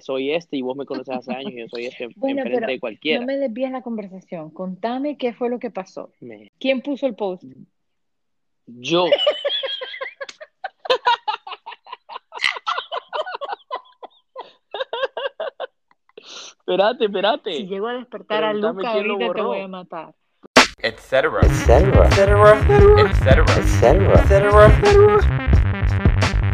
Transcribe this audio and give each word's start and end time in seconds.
soy 0.00 0.32
este 0.32 0.56
y 0.56 0.62
vos 0.62 0.76
me 0.76 0.84
conoces 0.86 1.14
hace 1.16 1.32
años 1.32 1.52
y 1.54 1.60
yo 1.60 1.68
soy 1.68 1.86
este 1.86 2.08
Bueno, 2.16 2.38
enfrente 2.40 2.60
pero 2.60 2.66
de 2.72 2.80
cualquiera. 2.80 3.20
no 3.20 3.26
me 3.26 3.36
desvíes 3.36 3.70
la 3.70 3.82
conversación. 3.82 4.50
Contame 4.50 5.16
qué 5.18 5.32
fue 5.34 5.50
lo 5.50 5.58
que 5.58 5.70
pasó. 5.70 6.10
Me- 6.20 6.50
¿Quién 6.58 6.80
puso 6.82 7.06
el 7.06 7.14
post? 7.14 7.44
Yo, 8.66 9.06
espérate, 16.58 17.04
espérate. 17.06 17.52
Si 17.52 17.66
llego 17.66 17.88
a 17.88 17.94
despertar 17.94 18.44
a 18.44 18.52
Luca 18.52 18.92
ahorita 18.92 19.32
te 19.34 19.42
voy 19.42 19.60
a 19.60 19.68
matar. 19.68 20.14
etc. 20.78 21.24
etc. 21.42 21.94
etc. 23.08 23.42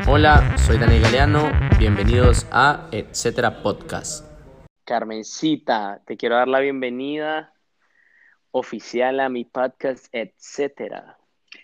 Hola, 0.07 0.57
soy 0.59 0.79
Dani 0.79 1.01
Galeano. 1.01 1.68
Bienvenidos 1.79 2.47
a 2.51 2.89
Etcétera 2.93 3.63
Podcast. 3.63 4.27
Carmencita, 4.85 6.03
te 6.07 6.17
quiero 6.17 6.35
dar 6.37 6.49
la 6.49 6.61
bienvenida 6.61 7.53
oficial 8.51 9.21
a 9.21 9.29
mi 9.29 9.45
podcast, 9.45 10.07
etcétera. 10.13 11.19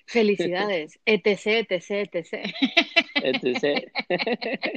Felicidades. 0.06 1.00
etc, 1.06 1.66
etc, 1.68 2.14
etc. 2.14 2.54
Entonces, 3.16 3.84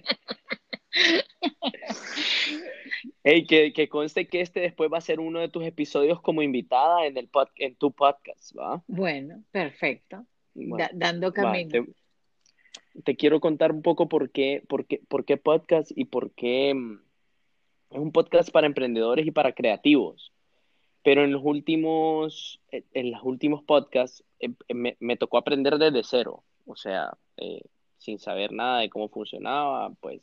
hey, 3.24 3.46
que, 3.46 3.74
que 3.74 3.90
conste 3.90 4.28
que 4.28 4.42
este 4.42 4.62
después 4.62 4.90
va 4.92 4.98
a 4.98 5.02
ser 5.02 5.20
uno 5.20 5.40
de 5.40 5.50
tus 5.50 5.64
episodios 5.66 6.22
como 6.22 6.42
invitada 6.42 7.06
en 7.06 7.18
el 7.18 7.30
pod- 7.30 7.52
en 7.58 7.76
tu 7.76 7.92
podcast, 7.92 8.58
¿va? 8.58 8.82
Bueno, 8.88 9.44
perfecto. 9.52 10.26
Bueno, 10.54 10.78
Da- 10.78 10.90
dando 10.94 11.28
va, 11.28 11.34
camino. 11.34 11.70
te, 11.70 11.86
te 13.04 13.16
quiero 13.16 13.40
contar 13.40 13.72
un 13.72 13.82
poco 13.82 14.08
por 14.10 14.30
qué, 14.32 14.64
por 14.68 14.86
qué, 14.86 15.02
por 15.08 15.26
qué 15.26 15.38
podcast 15.38 15.92
y 15.96 16.06
por 16.06 16.32
qué 16.32 16.74
mm, 16.74 17.00
es 17.92 18.00
un 18.00 18.12
podcast 18.12 18.50
para 18.52 18.68
emprendedores 18.68 19.26
y 19.26 19.32
para 19.32 19.54
creativos. 19.54 20.32
Pero 21.04 21.24
en 21.24 21.32
los 21.32 21.42
últimos, 21.44 22.60
en- 22.72 22.86
en 22.94 23.12
los 23.12 23.22
últimos 23.24 23.64
podcasts 23.64 24.24
eh, 24.40 24.50
me, 24.74 24.98
me 25.00 25.16
tocó 25.18 25.38
aprender 25.38 25.78
desde 25.78 26.04
cero. 26.04 26.44
O 26.66 26.76
sea, 26.76 27.18
eh, 27.38 27.62
sin 27.98 28.20
saber 28.20 28.52
nada 28.52 28.80
de 28.82 28.90
cómo 28.90 29.08
funcionaba, 29.10 29.90
pues 30.02 30.22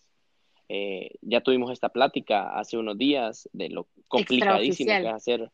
eh, 0.68 1.10
ya 1.22 1.40
tuvimos 1.42 1.70
esta 1.70 1.88
plática 1.90 2.58
hace 2.58 2.76
unos 2.78 2.96
días 2.98 3.48
de 3.52 3.68
lo 3.70 3.86
complicadísimo 4.08 4.90
que 5.02 5.08
es 5.08 5.14
hacer 5.14 5.50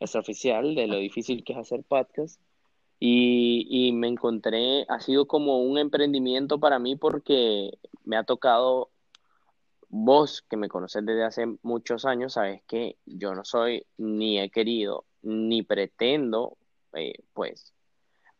extraoficial, 0.00 0.74
de 0.74 0.86
lo 0.86 0.96
difícil 0.98 1.44
que 1.44 1.52
es 1.52 1.58
hacer 1.58 1.82
podcast. 1.82 2.40
Y, 3.00 3.66
y 3.70 3.92
me 3.92 4.08
encontré, 4.08 4.84
ha 4.88 5.00
sido 5.00 5.26
como 5.28 5.60
un 5.62 5.78
emprendimiento 5.78 6.58
para 6.58 6.78
mí 6.78 6.96
porque 6.96 7.78
me 8.04 8.16
ha 8.16 8.24
tocado, 8.24 8.90
vos 9.88 10.42
que 10.48 10.56
me 10.56 10.68
conoces 10.68 11.06
desde 11.06 11.24
hace 11.24 11.46
muchos 11.62 12.04
años, 12.04 12.34
sabes 12.34 12.62
que 12.66 12.98
yo 13.06 13.34
no 13.34 13.44
soy 13.44 13.86
ni 13.98 14.40
he 14.40 14.50
querido 14.50 15.04
ni 15.22 15.62
pretendo, 15.62 16.56
eh, 16.94 17.14
pues, 17.32 17.72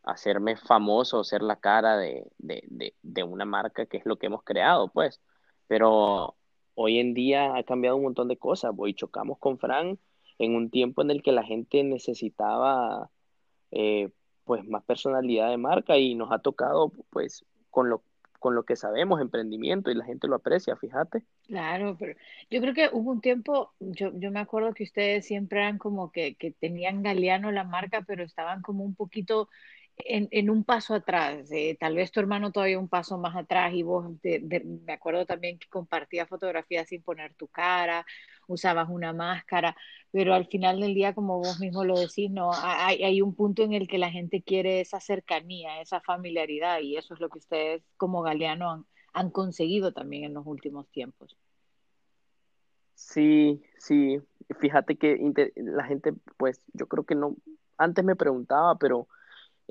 hacerme 0.03 0.55
famoso 0.57 1.23
ser 1.23 1.41
la 1.41 1.57
cara 1.57 1.97
de, 1.97 2.25
de, 2.37 2.63
de, 2.67 2.95
de 3.01 3.23
una 3.23 3.45
marca 3.45 3.85
que 3.85 3.97
es 3.97 4.05
lo 4.05 4.17
que 4.17 4.27
hemos 4.27 4.43
creado, 4.43 4.89
pues. 4.89 5.21
Pero 5.67 6.35
hoy 6.75 6.99
en 6.99 7.13
día 7.13 7.55
ha 7.55 7.63
cambiado 7.63 7.97
un 7.97 8.03
montón 8.03 8.27
de 8.27 8.37
cosas. 8.37 8.73
Hoy 8.77 8.93
chocamos 8.93 9.37
con 9.39 9.59
Fran 9.59 9.99
en 10.39 10.55
un 10.55 10.69
tiempo 10.69 11.01
en 11.01 11.11
el 11.11 11.21
que 11.21 11.31
la 11.31 11.43
gente 11.43 11.83
necesitaba 11.83 13.11
eh, 13.71 14.09
pues 14.49 14.67
más 14.67 14.83
personalidad 14.83 15.51
de 15.51 15.57
marca 15.57 15.95
y 15.99 16.15
nos 16.15 16.31
ha 16.31 16.39
tocado 16.39 16.91
pues 17.11 17.45
con 17.69 17.87
lo, 17.87 18.01
con 18.39 18.55
lo 18.55 18.63
que 18.63 18.75
sabemos, 18.75 19.21
emprendimiento 19.21 19.91
y 19.91 19.93
la 19.93 20.03
gente 20.03 20.27
lo 20.27 20.37
aprecia, 20.37 20.75
fíjate. 20.75 21.23
Claro, 21.45 21.95
pero 21.99 22.17
yo 22.49 22.59
creo 22.59 22.73
que 22.73 22.89
hubo 22.91 23.11
un 23.11 23.21
tiempo, 23.21 23.73
yo, 23.79 24.09
yo 24.15 24.31
me 24.31 24.39
acuerdo 24.39 24.73
que 24.73 24.85
ustedes 24.85 25.27
siempre 25.27 25.59
eran 25.59 25.77
como 25.77 26.11
que, 26.11 26.33
que 26.33 26.49
tenían 26.49 27.03
Galeano 27.03 27.51
la 27.51 27.63
marca, 27.63 28.01
pero 28.07 28.23
estaban 28.23 28.63
como 28.63 28.83
un 28.83 28.95
poquito 28.95 29.49
en, 30.05 30.27
en 30.31 30.49
un 30.49 30.63
paso 30.63 30.95
atrás. 30.95 31.51
eh, 31.51 31.77
tal 31.79 31.95
vez 31.95 32.11
tu 32.11 32.19
hermano 32.19 32.51
todavía 32.51 32.79
un 32.79 32.89
paso 32.89 33.17
más 33.17 33.35
atrás 33.35 33.73
y 33.73 33.83
vos, 33.83 34.21
de- 34.21 34.39
de- 34.43 34.61
me 34.61 34.93
acuerdo 34.93 35.25
también 35.25 35.59
que 35.59 35.67
compartías 35.69 36.29
fotografías 36.29 36.87
sin 36.89 37.03
poner 37.03 37.33
tu 37.35 37.47
cara, 37.47 38.05
usabas 38.47 38.89
una 38.89 39.13
máscara, 39.13 39.75
pero 40.11 40.33
al 40.33 40.47
final 40.47 40.79
del 40.81 40.95
día, 40.95 41.13
como 41.13 41.39
vos 41.39 41.59
mismo 41.59 41.83
lo 41.85 41.99
decís, 41.99 42.31
no, 42.31 42.51
hay, 42.55 43.03
hay 43.03 43.21
un 43.21 43.35
punto 43.35 43.63
en 43.63 43.73
el 43.73 43.87
que 43.87 43.97
la 43.99 44.11
gente 44.11 44.41
quiere 44.43 44.81
esa 44.81 44.99
cercanía, 44.99 45.81
esa 45.81 46.01
familiaridad 46.01 46.79
y 46.81 46.97
eso 46.97 47.13
es 47.13 47.19
lo 47.19 47.29
que 47.29 47.39
ustedes 47.39 47.83
como 47.97 48.21
Galeano 48.23 48.71
han, 48.71 48.85
han 49.13 49.31
conseguido 49.31 49.93
también 49.93 50.23
en 50.25 50.33
los 50.35 50.45
últimos 50.47 50.89
tiempos. 50.91 51.37
Sí, 52.95 53.61
sí, 53.77 54.19
fíjate 54.59 54.97
que 54.97 55.17
la 55.55 55.85
gente 55.85 56.13
pues 56.37 56.61
yo 56.73 56.87
creo 56.87 57.05
que 57.05 57.15
no, 57.15 57.35
antes 57.77 58.03
me 58.05 58.15
preguntaba, 58.15 58.77
pero 58.77 59.07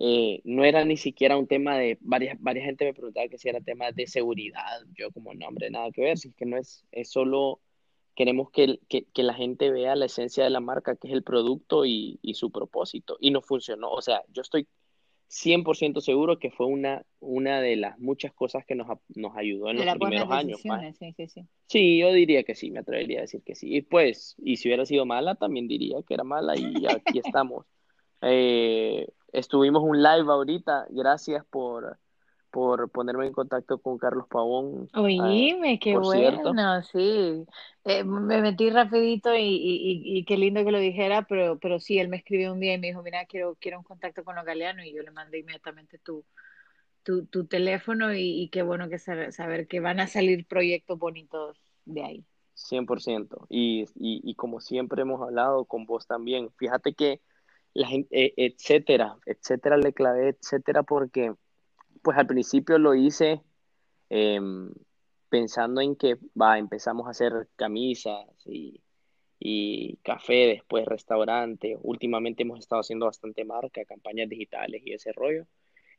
eh, 0.01 0.41
no 0.45 0.65
era 0.65 0.85
ni 0.85 0.97
siquiera 0.97 1.37
un 1.37 1.49
tema 1.49 1.77
de, 1.77 1.99
varias, 2.01 2.41
varias 2.41 2.67
gente 2.67 2.85
me 2.85 2.95
preguntaba 2.95 3.27
que 3.27 3.37
si 3.37 3.49
era 3.49 3.61
tema 3.61 3.91
de 3.91 4.07
seguridad, 4.07 4.81
yo 4.97 5.11
como 5.11 5.35
no, 5.35 5.49
hombre, 5.49 5.71
nada 5.71 5.91
que 5.91 6.03
ver, 6.03 6.19
si 6.19 6.29
es 6.29 6.35
que 6.37 6.47
no 6.47 6.57
es, 6.57 6.87
es 6.93 7.11
solo, 7.11 7.61
queremos 8.15 8.51
que, 8.53 8.79
que, 8.89 9.07
que 9.13 9.23
la 9.25 9.35
gente 9.35 9.71
vea 9.71 9.97
la 9.97 10.07
esencia 10.07 10.45
de 10.45 10.51
la 10.51 10.61
marca, 10.61 10.95
que 10.95 11.09
es 11.09 11.15
el 11.15 11.25
producto 11.25 11.85
y, 11.85 12.21
y 12.23 12.35
su 12.35 12.53
propósito, 12.53 13.17
y 13.19 13.33
no 13.33 13.43
funcionó, 13.43 13.91
o 13.91 14.01
sea, 14.01 14.23
yo 14.33 14.43
estoy 14.43 14.69
100% 15.31 16.01
seguro 16.01 16.39
que 16.39 16.53
fue 16.53 16.67
una, 16.67 17.05
una 17.19 17.61
de 17.61 17.75
las 17.75 17.99
muchas 17.99 18.33
cosas 18.33 18.65
que 18.65 18.77
nos, 18.77 18.87
nos 19.17 19.37
ayudó 19.37 19.69
en 19.69 19.79
De 19.79 19.85
los 19.85 19.97
primeros 19.97 20.31
años, 20.31 20.65
más. 20.65 20.97
sí, 20.97 21.13
sí, 21.17 21.27
sí. 21.27 21.45
Sí, 21.67 21.99
yo 21.99 22.13
diría 22.13 22.45
que 22.45 22.55
sí, 22.55 22.71
me 22.71 22.79
atrevería 22.79 23.19
a 23.19 23.23
decir 23.23 23.43
que 23.43 23.55
sí. 23.55 23.75
Y 23.75 23.83
pues, 23.83 24.37
y 24.39 24.57
si 24.57 24.69
hubiera 24.69 24.87
sido 24.87 25.05
mala, 25.05 25.35
también 25.35 25.69
diría 25.69 25.99
que 26.07 26.15
era 26.15 26.25
mala 26.25 26.57
y 26.57 26.87
aquí 26.87 27.19
estamos. 27.25 27.67
Eh, 28.23 29.07
estuvimos 29.33 29.83
un 29.83 30.03
live 30.03 30.31
ahorita, 30.33 30.87
gracias 30.91 31.45
por, 31.47 31.99
por 32.51 32.91
ponerme 32.91 33.27
en 33.27 33.33
contacto 33.33 33.79
con 33.81 33.99
Carlos 33.99 34.27
Pavón. 34.29 34.91
ah, 35.17 35.41
Oíme, 35.41 35.79
qué 35.79 35.99
bueno, 35.99 36.83
sí. 36.83 37.45
Eh, 37.85 38.05
me 38.05 38.41
metí 38.41 38.71
rapidito 38.71 39.35
y, 39.35 39.41
y, 39.43 40.13
y, 40.15 40.19
y 40.19 40.25
qué 40.25 40.37
lindo 40.39 40.65
que 40.65 40.73
lo 40.73 40.79
dijera, 40.79 41.23
pero, 41.29 41.59
pero 41.59 41.79
sí, 41.79 41.99
él 41.99 42.09
me 42.09 42.17
escribió 42.17 42.53
un 42.53 42.61
día 42.61 42.75
y 42.75 42.79
me 42.79 42.89
dijo, 42.89 43.03
mira, 43.03 43.27
quiero, 43.27 43.57
quiero 43.61 43.79
un 43.79 43.85
contacto 43.85 44.25
con 44.25 44.35
los 44.37 44.45
galeanos 44.47 44.87
y 44.87 44.95
yo 44.95 45.03
le 45.03 45.11
mandé 45.11 45.39
inmediatamente 45.41 45.99
tu, 45.99 46.25
tu, 47.05 47.27
tu 47.27 47.47
teléfono 47.47 48.15
y, 48.15 48.43
y 48.43 48.51
qué 48.51 48.63
bueno 48.63 48.89
que 48.91 48.99
saber, 48.99 49.33
saber 49.33 49.69
que 49.69 49.81
van 49.81 50.01
a 50.01 50.09
salir 50.09 50.47
proyectos 50.47 50.99
bonitos 50.99 51.59
de 51.87 52.05
ahí. 52.05 52.27
100%. 52.55 53.47
Y, 53.49 53.83
y, 53.95 54.21
y 54.25 54.35
como 54.35 54.61
siempre 54.61 55.03
hemos 55.03 55.23
hablado 55.23 55.65
con 55.67 55.87
vos 55.87 56.07
también, 56.07 56.51
fíjate 56.57 56.95
que 56.95 57.21
la 57.79 57.89
gente, 57.89 58.35
etcétera, 58.37 59.17
etcétera, 59.25 59.77
le 59.77 59.93
clavé 59.93 60.31
etcétera 60.31 60.83
porque 60.83 61.33
pues 62.03 62.19
al 62.19 62.27
principio 62.27 62.79
lo 62.79 62.95
hice 62.95 63.43
em, 64.11 64.73
pensando 65.29 65.81
en 65.81 65.97
que 65.97 66.17
va, 66.41 66.59
empezamos 66.59 67.07
a 67.07 67.11
hacer 67.11 67.49
camisas 67.57 68.27
y, 68.47 68.83
y 69.39 69.97
café, 69.99 70.49
después 70.49 70.87
restaurante. 70.87 71.79
Últimamente 71.83 72.43
hemos 72.43 72.59
estado 72.59 72.81
haciendo 72.81 73.07
bastante 73.07 73.45
marca, 73.45 73.85
campañas 73.85 74.29
digitales 74.29 74.83
y 74.85 74.95
ese 74.95 75.13
rollo, 75.13 75.47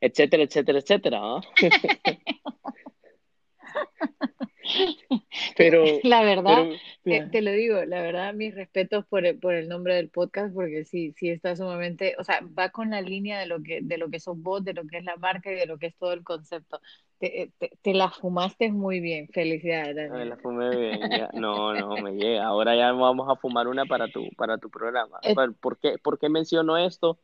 etcétera, 0.00 0.42
etcétera, 0.42 0.78
etcétera. 0.80 1.18
¿ah? 1.22 1.40
Pero, 5.56 5.84
La 6.02 6.22
verdad, 6.22 6.66
pero, 7.02 7.24
te, 7.24 7.30
te 7.30 7.42
lo 7.42 7.52
digo, 7.52 7.84
la 7.84 8.02
verdad, 8.02 8.34
mis 8.34 8.54
respetos 8.54 9.04
por 9.06 9.26
el, 9.26 9.38
por 9.38 9.54
el 9.54 9.68
nombre 9.68 9.94
del 9.94 10.08
podcast, 10.08 10.54
porque 10.54 10.84
sí, 10.84 11.12
sí 11.16 11.30
está 11.30 11.56
sumamente, 11.56 12.14
o 12.18 12.24
sea, 12.24 12.40
va 12.58 12.70
con 12.70 12.90
la 12.90 13.00
línea 13.00 13.38
de 13.38 13.46
lo 13.46 13.62
que, 13.62 13.80
de 13.82 13.98
lo 13.98 14.10
que 14.10 14.20
sos 14.20 14.40
vos, 14.40 14.64
de 14.64 14.74
lo 14.74 14.86
que 14.86 14.98
es 14.98 15.04
la 15.04 15.16
marca 15.16 15.52
y 15.52 15.56
de 15.56 15.66
lo 15.66 15.78
que 15.78 15.86
es 15.86 15.96
todo 15.96 16.12
el 16.12 16.24
concepto. 16.24 16.80
Te, 17.18 17.52
te, 17.58 17.70
te 17.82 17.94
la 17.94 18.10
fumaste 18.10 18.72
muy 18.72 19.00
bien, 19.00 19.28
felicidades, 19.28 20.10
Me 20.10 20.24
la 20.24 20.36
fumé 20.38 20.74
bien, 20.74 21.00
ya. 21.10 21.28
No, 21.34 21.74
no, 21.74 21.96
me 21.96 22.12
llega. 22.12 22.46
Ahora 22.46 22.74
ya 22.74 22.92
vamos 22.92 23.28
a 23.28 23.36
fumar 23.36 23.68
una 23.68 23.84
para 23.84 24.08
tu, 24.08 24.30
para 24.36 24.56
tu 24.56 24.70
programa. 24.70 25.18
Eh. 25.22 25.34
Bueno, 25.34 25.54
¿Por 25.60 25.78
qué, 25.78 25.98
por 25.98 26.18
qué 26.18 26.30
menciono 26.30 26.78
esto? 26.78 27.18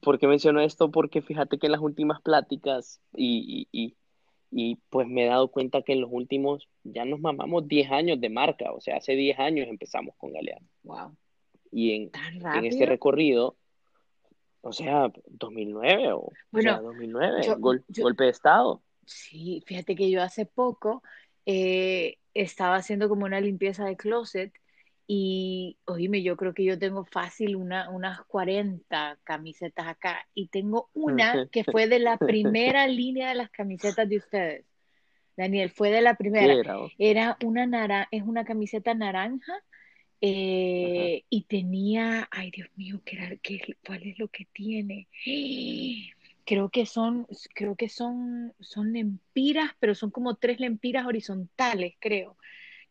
¿Por 0.00 0.18
qué 0.18 0.28
menciono 0.28 0.60
esto? 0.60 0.90
Porque 0.90 1.22
fíjate 1.22 1.58
que 1.58 1.66
en 1.66 1.72
las 1.72 1.80
últimas 1.80 2.20
pláticas 2.22 3.00
y, 3.12 3.68
y, 3.72 3.84
y, 3.84 3.96
y, 4.50 4.76
pues 4.90 5.06
me 5.06 5.24
he 5.24 5.28
dado 5.28 5.48
cuenta 5.48 5.82
que 5.82 5.92
en 5.92 6.00
los 6.00 6.10
últimos 6.12 6.68
ya 6.82 7.04
nos 7.04 7.20
mamamos 7.20 7.68
10 7.68 7.90
años 7.90 8.20
de 8.20 8.28
marca. 8.30 8.72
O 8.72 8.80
sea, 8.80 8.96
hace 8.96 9.12
10 9.14 9.38
años 9.38 9.68
empezamos 9.68 10.14
con 10.16 10.32
Galeano. 10.32 10.66
Wow, 10.82 11.16
Y 11.70 11.92
en, 11.94 12.10
en 12.54 12.64
este 12.64 12.84
recorrido, 12.86 13.56
o 14.62 14.72
sea, 14.72 15.10
2009 15.26 16.12
o, 16.12 16.18
o 16.18 16.32
Bueno, 16.50 16.72
sea, 16.72 16.80
2009, 16.80 17.42
yo- 17.46 17.58
gol- 17.58 17.84
yo- 17.88 18.02
golpe 18.02 18.24
de 18.24 18.30
estado. 18.30 18.82
Sí, 19.06 19.62
fíjate 19.66 19.94
que 19.96 20.10
yo 20.10 20.22
hace 20.22 20.46
poco 20.46 21.02
eh, 21.46 22.16
estaba 22.34 22.76
haciendo 22.76 23.08
como 23.08 23.24
una 23.24 23.40
limpieza 23.40 23.84
de 23.84 23.96
closet 23.96 24.52
y, 25.12 25.76
oíme, 25.86 26.22
yo 26.22 26.36
creo 26.36 26.54
que 26.54 26.62
yo 26.62 26.78
tengo 26.78 27.04
fácil 27.04 27.56
una, 27.56 27.90
unas 27.90 28.24
40 28.26 29.18
camisetas 29.24 29.88
acá 29.88 30.24
y 30.34 30.46
tengo 30.46 30.88
una 30.94 31.48
que 31.50 31.64
fue 31.64 31.88
de 31.88 31.98
la 31.98 32.16
primera 32.16 32.86
línea 32.86 33.30
de 33.30 33.34
las 33.34 33.50
camisetas 33.50 34.08
de 34.08 34.18
ustedes. 34.18 34.64
Daniel, 35.36 35.70
fue 35.70 35.90
de 35.90 36.00
la 36.00 36.14
primera. 36.14 36.86
Era? 36.96 37.36
una 37.42 37.66
naranja, 37.66 38.06
es 38.12 38.22
una 38.22 38.44
camiseta 38.44 38.94
naranja 38.94 39.52
eh, 40.20 41.24
y 41.28 41.42
tenía, 41.42 42.28
ay 42.30 42.52
Dios 42.52 42.68
mío, 42.76 43.02
¿qué 43.04 43.16
era, 43.16 43.36
qué, 43.42 43.76
¿cuál 43.84 44.04
es 44.04 44.16
lo 44.16 44.28
que 44.28 44.46
tiene? 44.52 45.08
Creo 46.44 46.68
que 46.68 46.86
son, 46.86 47.26
creo 47.56 47.74
que 47.74 47.88
son, 47.88 48.54
son 48.60 48.92
lempiras, 48.92 49.72
pero 49.80 49.96
son 49.96 50.12
como 50.12 50.36
tres 50.36 50.60
lempiras 50.60 51.04
horizontales, 51.04 51.94
creo. 51.98 52.36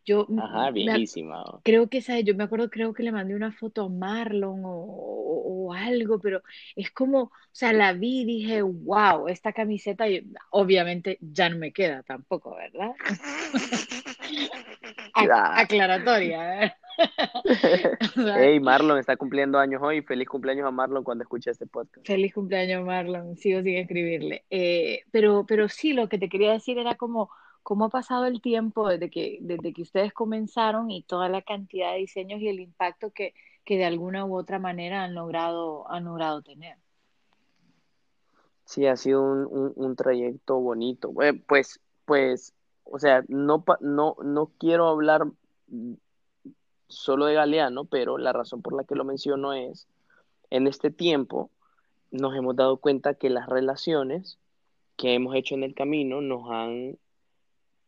Yo 0.10 0.26
Ajá, 0.42 0.72
bienísima. 0.72 1.44
creo 1.64 1.88
que 1.88 2.00
esa, 2.00 2.20
yo 2.22 2.34
me 2.34 2.44
acuerdo, 2.44 2.72
creo 2.72 2.96
que 2.96 3.04
le 3.04 3.12
mandé 3.12 3.36
una 3.36 3.52
foto 3.52 3.84
a 3.84 3.90
Marlon 3.90 4.66
o, 4.66 4.72
o, 4.72 5.72
algo, 5.72 6.18
pero 6.18 6.42
es 6.76 6.90
como, 6.90 7.22
o 7.22 7.32
sea, 7.52 7.74
la 7.74 7.94
vi 7.94 8.22
y 8.22 8.26
dije, 8.26 8.64
wow, 8.64 9.28
esta 9.28 9.54
camiseta 9.54 10.06
obviamente 10.50 11.20
ya 11.22 11.48
no 11.50 11.60
me 11.60 11.72
queda 11.72 12.02
tampoco, 12.02 12.56
¿verdad? 12.56 12.96
Aclaratoria, 15.14 16.64
¿eh? 16.64 16.74
hey, 18.16 18.60
Marlon 18.60 18.98
está 18.98 19.16
cumpliendo 19.16 19.60
años 19.60 19.80
hoy. 19.84 20.02
Feliz 20.02 20.28
cumpleaños 20.28 20.66
a 20.66 20.72
Marlon 20.72 21.04
cuando 21.04 21.24
escuche 21.24 21.52
este 21.52 21.68
podcast. 21.68 22.08
Feliz 22.08 22.34
cumpleaños, 22.34 22.84
Marlon. 22.84 23.38
Sigo 23.38 23.62
sin 23.62 23.78
escribirle. 23.78 24.44
Eh, 24.50 25.04
pero, 25.12 25.46
pero 25.48 25.70
sí, 25.70 25.94
lo 25.94 26.10
que 26.10 26.18
te 26.18 26.30
quería 26.30 26.52
decir 26.52 26.80
era 26.80 26.96
como 26.96 27.30
cómo 27.64 27.86
ha 27.86 27.90
pasado 27.90 28.26
el 28.26 28.42
tiempo 28.42 28.88
desde 28.88 29.10
que, 29.10 29.40
desde 29.42 29.74
que 29.74 29.82
ustedes 29.82 30.14
comenzaron 30.14 30.92
y 30.92 31.04
toda 31.04 31.30
la 31.30 31.42
cantidad 31.42 31.94
de 31.94 32.00
diseños 32.00 32.42
y 32.42 32.48
el 32.48 32.60
impacto 32.60 33.12
que, 33.12 33.34
que 33.66 33.78
de 33.78 33.86
alguna 33.86 34.26
u 34.26 34.36
otra 34.36 34.60
manera 34.60 35.04
han 35.04 35.16
logrado, 35.16 35.90
han 35.92 36.06
logrado 36.06 36.42
tener. 36.42 36.78
Sí, 38.66 38.86
ha 38.86 38.96
sido 38.96 39.24
un, 39.24 39.74
un, 39.76 39.96
trayecto 39.96 40.60
bonito. 40.60 41.12
Pues, 41.48 41.80
pues, 42.06 42.54
o 42.84 43.00
sea, 43.00 43.24
no, 43.28 43.64
no, 43.80 44.16
no 44.24 44.52
quiero 44.60 44.88
hablar 44.88 45.26
solo 46.88 47.26
de 47.26 47.36
Galeano, 47.36 47.86
pero 47.86 48.18
la 48.18 48.34
razón 48.34 48.62
por 48.62 48.74
la 48.74 48.84
que 48.84 48.96
lo 48.96 49.06
menciono 49.06 49.54
es, 49.54 49.88
en 50.50 50.68
este 50.68 50.92
tiempo 50.92 51.50
nos 52.12 52.36
hemos 52.36 52.56
dado 52.56 52.78
cuenta 52.78 53.14
que 53.14 53.30
las 53.30 53.48
relaciones 53.48 54.38
que 54.98 55.14
hemos 55.14 55.36
hecho 55.36 55.56
en 55.56 55.64
el 55.64 55.74
camino 55.74 56.22
nos 56.22 56.50
han 56.52 56.98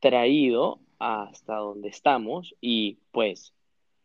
traído 0.01 0.81
hasta 0.99 1.55
donde 1.55 1.87
estamos 1.89 2.53
y 2.59 2.97
pues 3.11 3.53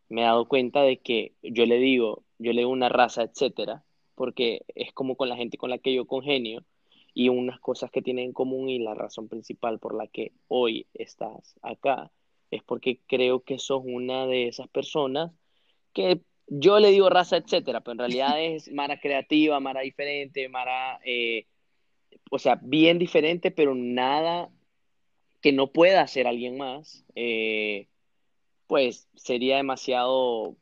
me 0.08 0.22
he 0.22 0.24
dado 0.24 0.46
cuenta 0.46 0.82
de 0.82 0.98
que 0.98 1.34
yo 1.42 1.66
le 1.66 1.78
digo, 1.78 2.22
yo 2.38 2.52
le 2.52 2.60
digo 2.60 2.70
una 2.70 2.88
raza, 2.88 3.22
etcétera, 3.22 3.84
porque 4.14 4.62
es 4.74 4.92
como 4.92 5.16
con 5.16 5.28
la 5.28 5.36
gente 5.36 5.58
con 5.58 5.70
la 5.70 5.78
que 5.78 5.92
yo 5.92 6.06
congenio 6.06 6.64
y 7.12 7.28
unas 7.28 7.58
cosas 7.60 7.90
que 7.90 8.02
tienen 8.02 8.26
en 8.26 8.32
común 8.32 8.68
y 8.68 8.78
la 8.78 8.94
razón 8.94 9.28
principal 9.28 9.78
por 9.78 9.94
la 9.94 10.06
que 10.06 10.32
hoy 10.48 10.86
estás 10.94 11.58
acá 11.62 12.12
es 12.50 12.62
porque 12.62 13.00
creo 13.06 13.42
que 13.42 13.58
sos 13.58 13.82
una 13.84 14.26
de 14.26 14.48
esas 14.48 14.68
personas 14.68 15.32
que 15.92 16.20
yo 16.46 16.78
le 16.78 16.90
digo 16.90 17.10
raza, 17.10 17.38
etcétera, 17.38 17.80
pero 17.80 17.92
en 17.92 17.98
realidad 17.98 18.40
es 18.42 18.70
Mara 18.72 19.00
creativa, 19.00 19.58
Mara 19.60 19.80
diferente, 19.80 20.48
Mara, 20.48 21.00
eh, 21.04 21.46
o 22.30 22.38
sea, 22.38 22.60
bien 22.62 22.98
diferente, 22.98 23.50
pero 23.50 23.74
nada 23.74 24.50
que 25.46 25.52
no 25.52 25.68
pueda 25.68 26.00
hacer 26.00 26.26
alguien 26.26 26.58
más, 26.58 27.04
eh, 27.14 27.86
pues 28.66 29.08
sería 29.14 29.58
demasiado 29.58 30.56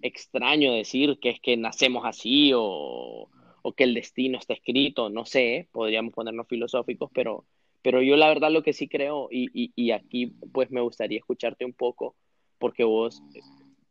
extraño 0.00 0.72
decir 0.72 1.18
que 1.20 1.28
es 1.28 1.38
que 1.38 1.58
nacemos 1.58 2.06
así 2.06 2.52
o, 2.54 3.28
o, 3.60 3.72
que 3.74 3.84
el 3.84 3.92
destino 3.92 4.38
está 4.38 4.54
escrito, 4.54 5.10
no 5.10 5.26
sé, 5.26 5.68
podríamos 5.70 6.14
ponernos 6.14 6.48
filosóficos, 6.48 7.10
pero, 7.12 7.44
pero 7.82 8.00
yo 8.00 8.16
la 8.16 8.28
verdad 8.28 8.50
lo 8.50 8.62
que 8.62 8.72
sí 8.72 8.88
creo, 8.88 9.28
y, 9.30 9.50
y, 9.52 9.70
y 9.76 9.90
aquí 9.90 10.28
pues 10.50 10.70
me 10.70 10.80
gustaría 10.80 11.18
escucharte 11.18 11.66
un 11.66 11.74
poco, 11.74 12.16
porque 12.56 12.84
vos 12.84 13.22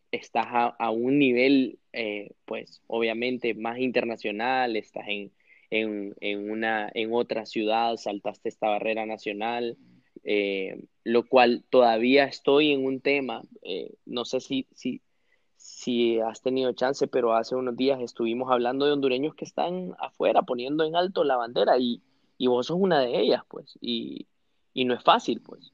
estás 0.09 0.47
a, 0.49 0.89
un 0.89 1.19
nivel, 1.19 1.77
eh, 1.93 2.31
pues 2.45 2.81
obviamente 2.87 3.53
más 3.53 3.77
internacional, 3.77 4.75
estás 4.75 5.07
en, 5.07 5.31
en, 5.69 6.15
en, 6.19 6.49
una, 6.49 6.89
en 6.95 7.13
otra 7.13 7.45
ciudad, 7.45 7.95
saltaste 7.97 8.49
esta 8.49 8.69
barrera 8.69 9.05
nacional, 9.05 9.77
eh, 10.23 10.83
lo 11.03 11.27
cual 11.27 11.63
todavía 11.69 12.25
estoy 12.25 12.71
en 12.71 12.85
un 12.85 13.01
tema, 13.01 13.41
eh, 13.63 13.95
no 14.05 14.25
sé 14.25 14.39
si, 14.39 14.67
si, 14.73 15.01
si 15.57 16.19
has 16.19 16.41
tenido 16.41 16.73
chance, 16.73 17.07
pero 17.07 17.33
hace 17.33 17.55
unos 17.55 17.75
días 17.75 17.99
estuvimos 18.01 18.51
hablando 18.51 18.85
de 18.85 18.93
hondureños 18.93 19.35
que 19.35 19.45
están 19.45 19.95
afuera 19.99 20.43
poniendo 20.43 20.83
en 20.83 20.95
alto 20.95 21.23
la 21.23 21.37
bandera 21.37 21.77
y, 21.79 22.01
y 22.37 22.47
vos 22.47 22.67
sos 22.67 22.77
una 22.79 22.99
de 22.99 23.19
ellas, 23.19 23.43
pues, 23.47 23.77
y, 23.81 24.27
y 24.73 24.85
no 24.85 24.93
es 24.93 25.03
fácil, 25.03 25.41
pues. 25.41 25.73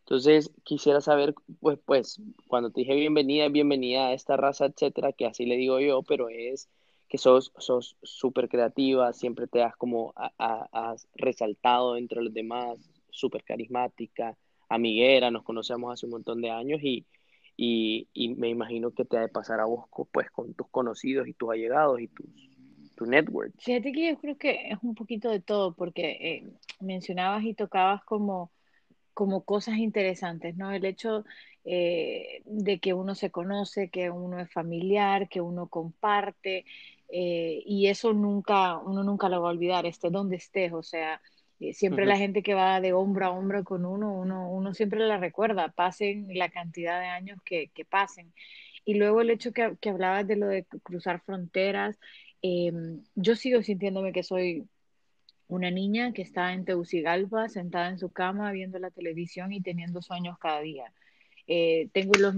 Entonces, 0.00 0.50
quisiera 0.64 1.00
saber, 1.00 1.34
pues, 1.60 1.78
pues, 1.84 2.20
cuando 2.46 2.70
te 2.70 2.80
dije 2.80 2.94
bienvenida, 2.94 3.48
bienvenida 3.48 4.06
a 4.06 4.12
esta 4.14 4.36
raza, 4.36 4.66
etcétera, 4.66 5.12
que 5.12 5.26
así 5.26 5.44
le 5.44 5.56
digo 5.56 5.80
yo, 5.80 6.02
pero 6.02 6.30
es 6.30 6.68
que 7.08 7.18
sos 7.18 7.52
súper 8.02 8.48
creativa, 8.48 9.12
siempre 9.12 9.46
te 9.46 9.62
has 9.62 9.76
como 9.76 10.14
has 10.16 11.08
resaltado 11.14 11.96
entre 11.96 12.22
los 12.22 12.32
demás, 12.32 12.78
súper 13.10 13.44
carismática, 13.44 14.36
amiguera, 14.68 15.30
nos 15.30 15.44
conocemos 15.44 15.92
hace 15.92 16.06
un 16.06 16.12
montón 16.12 16.40
de 16.40 16.50
años 16.50 16.80
y, 16.82 17.06
y, 17.56 18.34
me 18.36 18.48
imagino 18.48 18.92
que 18.92 19.04
te 19.04 19.16
ha 19.16 19.20
de 19.20 19.28
pasar 19.28 19.60
a 19.60 19.64
vos 19.64 19.86
pues 20.12 20.30
con 20.30 20.54
tus 20.54 20.68
conocidos 20.68 21.26
y 21.26 21.32
tus 21.32 21.50
allegados 21.50 22.00
y 22.00 22.08
tus, 22.08 22.26
tu 22.94 23.06
network. 23.06 23.52
Fíjate 23.58 23.92
que 23.92 24.08
yo 24.08 24.18
creo 24.18 24.36
que 24.36 24.70
es 24.70 24.78
un 24.82 24.94
poquito 24.94 25.30
de 25.30 25.40
todo 25.40 25.74
porque 25.74 26.10
eh, 26.20 26.52
mencionabas 26.80 27.44
y 27.44 27.54
tocabas 27.54 28.04
como, 28.04 28.52
como 29.14 29.44
cosas 29.44 29.78
interesantes, 29.78 30.56
¿no? 30.56 30.70
El 30.70 30.84
hecho 30.84 31.24
eh, 31.64 32.42
de 32.44 32.78
que 32.78 32.94
uno 32.94 33.14
se 33.14 33.30
conoce, 33.30 33.90
que 33.90 34.10
uno 34.10 34.38
es 34.40 34.50
familiar, 34.52 35.28
que 35.28 35.40
uno 35.40 35.68
comparte, 35.68 36.64
eh, 37.08 37.62
y 37.64 37.86
eso 37.86 38.12
nunca, 38.12 38.78
uno 38.78 39.02
nunca 39.02 39.28
lo 39.28 39.42
va 39.42 39.48
a 39.48 39.52
olvidar, 39.52 39.86
esté 39.86 40.10
donde 40.10 40.36
estés, 40.36 40.72
o 40.72 40.82
sea, 40.82 41.20
eh, 41.60 41.74
siempre 41.74 42.06
la 42.06 42.16
gente 42.16 42.42
que 42.42 42.54
va 42.54 42.80
de 42.80 42.92
hombro 42.92 43.26
a 43.26 43.30
hombro 43.30 43.64
con 43.64 43.84
uno, 43.84 44.12
uno, 44.12 44.50
uno 44.50 44.74
siempre 44.74 45.00
la 45.00 45.18
recuerda, 45.18 45.68
pasen 45.68 46.28
la 46.34 46.48
cantidad 46.50 47.00
de 47.00 47.06
años 47.06 47.38
que, 47.44 47.70
que 47.74 47.84
pasen. 47.84 48.32
Y 48.84 48.94
luego 48.94 49.20
el 49.20 49.30
hecho 49.30 49.52
que, 49.52 49.76
que, 49.80 49.90
hablabas 49.90 50.26
de 50.26 50.36
lo 50.36 50.46
de 50.46 50.64
cruzar 50.82 51.20
fronteras, 51.20 51.98
em, 52.42 53.02
yo 53.14 53.34
sigo 53.36 53.62
sintiéndome 53.62 54.12
que 54.12 54.22
soy 54.22 54.68
una 55.48 55.70
niña 55.70 56.12
que 56.12 56.22
está 56.22 56.52
en 56.52 56.64
Tegucigalpa, 56.64 57.48
sentada 57.48 57.88
en 57.88 57.98
su 57.98 58.10
cama, 58.10 58.52
viendo 58.52 58.78
la 58.78 58.90
televisión 58.90 59.52
y 59.52 59.60
teniendo 59.60 60.00
sueños 60.02 60.38
cada 60.38 60.60
día. 60.60 60.92
Eh, 61.46 61.88
tengo, 61.92 62.12
los, 62.18 62.36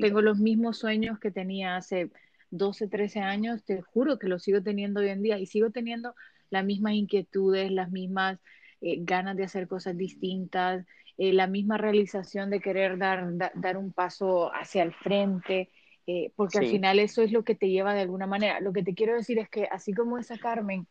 tengo 0.00 0.22
los 0.22 0.38
mismos 0.38 0.78
sueños 0.78 1.18
que 1.18 1.32
tenía 1.32 1.76
hace 1.76 2.10
12, 2.50 2.86
13 2.86 3.20
años, 3.20 3.64
te 3.64 3.82
juro 3.82 4.18
que 4.18 4.28
los 4.28 4.44
sigo 4.44 4.62
teniendo 4.62 5.00
hoy 5.00 5.08
en 5.08 5.22
día 5.22 5.38
y 5.38 5.46
sigo 5.46 5.70
teniendo 5.70 6.14
las 6.50 6.64
mismas 6.64 6.94
inquietudes, 6.94 7.72
las 7.72 7.90
mismas 7.90 8.38
eh, 8.84 8.98
ganas 9.00 9.36
de 9.36 9.44
hacer 9.44 9.68
cosas 9.68 9.96
distintas, 9.96 10.84
eh, 11.16 11.32
la 11.32 11.46
misma 11.46 11.78
realización 11.78 12.50
de 12.50 12.60
querer 12.60 12.98
dar, 12.98 13.24
dar 13.54 13.76
un 13.76 13.92
paso 13.92 14.52
hacia 14.52 14.82
el 14.82 14.92
frente, 14.92 15.70
eh, 16.08 16.32
porque 16.34 16.58
al 16.58 16.66
final 16.66 16.98
eso 16.98 17.22
es 17.22 17.30
lo 17.30 17.44
que 17.44 17.54
te 17.54 17.68
lleva 17.70 17.94
de 17.94 18.00
alguna 18.00 18.26
manera. 18.26 18.58
Lo 18.58 18.72
que 18.72 18.82
te 18.82 18.94
quiero 18.94 19.14
decir 19.14 19.38
es 19.38 19.48
que 19.48 19.68
así 19.70 19.94
como 19.94 20.18
esa 20.18 20.36
Carmen 20.36 20.88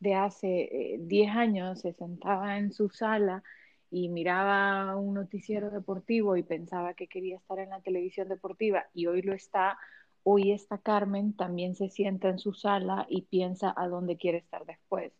de 0.00 0.14
hace 0.14 0.98
10 1.00 1.30
años 1.30 1.80
se 1.80 1.94
sentaba 1.94 2.58
en 2.58 2.72
su 2.72 2.90
sala 2.90 3.42
y 3.90 4.10
miraba 4.10 4.94
un 4.96 5.14
noticiero 5.14 5.70
deportivo 5.70 6.36
y 6.36 6.42
pensaba 6.42 6.92
que 6.92 7.08
quería 7.08 7.36
estar 7.38 7.58
en 7.58 7.70
la 7.70 7.80
televisión 7.80 8.28
deportiva 8.28 8.86
y 8.92 9.06
hoy 9.06 9.22
lo 9.22 9.32
está, 9.32 9.78
hoy 10.24 10.52
esta 10.52 10.76
Carmen 10.76 11.34
también 11.34 11.74
se 11.74 11.88
sienta 11.88 12.28
en 12.28 12.38
su 12.38 12.52
sala 12.52 13.06
y 13.08 13.22
piensa 13.22 13.72
a 13.74 13.88
dónde 13.88 14.18
quiere 14.18 14.38
estar 14.38 14.66
después. 14.66 15.12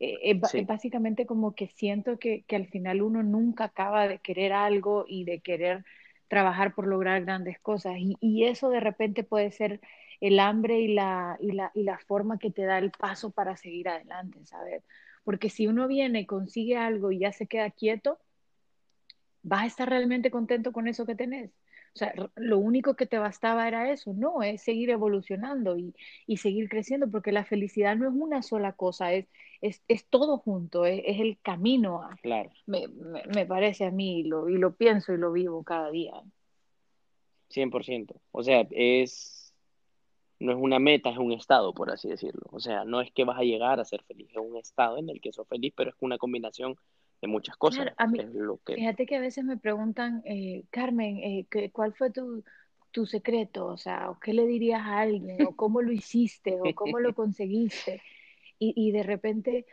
Eh, 0.00 0.18
es, 0.22 0.66
básicamente 0.66 1.26
como 1.26 1.54
que 1.54 1.68
siento 1.68 2.18
que, 2.18 2.42
que, 2.46 2.56
al 2.56 2.66
final 2.66 3.02
uno 3.02 3.22
nunca 3.22 3.64
acaba 3.64 4.08
de 4.08 4.18
querer 4.18 4.52
algo 4.52 5.04
y 5.06 5.24
de 5.24 5.40
querer 5.40 5.84
trabajar 6.26 6.74
por 6.74 6.86
lograr 6.86 7.22
grandes 7.24 7.58
cosas. 7.60 7.96
Y, 7.98 8.16
y 8.20 8.44
eso 8.44 8.70
de 8.70 8.80
repente 8.80 9.24
puede 9.24 9.52
ser 9.52 9.80
el 10.20 10.40
hambre 10.40 10.80
y 10.80 10.88
la, 10.88 11.36
y, 11.40 11.52
la, 11.52 11.70
y 11.74 11.82
la 11.82 11.98
forma 11.98 12.38
que 12.38 12.50
te 12.50 12.64
da 12.64 12.78
el 12.78 12.90
paso 12.90 13.30
para 13.30 13.56
seguir 13.56 13.88
adelante, 13.88 14.44
¿sabes? 14.46 14.82
Porque 15.24 15.50
si 15.50 15.66
uno 15.66 15.86
viene, 15.86 16.26
consigue 16.26 16.76
algo 16.76 17.12
y 17.12 17.18
ya 17.20 17.32
se 17.32 17.46
queda 17.46 17.70
quieto, 17.70 18.18
¿vas 19.42 19.62
a 19.62 19.66
estar 19.66 19.88
realmente 19.88 20.30
contento 20.30 20.72
con 20.72 20.88
eso 20.88 21.06
que 21.06 21.14
tenés? 21.14 21.50
O 21.94 21.98
sea, 21.98 22.14
lo 22.36 22.58
único 22.58 22.94
que 22.94 23.06
te 23.06 23.18
bastaba 23.18 23.66
era 23.66 23.90
eso, 23.90 24.12
no, 24.12 24.42
es 24.42 24.62
seguir 24.62 24.90
evolucionando 24.90 25.76
y, 25.76 25.94
y 26.26 26.36
seguir 26.36 26.68
creciendo, 26.68 27.10
porque 27.10 27.32
la 27.32 27.44
felicidad 27.44 27.96
no 27.96 28.08
es 28.08 28.14
una 28.14 28.42
sola 28.42 28.72
cosa, 28.74 29.12
es, 29.12 29.26
es, 29.60 29.82
es 29.88 30.06
todo 30.06 30.38
junto, 30.38 30.86
es, 30.86 31.02
es, 31.04 31.20
el 31.20 31.38
camino. 31.42 32.08
claro. 32.22 32.50
Me, 32.66 32.86
me, 32.88 33.22
me, 33.34 33.44
parece 33.44 33.84
a 33.86 33.90
mí 33.90 34.20
y 34.20 34.24
lo, 34.24 34.48
y 34.48 34.56
lo 34.56 34.74
pienso 34.76 35.12
y 35.12 35.18
lo 35.18 35.32
vivo 35.32 35.64
cada 35.64 35.90
día. 35.90 36.22
100%. 37.50 38.20
O 38.30 38.42
sea, 38.44 38.66
es, 38.70 39.52
no 40.38 40.52
es 40.52 40.58
una 40.58 40.78
meta, 40.78 41.10
es 41.10 41.18
un 41.18 41.32
estado, 41.32 41.74
por 41.74 41.90
así 41.90 42.08
decirlo. 42.08 42.42
O 42.50 42.60
sea, 42.60 42.84
no 42.84 43.00
es 43.00 43.10
que 43.12 43.24
vas 43.24 43.38
a 43.38 43.42
llegar 43.42 43.80
a 43.80 43.84
ser 43.84 44.02
feliz, 44.04 44.28
es 44.30 44.36
un 44.36 44.56
estado 44.56 44.98
en 44.98 45.10
el 45.10 45.20
que 45.20 45.32
sos 45.32 45.48
feliz, 45.48 45.72
pero 45.76 45.90
es 45.90 45.96
una 46.00 46.18
combinación 46.18 46.76
de 47.22 47.28
muchas 47.28 47.56
cosas. 47.56 47.86
Claro, 47.86 47.92
a 47.96 48.06
mí, 48.06 48.24
es 48.24 48.34
lo 48.34 48.58
que... 48.58 48.74
fíjate 48.74 49.06
que 49.06 49.16
a 49.16 49.20
veces 49.20 49.44
me 49.44 49.56
preguntan, 49.56 50.22
eh, 50.24 50.64
Carmen, 50.70 51.18
eh, 51.18 51.46
¿qué- 51.50 51.70
¿cuál 51.70 51.94
fue 51.94 52.10
tu, 52.10 52.44
tu 52.90 53.06
secreto? 53.06 53.66
O 53.66 53.76
sea, 53.76 54.10
¿o 54.10 54.18
¿qué 54.18 54.32
le 54.34 54.46
dirías 54.46 54.80
a 54.82 55.00
alguien? 55.00 55.42
¿O 55.42 55.54
cómo 55.54 55.82
lo 55.82 55.92
hiciste? 55.92 56.60
¿O 56.60 56.74
cómo 56.74 56.98
lo 57.00 57.14
conseguiste? 57.14 58.02
Y, 58.58 58.74
y 58.76 58.92
de 58.92 59.02
repente, 59.04 59.66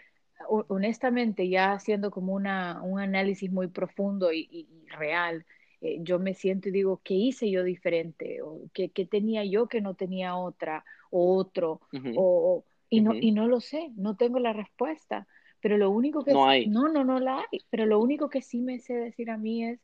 ho- 0.50 0.66
honestamente, 0.70 1.50
ya 1.50 1.74
haciendo 1.74 2.12
como 2.12 2.34
una, 2.34 2.82
un 2.84 3.00
análisis 3.00 3.52
muy 3.52 3.68
profundo 3.68 4.32
y, 4.34 4.48
y- 4.52 4.68
y 4.86 4.88
real, 4.90 5.46
eh, 5.82 5.98
yo 6.02 6.20
me 6.20 6.34
siento 6.36 6.70
y 6.70 6.72
digo, 6.72 7.02
¿qué 7.04 7.14
hice 7.16 7.50
yo 7.52 7.64
diferente? 7.64 8.42
¿O 8.44 8.62
qué, 8.74 8.90
qué 8.92 9.06
tenía 9.06 9.46
yo 9.46 9.68
que 9.68 9.82
no 9.82 9.96
tenía 9.96 10.36
otra 10.38 10.86
o 11.12 11.36
otro? 11.38 11.82
O, 12.14 12.66
y 12.90 13.02
no, 13.02 13.18
y 13.20 13.32
no 13.32 13.48
lo 13.48 13.60
sé, 13.62 13.92
no 13.96 14.16
tengo 14.18 14.40
la 14.40 14.54
respuesta. 14.54 15.28
Pero 15.68 15.78
lo 15.78 15.90
único 15.92 16.24
que 16.24 16.32
No 16.32 16.48
hay. 16.48 16.66
no, 16.68 16.88
no, 16.88 17.04
no 17.04 17.20
la 17.20 17.40
hay. 17.40 17.60
Pero 17.70 17.86
lo 17.86 18.00
único 18.00 18.30
que 18.30 18.42
sí 18.42 18.62
me 18.62 18.80
sé 18.80 18.94
decir 18.94 19.30
a 19.30 19.38
mí 19.38 19.66
es, 19.66 19.82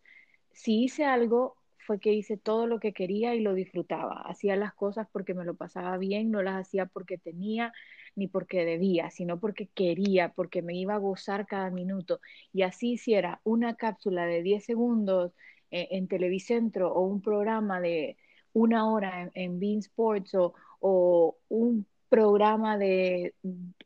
si 0.54 0.82
hice 0.86 1.04
algo, 1.04 1.58
fue 1.78 2.00
que 2.00 2.13
hice 2.13 2.38
todo 2.38 2.68
lo 2.68 2.80
que 2.80 2.94
quería 2.94 3.36
y 3.36 3.42
lo 3.42 3.54
disfrutaba. 3.54 4.22
Hacía 4.22 4.56
las 4.56 4.74
cosas 4.74 5.10
porque 5.12 5.34
me 5.34 5.44
lo 5.44 5.56
pasaba 5.56 5.98
bien, 5.98 6.32
no 6.32 6.42
las 6.42 6.56
hacía 6.56 6.86
porque 6.86 7.18
tenía 7.18 7.74
ni 8.16 8.30
porque 8.30 8.63
debía, 8.63 9.10
sino 9.10 9.42
porque 9.42 9.68
quería, 9.75 10.30
porque 10.30 10.62
me 10.62 10.74
iba 10.74 10.94
a 10.94 11.00
gozar 11.00 11.48
cada 11.48 11.70
minuto. 11.70 12.22
Y 12.54 12.62
así 12.62 12.94
hiciera 12.94 13.42
una 13.44 13.75
cápsula 13.75 14.25
de 14.25 14.42
10 14.42 14.63
segundos 14.63 15.34
eh, 15.70 15.90
en 15.92 16.08
Televicentro 16.08 16.94
o 16.94 17.02
un 17.02 17.22
programa 17.22 17.82
de 17.82 18.16
una 18.54 18.90
hora 18.90 19.24
en, 19.24 19.32
en 19.34 19.60
Bean 19.60 19.80
Sports 19.80 20.34
o, 20.36 20.54
o 20.80 21.36
un 21.50 21.86
programa 22.13 22.77
de 22.77 23.34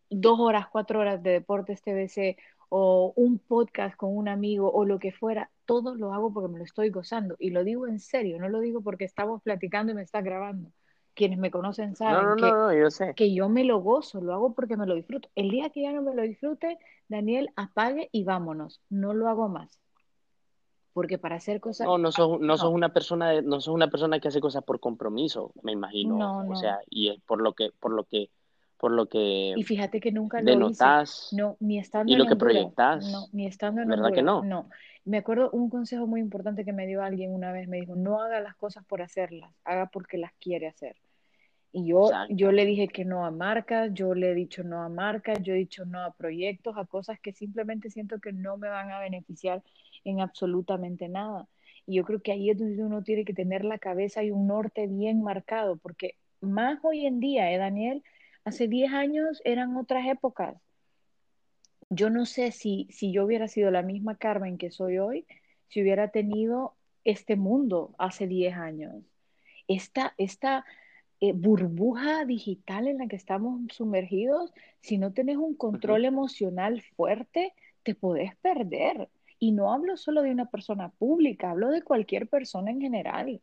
dos 0.10 0.40
horas, 0.40 0.68
cuatro 0.70 1.00
horas 1.00 1.24
de 1.24 1.32
Deportes 1.32 1.82
TVC 1.82 2.38
o 2.70 3.14
un 3.16 3.40
podcast 3.40 3.96
con 3.96 4.16
un 4.18 4.28
amigo 4.28 4.70
o 4.72 4.86
lo 4.86 5.00
que 5.00 5.12
fuera, 5.14 5.50
todo 5.66 5.96
lo 5.96 6.14
hago 6.14 6.34
porque 6.34 6.50
me 6.52 6.58
lo 6.60 6.66
estoy 6.66 6.90
gozando. 6.90 7.36
Y 7.40 7.52
lo 7.52 7.64
digo 7.64 7.88
en 7.88 8.00
serio, 8.00 8.40
no 8.40 8.50
lo 8.50 8.60
digo 8.60 8.82
porque 8.82 9.06
estamos 9.06 9.42
platicando 9.44 9.92
y 9.94 9.96
me 9.96 10.02
está 10.04 10.22
grabando. 10.22 10.72
Quienes 11.14 11.40
me 11.40 11.52
conocen 11.52 11.96
No, 11.96 11.96
saben 11.96 12.36
no, 12.36 12.36
que, 12.36 12.52
no, 12.52 12.74
yo 12.74 12.90
sé. 12.92 13.16
que 13.16 13.34
yo 13.34 13.50
me 13.50 13.64
lo 13.64 13.80
gozo, 13.82 14.22
lo 14.22 14.34
hago 14.34 14.54
porque 14.56 14.78
me 14.78 14.86
lo 14.88 14.96
disfruto. 14.96 15.30
El 15.36 15.50
día 15.50 15.70
que 15.72 15.84
ya 15.84 15.94
no 15.94 16.02
me 16.02 16.14
lo 16.16 16.24
disfrute, 16.24 16.78
Daniel, 17.08 17.50
apague 17.56 18.10
y 18.12 18.24
vámonos. 18.26 18.82
No 18.90 19.14
lo 19.14 19.28
hago 19.30 19.50
más. 19.50 19.80
Porque 20.98 21.20
para 21.20 21.36
hacer 21.36 21.60
cosas... 21.60 21.86
No, 21.86 22.00
no 22.00 22.12
sos, 22.12 22.40
no 22.40 22.58
sos 22.58 22.72
No. 22.72 22.76
una 22.76 22.90
persona, 22.92 23.30
de- 23.30 23.44
no 23.44 23.62
sos 23.62 23.72
una 23.72 23.88
persona 23.88 24.20
que 24.20 24.30
hace 24.30 24.42
cosas 24.42 24.64
por 24.64 24.80
compromiso, 24.80 25.52
me 25.62 25.72
imagino. 25.72 26.18
No, 26.18 26.38
O 26.40 26.44
no. 26.44 26.56
sea, 26.56 26.80
y 26.90 27.10
es 27.10 27.22
por 27.22 27.40
lo 27.40 27.54
que, 27.54 27.70
por 27.80 27.94
lo 27.94 28.06
que, 28.06 28.32
por 28.80 28.92
lo 28.92 29.06
que 29.06 29.54
Y 29.56 29.62
fíjate 29.64 30.00
que 30.00 30.12
nunca 30.12 30.42
lo 30.42 30.70
hice. 30.72 30.84
No, 31.34 31.56
ni 31.60 31.78
estando 31.78 32.10
y 32.12 32.16
en 32.16 32.20
lo 32.20 32.26
que 32.26 32.36
proyectas. 32.36 33.06
No, 33.12 33.28
ni 33.32 33.46
estando 33.46 33.84
en 33.84 33.90
¿Verdad 33.90 34.12
que 34.12 34.24
no? 34.24 34.44
No. 34.44 34.70
Me 35.06 35.20
acuerdo 35.20 35.52
un 35.52 35.70
consejo 35.70 36.08
muy 36.08 36.20
importante 36.20 36.66
que 36.66 36.74
me 36.74 36.88
dio 36.88 37.04
alguien 37.04 37.32
una 37.32 37.52
vez. 37.52 37.68
Me 37.68 37.80
dijo, 37.80 37.96
no 37.96 38.20
haga 38.20 38.40
las 38.42 38.56
cosas 38.56 38.84
por 38.84 39.04
hacerlas, 39.04 39.54
haga 39.66 39.92
porque 39.94 40.18
las 40.18 40.34
quiere 40.42 40.66
hacer. 40.66 40.96
Y 41.72 41.86
yo, 41.90 42.06
Exacto. 42.06 42.34
yo 42.36 42.52
le 42.52 42.66
dije 42.66 42.88
que 42.88 43.06
no 43.06 43.24
a 43.24 43.30
marcas, 43.30 43.92
yo 43.94 44.16
le 44.16 44.32
he 44.32 44.34
dicho 44.34 44.64
no 44.64 44.82
a 44.82 44.90
marcas, 44.90 45.44
yo 45.44 45.54
he 45.54 45.58
dicho 45.58 45.86
no 45.86 46.02
a 46.02 46.12
proyectos, 46.12 46.76
a 46.76 46.86
cosas 46.86 47.20
que 47.20 47.34
simplemente 47.34 47.92
siento 47.92 48.18
que 48.20 48.34
no 48.34 48.58
me 48.58 48.68
van 48.68 48.90
a 48.90 49.00
beneficiar 49.00 49.62
en 50.10 50.22
absolutamente 50.22 51.10
nada. 51.10 51.48
Y 51.86 51.96
yo 51.96 52.04
creo 52.04 52.22
que 52.22 52.32
ahí 52.32 52.50
es 52.50 52.58
donde 52.58 52.84
uno 52.84 53.04
tiene 53.04 53.26
que 53.26 53.34
tener 53.34 53.64
la 53.64 53.78
cabeza 53.80 54.24
y 54.24 54.32
un 54.32 54.48
norte 54.48 54.88
bien 54.88 55.22
marcado, 55.22 55.78
porque 55.78 56.16
más 56.42 56.80
hoy 56.84 57.06
en 57.06 57.20
día, 57.20 57.52
¿eh, 57.52 57.58
Daniel? 57.58 58.04
Hace 58.44 58.68
10 58.68 58.94
años 58.94 59.42
eran 59.46 59.76
otras 59.76 60.08
épocas. 60.08 60.56
Yo 61.90 62.10
no 62.10 62.26
sé 62.26 62.52
si, 62.52 62.88
si 62.92 63.12
yo 63.12 63.26
hubiera 63.26 63.48
sido 63.48 63.72
la 63.72 63.82
misma 63.82 64.16
Carmen 64.16 64.58
que 64.58 64.72
soy 64.72 64.98
hoy, 64.98 65.26
si 65.68 65.82
hubiera 65.82 66.10
tenido 66.10 66.76
este 67.04 67.36
mundo 67.36 67.96
hace 67.98 68.28
10 68.28 68.56
años. 68.56 68.96
Esta, 69.68 70.14
esta 70.18 70.66
eh, 71.20 71.34
burbuja 71.34 72.26
digital 72.26 72.88
en 72.88 73.00
la 73.00 73.08
que 73.08 73.16
estamos 73.16 73.62
sumergidos, 73.72 74.54
si 74.82 74.98
no 74.98 75.14
tenés 75.14 75.38
un 75.38 75.56
control 75.56 76.06
emocional 76.06 76.82
fuerte, 76.96 77.54
te 77.84 77.96
podés 77.96 78.36
perder. 78.38 79.10
Y 79.40 79.52
no 79.52 79.72
hablo 79.74 79.98
solo 79.98 80.22
de 80.24 80.32
una 80.32 80.46
persona 80.50 80.90
pública, 80.90 81.52
hablo 81.52 81.70
de 81.70 81.84
cualquier 81.84 82.28
persona 82.28 82.72
en 82.72 82.82
general. 82.82 83.42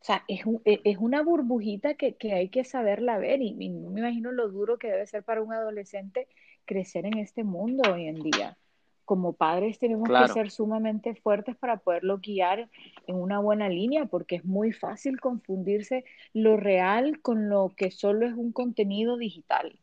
O 0.00 0.04
sea, 0.04 0.24
es, 0.28 0.44
un- 0.46 0.60
e- 0.64 0.80
es 0.84 0.98
una 0.98 1.22
burbujita 1.22 1.94
que, 1.94 2.14
que 2.14 2.32
hay 2.32 2.48
que 2.48 2.64
saberla 2.64 3.18
ver 3.18 3.40
y, 3.42 3.56
y 3.58 3.68
no 3.68 3.90
me 3.90 4.00
imagino 4.00 4.32
lo 4.32 4.48
duro 4.48 4.78
que 4.78 4.88
debe 4.88 5.06
ser 5.06 5.22
para 5.22 5.42
un 5.42 5.52
adolescente 5.52 6.28
crecer 6.64 7.06
en 7.06 7.18
este 7.18 7.44
mundo 7.44 7.82
hoy 7.92 8.06
en 8.06 8.22
día. 8.22 8.56
Como 9.04 9.34
padres 9.34 9.78
tenemos 9.78 10.08
que 10.28 10.34
ser 10.34 10.50
sumamente 10.50 11.14
fuertes 11.14 11.56
para 11.56 11.76
poderlo 11.76 12.18
guiar 12.18 12.68
en 13.06 13.14
una 13.14 13.38
buena 13.38 13.68
línea, 13.68 14.06
porque 14.06 14.34
es 14.36 14.44
muy 14.44 14.72
fácil 14.72 15.20
confundirse 15.20 16.04
lo 16.34 16.56
real 16.56 17.20
con 17.20 17.48
lo 17.48 17.72
que 17.76 17.92
solo 17.92 18.26
es 18.26 18.34
un 18.34 18.50
contenido 18.50 19.16
digital. 19.16 19.78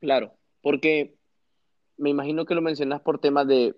Claro, 0.00 0.34
porque 0.62 1.14
me 1.96 2.10
imagino 2.10 2.44
que 2.44 2.54
lo 2.54 2.62
mencionas 2.62 3.00
por 3.00 3.18
temas 3.20 3.46
de, 3.46 3.74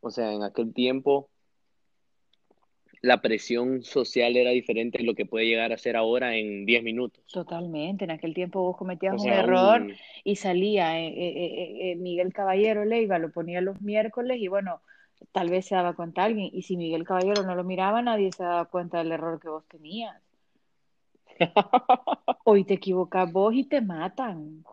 o 0.00 0.10
sea, 0.10 0.32
en 0.32 0.42
aquel 0.42 0.72
tiempo 0.72 1.28
la 3.02 3.20
presión 3.20 3.82
social 3.82 4.36
era 4.36 4.50
diferente 4.50 4.98
de 4.98 5.04
lo 5.04 5.14
que 5.14 5.26
puede 5.26 5.46
llegar 5.46 5.72
a 5.72 5.78
ser 5.78 5.96
ahora 5.96 6.36
en 6.36 6.66
10 6.66 6.82
minutos. 6.82 7.22
Totalmente. 7.32 8.04
En 8.04 8.10
aquel 8.10 8.34
tiempo 8.34 8.62
vos 8.62 8.76
cometías 8.76 9.14
O 9.18 9.22
un 9.22 9.32
error 9.32 9.82
un- 9.82 9.94
y 10.24 10.36
salía 10.36 10.98
eh, 11.00 11.08
eh, 11.08 11.92
eh, 11.92 11.96
Miguel 11.96 12.32
Caballero 12.32 12.84
Leiva, 12.84 13.18
lo 13.18 13.30
ponía 13.30 13.60
los 13.60 13.80
miércoles 13.80 14.38
y 14.40 14.48
bueno, 14.48 14.80
tal 15.32 15.50
vez 15.50 15.66
se 15.66 15.74
daba 15.74 15.94
cuenta 15.94 16.24
alguien. 16.24 16.50
Y 16.52 16.62
si 16.62 16.76
Miguel 16.76 17.04
Caballero 17.04 17.42
no 17.42 17.54
lo 17.54 17.64
miraba, 17.64 18.02
nadie 18.02 18.32
se 18.32 18.42
daba 18.42 18.64
cuenta 18.64 18.98
del 18.98 19.12
error 19.12 19.40
que 19.40 19.48
vos 19.48 19.64
tenías. 19.68 20.20
Hoy 22.44 22.64
te 22.64 22.74
equivocas 22.74 23.30
vos 23.32 23.54
y 23.54 23.64
te 23.64 23.80
matan. 23.80 24.64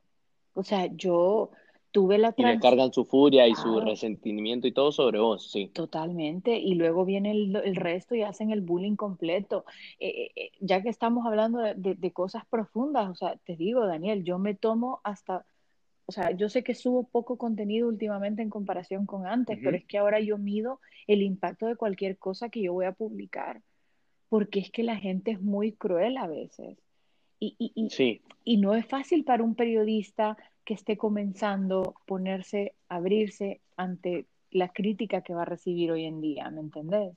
O 0.53 0.63
sea, 0.63 0.88
yo 0.88 1.51
tuve 1.93 2.17
la 2.17 2.33
y 2.35 2.43
le 2.43 2.59
cargan 2.59 2.91
su 2.91 3.05
furia 3.05 3.47
y 3.47 3.55
su 3.55 3.79
resentimiento 3.79 4.67
y 4.67 4.73
todo 4.73 4.91
sobre 4.91 5.19
vos, 5.19 5.50
sí. 5.50 5.69
Totalmente, 5.73 6.57
y 6.57 6.73
luego 6.73 7.05
viene 7.05 7.31
el, 7.31 7.55
el 7.55 7.75
resto 7.75 8.15
y 8.15 8.23
hacen 8.23 8.51
el 8.51 8.62
bullying 8.62 8.95
completo. 8.97 9.63
Eh, 10.00 10.09
eh, 10.09 10.31
eh, 10.35 10.51
ya 10.59 10.81
que 10.81 10.89
estamos 10.89 11.25
hablando 11.25 11.59
de, 11.59 11.75
de- 11.75 11.95
de 11.95 12.12
cosas 12.12 12.43
profundas, 12.50 13.09
o 13.09 13.15
sea, 13.15 13.38
te 13.45 13.55
digo, 13.55 13.85
Daniel, 13.85 14.23
yo 14.23 14.39
me 14.39 14.55
tomo 14.55 15.00
hasta, 15.03 15.45
o 16.07 16.12
sea, 16.12 16.31
yo 16.31 16.50
sé 16.50 16.63
que 16.63 16.73
subo 16.73 17.03
poco 17.07 17.38
contenido 17.38 17.88
últimamente 17.88 18.41
en 18.41 18.50
comparación 18.50 19.05
con 19.05 19.27
antes, 19.27 19.59
pero 19.63 19.77
es 19.77 19.85
que 19.85 20.00
ahora 20.00 20.19
yo 20.19 20.38
mido 20.39 20.79
el 21.07 21.21
impacto 21.21 21.67
de 21.67 21.75
cualquier 21.75 22.17
cosa 22.17 22.50
que 22.50 22.62
yo 22.63 22.73
voy 22.73 22.85
a 22.85 22.91
publicar, 22.93 23.62
porque 24.29 24.59
es 24.59 24.71
que 24.71 24.81
la 24.83 24.95
gente 24.97 25.31
es 25.31 25.41
muy 25.41 25.73
cruel 25.73 26.17
a 26.17 26.25
veces. 26.27 26.77
Y, 27.39 27.55
y, 27.59 27.71
y, 27.75 27.89
Sí, 27.89 28.21
y 28.43 28.57
no 28.57 28.73
es 28.73 28.85
fácil 28.85 29.23
para 29.23 29.43
un 29.43 29.53
periodista 29.53 30.38
que 30.65 30.74
esté 30.74 30.98
comenzando 30.98 31.96
ponerse, 32.05 32.74
abrirse 32.89 33.62
ante 33.77 34.25
la 34.51 34.70
crítica 34.70 35.22
que 35.22 35.34
va 35.34 35.43
a 35.43 35.46
recibir 35.46 35.91
hoy 35.91 36.05
en 36.05 36.22
día, 36.22 36.50
¿me 36.51 36.62
entendés? 36.62 37.12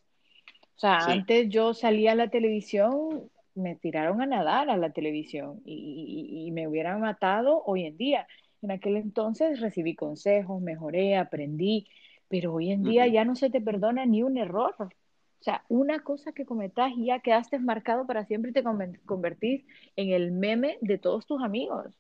O 0.77 0.79
sea, 0.79 1.01
Sí. 1.01 1.11
antes 1.13 1.49
yo 1.49 1.75
salía 1.75 2.13
a 2.13 2.15
la 2.15 2.29
televisión, 2.29 3.31
me 3.55 3.77
tiraron 3.77 4.21
a 4.23 4.27
nadar 4.27 4.69
a 4.71 4.77
la 4.77 4.91
televisión 4.91 5.61
y, 5.65 5.75
y- 5.75 6.47
y 6.49 6.51
me 6.53 6.69
hubieran 6.69 7.01
matado 7.01 7.63
hoy 7.65 7.87
en 7.87 7.97
día. 7.97 8.27
En 8.63 8.71
aquel 8.71 8.97
entonces 8.97 9.61
recibí 9.61 9.95
consejos, 9.95 10.61
mejoré, 10.63 11.17
aprendí, 11.17 11.87
pero 12.29 12.55
hoy 12.55 12.73
en 12.73 12.83
día 12.85 13.07
ya 13.07 13.25
no 13.25 13.37
se 13.37 13.51
te 13.51 13.61
perdona 13.61 14.05
ni 14.07 14.23
un 14.23 14.37
error. 14.39 14.75
O 14.79 14.89
sea, 15.41 15.65
una 15.69 16.01
cosa 16.01 16.33
que 16.33 16.45
cometas 16.45 16.93
y 16.97 17.07
ya 17.07 17.21
quedaste 17.21 17.59
marcado 17.59 18.07
para 18.07 18.25
siempre 18.27 18.51
y 18.51 18.55
te 18.55 18.65
convertís 19.07 19.65
en 19.97 20.11
el 20.11 20.33
meme 20.33 20.79
de 20.81 20.99
todos 20.99 21.27
tus 21.27 21.43
amigos. 21.43 21.95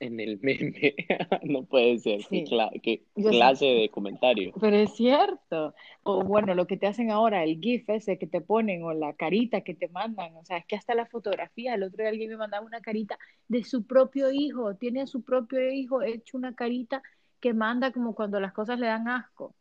En 0.00 0.20
el 0.20 0.38
meme. 0.40 0.94
No 1.42 1.64
puede 1.64 1.98
ser. 1.98 2.18
Qué, 2.28 2.44
Sí. 2.44 2.44
cla- 2.44 2.70
qué 2.82 3.02
Yo 3.16 3.30
sé. 3.30 3.36
clase 3.36 3.64
de 3.66 3.88
comentario. 3.88 4.52
Pero 4.60 4.76
es 4.76 4.94
cierto. 4.94 5.74
O 6.02 6.22
bueno, 6.24 6.54
lo 6.54 6.66
que 6.66 6.76
te 6.76 6.86
hacen 6.86 7.10
ahora, 7.10 7.42
el 7.44 7.60
GIF 7.60 7.88
ese 7.90 8.18
que 8.18 8.26
te 8.26 8.40
ponen 8.40 8.82
o 8.82 8.92
la 8.92 9.12
carita 9.14 9.62
que 9.62 9.74
te 9.74 9.88
mandan. 9.88 10.34
O 10.36 10.44
sea, 10.44 10.58
es 10.58 10.66
que 10.66 10.76
hasta 10.76 10.94
la 10.94 11.06
fotografía, 11.06 11.74
el 11.74 11.82
otro 11.82 11.98
día 12.02 12.08
alguien 12.10 12.30
me 12.30 12.36
mandaba 12.36 12.64
una 12.66 12.80
carita 12.80 13.18
de 13.48 13.64
su 13.64 13.86
propio 13.86 14.30
hijo. 14.32 14.74
Tiene 14.76 15.02
a 15.02 15.06
su 15.06 15.22
propio 15.22 15.70
hijo 15.70 16.02
hecho 16.02 16.36
una 16.36 16.54
carita 16.54 17.02
que 17.40 17.54
manda 17.54 17.92
como 17.92 18.14
cuando 18.14 18.40
las 18.40 18.52
cosas 18.52 18.78
le 18.78 18.86
dan 18.86 19.08
asco. 19.08 19.54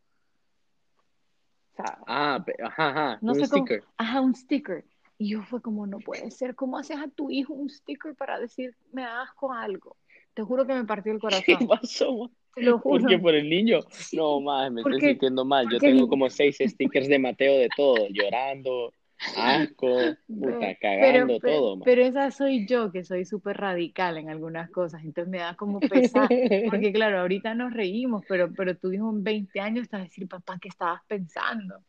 O 1.73 1.75
sea, 1.75 1.97
Ah, 2.07 2.43
pe- 2.45 2.55
ajá, 2.63 2.89
ajá. 2.89 3.19
no 3.21 3.33
un 3.33 3.39
sé 3.39 3.49
cómo. 3.49 3.65
sticker. 3.65 3.83
Ajá, 3.97 4.21
un 4.21 4.33
sticker. 4.35 4.85
Y 5.17 5.29
yo 5.29 5.43
fue 5.43 5.61
como, 5.61 5.87
no 5.87 5.99
puede 5.99 6.29
ser. 6.31 6.55
¿Cómo 6.55 6.77
haces 6.77 6.97
a 6.97 7.07
tu 7.07 7.29
hijo 7.31 7.53
un 7.53 7.69
sticker 7.69 8.15
para 8.15 8.39
decir 8.39 8.75
me 8.91 9.03
asco 9.03 9.51
algo? 9.53 9.95
Te 10.35 10.43
juro 10.43 10.67
que 10.67 10.73
me 10.73 10.85
partió 10.85 11.11
el 11.11 11.19
¿Qué 11.45 11.55
corazón. 11.55 11.67
pasó? 11.67 12.31
Te 12.53 12.63
lo 12.63 12.79
¿Por 12.79 13.01
juro. 13.01 13.09
qué 13.09 13.17
por 13.17 13.35
el 13.35 13.49
niño? 13.49 13.81
Sí, 13.91 14.17
No, 14.17 14.39
más, 14.41 14.71
me 14.71 14.81
estoy 14.81 15.01
sintiendo 15.01 15.45
mal. 15.45 15.67
Yo 15.69 15.79
tengo 15.79 16.07
como 16.07 16.29
seis 16.29 16.57
stickers 16.61 17.07
de 17.07 17.19
Mateo 17.19 17.57
de 17.57 17.69
todo, 17.75 18.07
llorando, 18.09 18.93
asco, 19.35 20.15
puta, 20.27 20.75
cagando 20.75 21.39
todo. 21.39 21.79
Pero, 21.83 22.01
esa 22.03 22.31
soy 22.31 22.65
yo, 22.67 22.91
que 22.91 23.03
soy 23.03 23.25
súper 23.25 23.57
radical 23.57 24.17
en 24.17 24.29
algunas 24.29 24.69
cosas, 24.71 25.03
entonces 25.03 25.31
me 25.31 25.39
da 25.39 25.55
como 25.55 25.81
pesar, 25.81 26.29
porque 26.69 26.91
claro, 26.93 27.19
ahorita 27.19 27.53
nos 27.55 27.73
reímos, 27.73 28.23
pero, 28.27 28.51
pero 28.53 28.75
tú 28.77 28.91
en 28.91 29.23
20 29.23 29.59
años 29.59 29.83
estás 29.83 30.01
a 30.01 30.03
decir, 30.03 30.27
papá, 30.27 30.57
¿qué 30.61 30.69
estabas 30.69 31.01
pensando? 31.07 31.83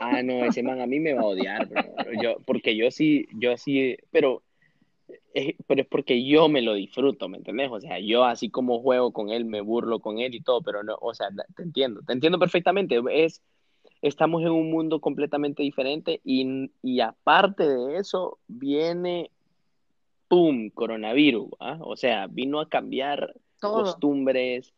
Ah, 0.00 0.22
no, 0.22 0.44
ese 0.44 0.62
man 0.62 0.80
a 0.80 0.86
mí 0.86 0.98
me 1.00 1.12
va 1.12 1.20
a 1.22 1.24
odiar, 1.26 1.68
yo, 2.22 2.36
porque 2.46 2.76
yo 2.76 2.90
sí, 2.90 3.26
yo 3.38 3.56
sí, 3.56 3.96
pero 4.10 4.42
es, 5.34 5.54
pero 5.66 5.82
es 5.82 5.88
porque 5.88 6.24
yo 6.24 6.48
me 6.48 6.62
lo 6.62 6.74
disfruto, 6.74 7.28
¿me 7.28 7.38
entendés? 7.38 7.70
O 7.70 7.80
sea, 7.80 7.98
yo 7.98 8.24
así 8.24 8.50
como 8.50 8.80
juego 8.80 9.12
con 9.12 9.30
él, 9.30 9.44
me 9.44 9.60
burlo 9.60 10.00
con 10.00 10.18
él 10.18 10.34
y 10.34 10.40
todo, 10.40 10.62
pero 10.62 10.82
no, 10.82 10.96
o 11.00 11.14
sea, 11.14 11.28
te 11.56 11.62
entiendo, 11.62 12.02
te 12.06 12.12
entiendo 12.12 12.38
perfectamente, 12.38 13.00
es, 13.10 13.42
estamos 14.02 14.42
en 14.42 14.50
un 14.50 14.70
mundo 14.70 15.00
completamente 15.00 15.62
diferente 15.62 16.20
y, 16.24 16.70
y 16.82 17.00
aparte 17.00 17.68
de 17.68 17.96
eso 17.96 18.38
viene, 18.48 19.30
¡pum!, 20.28 20.70
coronavirus, 20.70 21.50
¿ah? 21.60 21.78
O 21.80 21.96
sea, 21.96 22.26
vino 22.26 22.60
a 22.60 22.68
cambiar 22.68 23.34
costumbres, 23.60 24.72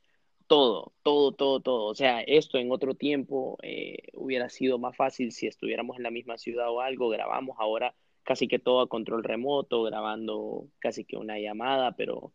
todo, 0.47 0.93
todo, 1.03 1.33
todo, 1.33 1.61
todo. 1.61 1.85
O 1.87 1.95
sea, 1.95 2.21
esto 2.21 2.59
en 2.59 2.73
otro 2.73 2.95
tiempo 2.95 3.59
eh, 3.63 4.09
hubiera 4.15 4.49
sido 4.49 4.79
más 4.79 4.97
fácil 4.97 5.33
si 5.33 5.47
estuviéramos 5.47 5.97
en 5.97 6.03
la 6.03 6.11
misma 6.11 6.37
ciudad 6.37 6.71
o 6.71 6.81
algo, 6.81 7.09
grabamos 7.09 7.57
ahora 7.59 7.95
casi 8.23 8.49
que 8.49 8.59
todo 8.59 8.81
a 8.81 8.89
control 8.89 9.25
remoto, 9.25 9.83
grabando 9.83 10.67
casi 10.79 11.05
que 11.05 11.17
una 11.17 11.39
llamada, 11.39 11.93
pero 11.93 12.33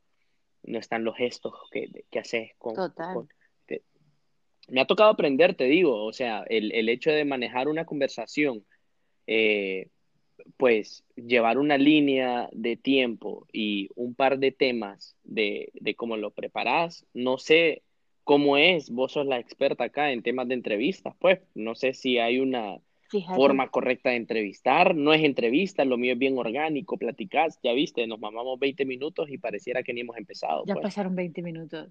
no 0.63 0.79
están 0.79 1.03
los 1.03 1.15
gestos 1.15 1.53
que, 1.71 2.05
que 2.09 2.19
haces 2.19 2.51
con... 2.57 2.75
Total. 2.75 3.27
me 4.67 4.81
ha 4.81 4.85
tocado 4.85 5.09
aprender, 5.09 5.55
te 5.55 5.65
digo, 5.65 6.03
o 6.03 6.13
sea, 6.13 6.43
el, 6.49 6.71
el 6.73 6.89
hecho 6.89 7.11
de 7.11 7.25
manejar 7.25 7.67
una 7.67 7.85
conversación, 7.85 8.65
eh, 9.25 9.89
pues 10.57 11.03
llevar 11.15 11.57
una 11.57 11.77
línea 11.77 12.49
de 12.51 12.77
tiempo 12.77 13.47
y 13.51 13.89
un 13.95 14.13
par 14.15 14.39
de 14.39 14.51
temas 14.51 15.15
de, 15.23 15.71
de 15.73 15.95
cómo 15.95 16.17
lo 16.17 16.31
preparas, 16.31 17.05
no 17.13 17.37
sé 17.37 17.83
cómo 18.23 18.57
es, 18.57 18.89
vos 18.89 19.13
sos 19.13 19.25
la 19.25 19.39
experta 19.39 19.85
acá 19.85 20.11
en 20.11 20.21
temas 20.21 20.47
de 20.47 20.55
entrevistas, 20.55 21.15
pues 21.19 21.39
no 21.55 21.75
sé 21.75 21.93
si 21.93 22.19
hay 22.19 22.39
una 22.39 22.79
forma 23.35 23.69
correcta 23.69 24.09
de 24.09 24.17
entrevistar. 24.17 24.95
No 24.95 25.13
es 25.13 25.23
entrevista, 25.23 25.85
lo 25.85 25.97
mío 25.97 26.13
es 26.13 26.19
bien 26.19 26.37
orgánico, 26.37 26.97
platicás, 26.97 27.59
ya 27.63 27.73
viste, 27.73 28.05
nos 28.07 28.19
mamamos 28.19 28.59
20 28.59 28.85
minutos 28.85 29.29
y 29.29 29.37
pareciera 29.37 29.83
que 29.83 29.93
ni 29.93 30.01
hemos 30.01 30.17
empezado. 30.17 30.63
Ya 30.65 30.73
pues. 30.75 30.83
pasaron 30.83 31.15
20 31.15 31.41
minutos. 31.41 31.89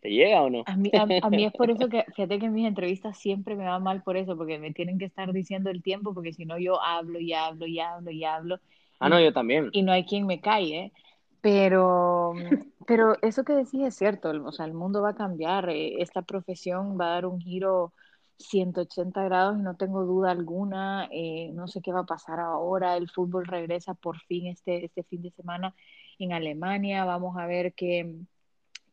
¿Te 0.00 0.10
llega 0.10 0.42
o 0.42 0.50
no? 0.50 0.62
A 0.66 0.76
mí, 0.76 0.90
a, 0.92 1.30
mí, 1.30 1.44
es 1.44 1.52
por 1.52 1.70
eso 1.70 1.88
que, 1.90 2.04
fíjate 2.14 2.38
que 2.38 2.46
en 2.46 2.52
mis 2.52 2.66
entrevistas 2.66 3.18
siempre 3.18 3.56
me 3.56 3.64
va 3.64 3.78
mal 3.78 4.02
por 4.02 4.16
eso, 4.16 4.36
porque 4.36 4.58
me 4.58 4.72
tienen 4.72 4.98
que 4.98 5.06
estar 5.06 5.32
diciendo 5.32 5.70
el 5.70 5.82
tiempo, 5.82 6.14
porque 6.14 6.32
si 6.32 6.44
no 6.44 6.58
yo 6.58 6.80
hablo 6.80 7.18
y 7.18 7.32
hablo 7.32 7.66
y 7.66 7.80
hablo 7.80 8.10
y 8.10 8.24
hablo. 8.24 8.60
Ah, 9.00 9.08
no, 9.08 9.20
yo 9.20 9.32
también. 9.32 9.68
Y 9.72 9.82
no 9.82 9.92
hay 9.92 10.04
quien 10.04 10.26
me 10.26 10.40
calle. 10.40 10.92
Pero, 11.40 12.34
pero 12.86 13.16
eso 13.22 13.44
que 13.44 13.52
decís 13.52 13.80
es 13.82 13.94
cierto, 13.94 14.30
o 14.30 14.52
sea, 14.52 14.66
el 14.66 14.74
mundo 14.74 15.00
va 15.00 15.10
a 15.10 15.14
cambiar, 15.14 15.68
eh, 15.68 16.02
esta 16.02 16.22
profesión 16.22 16.98
va 17.00 17.06
a 17.06 17.10
dar 17.10 17.26
un 17.26 17.40
giro 17.40 17.92
180 18.38 19.24
grados 19.24 19.58
y 19.58 19.62
no 19.62 19.76
tengo 19.76 20.04
duda 20.04 20.30
alguna. 20.30 21.08
Eh, 21.12 21.50
no 21.54 21.68
sé 21.68 21.80
qué 21.82 21.92
va 21.92 22.00
a 22.00 22.06
pasar 22.06 22.40
ahora. 22.40 22.96
El 22.96 23.10
fútbol 23.10 23.46
regresa 23.46 23.94
por 23.94 24.18
fin 24.22 24.46
este, 24.48 24.84
este 24.84 25.04
fin 25.04 25.22
de 25.22 25.30
semana 25.32 25.74
en 26.18 26.32
Alemania. 26.32 27.04
Vamos 27.04 27.36
a 27.38 27.46
ver 27.46 27.74
qué, 27.74 28.14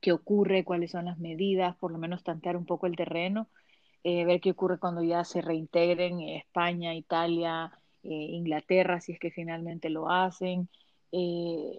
qué 0.03 0.12
ocurre, 0.12 0.65
cuáles 0.65 0.91
son 0.91 1.05
las 1.05 1.17
medidas, 1.19 1.75
por 1.77 1.91
lo 1.91 1.97
menos 1.97 2.23
tantear 2.23 2.57
un 2.57 2.65
poco 2.65 2.88
el 2.88 2.95
terreno, 2.95 3.50
eh, 4.03 4.25
ver 4.25 4.41
qué 4.41 4.51
ocurre 4.51 4.79
cuando 4.79 5.01
ya 5.03 5.23
se 5.23 5.41
reintegren 5.41 6.19
España, 6.21 6.93
Italia, 6.93 7.71
eh, 8.03 8.09
Inglaterra, 8.09 9.00
si 9.00 9.13
es 9.13 9.19
que 9.19 9.31
finalmente 9.31 9.89
lo 9.89 10.09
hacen. 10.12 10.69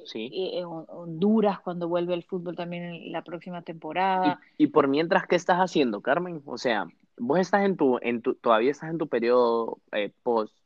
Sí. 0.05 0.63
Honduras 0.65 1.61
cuando 1.61 1.89
vuelve 1.89 2.15
el 2.15 2.23
fútbol 2.23 2.57
también 2.57 2.85
en 2.85 3.13
la 3.13 3.23
próxima 3.23 3.63
temporada. 3.63 4.41
¿Y, 4.57 4.65
y 4.65 4.67
por 4.69 4.89
mientras, 4.89 5.27
¿qué 5.27 5.37
estás 5.37 5.59
haciendo, 5.59 6.01
Carmen? 6.01 6.43
O 6.47 6.59
sea, 6.59 6.87
vos 7.19 7.39
estás 7.39 7.65
en 7.65 7.77
tu, 7.77 7.99
en 8.03 8.23
tu, 8.23 8.35
todavía 8.35 8.71
estás 8.71 8.91
en 8.91 8.99
tu 8.99 9.09
periodo 9.09 9.79
eh, 9.93 10.13
post. 10.23 10.57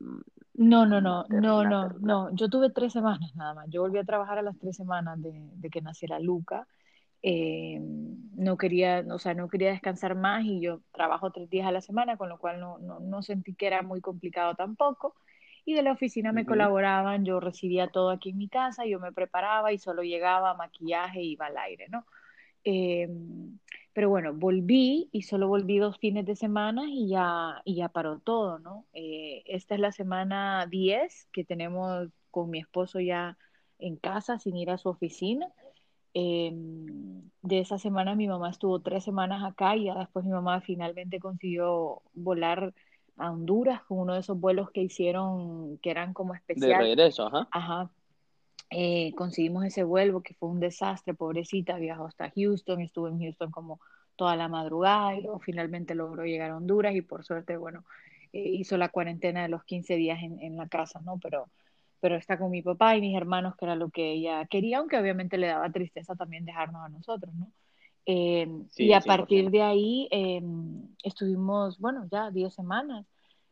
Mm, 0.00 0.20
no, 0.54 0.86
no, 0.86 1.00
no, 1.00 1.24
no, 1.28 1.64
no, 1.64 1.88
no. 2.00 2.34
Yo 2.34 2.48
tuve 2.48 2.70
tres 2.70 2.92
semanas 2.92 3.34
nada 3.36 3.54
más. 3.54 3.66
Yo 3.68 3.82
volví 3.82 3.98
a 3.98 4.04
trabajar 4.04 4.38
a 4.38 4.42
las 4.42 4.58
tres 4.58 4.76
semanas 4.76 5.20
de, 5.22 5.50
de 5.54 5.70
que 5.70 5.80
naciera 5.82 6.18
Luca. 6.18 6.66
Eh, 7.22 7.80
no 8.36 8.56
quería, 8.56 9.04
o 9.10 9.18
sea, 9.18 9.34
no 9.34 9.48
quería 9.48 9.70
descansar 9.70 10.14
más 10.14 10.44
y 10.44 10.60
yo 10.60 10.80
trabajo 10.92 11.30
tres 11.30 11.50
días 11.50 11.66
a 11.66 11.72
la 11.72 11.80
semana, 11.80 12.16
con 12.16 12.28
lo 12.28 12.38
cual 12.38 12.60
no, 12.60 12.78
no, 12.78 13.00
no 13.00 13.22
sentí 13.22 13.54
que 13.54 13.66
era 13.66 13.82
muy 13.82 14.00
complicado 14.00 14.54
tampoco. 14.54 15.14
Y 15.66 15.74
de 15.74 15.82
la 15.82 15.92
oficina 15.92 16.32
me 16.32 16.46
colaboraban, 16.46 17.24
yo 17.24 17.40
recibía 17.40 17.88
todo 17.88 18.10
aquí 18.10 18.30
en 18.30 18.38
mi 18.38 18.48
casa, 18.48 18.86
yo 18.86 19.00
me 19.00 19.12
preparaba 19.12 19.72
y 19.72 19.78
solo 19.78 20.02
llegaba 20.02 20.54
maquillaje 20.54 21.20
y 21.20 21.32
iba 21.32 21.46
al 21.46 21.58
aire, 21.58 21.88
¿no? 21.88 22.06
Eh, 22.62 23.08
pero 23.92 24.10
bueno, 24.10 24.32
volví 24.32 25.08
y 25.10 25.22
solo 25.22 25.48
volví 25.48 25.78
dos 25.78 25.98
fines 25.98 26.24
de 26.26 26.36
semana 26.36 26.84
y 26.86 27.08
ya, 27.08 27.62
y 27.64 27.76
ya 27.76 27.88
paró 27.88 28.20
todo, 28.20 28.58
¿no? 28.58 28.86
Eh, 28.92 29.42
esta 29.46 29.74
es 29.74 29.80
la 29.80 29.90
semana 29.90 30.66
10 30.70 31.28
que 31.32 31.44
tenemos 31.44 32.08
con 32.30 32.50
mi 32.50 32.58
esposo 32.60 33.00
ya 33.00 33.36
en 33.78 33.96
casa 33.96 34.38
sin 34.38 34.56
ir 34.56 34.70
a 34.70 34.78
su 34.78 34.88
oficina. 34.88 35.48
Em, 36.14 37.30
de 37.42 37.60
esa 37.60 37.78
semana 37.78 38.14
mi 38.14 38.28
mamá 38.28 38.50
estuvo 38.50 38.80
tres 38.80 39.04
semanas 39.04 39.44
acá 39.44 39.76
y 39.76 39.84
ya 39.84 39.94
después 39.98 40.24
mi 40.24 40.32
mamá 40.32 40.60
finalmente 40.60 41.18
consiguió 41.18 42.02
volar 42.14 42.72
a 43.16 43.30
Honduras 43.30 43.82
con 43.84 43.98
uno 43.98 44.14
de 44.14 44.20
esos 44.20 44.38
vuelos 44.38 44.70
que 44.70 44.82
hicieron 44.82 45.78
que 45.78 45.90
eran 45.90 46.12
como 46.12 46.34
especiales. 46.34 46.78
De 46.78 46.84
regreso, 46.84 47.26
ajá. 47.26 47.48
Ajá, 47.50 47.90
eh, 48.70 49.12
conseguimos 49.14 49.64
ese 49.64 49.84
vuelo 49.84 50.22
que 50.22 50.34
fue 50.34 50.48
un 50.48 50.60
desastre, 50.60 51.14
pobrecita, 51.14 51.76
viajó 51.76 52.06
hasta 52.06 52.30
Houston, 52.30 52.80
estuvo 52.80 53.08
en 53.08 53.20
Houston 53.20 53.50
como 53.50 53.80
toda 54.16 54.34
la 54.34 54.48
madrugada 54.48 55.14
y 55.14 55.22
luego 55.22 55.38
finalmente 55.38 55.94
logró 55.94 56.24
llegar 56.24 56.50
a 56.50 56.56
Honduras 56.56 56.94
y 56.94 57.02
por 57.02 57.24
suerte, 57.24 57.56
bueno, 57.56 57.84
eh, 58.32 58.40
hizo 58.40 58.76
la 58.76 58.88
cuarentena 58.88 59.42
de 59.42 59.48
los 59.48 59.64
15 59.64 59.94
días 59.96 60.20
en, 60.22 60.40
en, 60.40 60.56
la 60.56 60.68
casa, 60.68 61.00
¿no? 61.04 61.18
Pero, 61.22 61.48
pero 62.00 62.16
está 62.16 62.38
con 62.38 62.50
mi 62.50 62.62
papá 62.62 62.96
y 62.96 63.00
mis 63.00 63.16
hermanos, 63.16 63.54
que 63.56 63.66
era 63.66 63.76
lo 63.76 63.90
que 63.90 64.12
ella 64.12 64.44
quería, 64.46 64.78
aunque 64.78 64.98
obviamente 64.98 65.38
le 65.38 65.48
daba 65.48 65.70
tristeza 65.70 66.16
también 66.16 66.44
dejarnos 66.44 66.84
a 66.84 66.88
nosotros, 66.88 67.32
¿no? 67.34 67.52
Eh, 68.06 68.46
y 68.76 68.92
a 68.92 69.00
partir 69.00 69.50
de 69.50 69.62
ahí 69.62 70.08
estuvimos, 71.02 71.78
bueno, 71.78 72.06
ya 72.10 72.30
10 72.30 72.54
semanas 72.54 73.04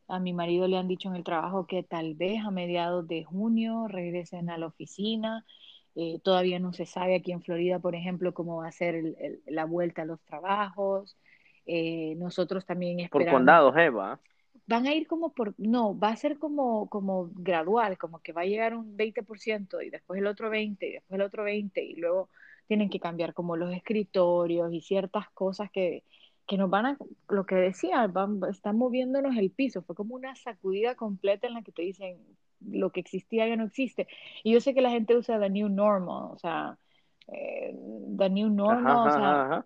a 0.09 0.19
mi 0.19 0.33
marido 0.33 0.69
le 0.69 0.77
han 0.77 0.88
dicho 0.88 1.09
en 1.09 1.17
el 1.17 1.25
trabajo 1.25 1.67
que 1.67 1.83
tal 1.83 2.14
vez 2.14 2.45
a 2.45 2.51
mediados 2.51 3.07
de 3.09 3.25
junio 3.25 3.88
regresen 3.88 4.51
a 4.51 4.59
la 4.59 4.67
oficina. 4.67 5.45
Eh, 5.97 6.19
todavía 6.23 6.59
no 6.59 6.73
se 6.73 6.87
sabe 6.87 7.14
aquí 7.14 7.33
en 7.33 7.43
Florida, 7.43 7.79
por 7.79 7.95
ejemplo, 7.95 8.35
cómo 8.35 8.57
va 8.57 8.69
a 8.69 8.73
ser 8.73 9.17
la 9.47 9.64
vuelta 9.64 10.03
a 10.03 10.07
los 10.07 10.21
trabajos. 10.23 11.17
Eh, 11.67 12.14
nosotros 12.17 12.67
también 12.67 13.01
esperamos. 13.01 13.33
Por 13.33 13.38
condados, 13.38 13.77
Eva. 13.77 14.21
Van 14.67 14.87
a 14.87 14.95
ir 14.95 15.07
como 15.07 15.33
por, 15.33 15.55
no, 15.59 15.99
va 15.99 16.09
a 16.09 16.17
ser 16.17 16.38
como, 16.38 16.88
como 16.88 17.31
gradual, 17.35 17.99
como 17.99 18.21
que 18.21 18.33
va 18.33 18.43
a 18.43 18.47
llegar 18.47 18.75
un 18.75 18.97
20% 18.97 19.85
y 19.87 19.90
después 19.90 20.19
el 20.19 20.27
otro 20.27 20.49
20 20.49 20.87
y 20.87 20.93
después 20.93 21.19
el 21.19 21.27
otro 21.27 21.45
20 21.45 21.83
y 21.83 21.97
luego 21.97 22.31
tienen 22.66 22.90
que 22.90 23.00
cambiar 23.00 23.35
como 23.35 23.57
los 23.57 23.72
escritorios 23.72 24.72
y 24.72 24.81
ciertas 24.81 25.29
cosas 25.31 25.70
que, 25.70 26.05
que 26.46 26.59
nos 26.59 26.70
van 26.70 26.87
a, 26.87 26.98
lo 27.29 27.46
que 27.46 27.55
decía, 27.55 28.07
van, 28.07 28.40
están 28.50 28.77
moviéndonos 28.77 29.37
el 29.37 29.50
piso, 29.50 29.83
fue 29.83 29.94
como 29.94 30.14
una 30.14 30.35
sacudida 30.37 30.94
completa 30.94 31.46
en 31.46 31.55
la 31.55 31.62
que 31.62 31.72
te 31.72 31.83
dicen 31.83 32.18
lo 32.61 32.90
que 32.90 33.00
existía 33.00 33.46
ya 33.46 33.57
no 33.57 33.64
existe. 33.64 34.09
Y 34.42 34.53
yo 34.53 34.61
sé 34.61 34.74
que 34.74 34.81
la 34.81 34.90
gente 34.90 35.16
usa 35.16 35.38
the 35.38 35.50
new 35.50 35.68
normal, 35.68 36.31
o 36.33 36.38
sea, 36.38 36.79
eh, 37.29 37.74
the 38.18 38.31
new 38.31 38.48
normal, 38.48 39.09
o 39.09 39.11
sea, 39.11 39.64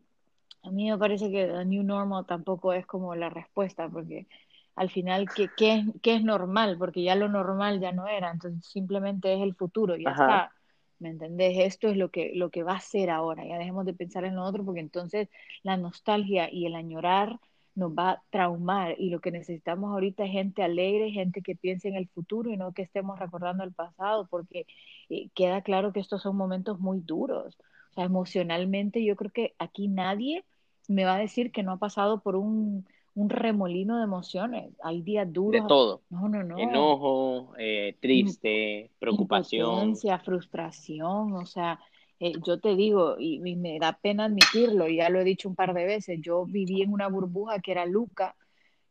a 0.63 0.71
mí 0.71 0.91
me 0.91 0.99
parece 0.99 1.31
que 1.31 1.47
the 1.47 1.65
new 1.65 1.83
normal 1.83 2.27
tampoco 2.27 2.73
es 2.73 2.87
como 2.87 3.15
la 3.15 3.31
respuesta, 3.31 3.89
porque 3.89 4.27
al 4.75 4.91
final, 4.91 5.29
¿qué, 5.35 5.49
qué, 5.57 5.75
es, 5.77 5.87
qué 6.03 6.15
es 6.17 6.23
normal? 6.23 6.77
Porque 6.79 7.03
ya 7.03 7.17
lo 7.17 7.29
normal 7.29 7.81
ya 7.81 7.93
no 7.93 8.07
era, 8.07 8.31
entonces 8.31 8.65
simplemente 8.65 9.35
es 9.35 9.41
el 9.41 9.55
futuro, 9.55 9.97
ya 9.97 10.11
está. 10.11 10.53
¿Me 10.99 11.11
entendés? 11.11 11.59
Esto 11.59 11.89
es 11.89 11.97
lo 11.97 12.11
que, 12.11 12.33
lo 12.35 12.51
que 12.51 12.63
va 12.65 12.75
a 12.75 12.81
ser 12.81 13.11
ahora. 13.11 13.45
Ya 13.47 13.59
dejemos 13.59 13.87
de 13.87 13.95
pensar 13.95 14.25
en 14.25 14.37
lo 14.37 14.45
otro 14.45 14.65
porque 14.65 14.81
entonces 14.81 15.29
la 15.63 15.77
nostalgia 15.77 16.53
y 16.53 16.67
el 16.67 16.75
añorar 16.75 17.39
nos 17.75 17.93
va 17.93 18.11
a 18.11 18.23
traumar 18.31 18.97
y 18.99 19.11
lo 19.11 19.21
que 19.21 19.31
necesitamos 19.31 19.93
ahorita 19.93 20.25
es 20.25 20.33
gente 20.33 20.63
alegre, 20.65 21.11
gente 21.13 21.43
que 21.43 21.55
piense 21.55 21.89
en 21.89 21.95
el 21.97 22.09
futuro 22.09 22.51
y 22.51 22.57
no 22.57 22.73
que 22.73 22.83
estemos 22.83 23.19
recordando 23.19 23.63
el 23.63 23.73
pasado 23.73 24.27
porque 24.29 24.67
eh, 25.09 25.31
queda 25.35 25.63
claro 25.63 25.93
que 25.93 26.01
estos 26.01 26.23
son 26.23 26.37
momentos 26.37 26.81
muy 26.81 27.01
duros. 27.01 27.57
O 27.93 27.95
sea, 27.95 28.05
emocionalmente 28.05 29.05
yo 29.05 29.17
creo 29.17 29.31
que 29.31 29.55
aquí 29.59 29.89
nadie 29.89 30.45
me 30.89 31.05
va 31.05 31.17
a 31.17 31.19
decir 31.19 31.53
que 31.53 31.63
no 31.63 31.73
ha 31.73 31.79
pasado 31.79 32.21
por 32.23 32.35
un, 32.37 32.87
un 33.15 33.31
remolino 33.31 33.99
de 33.99 34.05
emociones. 34.05 34.73
Hay 34.83 35.03
días 35.03 35.33
duros. 35.33 35.63
De 35.63 35.69
todo. 35.69 36.03
No, 36.11 36.29
no, 36.29 36.43
no. 36.45 36.59
Enojo, 36.59 37.53
eh, 37.59 37.97
triste, 38.01 38.91
preocupación. 38.99 39.97
frustración, 40.25 41.33
o 41.35 41.47
sea, 41.47 41.81
eh, 42.21 42.33
yo 42.45 42.61
te 42.61 42.75
digo, 42.75 43.17
y, 43.19 43.39
me 43.57 43.79
da 43.79 43.99
pena 44.01 44.25
admitirlo, 44.25 44.89
y 44.89 44.97
ya 44.97 45.09
lo 45.09 45.21
he 45.21 45.25
dicho 45.25 45.49
un 45.49 45.55
par 45.55 45.75
de 45.75 45.85
veces, 45.85 46.19
yo 46.21 46.45
viví 46.47 46.83
en 46.83 46.93
una 46.93 47.09
burbuja 47.09 47.61
que 47.61 47.73
era 47.73 47.87
Luca, 47.87 48.35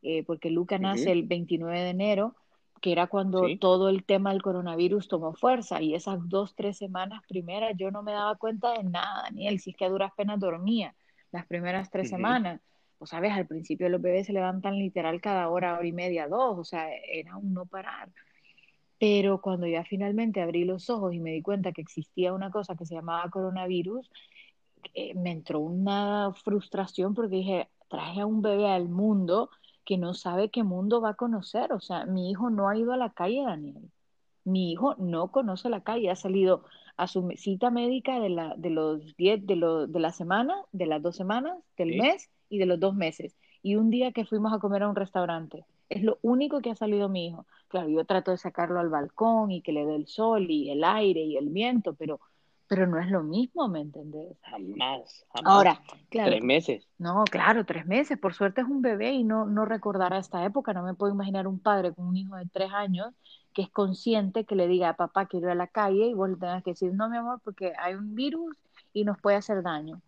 eh, 0.01 0.23
porque 0.23 0.49
Luca 0.49 0.77
nace 0.77 1.11
el 1.11 1.23
29 1.23 1.79
de 1.79 1.89
enero, 1.89 2.35
que 2.81 2.91
era 2.91 3.07
cuando 3.07 3.43
todo 3.59 3.89
el 3.89 4.03
tema 4.03 4.31
del 4.31 4.41
coronavirus 4.41 5.07
tomó 5.07 5.33
fuerza 5.33 5.81
y 5.81 5.95
esas 5.95 6.19
dos, 6.29 6.53
tres 6.55 6.77
semanas 6.77 7.21
primeras 7.27 7.73
yo 7.75 7.91
no 7.91 8.03
me 8.03 8.11
daba 8.11 8.35
cuenta 8.35 8.73
de 8.73 8.83
nada, 8.83 9.23
Daniel, 9.23 9.59
si 9.59 9.71
es 9.71 9.75
que 9.75 9.85
a 9.85 9.89
duras 9.89 10.11
penas 10.15 10.39
dormía 10.39 10.95
las 11.31 11.45
primeras 11.47 11.89
tres 11.89 12.09
semanas. 12.09 12.61
Pues 12.97 13.11
sabes, 13.11 13.31
al 13.33 13.47
principio 13.47 13.89
los 13.89 14.01
bebés 14.01 14.27
se 14.27 14.33
levantan 14.33 14.77
literal 14.77 15.21
cada 15.21 15.49
hora, 15.49 15.77
hora 15.77 15.87
y 15.87 15.91
media, 15.91 16.27
dos, 16.27 16.57
o 16.57 16.63
sea, 16.63 16.89
era 16.93 17.37
un 17.37 17.53
no 17.53 17.65
parar. 17.65 18.09
Pero 18.99 19.41
cuando 19.41 19.67
ya 19.67 19.83
finalmente 19.83 20.41
abrí 20.41 20.65
los 20.65 20.89
ojos 20.89 21.13
y 21.13 21.19
me 21.19 21.31
di 21.31 21.41
cuenta 21.41 21.71
que 21.71 21.81
existía 21.81 22.33
una 22.33 22.49
cosa 22.51 22.75
que 22.75 22.85
se 22.85 22.95
llamaba 22.95 23.29
coronavirus, 23.29 24.09
eh, 24.93 25.13
me 25.15 25.31
entró 25.31 25.59
una 25.59 26.33
frustración 26.43 27.13
porque 27.13 27.35
dije, 27.37 27.69
traje 27.89 28.21
a 28.21 28.25
un 28.25 28.41
bebé 28.41 28.67
al 28.67 28.89
mundo 28.89 29.49
que 29.85 29.97
no 29.97 30.13
sabe 30.13 30.49
qué 30.49 30.63
mundo 30.63 31.01
va 31.01 31.11
a 31.11 31.13
conocer. 31.15 31.73
O 31.73 31.79
sea, 31.79 32.05
mi 32.05 32.31
hijo 32.31 32.49
no 32.49 32.69
ha 32.69 32.77
ido 32.77 32.93
a 32.93 32.97
la 32.97 33.11
calle, 33.11 33.43
Daniel. 33.43 33.91
Mi 34.43 34.71
hijo 34.71 34.95
no 34.97 35.31
conoce 35.31 35.69
la 35.69 35.81
calle, 35.81 36.09
ha 36.09 36.15
salido 36.15 36.65
a 36.97 37.07
su 37.07 37.29
cita 37.35 37.69
médica 37.69 38.19
de, 38.19 38.29
la, 38.29 38.55
de 38.57 38.69
los 38.71 39.15
10, 39.17 39.45
de, 39.45 39.55
lo, 39.55 39.87
de 39.87 39.99
la 39.99 40.11
semana, 40.11 40.55
de 40.71 40.87
las 40.87 41.01
dos 41.01 41.15
semanas, 41.15 41.57
del 41.77 41.97
mes 41.97 42.29
y 42.49 42.57
de 42.59 42.65
los 42.65 42.79
dos 42.79 42.95
meses. 42.95 43.35
Y 43.61 43.75
un 43.75 43.89
día 43.89 44.11
que 44.11 44.25
fuimos 44.25 44.53
a 44.53 44.59
comer 44.59 44.83
a 44.83 44.89
un 44.89 44.95
restaurante. 44.95 45.65
Es 45.89 46.03
lo 46.03 46.19
único 46.21 46.61
que 46.61 46.71
ha 46.71 46.75
salido 46.75 47.09
mi 47.09 47.27
hijo. 47.27 47.45
Claro, 47.69 47.89
yo 47.89 48.03
trato 48.05 48.31
de 48.31 48.37
sacarlo 48.37 48.79
al 48.79 48.89
balcón 48.89 49.51
y 49.51 49.61
que 49.61 49.71
le 49.71 49.85
dé 49.85 49.95
el 49.95 50.07
sol 50.07 50.49
y 50.49 50.69
el 50.69 50.83
aire 50.83 51.21
y 51.21 51.37
el 51.37 51.49
viento, 51.49 51.93
pero 51.93 52.19
pero 52.67 52.85
no 52.85 52.99
es 52.99 53.09
lo 53.09 53.23
mismo, 53.23 53.67
¿me 53.67 53.79
entendés? 53.79 54.37
Jamás, 54.41 55.25
jamás. 55.33 55.53
Ahora, 55.53 55.81
claro. 56.09 56.31
Tres 56.31 56.43
meses. 56.43 56.87
No, 56.97 57.23
claro, 57.23 57.65
tres 57.65 57.85
meses. 57.85 58.19
Por 58.19 58.33
suerte 58.33 58.61
es 58.61 58.67
un 58.67 58.81
bebé 58.81 59.11
y 59.11 59.23
no, 59.23 59.45
no 59.45 59.63
recordará 59.65 60.17
esta 60.17 60.43
época. 60.43 60.73
No 60.73 60.83
me 60.83 60.93
puedo 60.93 61.13
imaginar 61.13 61.47
un 61.47 61.59
padre 61.59 61.93
con 61.93 62.07
un 62.07 62.17
hijo 62.17 62.35
de 62.35 62.45
tres 62.51 62.71
años 62.73 63.13
que 63.53 63.61
es 63.61 63.69
consciente 63.69 64.45
que 64.45 64.55
le 64.55 64.67
diga 64.67 64.89
a 64.89 64.95
papá 64.95 65.25
quiero 65.25 65.47
ir 65.47 65.51
a 65.51 65.55
la 65.55 65.67
calle 65.67 66.07
y 66.07 66.13
vos 66.13 66.29
le 66.29 66.35
tengas 66.35 66.63
que 66.63 66.71
decir, 66.71 66.93
no, 66.93 67.09
mi 67.09 67.17
amor, 67.17 67.39
porque 67.43 67.73
hay 67.79 67.95
un 67.95 68.13
virus 68.13 68.55
y 68.93 69.03
nos 69.05 69.19
puede 69.19 69.37
hacer 69.37 69.63
daño. 69.63 70.01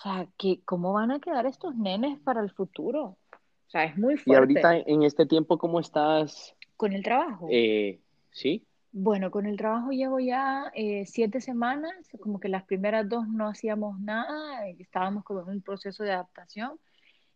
O 0.00 0.02
sea, 0.02 0.26
que, 0.38 0.62
¿cómo 0.64 0.94
van 0.94 1.10
a 1.10 1.20
quedar 1.20 1.44
estos 1.44 1.76
nenes 1.76 2.18
para 2.20 2.40
el 2.40 2.50
futuro? 2.50 3.02
O 3.02 3.70
sea, 3.70 3.84
es 3.84 3.98
muy 3.98 4.16
fuerte. 4.16 4.30
Y 4.30 4.34
ahorita 4.34 4.76
en 4.90 5.02
este 5.02 5.26
tiempo, 5.26 5.58
¿cómo 5.58 5.78
estás? 5.78 6.56
Con 6.78 6.94
el 6.94 7.02
trabajo. 7.02 7.48
Eh, 7.50 8.00
sí. 8.30 8.66
Bueno, 8.92 9.30
con 9.30 9.44
el 9.44 9.58
trabajo 9.58 9.90
llevo 9.90 10.18
ya 10.18 10.72
eh, 10.74 11.04
siete 11.04 11.42
semanas, 11.42 11.92
como 12.18 12.40
que 12.40 12.48
las 12.48 12.64
primeras 12.64 13.10
dos 13.10 13.28
no 13.28 13.46
hacíamos 13.46 14.00
nada, 14.00 14.66
estábamos 14.68 15.22
como 15.22 15.42
en 15.42 15.48
un 15.50 15.60
proceso 15.60 16.02
de 16.02 16.12
adaptación 16.12 16.80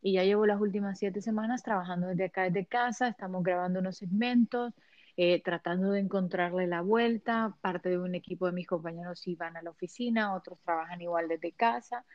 y 0.00 0.14
ya 0.14 0.24
llevo 0.24 0.46
las 0.46 0.58
últimas 0.58 0.98
siete 0.98 1.20
semanas 1.20 1.62
trabajando 1.62 2.06
desde 2.06 2.24
acá, 2.24 2.44
desde 2.44 2.64
casa, 2.64 3.08
estamos 3.08 3.42
grabando 3.42 3.80
unos 3.80 3.98
segmentos, 3.98 4.72
eh, 5.18 5.42
tratando 5.42 5.90
de 5.90 6.00
encontrarle 6.00 6.66
la 6.66 6.80
vuelta, 6.80 7.54
parte 7.60 7.90
de 7.90 7.98
un 7.98 8.14
equipo 8.14 8.46
de 8.46 8.52
mis 8.52 8.66
compañeros 8.66 9.26
iban 9.28 9.54
a 9.58 9.62
la 9.62 9.70
oficina, 9.70 10.34
otros 10.34 10.58
trabajan 10.64 11.02
igual 11.02 11.28
desde 11.28 11.52
casa 11.52 12.06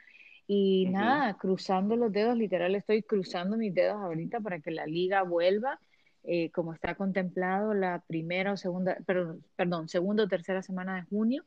y 0.51 0.87
nada, 0.89 1.35
cruzando 1.35 1.95
los 1.95 2.11
dedos, 2.11 2.35
literal 2.35 2.73
estoy 2.73 3.03
cruzando 3.03 3.55
mis 3.55 3.71
dedos 3.71 3.97
ahorita 3.97 4.39
para 4.39 4.59
que 4.59 4.71
la 4.71 4.87
liga 4.87 5.21
vuelva 5.21 5.79
eh, 6.23 6.49
como 6.49 6.73
está 6.73 6.95
contemplado 6.95 7.75
la 7.75 8.03
primera 8.07 8.53
o 8.53 8.57
segunda, 8.57 8.97
perdón, 9.05 9.45
perdón, 9.55 9.89
segunda 9.89 10.23
o 10.23 10.27
tercera 10.27 10.63
semana 10.63 10.95
de 10.95 11.03
junio, 11.03 11.45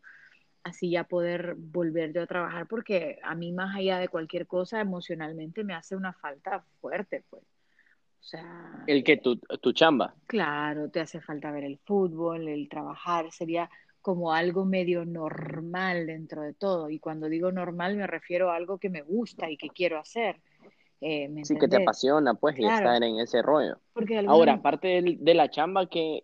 así 0.62 0.88
ya 0.88 1.02
poder 1.02 1.56
volver 1.58 2.12
yo 2.12 2.22
a 2.22 2.28
trabajar, 2.28 2.68
porque 2.68 3.18
a 3.24 3.34
mí 3.34 3.50
más 3.50 3.74
allá 3.74 3.98
de 3.98 4.06
cualquier 4.06 4.46
cosa, 4.46 4.80
emocionalmente 4.80 5.64
me 5.64 5.74
hace 5.74 5.96
una 5.96 6.12
falta 6.12 6.64
fuerte, 6.80 7.24
pues. 7.28 7.42
O 7.42 8.24
sea... 8.24 8.84
¿El 8.86 9.02
que 9.02 9.16
tu, 9.16 9.36
tu 9.36 9.72
chamba? 9.72 10.14
Claro, 10.28 10.90
te 10.90 11.00
hace 11.00 11.20
falta 11.20 11.50
ver 11.50 11.64
el 11.64 11.78
fútbol, 11.78 12.46
el 12.46 12.68
trabajar, 12.68 13.32
sería 13.32 13.68
como 14.02 14.32
algo 14.32 14.64
medio 14.64 15.04
normal 15.04 16.06
dentro 16.06 16.42
de 16.42 16.52
todo. 16.52 16.90
Y 16.90 16.98
cuando 16.98 17.28
digo 17.28 17.52
normal 17.52 17.96
me 17.96 18.06
refiero 18.06 18.50
a 18.50 18.56
algo 18.56 18.78
que 18.78 18.90
me 18.90 19.02
gusta 19.02 19.50
y 19.50 19.56
que 19.56 19.68
quiero 19.68 19.98
hacer. 19.98 20.40
Eh, 21.00 21.28
sí, 21.42 21.56
que 21.56 21.66
te 21.66 21.82
apasiona, 21.82 22.34
pues, 22.34 22.56
y 22.58 22.64
estar 22.64 23.02
en 23.02 23.18
ese 23.18 23.42
rollo. 23.42 23.78
Ahora, 24.28 24.54
aparte 24.54 25.02
de, 25.02 25.34
la 25.34 25.50
chamba, 25.50 25.88
¿qué, 25.88 26.22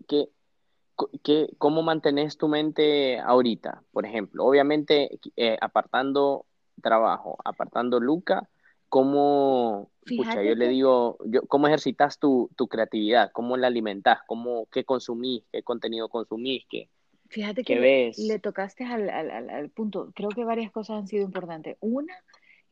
cómo 1.59 1.83
mantenés 1.83 2.37
tu 2.37 2.47
mente 2.47 3.19
ahorita? 3.19 3.83
Por 3.91 4.07
ejemplo, 4.07 4.45
obviamente, 4.45 5.19
eh, 5.35 5.59
apartando 5.61 6.47
trabajo, 6.81 7.39
apartando 7.45 7.99
Luca, 7.99 8.49
¿cómo, 8.89 9.91
escucha, 10.07 10.45
yo 10.45 10.55
le 10.55 10.69
digo, 10.69 11.19
yo, 11.27 11.43
¿cómo 11.49 11.67
ejercitas 11.67 12.21
tu, 12.21 12.49
creatividad? 12.71 13.33
¿Cómo 13.33 13.57
la 13.57 13.67
alimentas? 13.67 14.21
¿Cómo, 14.29 14.67
¿Qué 14.71 14.85
consumís? 14.85 15.43
¿Qué 15.51 15.65
contenido 15.65 16.09
consumís? 16.09 16.65
¿Qué, 16.71 16.89
Fíjate 17.29 17.63
que? 17.63 18.13
Le, 18.17 18.39
tocaste 18.39 18.85
al, 18.85 19.11
al, 19.11 19.51
al, 19.51 19.69
punto. 19.71 20.13
Creo 20.15 20.31
que 20.31 20.45
varias 20.45 20.71
cosas 20.71 20.99
han 20.99 21.09
sido 21.09 21.25
importantes. 21.25 21.77
Una, 21.81 22.15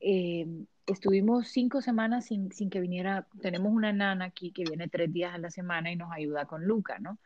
eh, 0.00 0.46
estuvimos 0.86 1.48
cinco 1.48 1.82
semanas 1.82 2.26
sin, 2.26 2.50
sin, 2.52 2.70
que 2.70 2.80
viniera, 2.80 3.26
tenemos 3.42 3.72
una 3.72 3.92
nana 3.92 4.26
aquí 4.26 4.52
que 4.52 4.64
viene 4.64 4.88
tres 4.88 5.12
días 5.12 5.34
a 5.34 5.38
la 5.38 5.50
semana 5.50 5.90
y 5.90 5.96
nos 5.96 6.10
ayuda 6.12 6.46
con 6.46 6.64
Luca, 6.64 6.98
¿no? 6.98 7.18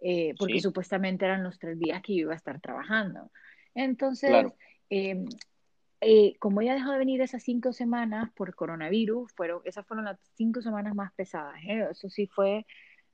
Eh, 0.00 0.34
porque 0.38 0.60
supuestamente 0.60 1.24
eran 1.24 1.42
los 1.42 1.58
tres 1.58 1.78
días 1.78 2.02
que 2.02 2.14
yo 2.14 2.20
iba 2.22 2.32
a 2.34 2.36
estar 2.36 2.60
trabajando. 2.60 3.30
Entonces, 3.74 4.46
em, 4.90 5.26
eh, 6.00 6.36
como 6.38 6.60
ella 6.60 6.74
dejó 6.74 6.92
de 6.92 6.98
venir 6.98 7.20
esas 7.22 7.42
cinco 7.42 7.72
semanas 7.72 8.30
por 8.34 8.54
coronavirus, 8.54 9.32
fueron, 9.32 9.62
esas 9.64 9.86
fueron 9.86 10.04
las 10.04 10.18
cinco 10.34 10.60
semanas 10.60 10.94
más 10.94 11.12
pesadas, 11.14 11.56
¿eh? 11.66 11.88
eso 11.90 12.10
sí 12.10 12.26
fue 12.26 12.66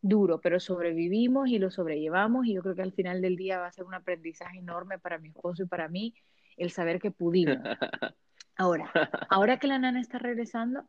duro, 0.03 0.41
pero 0.41 0.61
sobrevivimos 0.61 1.49
y 1.49 1.59
lo 1.59 1.71
sobrellevamos 1.71 2.47
y 2.47 2.55
yo 2.55 2.63
creo 2.63 2.75
que 2.75 2.83
al 2.83 2.93
final 2.93 3.23
del 3.23 3.37
día 3.37 3.59
va 3.59 3.69
a 3.69 3.73
ser 3.73 3.85
un 3.85 3.95
aprendizaje 3.95 4.59
enorme 4.59 4.99
para 4.99 5.19
mi 5.19 5.29
esposo 5.29 5.63
y 5.63 5.67
para 5.67 5.89
mí 5.89 6.15
el 6.57 6.71
saber 6.71 7.01
que 7.01 7.11
pudimos. 7.11 7.57
Ahora, 8.55 8.93
ahora 9.31 9.59
que 9.59 9.67
la 9.67 9.79
nana 9.79 9.99
está 9.99 10.19
regresando, 10.19 10.85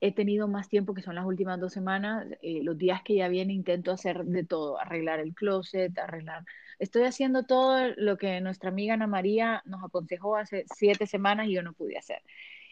he 0.00 0.12
tenido 0.12 0.48
más 0.48 0.68
tiempo, 0.68 0.92
que 0.94 1.00
son 1.00 1.14
las 1.14 1.24
últimas 1.24 1.58
dos 1.58 1.72
semanas. 1.72 2.26
Eh, 2.42 2.60
los 2.62 2.76
días 2.76 3.02
que 3.02 3.14
ya 3.14 3.28
viene 3.28 3.54
intento 3.54 3.90
hacer 3.90 4.24
de 4.24 4.44
todo, 4.44 4.78
arreglar 4.78 5.20
el 5.20 5.34
closet, 5.34 5.98
arreglar. 5.98 6.44
Estoy 6.78 7.04
haciendo 7.04 7.44
todo 7.44 7.88
lo 7.96 8.18
que 8.18 8.40
nuestra 8.42 8.68
amiga 8.68 8.94
Ana 8.94 9.06
María 9.06 9.62
nos 9.64 9.82
aconsejó 9.82 10.36
hace 10.36 10.66
siete 10.74 11.06
semanas 11.06 11.48
y 11.48 11.54
yo 11.54 11.62
no 11.62 11.72
pude 11.72 11.96
hacer. 11.96 12.22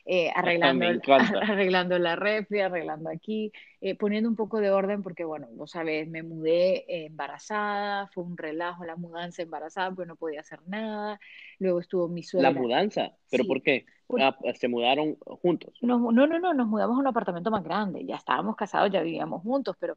Eh, 0.06 0.30
arreglando, 0.34 0.84
arreglando 1.42 1.98
la 1.98 2.14
refri, 2.14 2.60
arreglando 2.60 3.08
aquí, 3.08 3.50
eh, 3.80 3.94
poniendo 3.94 4.28
un 4.28 4.36
poco 4.36 4.60
de 4.60 4.70
orden 4.70 5.02
porque, 5.02 5.24
bueno, 5.24 5.48
vos 5.52 5.70
sabés, 5.70 6.06
me 6.08 6.22
mudé 6.22 6.84
embarazada, 7.06 8.06
fue 8.08 8.22
un 8.24 8.36
relajo 8.36 8.84
la 8.84 8.96
mudanza 8.96 9.40
embarazada 9.40 9.90
porque 9.92 10.08
no 10.08 10.16
podía 10.16 10.40
hacer 10.40 10.60
nada, 10.66 11.18
luego 11.58 11.80
estuvo 11.80 12.08
mi 12.08 12.22
suegra. 12.22 12.50
¿La 12.50 12.60
mudanza? 12.60 13.12
¿Pero 13.30 13.44
por 13.46 13.62
qué? 13.62 13.86
Ah, 14.20 14.36
¿Se 14.54 14.68
mudaron 14.68 15.16
juntos? 15.16 15.72
No, 15.80 16.12
no, 16.12 16.26
no, 16.26 16.52
nos 16.52 16.66
mudamos 16.66 16.96
a 16.98 17.00
un 17.00 17.06
apartamento 17.06 17.50
más 17.50 17.64
grande, 17.64 18.04
ya 18.04 18.16
estábamos 18.16 18.56
casados, 18.56 18.90
ya 18.92 19.00
vivíamos 19.00 19.42
juntos, 19.42 19.74
pero 19.80 19.96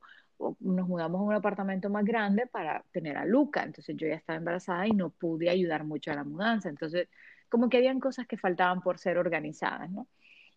nos 0.61 0.87
mudamos 0.87 1.19
a 1.19 1.23
un 1.23 1.33
apartamento 1.33 1.89
más 1.89 2.05
grande 2.05 2.47
para 2.47 2.81
tener 2.91 3.17
a 3.17 3.25
Luca, 3.25 3.63
entonces 3.63 3.97
yo 3.97 4.07
ya 4.07 4.15
estaba 4.15 4.37
embarazada 4.37 4.87
y 4.87 4.91
no 4.91 5.09
pude 5.09 5.49
ayudar 5.49 5.83
mucho 5.83 6.11
a 6.11 6.15
la 6.15 6.23
mudanza, 6.23 6.69
entonces 6.69 7.09
como 7.49 7.69
que 7.69 7.77
habían 7.77 7.99
cosas 7.99 8.27
que 8.27 8.37
faltaban 8.37 8.81
por 8.81 8.99
ser 8.99 9.17
organizadas, 9.17 9.89
¿no? 9.91 10.07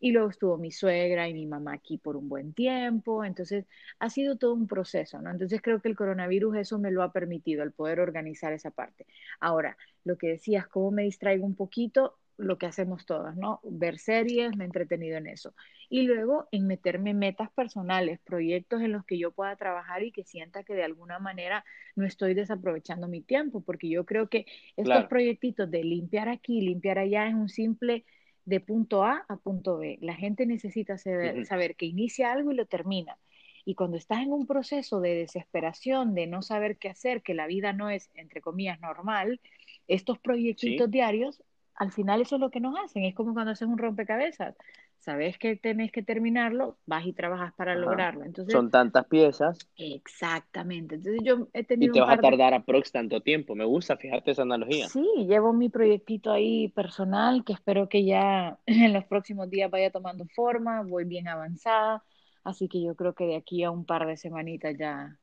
Y 0.03 0.13
luego 0.13 0.31
estuvo 0.31 0.57
mi 0.59 0.73
suegra 0.73 1.29
y 1.29 1.35
mi 1.35 1.47
mamá 1.47 1.75
aquí 1.75 1.99
por 1.99 2.17
un 2.17 2.29
buen 2.29 2.55
tiempo, 2.55 3.25
entonces 3.25 3.67
ha 3.99 4.09
sido 4.11 4.39
todo 4.39 4.55
un 4.55 4.67
proceso, 4.67 5.21
¿no? 5.23 5.31
Entonces 5.31 5.61
creo 5.63 5.81
que 5.83 5.89
el 5.89 5.97
coronavirus 5.97 6.57
eso 6.57 6.79
me 6.79 6.91
lo 6.91 7.03
ha 7.03 7.13
permitido, 7.13 7.63
el 7.63 7.73
poder 7.73 8.01
organizar 8.01 8.53
esa 8.55 8.71
parte. 8.71 9.07
Ahora, 9.41 9.77
lo 10.05 10.17
que 10.19 10.29
decías, 10.29 10.67
¿cómo 10.69 10.91
me 10.91 11.03
distraigo 11.05 11.45
un 11.47 11.55
poquito? 11.57 12.19
Lo 12.41 12.59
que 12.59 12.67
hacemos 12.67 13.07
todas, 13.07 13.37
¿no? 13.37 13.61
Ver 13.65 13.99
series, 13.99 14.57
me 14.57 14.65
he 14.65 14.67
entretenido 14.67 15.19
en 15.19 15.27
eso. 15.27 15.55
Y 15.89 16.03
luego 16.03 16.49
en 16.53 16.67
meterme 16.67 17.15
metas 17.15 17.51
personales, 17.51 18.19
proyectos 18.21 18.81
en 18.81 18.93
los 18.93 19.05
que 19.05 19.19
yo 19.19 19.31
pueda 19.31 19.55
trabajar 19.57 20.03
y 20.03 20.13
que 20.13 20.25
sienta 20.25 20.65
que 20.65 20.75
de 20.75 20.85
alguna 20.85 21.19
manera 21.19 21.65
no 21.97 22.07
estoy 22.07 22.35
desaprovechando 22.35 23.09
mi 23.09 23.21
tiempo, 23.21 23.61
porque 23.61 23.89
yo 23.89 24.07
creo 24.07 24.29
que 24.29 24.47
estos 24.77 25.05
proyectitos 25.07 25.71
de 25.71 25.85
limpiar 25.85 26.29
aquí, 26.29 26.61
limpiar 26.61 26.99
allá 26.99 27.29
es 27.29 27.35
un 27.35 27.49
simple 27.49 28.05
de 28.45 28.61
punto 28.61 29.05
A 29.05 29.25
a 29.29 29.37
punto 29.37 29.79
B. 29.79 29.99
La 30.01 30.15
gente 30.15 30.47
necesita 30.47 30.99
saber, 30.99 31.45
saber 31.47 31.77
que 31.77 31.87
inicia 31.87 32.33
algo 32.33 32.53
y 32.53 32.57
lo 32.57 32.67
termina. 32.67 33.19
Y 33.65 33.75
cuando 33.75 33.99
estás 33.99 34.23
en 34.23 34.33
un 34.33 34.47
proceso 34.47 35.01
de 35.01 35.15
desesperación, 35.15 36.15
de 36.15 36.27
no 36.27 36.43
saber 36.43 36.79
qué 36.79 36.89
hacer, 36.89 37.23
que 37.23 37.35
la 37.35 37.47
vida 37.47 37.73
no 37.73 37.91
es, 37.91 38.11
entre 38.15 38.41
comillas, 38.41 38.81
normal, 38.81 39.41
estos 39.87 40.19
proyectitos 40.19 40.91
diarios 40.91 41.43
al 41.75 41.93
final 41.93 42.21
eso 42.21 42.37
es 42.37 42.41
lo 42.41 42.51
que 42.51 42.61
nos 42.61 42.75
hacen, 42.79 43.05
es 43.05 43.15
como 43.15 43.33
cuando 43.33 43.53
haces 43.53 43.69
un 43.69 43.79
rompecabezas, 43.79 44.55
sabes 44.99 45.39
que 45.39 45.57
tenés 45.57 45.91
que 45.93 46.03
terminarlo, 46.03 46.77
vas 46.85 47.07
y 47.07 47.13
trabajas 47.13 47.55
para 47.55 47.75
lograrlo. 47.75 48.25
Entonces, 48.25 48.53
Son 48.53 48.71
tantas 48.71 49.07
piezas. 49.07 49.59
Exactamente. 49.77 50.97
Entonces 50.97 51.23
yo 51.25 51.49
he 51.55 51.65
tenido... 51.65 51.93
Y 51.93 51.95
te 51.95 52.01
vas 52.01 52.19
a 52.19 52.21
tardar 52.21 52.53
a 52.53 52.65
prox 52.65 52.93
tanto 52.93 53.23
tiempo, 53.23 53.55
me 53.55 53.65
gusta, 53.65 53.97
fíjate 53.97 54.33
esa 54.33 54.43
analogía. 54.43 54.89
Sí, 54.89 55.07
llevo 55.27 55.55
mi 55.55 55.71
proyectito 55.71 56.31
ahí 56.31 56.69
personal 56.69 57.45
que 57.45 57.55
espero 57.55 57.89
que 57.89 58.05
ya 58.05 58.59
en 58.67 58.93
los 58.93 59.05
próximos 59.07 59.49
días 59.49 59.71
vaya 59.71 59.91
tomando 59.91 60.27
forma, 60.35 60.83
voy 60.83 61.05
bien 61.05 61.29
avanzada. 61.29 62.05
Así 62.45 62.69
que 62.69 62.83
yo 62.83 62.95
creo 62.95 63.15
que 63.15 63.25
de 63.25 63.37
aquí 63.37 63.65
a 63.65 63.71
un 63.71 63.87
par 63.87 64.07
de 64.07 64.17
semanitas 64.17 64.77
ya, 64.79 65.19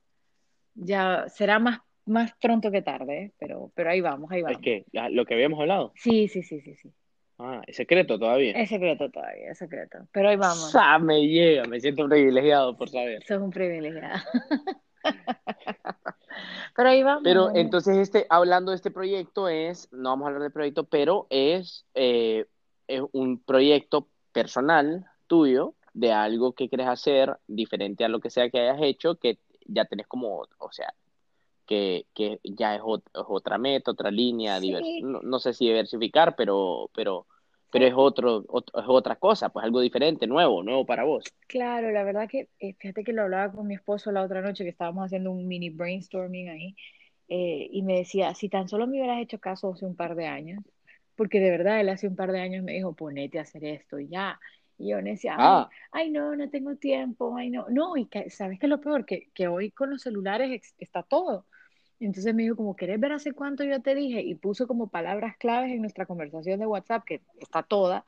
ya 0.74 1.26
será 1.30 1.60
más, 1.60 1.82
más 2.08 2.34
pronto 2.42 2.72
que 2.72 2.82
tarde, 2.82 3.24
¿eh? 3.24 3.32
pero, 3.40 3.72
pero 3.76 3.90
ahí 3.90 4.02
vamos, 4.02 4.32
ahí 4.32 4.42
vamos. 4.42 4.60
Es 4.60 4.64
que 4.64 4.86
lo 5.12 5.26
que 5.26 5.34
habíamos 5.34 5.60
hablado. 5.60 5.94
Sí, 5.96 6.28
sí, 6.28 6.44
sí, 6.44 6.62
sí, 6.62 6.76
sí. 6.76 6.92
Ah, 7.40 7.62
es 7.68 7.76
secreto 7.76 8.18
todavía. 8.18 8.54
Es 8.54 8.70
secreto 8.70 9.10
todavía, 9.12 9.52
es 9.52 9.58
secreto. 9.58 10.00
Pero 10.12 10.30
ahí 10.30 10.38
vamos. 10.38 10.76
Ah, 10.76 10.98
me 10.98 11.28
llega, 11.28 11.66
me 11.66 11.80
siento 11.80 12.08
privilegiado 12.08 12.76
por 12.76 12.90
saber. 12.90 13.24
Sos 13.24 13.42
un 13.42 13.52
privilegiado. 13.52 14.24
pero 16.76 16.90
ahí 16.90 17.04
vamos. 17.04 17.22
Pero 17.24 17.56
entonces, 17.56 17.98
este, 17.98 18.26
hablando 18.30 18.72
de 18.72 18.78
este 18.78 18.90
proyecto, 18.90 19.50
es, 19.50 19.88
no 19.92 20.10
vamos 20.10 20.26
a 20.26 20.28
hablar 20.30 20.44
del 20.44 20.52
proyecto, 20.52 20.86
pero 20.86 21.28
es, 21.30 21.86
eh, 21.94 22.46
es 22.88 23.02
un 23.12 23.40
proyecto 23.40 24.08
personal 24.32 25.06
tuyo 25.28 25.76
de 25.94 26.14
algo 26.14 26.54
que 26.54 26.70
quieres 26.70 26.88
hacer 26.88 27.38
diferente 27.48 28.04
a 28.04 28.10
lo 28.10 28.20
que 28.20 28.32
sea 28.32 28.50
que 28.50 28.60
hayas 28.60 28.82
hecho, 28.82 29.16
que 29.16 29.38
ya 29.68 29.86
tenés 29.86 30.08
como, 30.08 30.48
o 30.58 30.72
sea, 30.72 30.94
que, 31.68 32.06
que 32.16 32.40
ya 32.44 32.76
es, 32.76 32.82
otra 32.84 33.58
meta, 33.58 33.92
otra 33.92 34.10
línea, 34.10 34.60
no, 35.02 35.40
sé 35.40 35.54
si 35.54 35.66
diversificar, 35.66 36.36
pero, 36.36 36.90
pero, 36.96 37.28
pero 37.72 37.86
es, 37.86 37.94
otro, 37.96 38.40
es 38.42 38.84
otra 38.88 39.18
cosa, 39.18 39.50
pues 39.50 39.64
algo 39.64 39.82
diferente, 39.82 40.26
nuevo, 40.26 40.64
nuevo 40.64 40.86
para 40.86 41.04
vos. 41.04 41.26
Claro, 41.48 41.92
la 41.92 42.04
verdad 42.04 42.28
que, 42.28 42.50
eh, 42.60 42.74
fíjate 42.80 43.04
que 43.04 43.14
lo 43.14 43.24
hablaba 43.24 43.52
con 43.52 43.68
mi 43.68 43.76
esposo 43.76 44.12
la 44.12 44.24
otra 44.24 44.42
noche, 44.42 44.64
que 44.64 44.70
estábamos 44.70 45.06
haciendo 45.06 45.30
un 45.30 45.48
mini 45.48 45.70
brainstorming 45.70 46.50
ahí, 46.50 46.76
eh, 47.28 47.68
y 47.72 47.84
me 47.84 47.98
decía, 47.98 48.34
si 48.34 48.48
tan 48.50 48.70
solo 48.70 48.88
me 48.88 48.98
hubieras 49.00 49.20
hecho 49.20 49.40
caso 49.40 49.74
hace 49.74 49.86
un 49.86 49.96
par 49.96 50.16
de 50.16 50.26
años, 50.26 50.64
porque 51.16 51.40
de 51.40 51.52
verdad 51.52 51.82
él 51.82 51.90
hace 51.90 52.08
un 52.08 52.16
par 52.16 52.32
de 52.32 52.40
años 52.40 52.64
me 52.64 52.74
dijo, 52.74 52.94
ponete 52.94 53.40
a 53.40 53.42
hacer 53.42 53.66
esto 53.66 54.00
y 54.00 54.08
ya. 54.08 54.40
Y 54.78 54.92
yo 54.92 55.02
decía, 55.02 55.34
ay, 55.34 55.40
ah. 55.40 55.70
ay, 55.92 56.10
no, 56.12 56.36
no 56.36 56.50
tengo 56.50 56.76
tiempo, 56.76 57.36
ay, 57.36 57.50
no. 57.50 57.66
No, 57.70 57.98
y 57.98 58.06
que, 58.06 58.30
¿sabes 58.30 58.60
qué 58.60 58.68
es 58.68 58.70
lo 58.70 58.80
peor? 58.80 59.06
Que, 59.06 59.30
que 59.34 59.48
hoy 59.48 59.72
con 59.72 59.90
los 59.90 60.04
celulares 60.04 60.76
está 60.78 61.02
todo. 61.02 61.46
Entonces 62.00 62.34
me 62.36 62.44
dijo, 62.44 62.56
como, 62.56 62.76
¿querés 62.76 63.00
ver 63.00 63.12
hace 63.12 63.34
cuánto 63.34 63.64
yo 63.64 63.82
te 63.82 63.96
dije? 63.96 64.22
Y 64.22 64.36
puso 64.36 64.68
como 64.68 64.88
palabras 64.88 65.38
claves 65.38 65.72
en 65.72 65.82
nuestra 65.82 66.06
conversación 66.06 66.60
de 66.60 66.68
WhatsApp, 66.68 67.04
que 67.06 67.22
está 67.40 67.64
toda. 67.64 68.06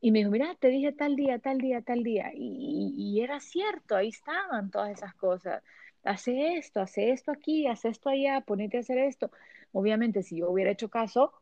Y 0.00 0.12
me 0.12 0.20
dijo, 0.20 0.30
mira, 0.30 0.54
te 0.58 0.68
dije 0.68 0.92
tal 0.92 1.16
día, 1.16 1.38
tal 1.38 1.58
día, 1.58 1.82
tal 1.82 2.02
día. 2.02 2.32
Y, 2.34 2.94
y, 2.96 3.20
era 3.20 3.40
cierto, 3.40 3.96
ahí 3.96 4.08
estaban 4.08 4.70
todas 4.70 4.90
esas 4.90 5.14
cosas. 5.14 5.62
Hace 6.04 6.54
esto, 6.56 6.80
hace 6.80 7.10
esto 7.10 7.32
aquí, 7.32 7.66
hace 7.66 7.88
esto 7.88 8.08
allá, 8.08 8.40
ponete 8.42 8.78
a 8.78 8.80
hacer 8.80 8.98
esto. 8.98 9.30
Obviamente, 9.72 10.22
si 10.22 10.38
yo 10.38 10.50
hubiera 10.50 10.70
hecho 10.70 10.88
caso, 10.88 11.32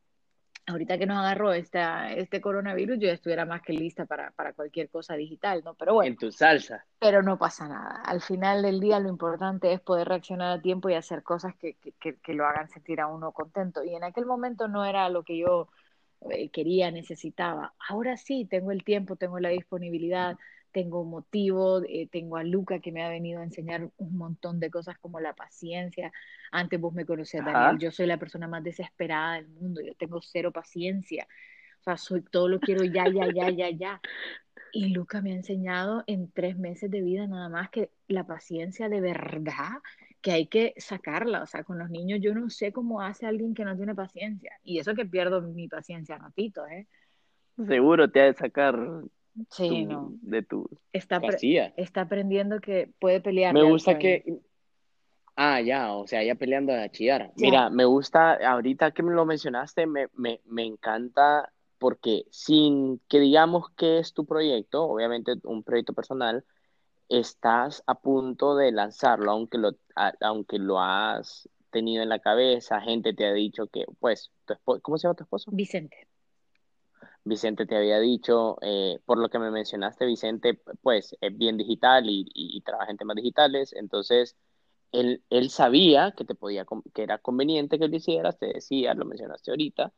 ahorita 0.68 0.98
que 0.98 1.06
nos 1.06 1.18
agarró 1.18 1.52
esta, 1.52 2.12
este 2.12 2.40
coronavirus, 2.40 2.98
yo 2.98 3.06
ya 3.06 3.14
estuviera 3.14 3.44
más 3.44 3.62
que 3.62 3.72
lista 3.72 4.06
para, 4.06 4.30
para, 4.32 4.52
cualquier 4.52 4.88
cosa 4.88 5.14
digital, 5.14 5.62
¿no? 5.64 5.74
Pero 5.74 5.94
bueno. 5.94 6.08
En 6.08 6.16
tu 6.16 6.30
salsa. 6.30 6.84
Pero 6.98 7.22
no 7.22 7.38
pasa 7.38 7.68
nada. 7.68 8.02
Al 8.04 8.20
final 8.20 8.62
del 8.62 8.80
día 8.80 9.00
lo 9.00 9.08
importante 9.08 9.72
es 9.72 9.80
poder 9.80 10.08
reaccionar 10.08 10.58
a 10.58 10.62
tiempo 10.62 10.88
y 10.88 10.94
hacer 10.94 11.22
cosas 11.22 11.54
que, 11.56 11.74
que, 11.74 12.16
que, 12.16 12.34
lo 12.34 12.46
hagan 12.46 12.68
sentir 12.68 13.00
a 13.00 13.06
uno 13.06 13.32
contento. 13.32 13.84
Y 13.84 13.94
en 13.94 14.04
aquel 14.04 14.26
momento 14.26 14.68
no 14.68 14.84
era 14.84 15.08
lo 15.08 15.22
que 15.22 15.38
yo 15.38 15.68
eh, 16.30 16.50
quería, 16.50 16.90
necesitaba. 16.90 17.74
Ahora 17.88 18.16
sí, 18.16 18.44
tengo 18.44 18.72
el 18.72 18.84
tiempo, 18.84 19.16
tengo 19.16 19.38
la 19.38 19.50
disponibilidad 19.50 20.36
tengo 20.72 21.04
motivo, 21.04 21.82
eh, 21.88 22.08
tengo 22.10 22.36
a 22.36 22.44
Luca 22.44 22.80
que 22.80 22.92
me 22.92 23.02
ha 23.02 23.08
venido 23.08 23.40
a 23.40 23.44
enseñar 23.44 23.90
un 23.96 24.16
montón 24.16 24.60
de 24.60 24.70
cosas 24.70 24.98
como 24.98 25.20
la 25.20 25.34
paciencia. 25.34 26.12
Antes 26.50 26.80
vos 26.80 26.92
me 26.92 27.04
conocías, 27.04 27.44
Daniel, 27.44 27.78
yo 27.78 27.90
soy 27.90 28.06
la 28.06 28.18
persona 28.18 28.48
más 28.48 28.62
desesperada 28.62 29.34
del 29.34 29.48
mundo, 29.48 29.80
yo 29.80 29.94
tengo 29.94 30.20
cero 30.22 30.52
paciencia. 30.52 31.26
O 31.80 31.82
sea, 31.82 31.96
soy 31.96 32.22
todo 32.22 32.48
lo 32.48 32.60
quiero 32.60 32.84
ya, 32.84 33.04
ya, 33.08 33.32
ya, 33.32 33.50
ya, 33.50 33.70
ya. 33.70 34.00
Y 34.72 34.88
Luca 34.88 35.22
me 35.22 35.32
ha 35.32 35.36
enseñado 35.36 36.04
en 36.06 36.30
tres 36.30 36.58
meses 36.58 36.90
de 36.90 37.00
vida 37.00 37.26
nada 37.26 37.48
más 37.48 37.70
que 37.70 37.90
la 38.06 38.26
paciencia 38.26 38.88
de 38.88 39.00
verdad, 39.00 39.78
que 40.20 40.32
hay 40.32 40.46
que 40.46 40.74
sacarla. 40.76 41.42
O 41.42 41.46
sea, 41.46 41.64
con 41.64 41.78
los 41.78 41.90
niños 41.90 42.20
yo 42.20 42.34
no 42.34 42.50
sé 42.50 42.72
cómo 42.72 43.00
hace 43.00 43.26
alguien 43.26 43.54
que 43.54 43.64
no 43.64 43.76
tiene 43.76 43.94
paciencia. 43.94 44.52
Y 44.64 44.78
eso 44.78 44.94
que 44.94 45.06
pierdo 45.06 45.40
mi 45.40 45.68
paciencia 45.68 46.16
a 46.16 46.18
ratitos, 46.18 46.68
¿eh? 46.70 46.86
Seguro 47.66 48.10
te 48.10 48.20
ha 48.20 48.24
de 48.24 48.34
sacar 48.34 48.78
Sí, 49.50 49.84
no. 49.84 50.12
De 50.22 50.42
tu 50.42 50.68
está, 50.92 51.20
está 51.76 52.00
aprendiendo 52.02 52.60
que 52.60 52.90
puede 52.98 53.20
pelear. 53.20 53.54
Me 53.54 53.62
gusta 53.62 53.98
que... 53.98 54.40
Ah, 55.36 55.60
ya, 55.60 55.92
o 55.92 56.06
sea, 56.08 56.24
ya 56.24 56.34
peleando 56.34 56.72
a 56.72 56.88
chillar. 56.88 57.32
Mira, 57.36 57.70
me 57.70 57.84
gusta, 57.84 58.34
ahorita 58.34 58.90
que 58.90 59.04
me 59.04 59.14
lo 59.14 59.24
mencionaste, 59.24 59.86
me, 59.86 60.08
me, 60.14 60.40
me 60.46 60.64
encanta 60.64 61.52
porque 61.78 62.24
sin 62.30 63.00
que 63.08 63.20
digamos 63.20 63.70
que 63.76 63.98
es 63.98 64.12
tu 64.12 64.26
proyecto, 64.26 64.84
obviamente 64.84 65.34
un 65.44 65.62
proyecto 65.62 65.92
personal, 65.92 66.44
estás 67.08 67.82
a 67.86 67.94
punto 67.94 68.56
de 68.56 68.72
lanzarlo, 68.72 69.30
aunque 69.30 69.58
lo, 69.58 69.70
aunque 70.20 70.58
lo 70.58 70.80
has 70.80 71.48
tenido 71.70 72.02
en 72.02 72.08
la 72.08 72.18
cabeza, 72.18 72.80
gente 72.80 73.14
te 73.14 73.26
ha 73.26 73.32
dicho 73.32 73.68
que, 73.68 73.84
pues, 74.00 74.30
tu 74.44 74.54
¿cómo 74.82 74.98
se 74.98 75.06
llama 75.06 75.14
tu 75.14 75.24
esposo? 75.24 75.50
Vicente. 75.52 76.08
Vicente 77.24 77.66
te 77.66 77.76
había 77.76 78.00
dicho, 78.00 78.56
eh, 78.62 78.98
por 79.04 79.18
lo 79.18 79.28
que 79.28 79.38
me 79.38 79.50
mencionaste, 79.50 80.06
Vicente, 80.06 80.60
pues 80.82 81.16
es 81.20 81.36
bien 81.36 81.56
digital 81.56 82.04
y, 82.08 82.60
trabaja 82.64 82.90
en 82.90 82.96
temas 82.96 83.16
digitales, 83.16 83.72
entonces 83.72 84.36
él, 84.92 85.22
él 85.30 85.50
sabía 85.50 86.12
que 86.16 86.24
te 86.24 86.34
podía, 86.34 86.66
que 86.94 87.02
era 87.02 87.18
conveniente 87.18 87.78
que 87.78 87.88
lo 87.88 87.96
hicieras, 87.96 88.38
te 88.38 88.46
decía, 88.46 88.94
lo 88.94 89.04
mencionaste 89.04 89.50
ahorita, 89.50 89.92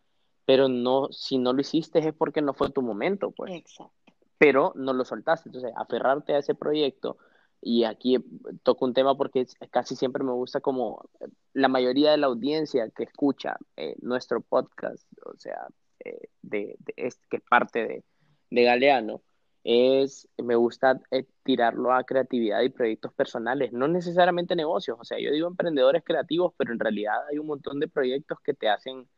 pero 0.44 0.68
no, 0.68 1.08
si 1.12 1.38
no 1.38 1.52
lo 1.52 1.60
hiciste 1.60 2.00
es 2.00 2.14
porque 2.14 2.42
no 2.42 2.54
fue 2.54 2.70
tu 2.70 2.82
momento, 2.82 3.30
pues. 3.30 3.52
Exacto. 3.52 3.94
Pero 4.38 4.72
no 4.74 4.92
lo 4.92 5.04
soltaste, 5.04 5.50
entonces 5.50 5.72
aferrarte 5.76 6.34
a 6.34 6.38
ese 6.38 6.54
proyecto, 6.54 7.18
y 7.62 7.84
aquí 7.84 8.16
toco 8.62 8.86
un 8.86 8.94
tema 8.94 9.16
porque 9.16 9.46
casi 9.70 9.94
siempre 9.94 10.24
me 10.24 10.32
gusta 10.32 10.60
como 10.60 11.04
la 11.52 11.68
mayoría 11.68 12.10
de 12.10 12.16
la 12.16 12.28
audiencia 12.28 12.88
que 12.90 13.04
escucha 13.04 13.56
eh, 13.76 13.96
nuestro 14.00 14.40
podcast, 14.40 15.06
o 15.26 15.36
sea, 15.36 15.68
eh, 16.04 16.28
de, 16.50 16.76
que 16.84 16.94
es 16.96 17.18
parte 17.48 17.86
de, 17.86 18.04
de, 18.50 18.62
Galeano, 18.64 19.22
es, 19.64 20.28
me 20.38 20.54
gusta 20.54 21.00
eh, 21.10 21.26
tirarlo 21.42 21.92
a 21.92 22.04
creatividad 22.04 22.62
y 22.62 22.70
proyectos 22.70 23.12
personales, 23.12 23.72
no 23.72 23.88
necesariamente 23.88 24.56
negocios, 24.56 24.98
o 25.00 25.04
sea, 25.04 25.18
yo 25.18 25.30
digo 25.30 25.48
emprendedores 25.48 26.02
creativos, 26.04 26.52
pero 26.56 26.72
en 26.72 26.80
realidad 26.80 27.16
hay 27.30 27.38
un 27.38 27.46
montón 27.46 27.80
de 27.80 27.88
proyectos 27.88 28.38
que 28.40 28.54
te 28.54 28.68
hacen 28.68 29.08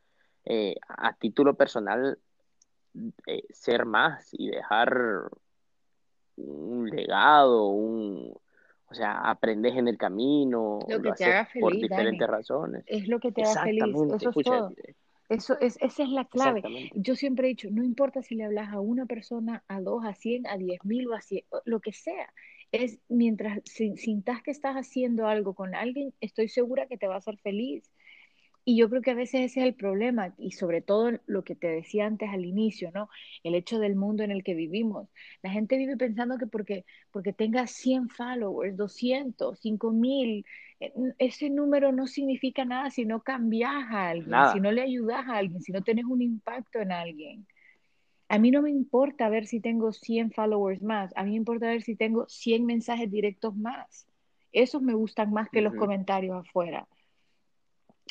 eh, 0.44 0.74
a 0.88 1.14
título 1.14 1.54
personal 1.54 2.18
ser 3.50 3.86
más 3.86 4.28
y 4.32 4.50
dejar 4.50 5.30
un 6.36 6.90
legado, 6.90 7.66
un, 7.68 8.34
o 8.86 8.94
sea, 8.94 9.20
aprendes 9.20 9.76
en 9.76 9.88
el 9.88 9.96
camino, 9.96 10.80
lo 10.86 11.00
que 11.00 11.12
te 11.12 11.24
haga 11.24 11.46
feliz, 11.46 11.62
por 11.62 11.72
diferentes 11.72 12.28
razones. 12.28 12.84
Es 12.86 13.08
lo 13.08 13.20
que 13.20 13.32
te 13.32 13.42
haga 13.42 13.62
feliz, 13.62 13.82
eso 14.16 14.30
es 14.30 14.44
todo. 14.44 14.72
Eso 15.32 15.58
es, 15.60 15.78
esa 15.80 16.02
es 16.02 16.08
la 16.10 16.26
clave. 16.26 16.62
Yo 16.94 17.16
siempre 17.16 17.46
he 17.46 17.48
dicho, 17.48 17.68
no 17.70 17.82
importa 17.82 18.22
si 18.22 18.34
le 18.34 18.44
hablas 18.44 18.72
a 18.72 18.80
una 18.80 19.06
persona, 19.06 19.64
a 19.66 19.80
dos, 19.80 20.04
a 20.04 20.14
cien, 20.14 20.46
a 20.46 20.58
diez 20.58 20.84
mil 20.84 21.08
o 21.08 21.14
a 21.14 21.20
cien, 21.20 21.44
lo 21.64 21.80
que 21.80 21.92
sea. 21.92 22.32
Es 22.70 22.98
mientras 23.08 23.60
sintas 23.64 24.42
que 24.42 24.50
estás 24.50 24.76
haciendo 24.76 25.26
algo 25.26 25.54
con 25.54 25.74
alguien, 25.74 26.12
estoy 26.20 26.48
segura 26.48 26.86
que 26.86 26.98
te 26.98 27.06
va 27.06 27.14
a 27.14 27.18
hacer 27.18 27.38
feliz. 27.38 27.90
Y 28.64 28.76
yo 28.76 28.88
creo 28.88 29.02
que 29.02 29.10
a 29.10 29.14
veces 29.14 29.40
ese 29.40 29.60
es 29.60 29.66
el 29.66 29.74
problema, 29.74 30.34
y 30.38 30.52
sobre 30.52 30.82
todo 30.82 31.10
lo 31.26 31.42
que 31.42 31.56
te 31.56 31.66
decía 31.66 32.06
antes 32.06 32.30
al 32.30 32.44
inicio, 32.44 32.92
¿no? 32.94 33.08
El 33.42 33.56
hecho 33.56 33.80
del 33.80 33.96
mundo 33.96 34.22
en 34.22 34.30
el 34.30 34.44
que 34.44 34.54
vivimos. 34.54 35.08
La 35.42 35.50
gente 35.50 35.76
vive 35.76 35.96
pensando 35.96 36.38
que 36.38 36.46
porque, 36.46 36.84
porque 37.10 37.32
tengas 37.32 37.72
100 37.72 38.08
followers, 38.08 38.76
200, 38.76 39.58
5000, 39.58 40.46
eh, 40.78 40.92
ese 41.18 41.50
número 41.50 41.90
no 41.90 42.06
significa 42.06 42.64
nada 42.64 42.90
si 42.90 43.04
no 43.04 43.22
cambias 43.22 43.72
a 43.90 44.10
alguien, 44.10 44.38
si 44.52 44.60
no 44.60 44.70
le 44.70 44.82
ayudas 44.82 45.26
a 45.26 45.38
alguien, 45.38 45.60
si 45.60 45.72
no 45.72 45.82
tienes 45.82 46.04
un 46.04 46.22
impacto 46.22 46.78
en 46.78 46.92
alguien. 46.92 47.46
A 48.28 48.38
mí 48.38 48.52
no 48.52 48.62
me 48.62 48.70
importa 48.70 49.28
ver 49.28 49.46
si 49.46 49.58
tengo 49.58 49.92
100 49.92 50.30
followers 50.30 50.82
más, 50.82 51.12
a 51.16 51.24
mí 51.24 51.30
me 51.30 51.36
importa 51.36 51.66
ver 51.66 51.82
si 51.82 51.96
tengo 51.96 52.28
100 52.28 52.64
mensajes 52.64 53.10
directos 53.10 53.56
más. 53.56 54.06
Esos 54.52 54.82
me 54.82 54.94
gustan 54.94 55.32
más 55.32 55.48
que 55.50 55.62
los 55.62 55.74
comentarios 55.74 56.46
afuera 56.46 56.86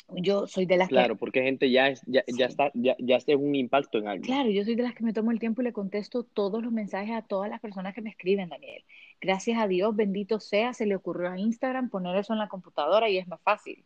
yo 0.08 0.46
soy 0.46 0.66
de 0.66 0.76
las 0.76 0.88
claro, 0.88 1.16
porque 1.16 1.42
gente 1.42 1.70
ya, 1.70 1.88
es, 1.88 2.02
ya, 2.06 2.22
ya 2.26 2.46
está, 2.46 2.70
ya, 2.74 2.96
ya 2.98 3.16
hace 3.16 3.36
un 3.36 3.54
impacto 3.54 3.98
en 3.98 4.08
algo. 4.08 4.24
Claro, 4.24 4.50
yo 4.50 4.64
soy 4.64 4.74
de 4.74 4.82
las 4.82 4.94
que 4.94 5.04
me 5.04 5.12
tomo 5.12 5.30
el 5.30 5.38
tiempo 5.38 5.62
y 5.62 5.64
le 5.64 5.72
contesto 5.72 6.24
todos 6.24 6.62
los 6.62 6.72
mensajes 6.72 7.14
a 7.14 7.22
todas 7.22 7.48
las 7.50 7.60
personas 7.60 7.94
que 7.94 8.02
me 8.02 8.10
escriben, 8.10 8.48
Daniel. 8.48 8.84
Gracias 9.20 9.58
a 9.58 9.68
Dios, 9.68 9.94
bendito 9.94 10.40
sea, 10.40 10.72
se 10.72 10.86
le 10.86 10.96
ocurrió 10.96 11.30
a 11.30 11.38
Instagram 11.38 11.88
poner 11.90 12.16
eso 12.16 12.32
en 12.32 12.38
la 12.38 12.48
computadora 12.48 13.08
y 13.08 13.18
es 13.18 13.28
más 13.28 13.40
fácil 13.42 13.84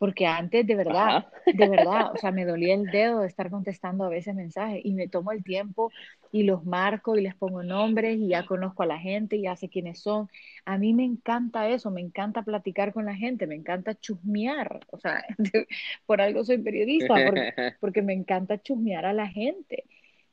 porque 0.00 0.26
antes 0.26 0.66
de 0.66 0.76
verdad, 0.76 1.26
de 1.44 1.68
verdad, 1.68 2.14
o 2.14 2.16
sea, 2.16 2.32
me 2.32 2.46
dolía 2.46 2.72
el 2.72 2.86
dedo 2.86 3.20
de 3.20 3.26
estar 3.26 3.50
contestando 3.50 4.02
a 4.02 4.08
veces 4.08 4.34
mensajes 4.34 4.80
y 4.82 4.94
me 4.94 5.08
tomo 5.08 5.30
el 5.30 5.44
tiempo 5.44 5.92
y 6.32 6.44
los 6.44 6.64
marco 6.64 7.18
y 7.18 7.20
les 7.20 7.34
pongo 7.34 7.62
nombres 7.62 8.16
y 8.16 8.28
ya 8.28 8.46
conozco 8.46 8.82
a 8.82 8.86
la 8.86 8.98
gente, 8.98 9.36
y 9.36 9.42
ya 9.42 9.56
sé 9.56 9.68
quiénes 9.68 10.00
son. 10.00 10.30
A 10.64 10.78
mí 10.78 10.94
me 10.94 11.04
encanta 11.04 11.68
eso, 11.68 11.90
me 11.90 12.00
encanta 12.00 12.42
platicar 12.42 12.94
con 12.94 13.04
la 13.04 13.14
gente, 13.14 13.46
me 13.46 13.56
encanta 13.56 13.94
chusmear, 13.94 14.80
o 14.90 14.98
sea, 14.98 15.22
por 16.06 16.22
algo 16.22 16.44
soy 16.44 16.56
periodista, 16.56 17.14
porque, 17.80 18.00
me 18.00 18.14
encanta 18.14 18.56
chusmear 18.56 19.04
a 19.04 19.12
la 19.12 19.28
gente. 19.28 19.84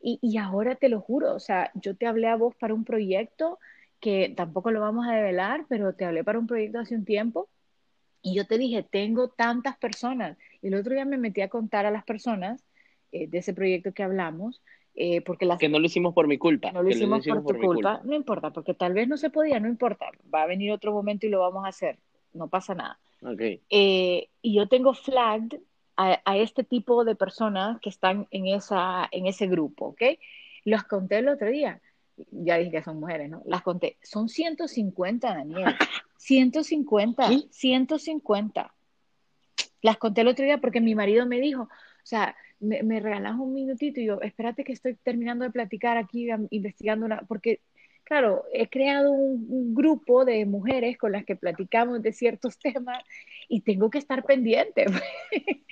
Y, 0.01 0.17
y 0.21 0.37
ahora 0.37 0.75
te 0.75 0.87
lo 0.87 1.01
juro, 1.01 1.35
o 1.35 1.41
sea, 1.41 1.71
yo 1.73 1.93
te 1.93 2.07
hablé 2.07 2.27
a 2.27 2.37
vos 2.37 2.55
para 2.55 2.73
un 2.73 2.85
proyecto 2.85 3.59
que 3.99 4.33
tampoco 4.37 4.71
lo 4.71 4.79
vamos 4.79 5.05
a 5.05 5.11
develar, 5.11 5.65
pero 5.67 5.93
te 5.93 6.05
hablé 6.05 6.23
para 6.23 6.39
un 6.39 6.47
proyecto 6.47 6.79
hace 6.79 6.95
un 6.95 7.03
tiempo 7.03 7.49
y 8.21 8.35
yo 8.35 8.45
te 8.45 8.57
dije, 8.57 8.83
tengo 8.83 9.29
tantas 9.29 9.77
personas. 9.77 10.37
Y 10.61 10.67
el 10.67 10.75
otro 10.75 10.93
día 10.93 11.05
me 11.05 11.17
metí 11.17 11.41
a 11.41 11.49
contar 11.49 11.85
a 11.85 11.91
las 11.91 12.03
personas 12.03 12.63
eh, 13.11 13.27
de 13.27 13.37
ese 13.37 13.53
proyecto 13.53 13.93
que 13.93 14.03
hablamos, 14.03 14.61
eh, 14.95 15.21
porque 15.21 15.45
las... 15.45 15.59
Que 15.59 15.69
no 15.69 15.79
lo 15.79 15.85
hicimos 15.85 16.13
por 16.13 16.27
mi 16.27 16.37
culpa. 16.37 16.71
No 16.71 16.83
lo 16.83 16.89
hicimos, 16.89 17.25
por 17.25 17.57
tu 17.57 17.65
culpa. 17.65 18.01
No 18.03 18.15
importa, 18.15 18.51
porque 18.51 18.73
tal 18.73 18.93
vez 18.93 19.07
no 19.07 19.17
se 19.17 19.29
podía, 19.29 19.59
no 19.59 19.67
importa. 19.67 20.07
Va 20.33 20.43
a 20.43 20.47
venir 20.47 20.71
otro 20.71 20.91
momento 20.91 21.25
y 21.25 21.29
lo 21.29 21.39
vamos 21.39 21.65
a 21.65 21.69
hacer. 21.69 21.99
No 22.33 22.47
pasa 22.47 22.75
nada. 22.75 22.99
Okay. 23.21 23.61
Eh, 23.69 24.29
y 24.41 24.55
yo 24.55 24.67
tengo 24.67 24.93
flagged 24.93 25.59
a, 25.95 26.21
a, 26.25 26.37
este 26.37 26.63
tipo 26.63 27.03
de 27.03 27.15
personas 27.15 27.79
que 27.79 27.89
están 27.89 28.27
en, 28.31 28.47
esa, 28.47 29.07
en 29.11 29.25
ese 29.25 29.47
grupo, 29.47 29.87
¿ok? 29.87 30.01
Los 30.65 30.83
conté 30.83 31.19
el 31.19 31.29
otro 31.29 31.47
día 31.47 31.81
ya 32.31 32.57
dije 32.57 32.71
que 32.71 32.83
son 32.83 32.99
mujeres, 32.99 33.29
¿no? 33.29 33.41
Las 33.45 33.61
conté. 33.61 33.97
Son 34.01 34.29
150, 34.29 35.27
Daniel. 35.27 35.75
150. 36.17 37.29
150. 37.49 38.73
Las 39.81 39.97
conté 39.97 40.21
el 40.21 40.27
otro 40.27 40.45
día 40.45 40.57
porque 40.59 40.81
mi 40.81 40.95
marido 40.95 41.25
me 41.25 41.39
dijo, 41.39 41.63
o 41.63 41.69
sea, 42.03 42.35
me, 42.59 42.81
me 42.83 42.99
regalas 42.99 43.35
un 43.37 43.53
minutito 43.53 43.99
y 43.99 44.05
yo, 44.05 44.19
espérate 44.21 44.63
que 44.63 44.73
estoy 44.73 44.95
terminando 44.95 45.45
de 45.45 45.51
platicar 45.51 45.97
aquí, 45.97 46.27
investigando 46.49 47.05
una, 47.05 47.21
porque 47.21 47.61
claro, 48.07 48.45
he 48.53 48.69
creado 48.69 49.11
un, 49.11 49.75
grupo 49.75 50.23
de 50.23 50.45
mujeres 50.45 50.97
con 50.97 51.11
las 51.11 51.25
que 51.25 51.35
platicamos 51.35 52.01
de 52.01 52.13
ciertos 52.13 52.57
temas 52.59 53.03
y 53.49 53.61
tengo 53.61 53.89
que 53.89 53.97
estar 53.97 54.23
pendiente. 54.23 54.85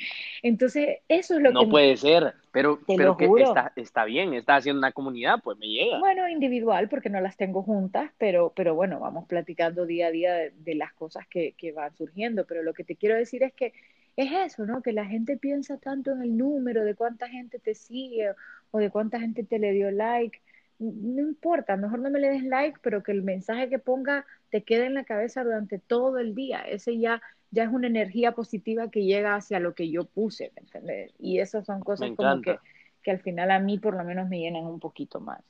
Entonces, 0.43 1.00
eso 1.08 1.36
es 1.36 1.41
lo 1.41 1.52
no 1.52 1.62
que... 1.62 1.65
No 1.65 1.71
puede 1.71 1.95
ser, 1.95 2.34
pero, 2.52 2.80
pero 2.86 3.15
que 3.15 3.26
está, 3.26 3.71
está, 3.78 4.04
bien, 4.04 4.34
está 4.34 4.58
haciendo 4.58 4.80
una 4.80 4.91
comunidad, 4.91 5.39
pues 5.41 5.58
me 5.58 5.67
llega. 5.67 5.98
Bueno, 6.00 6.28
individual, 6.28 6.89
porque 6.89 7.10
no 7.10 7.21
las 7.21 7.38
tengo 7.38 7.63
juntas, 7.63 8.12
pero, 8.17 8.52
pero 8.54 8.76
bueno, 8.76 9.00
vamos 9.00 9.26
platicando 9.28 9.86
día 9.86 10.08
a 10.08 10.12
día 10.12 10.34
de, 10.34 10.52
de 10.52 10.76
las 10.76 10.91
cosas 10.93 11.26
que, 11.28 11.54
que 11.54 11.71
van 11.71 11.95
surgiendo, 11.95 12.45
pero 12.45 12.63
lo 12.63 12.74
que 12.74 12.84
te 12.84 12.98
quiero 12.98 13.15
decir 13.15 13.43
es 13.43 13.54
que 13.54 13.74
es 14.17 14.32
eso, 14.32 14.65
¿no? 14.65 14.82
Que 14.82 14.91
la 14.91 15.06
gente 15.06 15.38
piensa 15.38 15.78
tanto 15.78 16.12
en 16.12 16.21
el 16.21 16.38
número 16.38 16.84
de 16.84 16.95
cuánta 16.95 17.30
gente 17.30 17.60
te 17.60 17.76
sigue 17.76 18.32
o 18.71 18.78
de 18.78 18.89
cuánta 18.89 19.21
gente 19.21 19.43
te 19.43 19.58
le 19.58 19.71
dio 19.71 19.89
like 19.89 20.39
no 20.79 21.21
importa, 21.21 21.77
mejor 21.77 21.99
no 21.99 22.09
me 22.09 22.19
le 22.19 22.29
des 22.29 22.43
like, 22.43 22.79
pero 22.81 23.01
que 23.01 23.11
el 23.11 23.23
mensaje 23.23 23.69
que 23.69 23.79
ponga 23.79 24.25
te 24.49 24.63
quede 24.63 24.85
en 24.85 24.93
la 24.93 25.05
cabeza 25.05 25.43
durante 25.43 25.79
todo 25.79 26.19
el 26.19 26.35
día. 26.35 26.61
Ese 26.61 26.97
ya, 26.97 27.21
ya 27.51 27.63
es 27.63 27.69
una 27.69 27.88
energía 27.88 28.33
positiva 28.33 28.89
que 28.89 29.05
llega 29.05 29.35
hacia 29.35 29.59
lo 29.59 29.73
que 29.73 29.89
yo 29.89 30.05
puse, 30.05 30.51
¿me 30.55 30.61
entiendes? 30.61 31.13
Y 31.19 31.39
esas 31.39 31.65
son 31.65 31.81
cosas 31.81 32.11
como 32.15 32.41
que, 32.41 32.59
que 33.03 33.11
al 33.11 33.19
final 33.19 33.51
a 33.51 33.59
mí 33.59 33.79
por 33.79 33.95
lo 33.95 34.03
menos 34.03 34.27
me 34.27 34.39
llenan 34.39 34.65
un 34.65 34.79
poquito 34.79 35.19
más. 35.19 35.41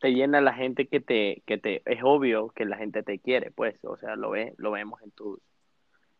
Te 0.00 0.12
llena 0.12 0.40
la 0.40 0.54
gente 0.54 0.86
que 0.86 1.00
te, 1.00 1.42
que 1.46 1.58
te, 1.58 1.82
es 1.84 2.00
obvio 2.02 2.48
que 2.48 2.64
la 2.64 2.78
gente 2.78 3.02
te 3.02 3.18
quiere, 3.18 3.50
pues, 3.50 3.76
o 3.84 3.96
sea, 3.98 4.16
lo 4.16 4.30
ve, 4.30 4.54
lo 4.56 4.70
vemos 4.70 5.02
en 5.02 5.10
tus, 5.10 5.38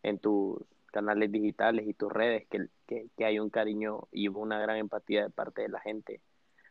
en 0.03 0.19
tus 0.19 0.63
canales 0.93 1.33
digitales 1.33 1.89
y 1.89 1.95
tus 1.95 2.13
redes, 2.13 2.47
que, 2.51 2.67
que, 2.87 3.07
que 3.17 3.25
hay 3.25 3.39
un 3.39 3.49
cariño 3.49 4.07
y 4.13 4.29
una 4.29 4.61
gran 4.61 4.77
empatía 4.77 5.23
de 5.23 5.31
parte 5.31 5.63
de 5.63 5.71
la 5.71 5.81
gente 5.81 6.21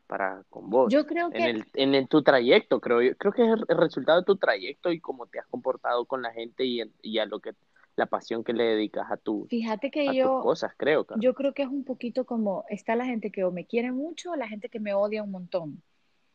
para 0.10 0.44
con 0.50 0.72
vos. 0.72 0.92
Yo 0.92 1.06
creo 1.06 1.30
que 1.30 1.38
en, 1.38 1.56
el, 1.58 1.66
en 1.76 1.94
el, 1.94 2.08
tu 2.08 2.24
trayecto, 2.24 2.82
creo 2.82 3.00
yo, 3.04 3.16
creo 3.16 3.32
que 3.32 3.44
es 3.44 3.50
el, 3.50 3.78
resultado 3.78 4.20
de 4.20 4.26
tu 4.26 4.38
trayecto 4.38 4.92
y 4.92 5.00
cómo 5.00 5.28
te 5.28 5.38
has 5.38 5.46
comportado 5.46 6.06
con 6.06 6.24
la 6.24 6.34
gente 6.34 6.66
y, 6.66 6.82
y 7.04 7.20
a 7.20 7.28
lo 7.28 7.40
que 7.40 7.52
la 7.96 8.08
pasión 8.08 8.44
que 8.44 8.54
le 8.54 8.64
dedicas 8.64 9.12
a 9.12 9.18
tu 9.18 9.46
Fíjate 9.50 9.92
que 9.92 10.16
yo 10.16 10.42
cosas, 10.42 10.74
creo. 10.76 11.06
Yo 11.18 11.36
creo 11.36 11.54
que 11.54 11.62
es 11.62 11.70
un 11.70 11.84
poquito 11.84 12.26
como 12.26 12.66
está 12.70 12.96
la 12.96 13.06
gente 13.06 13.32
que 13.32 13.44
o 13.44 13.52
me 13.52 13.68
quiere 13.68 13.92
mucho 13.92 14.32
o 14.32 14.36
la 14.36 14.48
gente 14.48 14.70
que 14.70 14.80
me 14.80 14.96
odia 14.96 15.22
un 15.22 15.32
montón. 15.32 15.84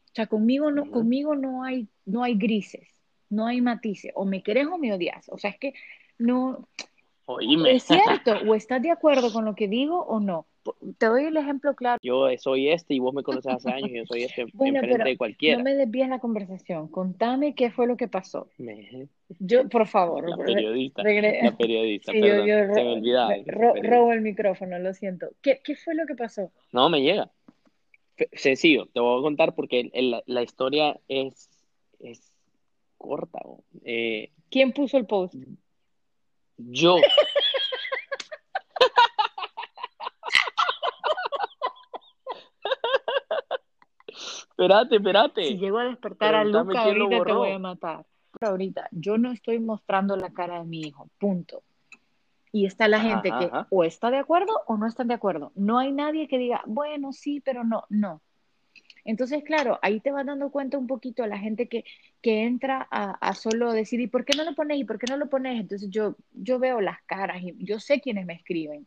O 0.07 0.15
sea, 0.15 0.29
conmigo 0.29 0.71
no, 0.71 0.89
conmigo 0.89 1.35
no 1.35 1.65
hay, 1.65 1.89
no 2.05 2.23
hay 2.23 2.37
grises, 2.37 2.89
no 3.29 3.47
hay 3.47 3.61
matices. 3.61 4.13
O 4.15 4.25
me 4.25 4.45
querés 4.45 4.69
o 4.69 4.79
me 4.79 4.93
odias. 4.93 5.29
O 5.31 5.39
sea, 5.39 5.51
es 5.51 5.59
que 5.59 5.75
no. 6.17 6.69
Oíme. 7.25 7.75
Es 7.75 7.83
cierto, 7.85 8.35
o 8.49 8.55
estás 8.55 8.81
de 8.83 8.93
acuerdo 8.93 9.33
con 9.33 9.45
lo 9.45 9.57
que 9.57 9.67
digo 9.67 10.01
o 10.05 10.21
no 10.21 10.47
te 10.99 11.07
doy 11.07 11.25
el 11.25 11.37
ejemplo 11.37 11.75
claro. 11.75 11.99
Yo 12.03 12.29
soy 12.39 12.71
este 12.71 12.95
y 12.95 12.99
vos 12.99 13.15
me 13.15 13.23
conoces 13.23 13.53
hace 13.53 13.71
años 13.71 13.91
y 13.91 13.97
yo 13.97 14.07
soy 14.07 14.23
este 14.25 14.47
bueno, 14.53 14.79
enfrente 14.79 15.11
de 15.11 15.17
cualquiera. 15.17 15.59
No 15.59 15.65
me 15.65 15.75
desvíes 15.75 16.09
la 16.09 16.19
conversación. 16.19 16.89
Contame 16.89 17.55
qué 17.55 17.71
fue 17.71 17.87
lo 17.87 17.97
que 17.97 18.09
pasó. 18.09 18.49
Yo, 19.39 19.69
por 19.69 19.87
favor. 19.87 20.29
La 20.29 20.37
periodista. 20.37 21.03
La 21.03 21.57
periodista, 21.57 22.13
sí, 22.13 22.21
perdón, 22.21 22.47
yo, 22.47 22.59
yo, 22.59 22.75
se 22.75 22.85
me 22.85 22.93
olvidaba. 22.93 23.35
Ro 23.47 23.75
robo 23.83 24.13
el 24.13 24.21
micrófono, 24.21 24.79
lo 24.79 24.95
siento. 24.95 25.29
¿Qué, 25.43 25.61
¿Qué, 25.63 25.77
fue 25.77 25.95
lo 25.95 26.07
que 26.07 26.15
pasó? 26.15 26.51
No, 26.73 26.89
me 26.89 27.03
llega. 27.03 27.31
Sencillo, 28.33 28.87
te 28.87 29.01
voy 29.01 29.19
a 29.19 29.23
contar 29.23 29.55
porque 29.55 29.91
el, 29.93 30.23
la 30.27 30.43
historia 30.43 30.99
es, 31.09 31.51
es 31.99 32.33
corta. 32.97 33.41
Eh, 33.85 34.31
¿Quién 34.51 34.73
puso 34.73 34.97
el 34.97 35.07
post? 35.07 35.35
Yo. 36.57 36.97
Espérate, 44.57 44.97
espérate. 44.97 45.43
Si 45.43 45.59
llego 45.59 45.79
a 45.79 45.85
despertar 45.85 46.37
a 46.37 46.45
Luca, 46.45 46.85
ahorita 46.85 47.25
te 47.25 47.33
voy 47.33 47.51
a 47.51 47.59
matar. 47.59 48.07
Ahorita, 48.41 48.89
yo 48.93 49.19
no 49.19 49.33
estoy 49.33 49.59
mostrando 49.59 50.17
la 50.17 50.31
cara 50.31 50.61
de 50.61 50.65
mi 50.65 50.81
hijo, 50.81 51.09
punto. 51.19 51.63
Y 52.53 52.67
está 52.67 52.87
la 52.87 53.01
gente 53.01 53.31
que 53.31 53.51
o 53.71 53.83
está 53.83 54.13
de 54.13 54.19
acuerdo 54.19 54.53
o 54.69 54.77
no 54.77 54.87
están 54.87 55.09
de 55.09 55.15
acuerdo. 55.15 55.51
No 55.57 55.81
hay 55.81 55.91
nadie 55.91 56.29
que 56.29 56.39
diga, 56.39 56.63
bueno, 56.67 57.13
sí, 57.13 57.41
pero 57.45 57.65
no, 57.65 57.83
no. 57.89 58.23
Entonces, 59.05 59.43
claro, 59.43 59.81
ahí 59.83 59.99
te 59.99 60.13
vas 60.13 60.25
dando 60.25 60.51
cuenta 60.51 60.79
un 60.79 60.87
poquito 60.87 61.25
a 61.25 61.27
la 61.27 61.37
gente 61.37 61.69
que, 61.69 61.85
que 62.23 62.45
entra 62.45 62.87
a, 62.93 63.11
a, 63.11 63.35
solo 63.35 63.73
decir, 63.73 64.01
¿y 64.01 64.07
por 64.07 64.25
qué 64.25 64.37
no 64.37 64.45
lo 64.45 64.55
pones? 64.55 64.79
¿Y 64.79 64.85
por 64.85 65.01
qué 65.01 65.07
no 65.11 65.17
lo 65.17 65.29
pones? 65.29 65.61
Entonces 65.61 65.91
yo, 65.91 66.15
yo 66.33 66.61
veo 66.61 66.81
las 66.81 67.03
caras 67.03 67.43
y 67.43 67.57
yo 67.59 67.81
sé 67.81 68.01
quiénes 68.01 68.25
me 68.25 68.35
escriben. 68.35 68.87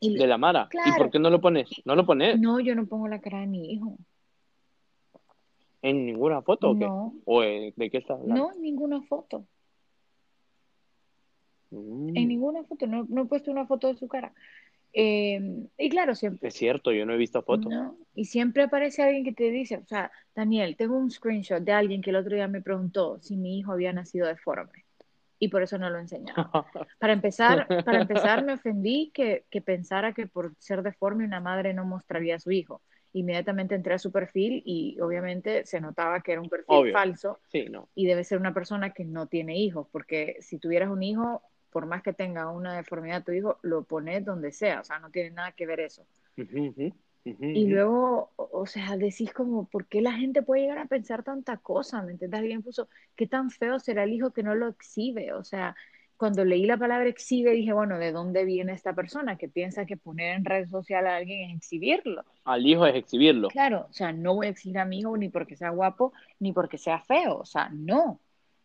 Y, 0.00 0.16
de 0.16 0.26
la 0.28 0.38
Mara. 0.38 0.68
¿Y 0.72 0.92
por 0.96 1.10
qué 1.10 1.18
no 1.18 1.30
lo 1.30 1.40
pones? 1.40 1.68
¿No 1.84 1.96
lo 1.96 2.06
pones? 2.06 2.38
No, 2.38 2.60
yo 2.60 2.76
no 2.76 2.86
pongo 2.86 3.08
la 3.08 3.20
cara 3.20 3.40
de 3.40 3.48
mi 3.48 3.72
hijo. 3.72 3.98
¿En 5.82 6.06
ninguna 6.06 6.42
foto 6.42 6.70
o 6.70 6.78
qué? 6.78 6.86
No. 6.86 7.14
¿O 7.24 7.40
de 7.40 7.72
qué 7.76 7.98
estás 7.98 8.18
hablando? 8.18 8.48
No, 8.48 8.52
en 8.52 8.62
ninguna 8.62 9.02
foto. 9.02 9.46
Mm. 11.70 12.16
En 12.16 12.28
ninguna 12.28 12.64
foto, 12.64 12.86
no, 12.86 13.06
no 13.08 13.22
he 13.22 13.26
puesto 13.26 13.50
una 13.50 13.66
foto 13.66 13.88
de 13.88 13.96
su 13.96 14.08
cara. 14.08 14.32
Eh, 14.92 15.66
y 15.76 15.88
claro, 15.90 16.14
siempre. 16.14 16.48
Es 16.48 16.54
cierto, 16.54 16.92
yo 16.92 17.04
no 17.04 17.12
he 17.12 17.16
visto 17.18 17.42
fotos. 17.42 17.70
No, 17.70 17.96
y 18.14 18.24
siempre 18.24 18.64
aparece 18.64 19.02
alguien 19.02 19.24
que 19.24 19.32
te 19.32 19.50
dice, 19.50 19.76
o 19.76 19.86
sea, 19.86 20.10
Daniel, 20.34 20.76
tengo 20.76 20.96
un 20.96 21.10
screenshot 21.10 21.62
de 21.62 21.72
alguien 21.72 22.00
que 22.00 22.10
el 22.10 22.16
otro 22.16 22.34
día 22.34 22.48
me 22.48 22.62
preguntó 22.62 23.18
si 23.20 23.36
mi 23.36 23.58
hijo 23.58 23.72
había 23.72 23.92
nacido 23.92 24.26
deforme 24.26 24.84
y 25.38 25.48
por 25.48 25.62
eso 25.62 25.78
no 25.78 25.88
lo 25.90 25.98
enseñaba. 25.98 26.50
Para 26.98 27.12
empezar, 27.12 27.68
para 27.84 28.00
empezar 28.00 28.44
me 28.44 28.52
ofendí 28.54 29.10
que, 29.14 29.44
que 29.50 29.60
pensara 29.60 30.12
que 30.12 30.26
por 30.26 30.54
ser 30.58 30.82
deforme 30.82 31.24
una 31.24 31.40
madre 31.40 31.74
no 31.74 31.84
mostraría 31.84 32.36
a 32.36 32.40
su 32.40 32.50
hijo 32.50 32.82
inmediatamente 33.12 33.74
entré 33.74 33.94
a 33.94 33.98
su 33.98 34.12
perfil 34.12 34.62
y 34.64 35.00
obviamente 35.00 35.64
se 35.64 35.80
notaba 35.80 36.20
que 36.20 36.32
era 36.32 36.40
un 36.40 36.48
perfil 36.48 36.76
Obvio. 36.76 36.92
falso 36.92 37.38
Sí, 37.48 37.66
no. 37.70 37.88
y 37.94 38.06
debe 38.06 38.24
ser 38.24 38.38
una 38.38 38.54
persona 38.54 38.90
que 38.90 39.04
no 39.04 39.26
tiene 39.26 39.58
hijos, 39.58 39.86
porque 39.90 40.36
si 40.40 40.58
tuvieras 40.58 40.90
un 40.90 41.02
hijo, 41.02 41.42
por 41.70 41.86
más 41.86 42.02
que 42.02 42.12
tenga 42.12 42.50
una 42.50 42.76
deformidad 42.76 43.24
tu 43.24 43.32
hijo, 43.32 43.58
lo 43.62 43.84
pones 43.84 44.24
donde 44.24 44.52
sea, 44.52 44.80
o 44.80 44.84
sea, 44.84 44.98
no 44.98 45.10
tiene 45.10 45.30
nada 45.30 45.52
que 45.52 45.66
ver 45.66 45.80
eso. 45.80 46.06
Y 47.24 47.66
luego, 47.66 48.30
o 48.36 48.48
o 48.60 48.66
sea, 48.66 48.96
decís 48.96 49.32
como, 49.32 49.68
¿por 49.68 49.86
qué 49.86 50.00
la 50.00 50.12
gente 50.12 50.42
puede 50.42 50.62
llegar 50.62 50.78
a 50.78 50.86
pensar 50.86 51.22
tanta 51.22 51.58
cosa? 51.58 52.02
¿Me 52.02 52.12
entiendes? 52.12 52.40
Alguien 52.40 52.62
puso, 52.62 52.88
¿qué 53.16 53.26
tan 53.26 53.50
feo 53.50 53.78
será 53.78 54.04
el 54.04 54.12
hijo 54.12 54.32
que 54.32 54.42
no 54.42 54.54
lo 54.54 54.68
exhibe? 54.68 55.32
O 55.32 55.44
sea, 55.44 55.76
cuando 56.18 56.44
leí 56.44 56.66
la 56.66 56.76
palabra 56.76 57.08
exhibe, 57.08 57.52
dije, 57.52 57.72
bueno, 57.72 57.96
¿de 57.96 58.10
dónde 58.10 58.44
viene 58.44 58.72
esta 58.72 58.92
persona 58.92 59.38
que 59.38 59.48
piensa 59.48 59.86
que 59.86 59.96
poner 59.96 60.34
en 60.34 60.44
red 60.44 60.68
social 60.68 61.06
a 61.06 61.16
alguien 61.16 61.48
es 61.48 61.56
exhibirlo? 61.56 62.24
Al 62.44 62.66
hijo 62.66 62.84
es 62.86 62.96
exhibirlo. 62.96 63.48
Claro, 63.48 63.86
o 63.88 63.92
sea, 63.92 64.12
no 64.12 64.34
voy 64.34 64.48
a 64.48 64.50
exhibir 64.50 64.78
a 64.78 64.84
mi 64.84 64.98
hijo 64.98 65.16
ni 65.16 65.28
porque 65.28 65.56
sea 65.56 65.70
guapo, 65.70 66.12
ni 66.40 66.52
porque 66.52 66.76
sea 66.76 67.00
feo, 67.00 67.38
o 67.38 67.44
sea, 67.44 67.70
no. 67.72 68.20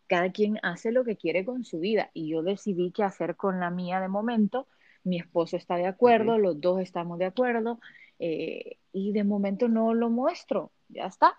Cada 0.08 0.32
quien 0.32 0.60
hace 0.64 0.92
lo 0.92 1.04
que 1.04 1.16
quiere 1.16 1.46
con 1.46 1.64
su 1.64 1.80
vida 1.80 2.10
y 2.14 2.28
yo 2.28 2.42
decidí 2.42 2.92
qué 2.92 3.04
hacer 3.04 3.36
con 3.36 3.60
la 3.60 3.70
mía 3.70 4.00
de 4.00 4.08
momento. 4.08 4.68
Mi 5.04 5.20
esposo 5.20 5.56
está 5.56 5.76
de 5.76 5.86
acuerdo, 5.86 6.40
los 6.40 6.60
dos 6.60 6.82
estamos 6.82 7.20
de 7.20 7.26
acuerdo 7.26 7.80
eh, 8.18 8.78
y 8.92 9.12
de 9.12 9.24
momento 9.24 9.68
no 9.68 9.94
lo 9.94 10.10
muestro, 10.10 10.72
ya 10.90 11.06
está. 11.06 11.36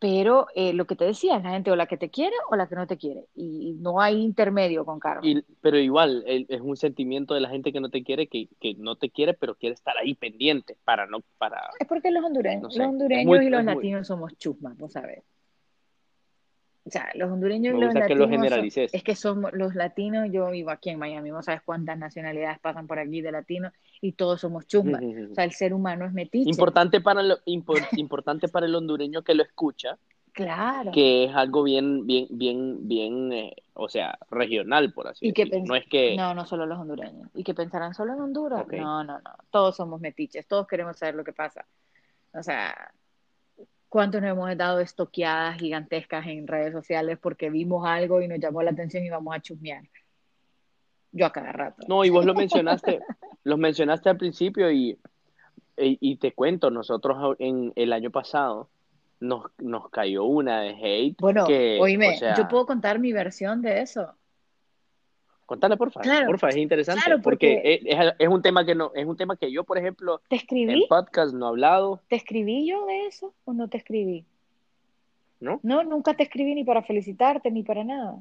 Pero 0.00 0.46
eh, 0.54 0.72
lo 0.74 0.86
que 0.86 0.94
te 0.94 1.04
decía, 1.04 1.38
la 1.40 1.50
gente 1.50 1.70
o 1.72 1.76
la 1.76 1.86
que 1.86 1.96
te 1.96 2.08
quiere 2.08 2.34
o 2.50 2.56
la 2.56 2.68
que 2.68 2.76
no 2.76 2.86
te 2.86 2.96
quiere 2.96 3.26
y 3.34 3.74
no 3.80 4.00
hay 4.00 4.20
intermedio 4.22 4.84
con 4.84 5.00
Carmen. 5.00 5.38
Y, 5.38 5.42
pero 5.60 5.76
igual, 5.78 6.22
el- 6.26 6.46
es 6.48 6.60
un 6.60 6.76
sentimiento 6.76 7.34
de 7.34 7.40
la 7.40 7.48
gente 7.48 7.72
que 7.72 7.80
no 7.80 7.90
te 7.90 8.04
quiere, 8.04 8.28
que, 8.28 8.48
que 8.60 8.74
no 8.74 8.96
te 8.96 9.10
quiere, 9.10 9.34
pero 9.34 9.56
quiere 9.56 9.74
estar 9.74 9.96
ahí 9.98 10.14
pendiente 10.14 10.76
para 10.84 11.06
no, 11.06 11.22
para... 11.38 11.68
Es 11.80 11.86
porque 11.88 12.10
los 12.12 12.24
hondureños, 12.24 12.62
No 12.62 12.70
sé, 12.70 12.78
los 12.78 12.86
es 12.86 12.92
hondureños 12.92 13.26
muy- 13.26 13.46
y 13.46 13.50
los 13.50 13.60
es 13.60 13.66
muy- 13.66 13.74
latinos 13.74 14.06
somos 14.06 14.36
chusmas, 14.38 14.76
vos 14.78 14.92
sabés. 14.92 15.24
O 16.88 16.90
sea, 16.90 17.08
los 17.14 17.30
hondureños 17.30 17.74
y 17.76 17.80
los 17.80 17.90
gusta 17.92 18.06
que 18.06 18.14
lo 18.14 18.20
latinos 18.26 18.38
son- 18.40 18.42
generalices. 18.50 18.94
es 18.94 19.02
que 19.02 19.14
somos 19.14 19.52
los 19.52 19.74
latinos, 19.74 20.28
yo 20.32 20.50
vivo 20.50 20.70
aquí 20.70 20.90
en 20.90 20.98
Miami, 20.98 21.30
no 21.30 21.42
sabes 21.42 21.62
cuántas 21.62 21.96
nacionalidades 21.98 22.58
pasan 22.58 22.86
por 22.86 22.98
aquí 22.98 23.20
de 23.20 23.30
latinos 23.32 23.72
y 24.00 24.12
todos 24.12 24.40
somos 24.40 24.66
chusmas. 24.66 25.02
O 25.30 25.34
sea, 25.34 25.44
el 25.44 25.52
ser 25.52 25.72
humano 25.74 26.04
es 26.06 26.12
metiche. 26.12 26.48
Importante 26.50 27.00
para, 27.00 27.22
lo, 27.22 27.38
impor- 27.46 27.86
importante 27.96 28.48
para 28.48 28.66
el 28.66 28.74
hondureño 28.74 29.22
que 29.22 29.34
lo 29.34 29.42
escucha, 29.42 29.98
Claro. 30.32 30.92
que 30.92 31.24
es 31.24 31.34
algo 31.34 31.64
bien, 31.64 32.06
bien, 32.06 32.26
bien, 32.30 32.86
bien, 32.86 33.32
eh, 33.32 33.56
o 33.74 33.88
sea, 33.88 34.16
regional, 34.30 34.92
por 34.92 35.08
así 35.08 35.32
decirlo. 35.32 35.64
No 35.66 35.74
es 35.74 35.84
que, 35.86 36.16
No, 36.16 36.32
no 36.32 36.46
solo 36.46 36.64
los 36.64 36.78
hondureños. 36.78 37.28
¿Y 37.34 37.42
que 37.42 37.54
pensarán 37.54 37.92
solo 37.92 38.12
en 38.14 38.20
Honduras? 38.20 38.62
Ok. 38.62 38.74
No, 38.74 39.02
no, 39.02 39.18
no. 39.18 39.30
Todos 39.50 39.74
somos 39.76 40.00
metiches, 40.00 40.46
todos 40.46 40.66
queremos 40.68 40.96
saber 40.96 41.16
lo 41.16 41.24
que 41.24 41.32
pasa. 41.32 41.66
O 42.34 42.42
sea, 42.42 42.92
¿cuántos 43.88 44.20
nos 44.20 44.30
hemos 44.30 44.56
dado 44.56 44.80
estoqueadas 44.80 45.58
gigantescas 45.58 46.26
en 46.26 46.46
redes 46.46 46.72
sociales 46.72 47.18
porque 47.20 47.50
vimos 47.50 47.86
algo 47.86 48.20
y 48.22 48.28
nos 48.28 48.38
llamó 48.38 48.62
la 48.62 48.70
atención 48.70 49.04
y 49.04 49.10
vamos 49.10 49.34
a 49.34 49.40
chusmear? 49.40 49.84
Yo 51.12 51.26
a 51.26 51.32
cada 51.32 51.52
rato. 51.52 51.86
no, 51.88 52.04
y 52.04 52.10
vos 52.10 52.24
lo 52.24 52.34
mencionaste, 52.34 53.00
los 53.44 53.58
mencionaste 53.58 54.10
al 54.10 54.18
principio 54.18 54.70
y, 54.70 54.98
y, 55.76 55.98
y 56.00 56.16
te 56.16 56.32
cuento, 56.32 56.70
nosotros 56.70 57.36
en 57.38 57.72
el 57.76 57.92
año 57.92 58.10
pasado 58.10 58.68
nos, 59.20 59.46
nos 59.58 59.90
cayó 59.90 60.24
una 60.24 60.60
de 60.60 60.70
hate 60.70 61.16
Bueno, 61.20 61.46
que, 61.46 61.78
oíme, 61.80 62.14
o 62.14 62.18
sea, 62.18 62.36
yo 62.36 62.48
puedo 62.48 62.66
contar 62.66 62.98
mi 62.98 63.12
versión 63.12 63.62
de 63.62 63.80
eso. 63.80 64.14
Contale 65.48 65.76
por 65.78 65.90
favor, 65.90 66.04
Claro, 66.04 66.26
por 66.26 66.38
favor, 66.38 66.52
es 66.52 66.58
interesante, 66.62 67.02
claro, 67.04 67.22
porque, 67.22 67.80
porque- 67.82 68.14
es, 68.18 68.28
un 68.28 68.42
tema 68.42 68.64
que 68.66 68.74
no, 68.74 68.92
es 68.94 69.06
un 69.06 69.16
tema 69.16 69.34
que 69.36 69.50
yo, 69.50 69.64
por 69.64 69.78
ejemplo, 69.78 70.20
¿Te 70.28 70.36
en 70.36 70.40
escribí? 70.42 70.86
podcast 70.88 71.34
no 71.34 71.46
he 71.46 71.48
hablado, 71.48 72.00
¿Te 72.08 72.16
escribí 72.16 72.68
yo 72.68 72.84
de 72.86 73.06
eso 73.06 73.32
o 73.46 73.54
no 73.54 73.66
te 73.68 73.78
escribí? 73.78 74.24
¿no? 75.40 75.58
No, 75.62 75.82
nunca 75.84 76.14
te 76.14 76.24
escribí 76.24 76.54
ni 76.54 76.64
para 76.64 76.82
felicitarte 76.82 77.50
ni 77.50 77.62
para 77.62 77.82
nada. 77.84 78.18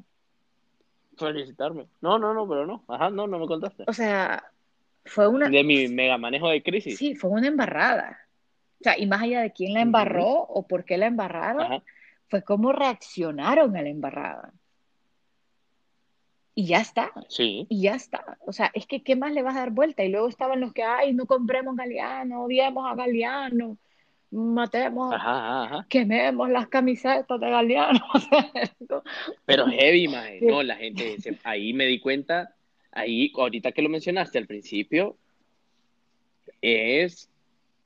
Felicitarme. 1.18 1.88
No, 2.00 2.20
no, 2.20 2.34
no, 2.34 2.48
pero 2.48 2.66
no, 2.66 2.84
ajá, 2.88 3.10
no, 3.10 3.28
no 3.28 3.40
me 3.40 3.48
contaste. 3.48 3.84
O 3.88 3.94
sea, 3.94 4.44
fue 5.04 5.28
una, 5.28 5.50
De 5.50 5.64
mi 5.64 5.88
mega 5.88 6.18
manejo 6.18 6.48
de 6.48 6.62
crisis. 6.62 6.98
sí, 6.98 7.16
fue 7.16 7.30
una 7.32 7.48
embarrada. 7.48 8.20
O 8.80 8.84
sea, 8.84 8.98
y 9.00 9.08
más 9.08 9.24
allá 9.24 9.42
de 9.42 9.52
quién 9.52 9.74
la 9.74 9.82
embarró 9.82 10.28
o 10.28 10.68
por 10.68 10.86
qué 10.86 10.98
la 10.98 11.08
embarraron, 11.08 11.64
Ajá. 11.64 11.84
fue 12.30 12.44
cómo 12.44 12.72
reaccionaron 12.72 13.76
a 13.76 13.82
la 13.82 13.90
embarrada. 13.90 14.54
Y 16.60 16.66
ya 16.66 16.80
está, 16.82 17.12
Sí. 17.30 17.68
y 17.70 17.84
ya 17.84 17.94
está. 17.94 18.40
O 18.48 18.52
sea, 18.52 18.72
es 18.74 18.88
que 18.88 19.04
¿qué 19.04 19.16
más 19.16 19.32
le 19.32 19.44
vas 19.44 19.56
a 19.56 19.60
dar 19.60 19.70
vuelta? 19.70 20.04
Y 20.04 20.10
luego 20.10 20.28
estaban 20.28 20.60
los 20.60 20.74
que, 20.74 20.82
ay, 20.82 21.14
no 21.14 21.28
compremos 21.28 21.76
Galeano, 21.76 22.46
odiemos 22.46 22.84
a 22.90 22.96
Galeano, 22.96 23.78
matemos, 24.32 25.14
Ajá, 25.14 25.64
ajá, 25.66 25.86
quememos 25.88 26.50
las 26.50 26.68
camisetas 26.68 27.40
de 27.40 27.48
Galeano. 27.48 28.00
Pero 29.46 29.68
heavy, 29.68 30.08
maje. 30.08 30.40
Sí. 30.40 30.46
No, 30.48 30.64
la 30.64 30.78
gente, 30.78 31.22
se- 31.22 31.38
ahí 31.44 31.74
me 31.74 31.86
di 31.86 32.00
cuenta, 32.00 32.56
ahí, 32.92 33.32
ahorita 33.38 33.72
que 33.72 33.84
lo 33.84 33.90
mencionaste 33.90 34.40
al 34.40 34.48
principio, 34.48 35.16
es 36.62 37.30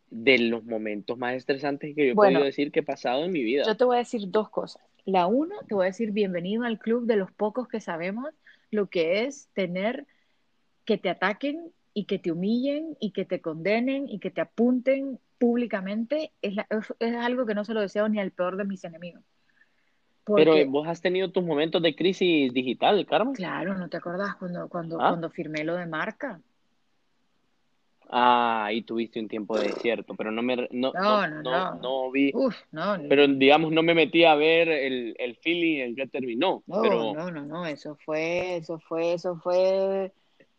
de 0.09 0.37
los 0.39 0.63
momentos 0.63 1.17
más 1.17 1.33
estresantes 1.35 1.93
que 1.93 2.05
yo 2.05 2.11
he 2.11 2.15
Bueno, 2.15 2.35
podido 2.39 2.45
decir 2.45 2.71
que 2.71 2.79
he 2.79 2.83
pasado 2.83 3.25
en 3.25 3.33
mi 3.33 3.43
vida. 3.43 3.63
Yo 3.65 3.75
te 3.75 3.83
voy 3.83 3.97
a 3.97 3.99
decir 3.99 4.21
dos 4.29 4.49
cosas. 4.49 4.81
La 5.03 5.27
uno, 5.27 5.55
te 5.67 5.75
voy 5.75 5.83
a 5.83 5.87
decir 5.87 6.11
bienvenido 6.11 6.63
al 6.63 6.79
club 6.79 7.05
de 7.05 7.15
los 7.17 7.31
pocos 7.33 7.67
que 7.67 7.81
sabemos 7.81 8.29
lo 8.71 8.87
que 8.89 9.23
es 9.25 9.49
tener 9.53 10.07
que 10.85 10.97
te 10.97 11.09
ataquen 11.09 11.71
y 11.93 12.05
que 12.05 12.17
te 12.19 12.31
humillen 12.31 12.97
y 12.99 13.11
que 13.11 13.25
te 13.25 13.41
condenen 13.41 14.07
y 14.09 14.19
que 14.19 14.31
te 14.31 14.41
apunten 14.41 15.19
públicamente. 15.37 16.31
Es, 16.41 16.55
la- 16.55 16.67
es, 16.69 16.93
es 16.99 17.15
algo 17.15 17.45
que 17.45 17.53
no 17.53 17.65
se 17.65 17.73
lo 17.73 17.81
deseo 17.81 18.07
ni 18.09 18.19
al 18.19 18.31
peor 18.31 18.57
de 18.57 18.63
mis 18.65 18.83
enemigos. 18.83 19.23
Pero 20.23 20.53
vos 20.67 20.87
has 20.87 21.01
tenido 21.01 21.31
tus 21.31 21.43
momentos 21.43 21.81
de 21.81 21.95
crisis 21.95 22.53
digital, 22.53 23.05
Carmen. 23.05 23.33
claro, 23.33 23.77
¿no 23.77 23.89
te 23.89 23.97
acordás 23.97 24.35
cuando, 24.35 24.69
cuando, 24.69 25.01
Ah. 25.01 25.09
cuando 25.09 25.29
firmé 25.29 25.63
lo 25.63 25.75
de 25.75 25.87
marca? 25.87 26.39
Ah, 28.11 28.65
ahí 28.65 28.81
tuviste 28.83 29.19
un 29.19 29.27
tiempo 29.27 29.57
de 29.57 29.67
desierto, 29.67 30.15
pero 30.15 30.31
no 30.31 30.41
me, 30.41 30.55
no, 30.71 30.93
No, 30.93 31.75
no, 31.81 32.11
vi, 32.11 32.31
Uf, 32.35 32.55
no, 32.71 32.97
pero 33.07 33.27
digamos 33.27 33.71
no 33.71 33.83
me 33.83 33.93
metí 33.95 34.25
a 34.25 34.35
ver 34.35 34.67
el, 34.69 35.15
el 35.17 35.35
feeling 35.37 35.79
en 35.79 35.95
que 35.95 36.07
terminó, 36.07 36.63
no, 36.67 36.81
pero 36.81 37.13
no, 37.13 37.31
no, 37.31 37.45
no, 37.45 37.65
eso 37.65 37.97
fue, 38.05 38.57
eso 38.57 38.79
fue, 38.79 39.13
eso 39.13 39.37
fue 39.37 40.11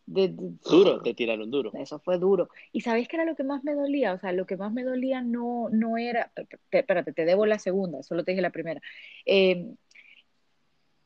de- 0.07 0.29
de- 0.29 0.35
duro, 0.69 1.01
te 1.03 1.15
tiraron 1.15 1.51
duro. 1.51 1.73
Eso 1.75 1.99
fue 2.01 2.19
duro. 2.19 2.49
¿Y 2.73 2.81
sabéis 2.81 3.09
qué 3.09 3.17
era 3.17 3.25
lo 3.25 3.37
que 3.37 3.45
más 3.45 3.63
me 3.65 3.75
dolía? 3.75 4.15
O 4.15 4.19
sea, 4.19 4.33
lo 4.33 4.47
que 4.47 4.57
más 4.57 4.73
me 4.73 4.83
dolía 4.85 5.23
no, 5.23 5.69
no 5.71 5.97
era. 5.99 6.31
te- 6.35 6.49
Espérate, 6.79 7.13
te 7.13 7.25
debo 7.25 7.47
la 7.47 7.59
segunda, 7.59 8.03
solo 8.03 8.25
te 8.25 8.33
dije 8.33 8.43
la 8.43 8.51
primera. 8.51 8.81
Eh, 9.27 9.67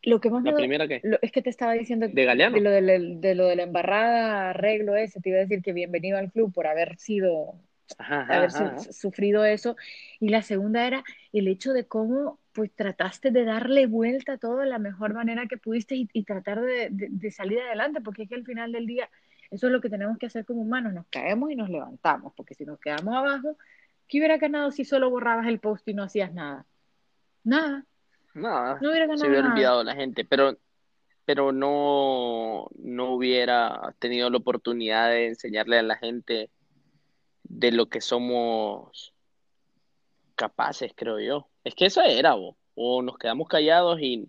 lo 0.07 0.20
que 0.20 0.30
más 0.30 0.42
¿La 0.44 0.52
do- 0.52 0.57
primera 0.59 0.88
qué? 0.88 1.00
lo- 1.02 1.18
es 1.22 1.32
que 1.32 1.42
te 1.42 1.50
estaba 1.50 1.72
diciendo 1.74 2.09
¿De 2.09 2.24
Galeano? 2.24 2.57
de 2.57 2.62
lo 2.62 2.70
de, 2.70 2.80
la, 2.80 2.92
de 2.98 3.34
lo 3.34 3.46
de 3.46 3.57
la 3.57 3.62
embarrada, 3.64 4.50
arreglo 4.50 4.96
ese, 4.96 5.20
te 5.20 5.28
iba 5.30 5.38
a 5.38 5.42
decir 5.42 5.62
que 5.62 5.72
bienvenido 5.72 6.18
al 6.18 6.30
club 6.32 6.52
por 6.52 6.66
haber 6.66 6.96
sido, 6.98 7.61
Ajá, 7.98 8.20
ajá, 8.22 8.36
haber 8.36 8.50
ajá, 8.50 8.59
su- 8.78 8.82
ajá. 8.82 8.92
sufrido 8.92 9.44
eso. 9.44 9.76
Y 10.20 10.28
la 10.30 10.42
segunda 10.42 10.86
era 10.86 11.04
el 11.32 11.48
hecho 11.48 11.72
de 11.72 11.86
cómo 11.86 12.40
pues 12.52 12.72
trataste 12.74 13.30
de 13.30 13.44
darle 13.44 13.86
vuelta 13.86 14.32
a 14.34 14.38
todo 14.38 14.59
de 14.59 14.66
la 14.66 14.78
mejor 14.78 15.12
manera 15.14 15.46
que 15.46 15.59
pudiste 15.59 15.94
y, 15.96 16.09
y 16.12 16.24
tratar 16.24 16.61
de, 16.62 16.88
de- 16.90 17.09
de 17.11 17.30
salir 17.30 17.61
adelante, 17.61 18.00
porque 18.00 18.22
es 18.24 18.28
que 18.28 18.34
al 18.36 18.44
final 18.44 18.72
del 18.72 18.86
día 18.86 19.11
eso 19.50 19.66
es 19.66 19.72
lo 19.72 19.80
que 19.80 19.90
tenemos 19.90 20.18
que 20.18 20.26
hacer 20.26 20.44
como 20.44 20.62
humanos, 20.62 20.92
nos 20.94 21.07
caemos 21.09 21.50
y 21.50 21.57
nos 21.57 21.68
levantamos, 21.70 22.32
porque 22.36 22.54
si 22.54 22.64
nos 22.64 22.80
quedamos 22.80 23.14
abajo, 23.14 23.57
¿qué 24.09 24.18
hubiera 24.18 24.38
ganado 24.38 24.70
si 24.72 24.84
solo 24.84 25.11
borrabas 25.11 25.46
el 25.46 25.61
post 25.61 25.86
y 25.88 25.94
no 25.94 26.02
hacías 26.02 26.32
nada? 26.32 26.66
Nada, 27.44 27.86
Nada, 28.37 28.78
no 28.82 28.91
hubiera 28.91 29.16
se 29.16 29.26
hubiera 29.26 29.43
nada. 29.43 29.55
olvidado 29.55 29.82
la 29.82 29.95
gente, 29.95 30.24
pero, 30.24 30.59
pero 31.24 31.53
no, 31.53 32.68
no 32.78 33.14
hubiera 33.14 33.95
tenido 33.99 34.28
la 34.28 34.37
oportunidad 34.37 35.09
de 35.09 35.28
enseñarle 35.28 35.78
a 35.78 35.82
la 35.82 35.97
gente 35.97 36.51
de 37.45 37.72
lo 37.72 37.89
que 37.89 38.03
somos 38.03 39.14
capaces, 40.34 40.93
creo 40.95 41.18
yo. 41.18 41.49
Es 41.64 41.74
que 41.74 41.87
eso 41.87 42.03
era, 42.03 42.34
bo. 42.34 42.59
o 42.74 43.01
nos 43.01 43.16
quedamos 43.16 43.49
callados 43.49 44.01
y, 44.03 44.28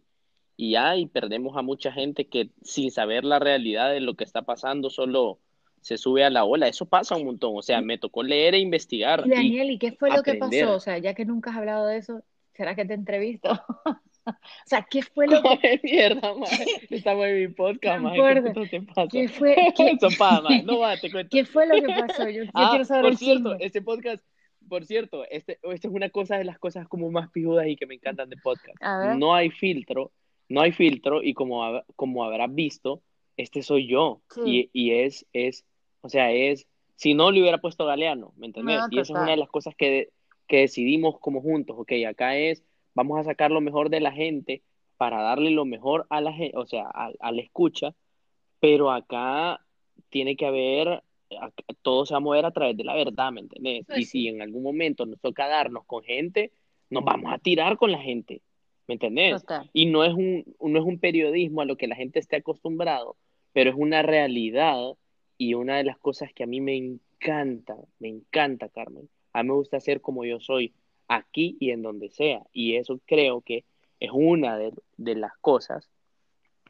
y 0.55 0.71
ya, 0.71 0.95
y 0.95 1.07
perdemos 1.07 1.57
a 1.57 1.61
mucha 1.61 1.91
gente 1.91 2.27
que 2.27 2.49
sin 2.63 2.91
saber 2.91 3.25
la 3.25 3.39
realidad 3.39 3.91
de 3.91 3.99
lo 3.99 4.15
que 4.15 4.23
está 4.23 4.43
pasando, 4.43 4.89
solo 4.89 5.39
se 5.81 5.97
sube 5.97 6.23
a 6.23 6.29
la 6.29 6.45
ola. 6.45 6.69
Eso 6.69 6.85
pasa 6.85 7.17
un 7.17 7.25
montón. 7.25 7.57
O 7.57 7.61
sea, 7.61 7.81
me 7.81 7.97
tocó 7.97 8.23
leer 8.23 8.55
e 8.55 8.59
investigar. 8.59 9.23
Y 9.25 9.31
Daniel, 9.31 9.71
¿y 9.71 9.77
qué 9.77 9.91
fue 9.91 10.09
lo 10.11 10.23
que 10.23 10.35
pasó? 10.35 10.75
O 10.75 10.79
sea, 10.79 10.97
ya 10.97 11.13
que 11.13 11.25
nunca 11.25 11.51
has 11.51 11.57
hablado 11.57 11.87
de 11.87 11.97
eso, 11.97 12.23
¿será 12.57 12.75
que 12.75 12.85
te 12.85 12.93
entrevisto? 12.95 13.49
O 14.29 14.33
sea, 14.65 14.85
¿qué 14.91 15.01
fue 15.03 15.25
lo 15.25 15.41
que, 15.41 15.79
mierda, 15.83 16.33
madre. 16.35 16.65
Estamos 16.89 17.27
en 17.27 17.39
mi 17.39 17.47
podcast, 17.47 18.01
No 18.03 18.09
madre. 18.13 18.43
¿Qué 18.53 18.67
te 18.67 18.81
pasa? 18.81 19.07
qué 19.09 19.29
fue, 19.29 19.55
qué, 19.77 19.97
madre. 20.19 20.63
No 20.63 20.79
va, 20.79 20.97
te 20.97 21.09
cuento. 21.09 21.29
qué 21.31 21.45
fue 21.45 21.65
lo 21.65 21.75
que 21.75 21.87
pasó? 21.87 22.27
Yo, 22.27 22.43
yo 22.43 22.51
Ah, 22.53 22.67
quiero 22.71 22.83
saber 22.83 23.03
por 23.03 23.11
el 23.13 23.17
cierto, 23.17 23.51
chisme. 23.53 23.65
este 23.65 23.81
podcast, 23.81 24.25
por 24.67 24.83
cierto, 24.85 25.23
este, 25.29 25.59
esta 25.63 25.87
es 25.87 25.93
una 25.93 26.09
cosa 26.09 26.37
de 26.37 26.43
las 26.43 26.59
cosas 26.59 26.89
como 26.89 27.09
más 27.09 27.29
pijudas 27.31 27.67
y 27.67 27.77
que 27.77 27.85
me 27.85 27.95
encantan 27.95 28.29
de 28.29 28.35
podcast. 28.35 28.75
No 29.15 29.33
hay 29.33 29.49
filtro, 29.49 30.11
no 30.49 30.59
hay 30.59 30.73
filtro 30.73 31.23
y 31.23 31.33
como, 31.33 31.63
hab- 31.63 31.85
como 31.95 32.25
habrás 32.25 32.53
visto, 32.53 33.01
este 33.37 33.61
soy 33.63 33.87
yo. 33.87 34.19
Sí. 34.35 34.69
Y, 34.73 34.87
y 34.89 34.91
es, 34.91 35.25
es, 35.31 35.63
o 36.01 36.09
sea, 36.09 36.33
es, 36.33 36.67
si 36.97 37.13
no 37.13 37.31
le 37.31 37.39
hubiera 37.39 37.59
puesto 37.59 37.85
Galeano, 37.85 38.33
¿me 38.35 38.47
entendés? 38.47 38.79
No, 38.79 38.87
y 38.91 38.99
eso 38.99 39.13
es 39.13 39.21
una 39.21 39.31
de 39.31 39.37
las 39.37 39.47
cosas 39.47 39.73
que, 39.77 40.09
que 40.47 40.57
decidimos 40.59 41.19
como 41.19 41.41
juntos, 41.41 41.75
ok, 41.79 41.91
acá 42.07 42.37
es, 42.37 42.63
vamos 42.93 43.19
a 43.19 43.23
sacar 43.23 43.51
lo 43.51 43.61
mejor 43.61 43.89
de 43.89 43.99
la 43.99 44.11
gente 44.11 44.63
para 44.97 45.21
darle 45.21 45.51
lo 45.51 45.65
mejor 45.65 46.07
a 46.09 46.21
la 46.21 46.33
gente, 46.33 46.57
o 46.57 46.65
sea, 46.65 46.83
a, 46.85 47.11
a 47.19 47.31
la 47.31 47.41
escucha, 47.41 47.93
pero 48.59 48.91
acá 48.91 49.61
tiene 50.09 50.35
que 50.35 50.45
haber, 50.45 51.03
todo 51.81 52.05
se 52.05 52.13
va 52.13 52.17
a 52.17 52.21
mover 52.21 52.45
a 52.45 52.51
través 52.51 52.75
de 52.77 52.83
la 52.83 52.95
verdad, 52.95 53.31
¿me 53.31 53.41
entendés? 53.41 53.85
Pues 53.85 53.99
y 53.99 54.05
si 54.05 54.27
en 54.27 54.41
algún 54.41 54.63
momento 54.63 55.05
nos 55.05 55.19
toca 55.19 55.47
darnos 55.47 55.85
con 55.85 56.03
gente, 56.03 56.51
nos 56.89 57.03
vamos 57.03 57.31
a 57.33 57.37
tirar 57.37 57.77
con 57.77 57.91
la 57.91 57.99
gente, 57.99 58.41
¿me 58.87 58.95
entendés? 58.95 59.41
Total. 59.41 59.69
Y 59.73 59.87
no 59.87 60.03
es 60.03 60.13
un, 60.13 60.55
no 60.61 60.79
es 60.79 60.85
un 60.85 60.99
periodismo 60.99 61.61
a 61.61 61.65
lo 61.65 61.77
que 61.77 61.87
la 61.87 61.95
gente 61.95 62.19
esté 62.19 62.37
acostumbrado, 62.37 63.17
pero 63.53 63.69
es 63.69 63.75
una 63.75 64.01
realidad 64.01 64.95
y 65.37 65.53
una 65.53 65.77
de 65.77 65.83
las 65.83 65.97
cosas 65.97 66.33
que 66.33 66.43
a 66.43 66.47
mí 66.47 66.61
me 66.61 66.75
encanta, 66.75 67.75
me 67.99 68.09
encanta, 68.09 68.69
Carmen. 68.69 69.09
A 69.37 69.43
mí 69.43 69.49
me 69.49 69.55
gusta 69.55 69.79
ser 69.79 70.01
como 70.01 70.25
yo 70.25 70.39
soy, 70.39 70.73
aquí 71.07 71.57
y 71.59 71.69
en 71.69 71.83
donde 71.83 72.09
sea. 72.09 72.41
Y 72.53 72.75
eso 72.75 72.99
creo 73.05 73.41
que 73.41 73.65
es 73.99 74.09
una 74.11 74.57
de, 74.57 74.73
de 74.97 75.15
las 75.15 75.37
cosas 75.37 75.89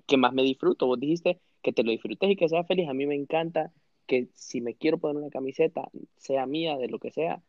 que 0.06 0.18
más 0.18 0.34
me 0.34 0.44
disfruto. 0.44 0.86
Vos 0.86 1.00
dijiste 1.00 1.40
que 1.62 1.72
te 1.72 1.84
lo 1.84 1.92
disfrutes 1.92 2.30
y 2.30 2.36
que 2.36 2.50
seas 2.50 2.68
feliz. 2.68 2.90
A 2.90 2.94
mí 2.94 3.06
me 3.06 3.16
encanta 3.16 3.72
que 4.06 4.28
si 4.34 4.60
me 4.60 4.76
quiero 4.76 4.98
poner 4.98 5.18
una 5.18 5.30
camiseta, 5.30 5.90
sea 6.18 6.46
mía, 6.46 6.78
de 6.78 6.90
lo 6.90 7.00
que 7.00 7.12
sea, 7.12 7.42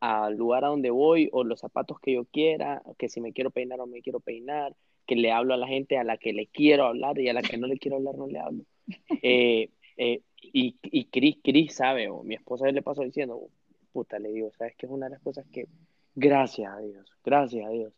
al 0.00 0.36
lugar 0.36 0.64
a 0.64 0.68
donde 0.68 0.90
voy 0.90 1.28
o 1.32 1.44
los 1.44 1.60
zapatos 1.60 2.00
que 2.00 2.14
yo 2.14 2.24
quiera, 2.24 2.82
que 2.98 3.08
si 3.08 3.20
me 3.20 3.32
quiero 3.32 3.50
peinar 3.50 3.80
o 3.80 3.86
me 3.86 4.02
quiero 4.02 4.18
peinar, 4.18 4.74
que 5.06 5.14
le 5.14 5.30
hablo 5.30 5.54
a 5.54 5.56
la 5.56 5.68
gente 5.68 5.98
a 5.98 6.04
la 6.04 6.16
que 6.18 6.32
le 6.32 6.46
quiero 6.48 6.86
hablar 6.86 7.18
y 7.20 7.28
a 7.28 7.32
la 7.32 7.42
que 7.42 7.58
no 7.58 7.68
le 7.68 7.78
quiero 7.78 7.98
hablar 7.98 8.16
no 8.16 8.26
le 8.26 8.38
hablo. 8.38 8.64
Eh, 9.22 9.70
eh, 9.96 10.20
y, 10.42 10.76
y 10.82 11.04
Cris, 11.06 11.36
Cris 11.42 11.74
sabe, 11.74 12.08
o 12.08 12.22
mi 12.24 12.34
esposa 12.34 12.70
le 12.70 12.82
pasó 12.82 13.02
diciendo, 13.02 13.48
puta, 13.94 14.18
le 14.18 14.32
digo, 14.32 14.50
¿sabes 14.58 14.74
qué 14.76 14.86
es 14.86 14.92
una 14.92 15.06
de 15.06 15.12
las 15.12 15.22
cosas 15.22 15.46
que, 15.52 15.68
gracias 16.16 16.72
a 16.72 16.80
Dios, 16.80 17.08
gracias 17.24 17.64
a 17.64 17.70
Dios, 17.70 17.92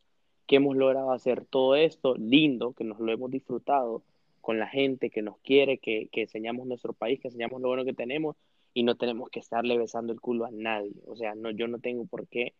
que 0.47 0.57
hemos 0.57 0.77
logrado 0.77 1.11
hacer 1.11 1.47
todo 1.47 1.75
esto 1.75 2.15
lindo, 2.17 2.75
que 2.75 2.85
nos 2.85 3.01
lo 3.01 3.11
hemos 3.11 3.31
disfrutado 3.31 4.03
con 4.43 4.59
la 4.59 4.69
gente 4.69 5.09
que 5.09 5.23
nos 5.23 5.39
quiere, 5.39 5.79
que, 5.79 6.09
que 6.13 6.23
enseñamos 6.23 6.67
nuestro 6.67 6.93
país, 6.93 7.19
que 7.19 7.29
enseñamos 7.29 7.63
lo 7.63 7.69
bueno 7.69 7.87
que 7.87 7.95
tenemos 7.95 8.37
y 8.75 8.83
no 8.83 8.97
tenemos 8.97 9.31
que 9.31 9.41
estarle 9.41 9.79
besando 9.79 10.13
el 10.13 10.21
culo 10.21 10.45
a 10.45 10.51
nadie. 10.51 10.93
O 11.07 11.17
sea, 11.17 11.35
no, 11.35 11.51
yo 11.51 11.67
no 11.67 11.79
tengo 11.79 12.05
por 12.05 12.29
qué 12.29 12.55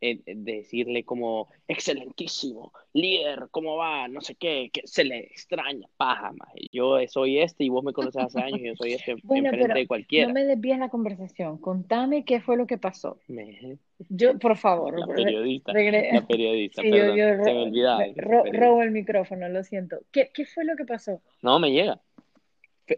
eh, 0.00 0.20
decirle 0.24 1.04
como, 1.04 1.48
excelentísimo, 1.68 2.72
líder, 2.92 3.48
¿cómo 3.50 3.76
va? 3.76 4.08
No 4.08 4.20
sé 4.20 4.34
qué, 4.34 4.70
que 4.72 4.82
se 4.86 5.04
le 5.04 5.18
extraña, 5.20 5.88
paja. 5.96 6.32
Yo 6.72 6.96
soy 7.08 7.38
este 7.38 7.64
y 7.64 7.68
vos 7.68 7.84
me 7.84 7.92
conoces 7.92 8.22
hace 8.22 8.40
años 8.40 8.60
y 8.60 8.66
yo 8.68 8.76
soy 8.76 8.92
este 8.94 9.16
Bueno, 9.22 9.46
enfrente 9.48 9.66
pero 9.68 9.78
de 9.80 9.86
cualquiera. 9.86 10.28
no 10.28 10.34
me 10.34 10.44
desvíes 10.44 10.78
la 10.78 10.88
conversación. 10.88 11.58
Contame 11.58 12.24
qué 12.24 12.40
fue 12.40 12.56
lo 12.56 12.66
que 12.66 12.78
pasó. 12.78 13.18
Me- 13.28 13.78
Yo, 14.08 14.38
por 14.38 14.56
favor, 14.56 14.98
La 14.98 15.06
periodista, 15.06 15.72
regre- 15.72 16.12
la 16.12 16.26
periodista, 16.26 16.82
Sí, 16.82 16.88
yo- 16.90 16.96
perdón, 16.96 17.16
yo 17.18 17.44
se 17.44 17.52
me 17.52 17.62
olvidaba. 17.64 18.04
ro- 18.16 18.44
robo 18.52 18.82
el 18.82 18.90
micrófono, 18.92 19.48
lo 19.48 19.62
siento. 19.62 19.98
¿Qué, 20.10 20.30
qué 20.32 20.46
fue 20.46 20.64
lo 20.64 20.76
que 20.76 20.84
pasó? 20.86 21.20
No, 21.42 21.58
me 21.58 21.70
llega. 21.72 22.00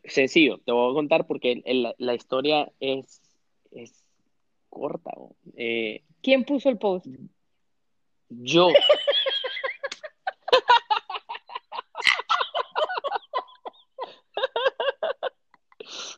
Sencillo, 0.04 0.58
te 0.64 0.72
voy 0.72 0.90
a 0.90 0.94
contar 0.94 1.26
porque 1.26 1.52
el- 1.52 1.62
el- 1.66 1.94
la 1.98 2.14
historia 2.14 2.70
es, 2.80 3.20
es 3.72 4.01
corta. 4.72 5.10
Eh, 5.54 6.02
¿Quién 6.22 6.44
puso 6.44 6.68
el 6.70 6.78
post? 6.78 7.06
yo, 8.30 8.68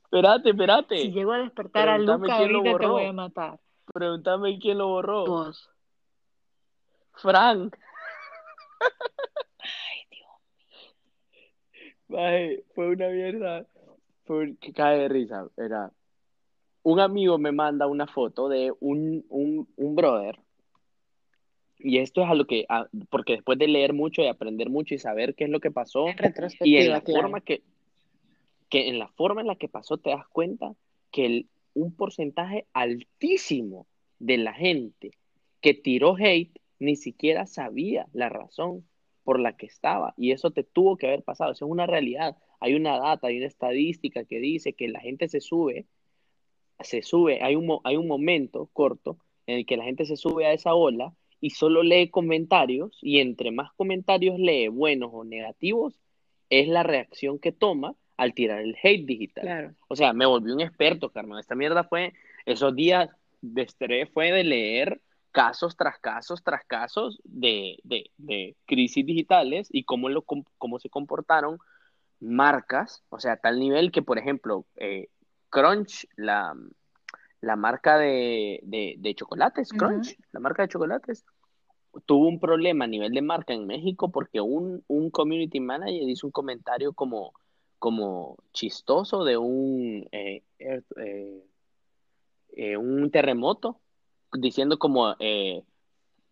espérate, 0.04 0.50
espérate. 0.50 0.96
Si 0.98 1.10
llego 1.10 1.32
a 1.32 1.38
despertar 1.38 1.88
a 1.88 1.98
Luca, 1.98 2.36
ahorita 2.36 2.78
te 2.78 2.86
voy 2.86 3.06
a 3.06 3.12
matar. 3.12 3.58
Pregúntame 3.92 4.58
quién 4.60 4.78
lo 4.78 4.88
borró. 4.88 5.26
Vos. 5.26 5.68
Frank. 7.14 7.76
Ay, 9.58 10.06
Dios. 10.10 10.28
Maje, 12.08 12.64
fue 12.74 12.90
una 12.90 13.08
mierda. 13.08 13.66
Fue 14.24 14.56
que 14.60 14.72
cae 14.72 14.98
de 15.00 15.08
risa. 15.08 15.48
Era 15.56 15.90
un 16.84 17.00
amigo 17.00 17.38
me 17.38 17.50
manda 17.50 17.86
una 17.88 18.06
foto 18.06 18.48
de 18.48 18.72
un, 18.80 19.24
un, 19.28 19.66
un 19.76 19.96
brother. 19.96 20.38
Y 21.78 21.98
esto 21.98 22.22
es 22.22 22.30
a 22.30 22.34
lo 22.34 22.46
que, 22.46 22.64
a- 22.68 22.88
porque 23.10 23.32
después 23.32 23.58
de 23.58 23.66
leer 23.68 23.92
mucho 23.92 24.22
y 24.22 24.26
aprender 24.28 24.70
mucho 24.70 24.94
y 24.94 24.98
saber 24.98 25.34
qué 25.34 25.44
es 25.44 25.50
lo 25.50 25.60
que 25.60 25.70
pasó, 25.70 26.06
y 26.62 26.76
en 26.76 26.90
la 26.92 27.00
claro. 27.00 27.22
forma 27.22 27.40
que, 27.40 27.62
que 28.68 28.88
en 28.88 28.98
la 28.98 29.08
forma 29.08 29.40
en 29.40 29.48
la 29.48 29.56
que 29.56 29.68
pasó 29.68 29.98
te 29.98 30.10
das 30.10 30.26
cuenta 30.28 30.74
que 31.10 31.26
el- 31.26 31.48
un 31.74 31.92
porcentaje 31.94 32.66
altísimo 32.72 33.86
de 34.20 34.38
la 34.38 34.52
gente 34.52 35.10
que 35.60 35.74
tiró 35.74 36.14
hate 36.16 36.60
ni 36.78 36.96
siquiera 36.96 37.46
sabía 37.46 38.06
la 38.12 38.28
razón 38.28 38.86
por 39.24 39.40
la 39.40 39.56
que 39.56 39.66
estaba 39.66 40.14
y 40.16 40.32
eso 40.32 40.50
te 40.50 40.62
tuvo 40.64 40.96
que 40.96 41.06
haber 41.06 41.22
pasado, 41.22 41.52
eso 41.52 41.64
es 41.64 41.70
una 41.70 41.86
realidad, 41.86 42.36
hay 42.60 42.74
una 42.74 42.98
data, 42.98 43.26
hay 43.28 43.38
una 43.38 43.46
estadística 43.46 44.24
que 44.24 44.38
dice 44.38 44.74
que 44.74 44.88
la 44.88 45.00
gente 45.00 45.28
se 45.28 45.40
sube, 45.40 45.86
se 46.80 47.02
sube, 47.02 47.42
hay 47.42 47.56
un, 47.56 47.78
hay 47.84 47.96
un 47.96 48.08
momento 48.08 48.68
corto 48.72 49.18
en 49.46 49.58
el 49.58 49.66
que 49.66 49.76
la 49.76 49.84
gente 49.84 50.06
se 50.06 50.16
sube 50.16 50.46
a 50.46 50.52
esa 50.52 50.74
ola 50.74 51.12
y 51.40 51.50
solo 51.50 51.82
lee 51.82 52.08
comentarios 52.08 52.98
y 53.02 53.20
entre 53.20 53.50
más 53.50 53.72
comentarios 53.74 54.38
lee, 54.38 54.68
buenos 54.68 55.10
o 55.12 55.24
negativos, 55.24 56.00
es 56.50 56.68
la 56.68 56.82
reacción 56.82 57.38
que 57.38 57.52
toma 57.52 57.94
al 58.16 58.32
tirar 58.34 58.60
el 58.60 58.76
hate 58.82 59.06
digital. 59.06 59.44
Claro. 59.44 59.74
O 59.88 59.96
sea, 59.96 60.12
me 60.12 60.26
volví 60.26 60.52
un 60.52 60.60
experto, 60.60 61.10
Carmen. 61.10 61.38
Esta 61.38 61.54
mierda 61.54 61.84
fue, 61.84 62.12
esos 62.46 62.74
días 62.74 63.10
de 63.40 63.62
estrés 63.62 64.08
fue 64.10 64.32
de 64.32 64.44
leer 64.44 65.00
casos 65.32 65.76
tras 65.76 65.98
casos 65.98 66.44
tras 66.44 66.64
casos 66.64 67.20
de, 67.24 67.78
de, 67.82 68.10
de 68.18 68.54
crisis 68.66 69.04
digitales 69.04 69.68
y 69.70 69.82
cómo, 69.82 70.08
lo, 70.08 70.22
cómo 70.22 70.78
se 70.78 70.88
comportaron 70.88 71.58
marcas, 72.20 73.02
o 73.10 73.18
sea, 73.18 73.32
a 73.32 73.36
tal 73.36 73.58
nivel 73.58 73.90
que, 73.90 74.00
por 74.00 74.18
ejemplo, 74.18 74.64
eh, 74.76 75.08
Crunch, 75.54 76.08
la, 76.16 76.52
la 77.40 77.54
marca 77.56 77.96
de, 77.96 78.58
de, 78.64 78.96
de 78.98 79.14
chocolates. 79.14 79.72
Crunch, 79.72 80.18
la 80.32 80.40
marca 80.40 80.62
de 80.62 80.68
chocolates, 80.68 81.24
tuvo 82.06 82.26
un 82.26 82.40
problema 82.40 82.86
a 82.86 82.88
nivel 82.88 83.12
de 83.12 83.22
marca 83.22 83.54
en 83.54 83.66
México 83.68 84.10
porque 84.10 84.40
un, 84.40 84.82
un 84.88 85.10
community 85.10 85.60
manager 85.60 86.08
hizo 86.08 86.26
un 86.26 86.32
comentario 86.32 86.92
como, 86.92 87.32
como 87.78 88.36
chistoso 88.52 89.22
de 89.22 89.36
un, 89.36 90.08
eh, 90.10 90.42
earth- 90.58 90.98
eh, 90.98 91.44
eh, 92.56 92.76
un 92.76 93.10
terremoto, 93.12 93.78
diciendo 94.32 94.76
como 94.78 95.14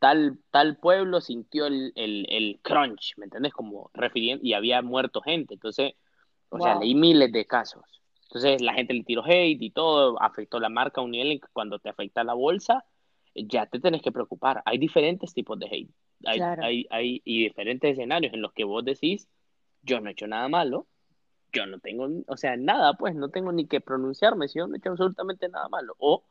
tal, 0.00 0.38
tal 0.50 0.76
pueblo 0.78 1.20
sintió 1.20 1.66
el, 1.66 1.92
el, 1.94 2.26
el 2.28 2.58
crunch, 2.60 3.14
¿me 3.18 3.26
entiendes? 3.26 3.52
Como 3.52 3.88
refiriendo, 3.94 4.44
y 4.44 4.54
había 4.54 4.82
muerto 4.82 5.20
gente. 5.20 5.54
Entonces, 5.54 5.94
o 6.48 6.60
sea, 6.60 6.74
leí 6.74 6.96
miles 6.96 7.30
de 7.30 7.46
casos. 7.46 8.01
Entonces, 8.34 8.62
la 8.62 8.72
gente 8.72 8.94
le 8.94 9.04
tiró 9.04 9.22
hate 9.26 9.60
y 9.60 9.70
todo, 9.70 10.20
afectó 10.22 10.58
la 10.58 10.70
marca 10.70 11.02
a 11.02 11.04
un 11.04 11.10
nivel 11.10 11.32
en 11.32 11.40
que 11.40 11.48
cuando 11.52 11.78
te 11.78 11.90
afecta 11.90 12.24
la 12.24 12.32
bolsa, 12.32 12.86
ya 13.34 13.66
te 13.66 13.78
tenés 13.78 14.00
que 14.00 14.10
preocupar. 14.10 14.62
Hay 14.64 14.78
diferentes 14.78 15.34
tipos 15.34 15.58
de 15.58 15.66
hate. 15.66 15.90
Hay, 16.24 16.38
Claro. 16.38 16.62
hay, 16.64 16.86
hay 16.90 17.20
y 17.26 17.42
diferentes 17.42 17.92
escenarios 17.92 18.32
en 18.32 18.40
los 18.40 18.54
que 18.54 18.64
vos 18.64 18.82
decís, 18.86 19.28
yo 19.82 20.00
no 20.00 20.08
he 20.08 20.12
hecho 20.12 20.26
nada 20.26 20.48
malo, 20.48 20.86
yo 21.52 21.66
no 21.66 21.78
tengo, 21.78 22.08
o 22.26 22.36
sea, 22.38 22.56
nada, 22.56 22.94
pues 22.94 23.14
no 23.14 23.28
tengo 23.28 23.52
ni 23.52 23.66
que 23.66 23.82
pronunciarme 23.82 24.48
si 24.48 24.60
yo 24.60 24.66
no 24.66 24.76
he 24.76 24.78
hecho 24.78 24.92
absolutamente 24.92 25.50
nada 25.50 25.68
malo. 25.68 25.94
O 25.98 26.24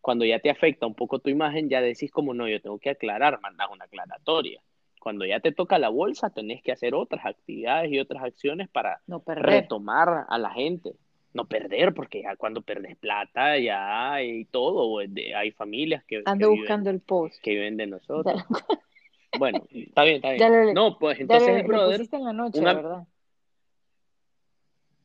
cuando 0.00 0.24
ya 0.24 0.38
te 0.38 0.48
afecta 0.48 0.86
un 0.86 0.94
poco 0.94 1.18
tu 1.18 1.28
imagen, 1.28 1.68
ya 1.68 1.82
decís 1.82 2.10
como 2.10 2.32
no, 2.32 2.48
yo 2.48 2.62
tengo 2.62 2.78
que 2.78 2.88
aclarar, 2.88 3.42
mandas 3.42 3.68
una 3.70 3.84
aclaratoria. 3.84 4.62
Cuando 5.00 5.26
ya 5.26 5.40
te 5.40 5.52
toca 5.52 5.78
la 5.78 5.90
bolsa, 5.90 6.30
tenés 6.30 6.62
que 6.62 6.72
hacer 6.72 6.94
otras 6.94 7.26
actividades 7.26 7.92
y 7.92 7.98
otras 7.98 8.22
acciones 8.22 8.70
para 8.70 9.02
No 9.06 9.22
retomar 9.26 10.24
a 10.28 10.38
la 10.38 10.50
gente. 10.50 10.96
No 11.34 11.46
perder, 11.46 11.94
porque 11.94 12.22
ya 12.22 12.36
cuando 12.36 12.60
perdes 12.62 12.96
plata, 12.98 13.58
ya 13.58 14.12
hay 14.12 14.44
todo. 14.46 14.98
Hay 14.98 15.50
familias 15.52 16.04
que, 16.04 16.18
que 16.18 16.22
Ando 16.26 16.48
viven, 16.50 16.60
buscando 16.60 16.90
el 16.90 17.00
post. 17.00 17.40
que 17.42 17.50
viven 17.52 17.76
de 17.76 17.86
nosotros. 17.86 18.34
Ya, 19.34 19.38
Bueno, 19.38 19.64
está 19.70 20.04
bien, 20.04 20.16
está 20.16 20.36
Ya 20.36 20.50
bien. 20.50 20.66
lo- 20.66 20.74
No, 20.74 20.98
pues 20.98 21.16
ya 21.16 21.22
entonces 21.22 21.48
lo, 21.48 21.56
el 21.56 21.62
lo 21.62 21.68
brother 21.68 21.96
pusiste 21.96 22.16
en 22.16 22.24
la 22.24 22.32
noche, 22.34 22.60
una- 22.60 22.74
¿verdad? 22.74 23.06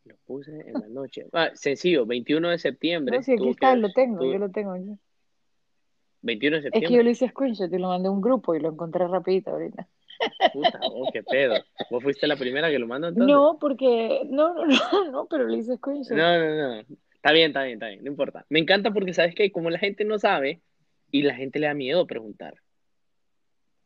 lo 0.04 0.16
puse 0.26 0.52
en 0.52 0.74
la 0.74 0.88
noche. 0.90 1.28
Ah, 1.32 1.52
sencillo, 1.54 2.06
21 2.06 2.50
de 2.50 2.58
septiembre. 2.60 3.16
No, 3.16 3.24
sí, 3.24 3.32
aquí 3.34 3.50
está, 3.50 3.72
que- 3.74 3.80
lo 3.80 3.92
tengo, 3.94 4.20
tuvo- 4.20 4.34
yo 4.34 4.38
lo 4.40 4.50
tengo 4.50 4.72
aquí. 4.74 4.98
21 6.24 6.56
de 6.58 6.60
Es 6.60 6.64
que 6.64 6.70
septiembre. 6.72 6.98
yo 6.98 7.04
le 7.04 7.12
hice 7.12 7.30
screenshot 7.30 7.72
y 7.72 7.78
lo 7.78 7.88
mandé 7.88 8.10
a 8.10 8.12
un 8.12 8.20
grupo 8.20 8.54
y 8.54 8.60
lo 8.60 8.68
encontré 8.70 9.08
rapidito 9.08 9.52
ahorita. 9.52 9.88
Puta, 10.54 10.80
oh, 10.84 11.10
qué 11.12 11.24
pedo. 11.24 11.56
¿Vos 11.90 12.04
fuiste 12.04 12.28
la 12.28 12.36
primera 12.36 12.70
que 12.70 12.80
lo 12.80 12.88
mandó 12.88 13.08
entonces? 13.10 13.34
No, 13.34 13.58
porque, 13.60 14.22
no, 14.26 14.54
no, 14.54 14.66
no, 14.66 15.12
no, 15.12 15.28
pero 15.28 15.48
le 15.48 15.58
hice 15.58 15.76
screenshot. 15.78 16.18
No, 16.18 16.38
no, 16.38 16.56
no. 16.56 16.98
Está 17.14 17.32
bien, 17.32 17.48
está 17.48 17.64
bien, 17.64 17.74
está 17.74 17.88
bien, 17.88 18.04
no 18.04 18.12
importa. 18.12 18.46
Me 18.50 18.60
encanta 18.60 18.92
porque, 18.92 19.14
¿sabes 19.14 19.36
qué? 19.36 19.52
Como 19.52 19.70
la 19.70 19.80
gente 19.80 20.06
no 20.06 20.20
sabe 20.20 20.62
y 21.12 21.24
la 21.24 21.36
gente 21.36 21.60
le 21.60 21.68
da 21.68 21.74
miedo 21.74 22.06
preguntar. 22.08 22.56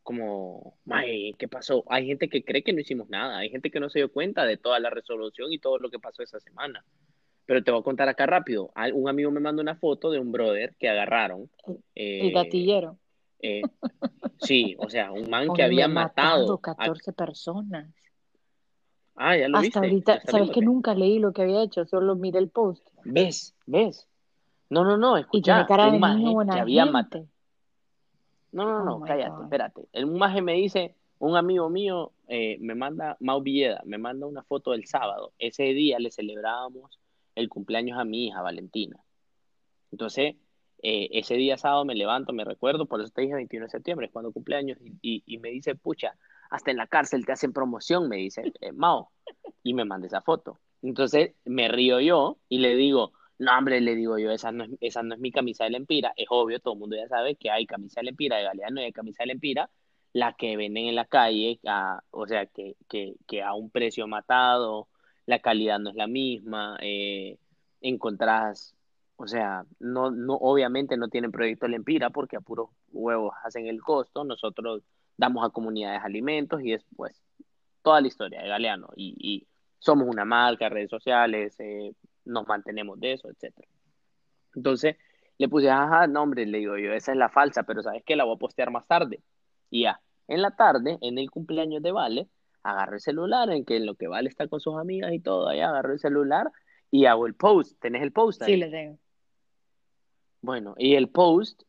Como, 0.04 0.78
"Mae, 0.86 1.34
¿qué 1.38 1.48
pasó? 1.48 1.84
Hay 1.88 2.08
gente 2.08 2.28
que 2.28 2.44
cree 2.44 2.64
que 2.64 2.74
no 2.74 2.80
hicimos 2.82 3.10
nada, 3.10 3.38
hay 3.38 3.50
gente 3.50 3.70
que 3.70 3.80
no 3.80 3.90
se 3.90 4.00
dio 4.00 4.12
cuenta 4.12 4.46
de 4.46 4.58
toda 4.58 4.80
la 4.80 4.90
resolución 4.90 5.52
y 5.54 5.60
todo 5.60 5.78
lo 5.78 5.90
que 5.90 6.00
pasó 6.00 6.24
esa 6.24 6.40
semana. 6.40 6.84
Pero 7.46 7.64
te 7.64 7.72
voy 7.72 7.82
a 7.82 7.84
contar 7.84 8.08
acá 8.08 8.26
rápido. 8.26 8.72
Un 8.94 9.10
amigo 9.10 9.32
me 9.32 9.40
mandó 9.40 9.62
una 9.62 9.76
foto 9.76 10.12
de 10.12 10.20
un 10.20 10.32
brother 10.32 10.76
que 10.80 10.90
agarraron. 10.90 11.50
El 11.96 12.28
eh, 12.28 12.32
gatillero. 12.32 12.98
Eh, 13.42 13.64
sí, 14.38 14.76
o 14.80 14.90
sea, 14.90 15.12
un 15.12 15.30
man 15.30 15.54
que 15.54 15.64
había 15.64 15.88
matado 15.88 16.46
matado. 16.48 16.54
a- 16.56 16.62
14 16.62 17.14
personas. 17.14 17.94
Ah, 19.16 19.38
ya 19.38 19.48
lo 19.50 19.58
Hasta 19.58 19.64
viste. 19.64 19.80
ahorita, 19.80 20.22
sabes 20.26 20.50
que 20.52 20.62
nunca 20.62 20.96
leí 20.96 21.20
lo 21.20 21.32
que 21.34 21.44
había 21.44 21.62
hecho, 21.64 21.86
solo 21.86 22.16
miré 22.16 22.40
el 22.40 22.50
post. 22.50 22.88
¿Ves? 23.04 23.54
¿Ves? 23.66 24.08
No, 24.70 24.84
no, 24.84 24.98
no, 24.98 25.18
Y 25.18 25.22
escucha, 25.22 25.58
de 25.68 25.90
un 25.90 26.00
maje 26.00 26.16
niño 26.16 26.30
que 26.30 26.34
buena 26.34 26.62
había 26.62 26.86
matado. 26.86 27.24
gente. 27.24 27.32
No, 28.54 28.66
no, 28.66 28.80
Oh 28.96 29.00
no, 29.00 29.06
cállate, 29.06 29.32
God. 29.32 29.44
espérate. 29.44 29.82
El 29.94 30.08
maje 30.08 30.42
me 30.42 30.54
dice, 30.54 30.96
un 31.20 31.36
amigo 31.36 31.70
mío 31.70 32.12
eh, 32.28 32.58
me 32.60 32.74
manda, 32.74 33.16
Mau 33.20 33.42
Villeda, 33.42 33.82
me 33.86 33.98
manda 33.98 34.26
una 34.26 34.44
foto 34.44 34.72
del 34.72 34.86
sábado. 34.86 35.34
Ese 35.38 35.64
día 35.74 36.00
le 36.00 36.10
celebrábamos 36.12 37.00
el 37.36 37.48
cumpleaños 37.50 38.00
a 38.00 38.04
mi 38.06 38.28
hija, 38.28 38.42
Valentina. 38.42 38.98
Entonces, 39.92 40.36
eh, 40.82 41.10
ese 41.12 41.36
día 41.36 41.58
sábado 41.58 41.86
me 41.86 41.96
levanto, 41.96 42.34
me 42.34 42.44
recuerdo, 42.44 42.86
por 42.86 43.02
eso 43.02 43.12
te 43.14 43.22
dije 43.22 43.34
21 43.34 43.66
de 43.66 43.70
septiembre, 43.70 44.08
es 44.08 44.12
cuando 44.12 44.32
cumpleaños, 44.32 44.78
y, 45.02 45.24
y, 45.26 45.38
me 45.40 45.50
dice, 45.50 45.76
pucha, 45.76 46.16
hasta 46.50 46.72
en 46.72 46.78
la 46.78 46.88
cárcel 46.88 47.26
te 47.26 47.32
hacen 47.32 47.54
promoción, 47.54 48.10
me 48.10 48.18
dice, 48.18 48.52
eh, 48.62 48.72
Mao, 48.72 49.12
y 49.64 49.74
me 49.74 49.86
manda 49.86 50.08
esa 50.08 50.22
foto. 50.22 50.60
Entonces, 50.82 51.36
me 51.46 51.68
río 51.68 52.00
yo 52.00 52.38
y 52.50 52.60
le 52.60 52.76
digo, 52.76 53.14
no, 53.38 53.58
hombre, 53.58 53.82
le 53.82 53.96
digo 53.96 54.18
yo, 54.18 54.32
esa 54.32 54.52
no 54.52 54.64
es, 54.64 54.72
esa 54.82 55.04
no 55.04 55.16
es 55.16 55.20
mi 55.20 55.32
camisa 55.32 55.64
de 55.64 55.72
Lempira. 55.72 56.14
Es 56.16 56.28
obvio, 56.30 56.60
todo 56.60 56.74
el 56.76 56.80
mundo 56.80 56.96
ya 56.96 57.08
sabe 57.08 57.36
que 57.36 57.50
hay 57.52 57.66
camisa 57.66 58.02
de 58.02 58.06
Lempira 58.06 58.38
de 58.38 58.44
Galeano 58.44 58.82
y 58.82 58.86
hay 58.86 58.92
camisa 58.92 59.24
de 59.24 59.28
Lempira, 59.28 59.70
la 60.14 60.34
que 60.34 60.58
venden 60.58 60.88
en 60.88 60.96
la 60.96 61.06
calle, 61.06 61.60
o 62.12 62.28
sea, 62.28 62.46
que 62.48 63.44
a 63.44 63.54
un 63.54 63.72
precio 63.72 64.08
matado, 64.08 64.88
la 65.26 65.40
calidad 65.40 65.80
no 65.80 65.90
es 65.90 65.96
la 65.96 66.08
misma, 66.08 66.78
eh, 66.82 67.38
encontrás, 67.82 68.76
o 69.22 69.28
sea, 69.28 69.64
no, 69.80 70.10
no, 70.10 70.34
obviamente 70.34 70.98
no 70.98 71.08
tienen 71.08 71.32
proyecto 71.32 71.68
Lempira 71.68 72.10
porque 72.10 72.38
a 72.38 72.42
puros 72.42 72.70
huevos 72.92 73.34
hacen 73.44 73.68
el 73.68 73.82
costo, 73.82 74.24
nosotros 74.24 74.84
damos 75.18 75.46
a 75.46 75.50
comunidades 75.52 76.02
alimentos 76.04 76.62
y 76.62 76.72
después 76.72 77.22
toda 77.84 78.02
la 78.02 78.08
historia 78.08 78.42
de 78.42 78.50
Galeano 78.50 78.90
y, 78.96 79.16
y 79.20 79.48
somos 79.80 80.08
una 80.08 80.26
marca, 80.26 80.70
redes 80.70 80.90
sociales, 80.90 81.56
eh, 81.60 81.94
nos 82.26 82.48
mantenemos 82.48 83.00
de 83.00 83.14
eso, 83.14 83.30
etcétera. 83.30 83.68
Entonces, 84.56 84.96
le 85.38 85.50
puse, 85.50 85.70
ajá, 85.70 86.08
no, 86.08 86.24
hombre, 86.24 86.46
le 86.46 86.60
digo 86.60 86.78
yo, 86.78 86.94
esa 86.94 87.12
es 87.12 87.18
la 87.18 87.30
falsa, 87.30 87.64
pero 87.64 87.82
sabes 87.82 88.04
que 88.04 88.16
la 88.16 88.24
voy 88.24 88.36
a 88.36 88.40
postear 88.40 88.72
más 88.72 88.88
tarde. 88.88 89.22
Y 89.70 89.84
ya, 89.84 90.02
en 90.28 90.42
la 90.42 90.52
tarde, 90.52 90.98
en 91.02 91.18
el 91.18 91.32
cumpleaños 91.32 91.82
de 91.82 91.92
Vale, 91.92 92.28
agarro 92.64 92.94
el 92.94 93.02
celular, 93.02 93.50
en 93.50 93.66
que 93.66 93.78
en 93.78 93.86
lo 93.86 93.96
que 93.96 94.08
Vale 94.08 94.30
está 94.30 94.48
con 94.48 94.60
sus 94.60 94.78
amigas 94.78 95.12
y 95.14 95.20
todo, 95.20 95.48
ahí 95.48 95.60
agarro 95.62 95.94
el 95.94 96.00
celular 96.00 96.52
y 96.92 97.06
hago 97.06 97.26
el 97.26 97.34
post. 97.34 97.80
¿Tenés 97.80 98.04
el 98.04 98.12
post 98.12 98.42
ahí? 98.44 98.54
Sí, 98.54 98.60
lo 98.60 98.70
tengo. 98.70 99.00
Bueno, 100.42 100.76
y 100.78 100.96
el 100.96 101.10
post, 101.10 101.64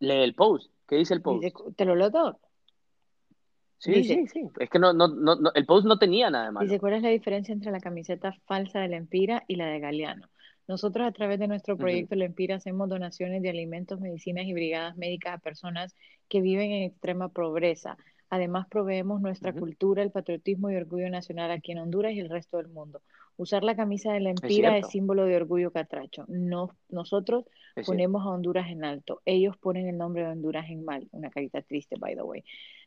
lee 0.00 0.22
el 0.22 0.34
post. 0.34 0.70
¿Qué 0.88 0.96
dice 0.96 1.14
el 1.14 1.22
post? 1.22 1.44
¿Te 1.76 1.84
lo 1.84 1.94
leo 1.94 2.10
todo? 2.10 2.40
Sí, 3.78 4.04
sí, 4.04 4.26
sí. 4.26 4.48
Es 4.58 4.70
que 4.70 4.78
no, 4.78 4.92
no, 4.92 5.08
no, 5.08 5.36
el 5.54 5.66
post 5.66 5.86
no 5.86 5.98
tenía 5.98 6.30
nada 6.30 6.50
más. 6.50 6.62
Dice, 6.62 6.80
¿cuál 6.80 6.94
es 6.94 7.02
la 7.02 7.10
diferencia 7.10 7.52
entre 7.52 7.70
la 7.70 7.80
camiseta 7.80 8.32
falsa 8.46 8.80
de 8.80 8.88
la 8.88 8.96
Empira 8.96 9.44
y 9.46 9.56
la 9.56 9.66
de 9.66 9.80
Galeano? 9.80 10.28
Nosotros 10.66 11.06
a 11.06 11.12
través 11.12 11.38
de 11.38 11.46
nuestro 11.46 11.76
proyecto 11.76 12.16
La 12.16 12.24
Empira 12.24 12.56
hacemos 12.56 12.88
donaciones 12.88 13.42
de 13.42 13.50
alimentos, 13.50 14.00
medicinas 14.00 14.46
y 14.46 14.52
brigadas 14.52 14.96
médicas 14.96 15.34
a 15.34 15.38
personas 15.38 15.94
que 16.28 16.40
viven 16.40 16.72
en 16.72 16.82
extrema 16.82 17.28
pobreza. 17.28 17.96
Además, 18.30 18.66
proveemos 18.68 19.20
nuestra 19.20 19.52
cultura, 19.52 20.02
el 20.02 20.10
patriotismo 20.10 20.68
y 20.70 20.74
orgullo 20.74 21.08
nacional 21.08 21.52
aquí 21.52 21.70
en 21.70 21.78
Honduras 21.78 22.12
y 22.12 22.20
el 22.20 22.28
resto 22.28 22.56
del 22.56 22.68
mundo. 22.68 23.00
Usar 23.36 23.64
la 23.64 23.76
camisa 23.76 24.12
de 24.12 24.20
la 24.20 24.30
Empira 24.30 24.78
es, 24.78 24.88
símbolo 24.88 25.24
de 25.26 25.36
orgullo 25.36 25.70
catracho. 25.70 26.24
No, 26.28 26.70
nosotros 26.88 27.44
ponemos 27.84 28.24
a 28.24 28.30
Honduras 28.30 28.70
en 28.70 28.84
alto. 28.84 29.20
Ellos 29.26 29.56
ponen 29.58 29.88
el 29.88 29.98
nombre 29.98 30.22
de 30.22 30.30
Honduras 30.30 30.66
en 30.70 30.84
mal. 30.84 31.06
Una 31.12 31.30
carita 31.30 31.60
triste, 31.60 31.96
by 31.98 32.14
the 32.14 32.22
way. 32.22 32.44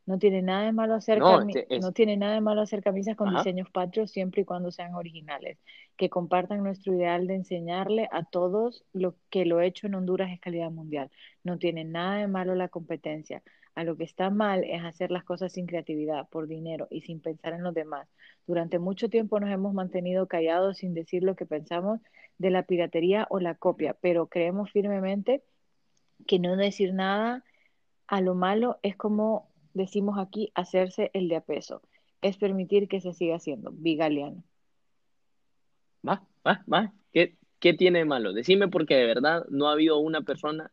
No 0.08 0.18
tiene 0.18 0.41
nada 0.41 0.66
de 0.66 0.72
malo 0.72 0.95
hacer, 0.95 1.20
no, 1.20 1.45
no 1.82 1.91
tiene 1.91 2.18
nada 2.18 2.34
de 2.34 2.41
malo 2.41 2.62
hacer 2.62 2.82
camisas 2.82 3.16
con 3.16 3.36
diseños 3.36 3.70
patrios 3.70 4.10
siempre 4.10 4.41
y 4.41 4.45
cuando 4.45 4.72
sean 4.72 4.95
originales. 4.95 5.60
Que 5.97 6.10
compartan 6.10 6.64
nuestro 6.64 6.95
ideal 6.95 7.28
de 7.28 7.36
enseñarle 7.36 8.10
a 8.12 8.24
todos 8.24 8.86
lo 8.91 9.16
que 9.30 9.45
lo 9.45 9.62
hecho 9.62 9.86
en 9.86 9.93
Honduras 9.93 10.32
es 10.32 10.39
calidad 10.39 10.72
mundial. 10.72 11.12
No 11.43 11.60
tiene 11.60 11.84
nada 11.84 12.18
de 12.18 12.28
malo 12.28 12.56
la 12.56 12.70
competencia. 12.70 13.43
A 13.76 13.84
lo 13.84 13.96
que 13.96 14.04
está 14.04 14.30
mal 14.30 14.64
es 14.64 14.84
hacer 14.84 15.12
las 15.12 15.24
cosas 15.24 15.54
sin 15.54 15.66
creatividad, 15.66 16.28
por 16.30 16.48
dinero 16.48 16.88
y 16.90 17.02
sin 17.02 17.22
pensar 17.22 17.54
en 17.54 17.64
los 17.64 17.74
demás. 17.74 18.08
Durante 18.46 18.80
mucho 18.80 19.10
tiempo 19.10 19.40
nos 19.40 19.52
hemos 19.52 19.74
mantenido 19.74 20.28
callados 20.28 20.78
sin 20.78 20.94
decir 20.94 21.24
lo 21.24 21.36
que 21.36 21.46
pensamos 21.46 22.02
de 22.38 22.50
la 22.50 22.64
piratería 22.64 23.28
o 23.30 23.40
la 23.40 23.56
copia, 23.56 23.96
pero 24.02 24.28
creemos 24.28 24.72
firmemente 24.72 25.44
que 26.28 26.40
no 26.40 26.56
decir 26.56 26.94
nada 26.94 27.44
a 28.08 28.22
lo 28.22 28.36
malo 28.36 28.80
es 28.82 28.96
como 28.96 29.50
decimos 29.74 30.18
aquí, 30.18 30.52
hacerse 30.56 31.12
el 31.14 31.30
de 31.30 31.38
a 31.38 31.42
peso. 31.42 31.82
Es 32.22 32.38
permitir 32.38 32.88
que 32.88 33.02
se 33.02 33.14
siga 33.14 33.36
haciendo. 33.36 33.72
Vigaliano. 33.72 34.44
Va, 36.08 36.24
va, 36.46 36.64
va. 36.72 36.94
¿Qué, 37.14 37.38
¿Qué 37.60 37.74
tiene 37.74 38.00
de 38.00 38.06
malo? 38.06 38.34
Decime 38.34 38.68
porque 38.68 38.96
de 38.96 39.06
verdad 39.06 39.46
no 39.50 39.70
ha 39.70 39.74
habido 39.74 40.00
una 40.00 40.22
persona 40.22 40.72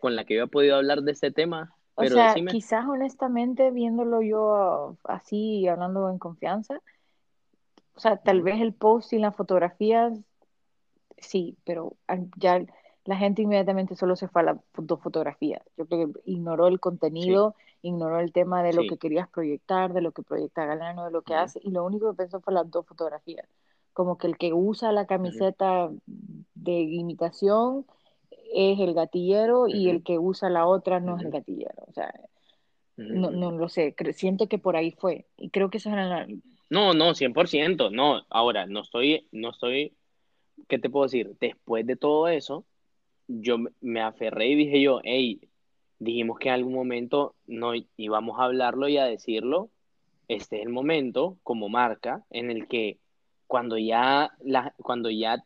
con 0.00 0.16
la 0.16 0.24
que 0.24 0.34
yo 0.34 0.44
he 0.44 0.48
podido 0.48 0.76
hablar 0.76 1.02
de 1.02 1.12
este 1.12 1.30
tema. 1.30 1.74
O 1.96 2.04
sea, 2.04 2.34
quizás 2.34 2.86
honestamente 2.86 3.70
viéndolo 3.70 4.20
yo 4.22 4.96
así, 5.04 5.66
hablando 5.68 6.10
en 6.10 6.18
confianza, 6.18 6.80
o 7.94 8.00
sea, 8.00 8.16
tal 8.16 8.42
vez 8.42 8.60
el 8.60 8.74
post 8.74 9.12
y 9.12 9.18
las 9.18 9.36
fotografías, 9.36 10.18
sí, 11.18 11.56
pero 11.64 11.96
ya 12.36 12.64
la 13.04 13.16
gente 13.16 13.42
inmediatamente 13.42 13.96
solo 13.96 14.16
se 14.16 14.28
fue 14.28 14.42
a 14.42 14.44
las 14.44 14.56
dos 14.76 15.00
fotografías. 15.00 15.62
Yo 15.76 15.86
creo 15.86 16.12
que 16.12 16.20
ignoró 16.24 16.66
el 16.66 16.80
contenido, 16.80 17.54
ignoró 17.82 18.18
el 18.18 18.32
tema 18.32 18.62
de 18.62 18.72
lo 18.72 18.82
que 18.82 18.98
querías 18.98 19.28
proyectar, 19.28 19.92
de 19.92 20.00
lo 20.00 20.12
que 20.12 20.22
proyecta 20.22 20.64
Galano, 20.64 21.04
de 21.04 21.10
lo 21.10 21.22
que 21.22 21.34
hace, 21.34 21.60
y 21.62 21.70
lo 21.70 21.84
único 21.84 22.10
que 22.10 22.16
pensó 22.16 22.40
fue 22.40 22.54
las 22.54 22.68
dos 22.70 22.86
fotografías. 22.86 23.46
Como 23.92 24.18
que 24.18 24.26
el 24.26 24.36
que 24.38 24.52
usa 24.52 24.90
la 24.90 25.06
camiseta 25.06 25.90
de 26.06 26.80
imitación 26.80 27.86
es 28.54 28.80
el 28.80 28.94
gatillero 28.94 29.68
y 29.68 29.88
el 29.90 30.02
que 30.02 30.18
usa 30.18 30.48
la 30.50 30.66
otra 30.66 31.00
no 31.00 31.16
es 31.16 31.24
el 31.24 31.30
gatillero. 31.30 31.84
O 31.88 31.92
sea, 31.92 32.12
no, 32.96 33.30
no 33.30 33.52
lo 33.52 33.68
sé, 33.68 33.94
siento 34.12 34.48
que 34.48 34.58
por 34.58 34.76
ahí 34.76 34.92
fue. 34.92 35.26
Y 35.36 35.50
creo 35.50 35.70
que 35.70 35.78
eso 35.78 35.90
era 35.90 36.06
la... 36.06 36.26
No, 36.70 36.94
no, 36.94 37.14
100%, 37.14 37.90
no. 37.90 38.22
Ahora, 38.30 38.66
no 38.66 38.80
estoy, 38.80 39.28
no 39.32 39.50
estoy, 39.50 39.94
¿qué 40.68 40.78
te 40.78 40.90
puedo 40.90 41.04
decir? 41.04 41.36
Después 41.40 41.86
de 41.86 41.96
todo 41.96 42.28
eso, 42.28 42.64
yo 43.26 43.56
me 43.80 44.00
aferré 44.00 44.48
y 44.48 44.54
dije 44.54 44.80
yo, 44.80 45.00
hey, 45.04 45.40
dijimos 45.98 46.38
que 46.38 46.48
en 46.48 46.54
algún 46.54 46.74
momento 46.74 47.34
no 47.46 47.72
íbamos 47.96 48.38
a 48.38 48.44
hablarlo 48.44 48.88
y 48.88 48.98
a 48.98 49.04
decirlo. 49.04 49.70
Este 50.28 50.56
es 50.56 50.62
el 50.62 50.70
momento 50.70 51.36
como 51.42 51.68
marca 51.68 52.24
en 52.30 52.50
el 52.50 52.66
que 52.66 52.98
cuando 53.46 53.76
ya 53.76 54.32
la, 54.40 54.74
cuando 54.78 55.10
ya 55.10 55.44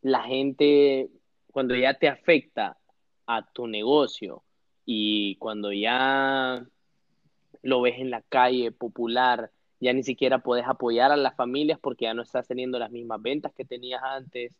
la 0.00 0.22
gente, 0.22 1.10
cuando 1.52 1.76
ya 1.76 1.94
te 1.94 2.08
afecta 2.08 2.78
a 3.26 3.46
tu 3.52 3.66
negocio 3.68 4.42
y 4.84 5.36
cuando 5.36 5.72
ya 5.72 6.64
lo 7.62 7.80
ves 7.82 7.98
en 7.98 8.10
la 8.10 8.22
calle 8.22 8.72
popular, 8.72 9.52
ya 9.78 9.92
ni 9.92 10.02
siquiera 10.02 10.38
puedes 10.40 10.66
apoyar 10.66 11.12
a 11.12 11.16
las 11.16 11.36
familias 11.36 11.78
porque 11.80 12.06
ya 12.06 12.14
no 12.14 12.22
estás 12.22 12.48
teniendo 12.48 12.78
las 12.78 12.90
mismas 12.90 13.22
ventas 13.22 13.52
que 13.54 13.64
tenías 13.64 14.02
antes. 14.02 14.52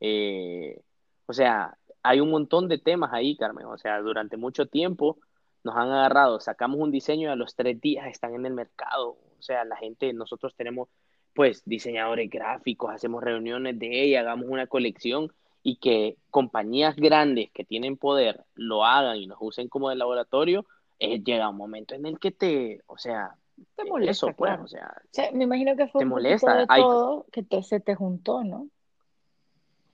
Eh, 0.00 0.80
o 1.26 1.32
sea, 1.32 1.78
hay 2.02 2.20
un 2.20 2.30
montón 2.30 2.68
de 2.68 2.78
temas 2.78 3.12
ahí, 3.12 3.36
Carmen. 3.36 3.66
O 3.66 3.78
sea, 3.78 4.00
durante 4.00 4.36
mucho 4.36 4.66
tiempo 4.66 5.18
nos 5.64 5.76
han 5.76 5.90
agarrado, 5.90 6.40
sacamos 6.40 6.80
un 6.80 6.90
diseño 6.90 7.28
y 7.28 7.32
a 7.32 7.36
los 7.36 7.54
tres 7.54 7.80
días 7.80 8.06
están 8.08 8.34
en 8.34 8.46
el 8.46 8.54
mercado. 8.54 9.18
O 9.38 9.42
sea, 9.42 9.64
la 9.64 9.76
gente, 9.76 10.12
nosotros 10.12 10.54
tenemos 10.56 10.88
pues 11.34 11.62
diseñadores 11.64 12.28
gráficos, 12.28 12.90
hacemos 12.90 13.22
reuniones 13.22 13.78
de 13.78 14.02
ella, 14.02 14.20
hagamos 14.20 14.46
una 14.48 14.66
colección 14.66 15.32
y 15.62 15.76
que 15.76 16.16
compañías 16.30 16.96
grandes 16.96 17.50
que 17.52 17.64
tienen 17.64 17.96
poder 17.96 18.44
lo 18.54 18.84
hagan 18.84 19.16
y 19.16 19.26
nos 19.26 19.38
usen 19.40 19.68
como 19.68 19.90
de 19.90 19.96
laboratorio, 19.96 20.66
eh, 20.98 21.22
llega 21.22 21.48
un 21.48 21.56
momento 21.56 21.94
en 21.94 22.06
el 22.06 22.18
que 22.18 22.30
te, 22.30 22.82
o 22.86 22.98
sea, 22.98 23.34
te 23.76 23.84
molesta, 23.84 24.32
pues, 24.32 24.58
o, 24.58 24.68
sea, 24.68 24.90
me 25.32 25.44
imagino 25.44 25.76
que 25.76 25.86
fue 25.88 26.00
te 26.00 26.04
molesta. 26.06 26.66
todo 26.66 27.26
que 27.30 27.42
te, 27.42 27.62
se 27.62 27.80
te 27.80 27.94
juntó, 27.94 28.42
¿no? 28.42 28.68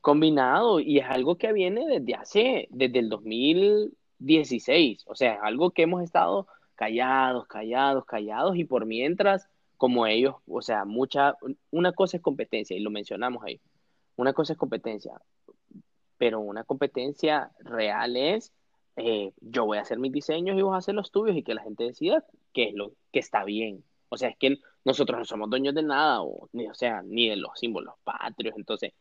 combinado 0.07 0.79
y 0.79 1.01
es 1.01 1.07
algo 1.09 1.35
que 1.35 1.53
viene 1.53 1.85
desde 1.85 2.15
hace, 2.15 2.69
desde 2.71 3.01
el 3.01 3.09
2016, 3.09 5.03
o 5.09 5.17
sea, 5.17 5.35
es 5.35 5.41
algo 5.43 5.73
que 5.73 5.83
hemos 5.83 6.01
estado 6.05 6.47
callados, 6.77 7.49
callados, 7.49 8.05
callados 8.05 8.55
y 8.57 8.63
por 8.63 8.87
mientras, 8.87 9.49
como 9.77 10.07
ellos, 10.07 10.37
o 10.47 10.63
sea, 10.63 10.85
mucha, 10.85 11.35
una 11.73 11.91
cosa 11.91 12.19
es 12.19 12.23
competencia 12.23 12.77
y 12.77 12.81
lo 12.85 12.91
mencionamos 12.91 13.43
ahí, 13.43 13.61
una 14.15 14.33
cosa 14.33 14.53
es 14.53 14.59
competencia, 14.61 15.21
pero 16.19 16.41
una 16.41 16.65
competencia 16.65 17.51
real 17.61 18.17
es, 18.17 18.53
eh, 18.97 19.33
yo 19.41 19.67
voy 19.67 19.79
a 19.79 19.83
hacer 19.83 19.99
mis 19.99 20.13
diseños 20.13 20.59
y 20.59 20.63
vos 20.63 20.75
a 20.75 20.79
hacer 20.79 20.95
los 20.95 21.11
tuyos 21.11 21.37
y 21.37 21.43
que 21.43 21.55
la 21.55 21.63
gente 21.63 21.85
decida 21.85 22.25
qué 22.53 22.65
es 22.65 22.75
lo 22.75 22.93
que 23.13 23.19
está 23.21 23.45
bien. 23.45 23.85
O 24.09 24.17
sea, 24.17 24.31
es 24.31 24.37
que 24.39 24.59
nosotros 24.85 25.19
no 25.19 25.25
somos 25.25 25.51
dueños 25.51 25.75
de 25.75 25.83
nada, 25.83 26.23
o, 26.23 26.49
ni, 26.53 26.69
o 26.69 26.75
sea, 26.75 27.03
ni 27.03 27.29
de 27.29 27.37
los 27.37 27.59
símbolos 27.59 27.95
patrios, 28.05 28.55
entonces 28.57 28.93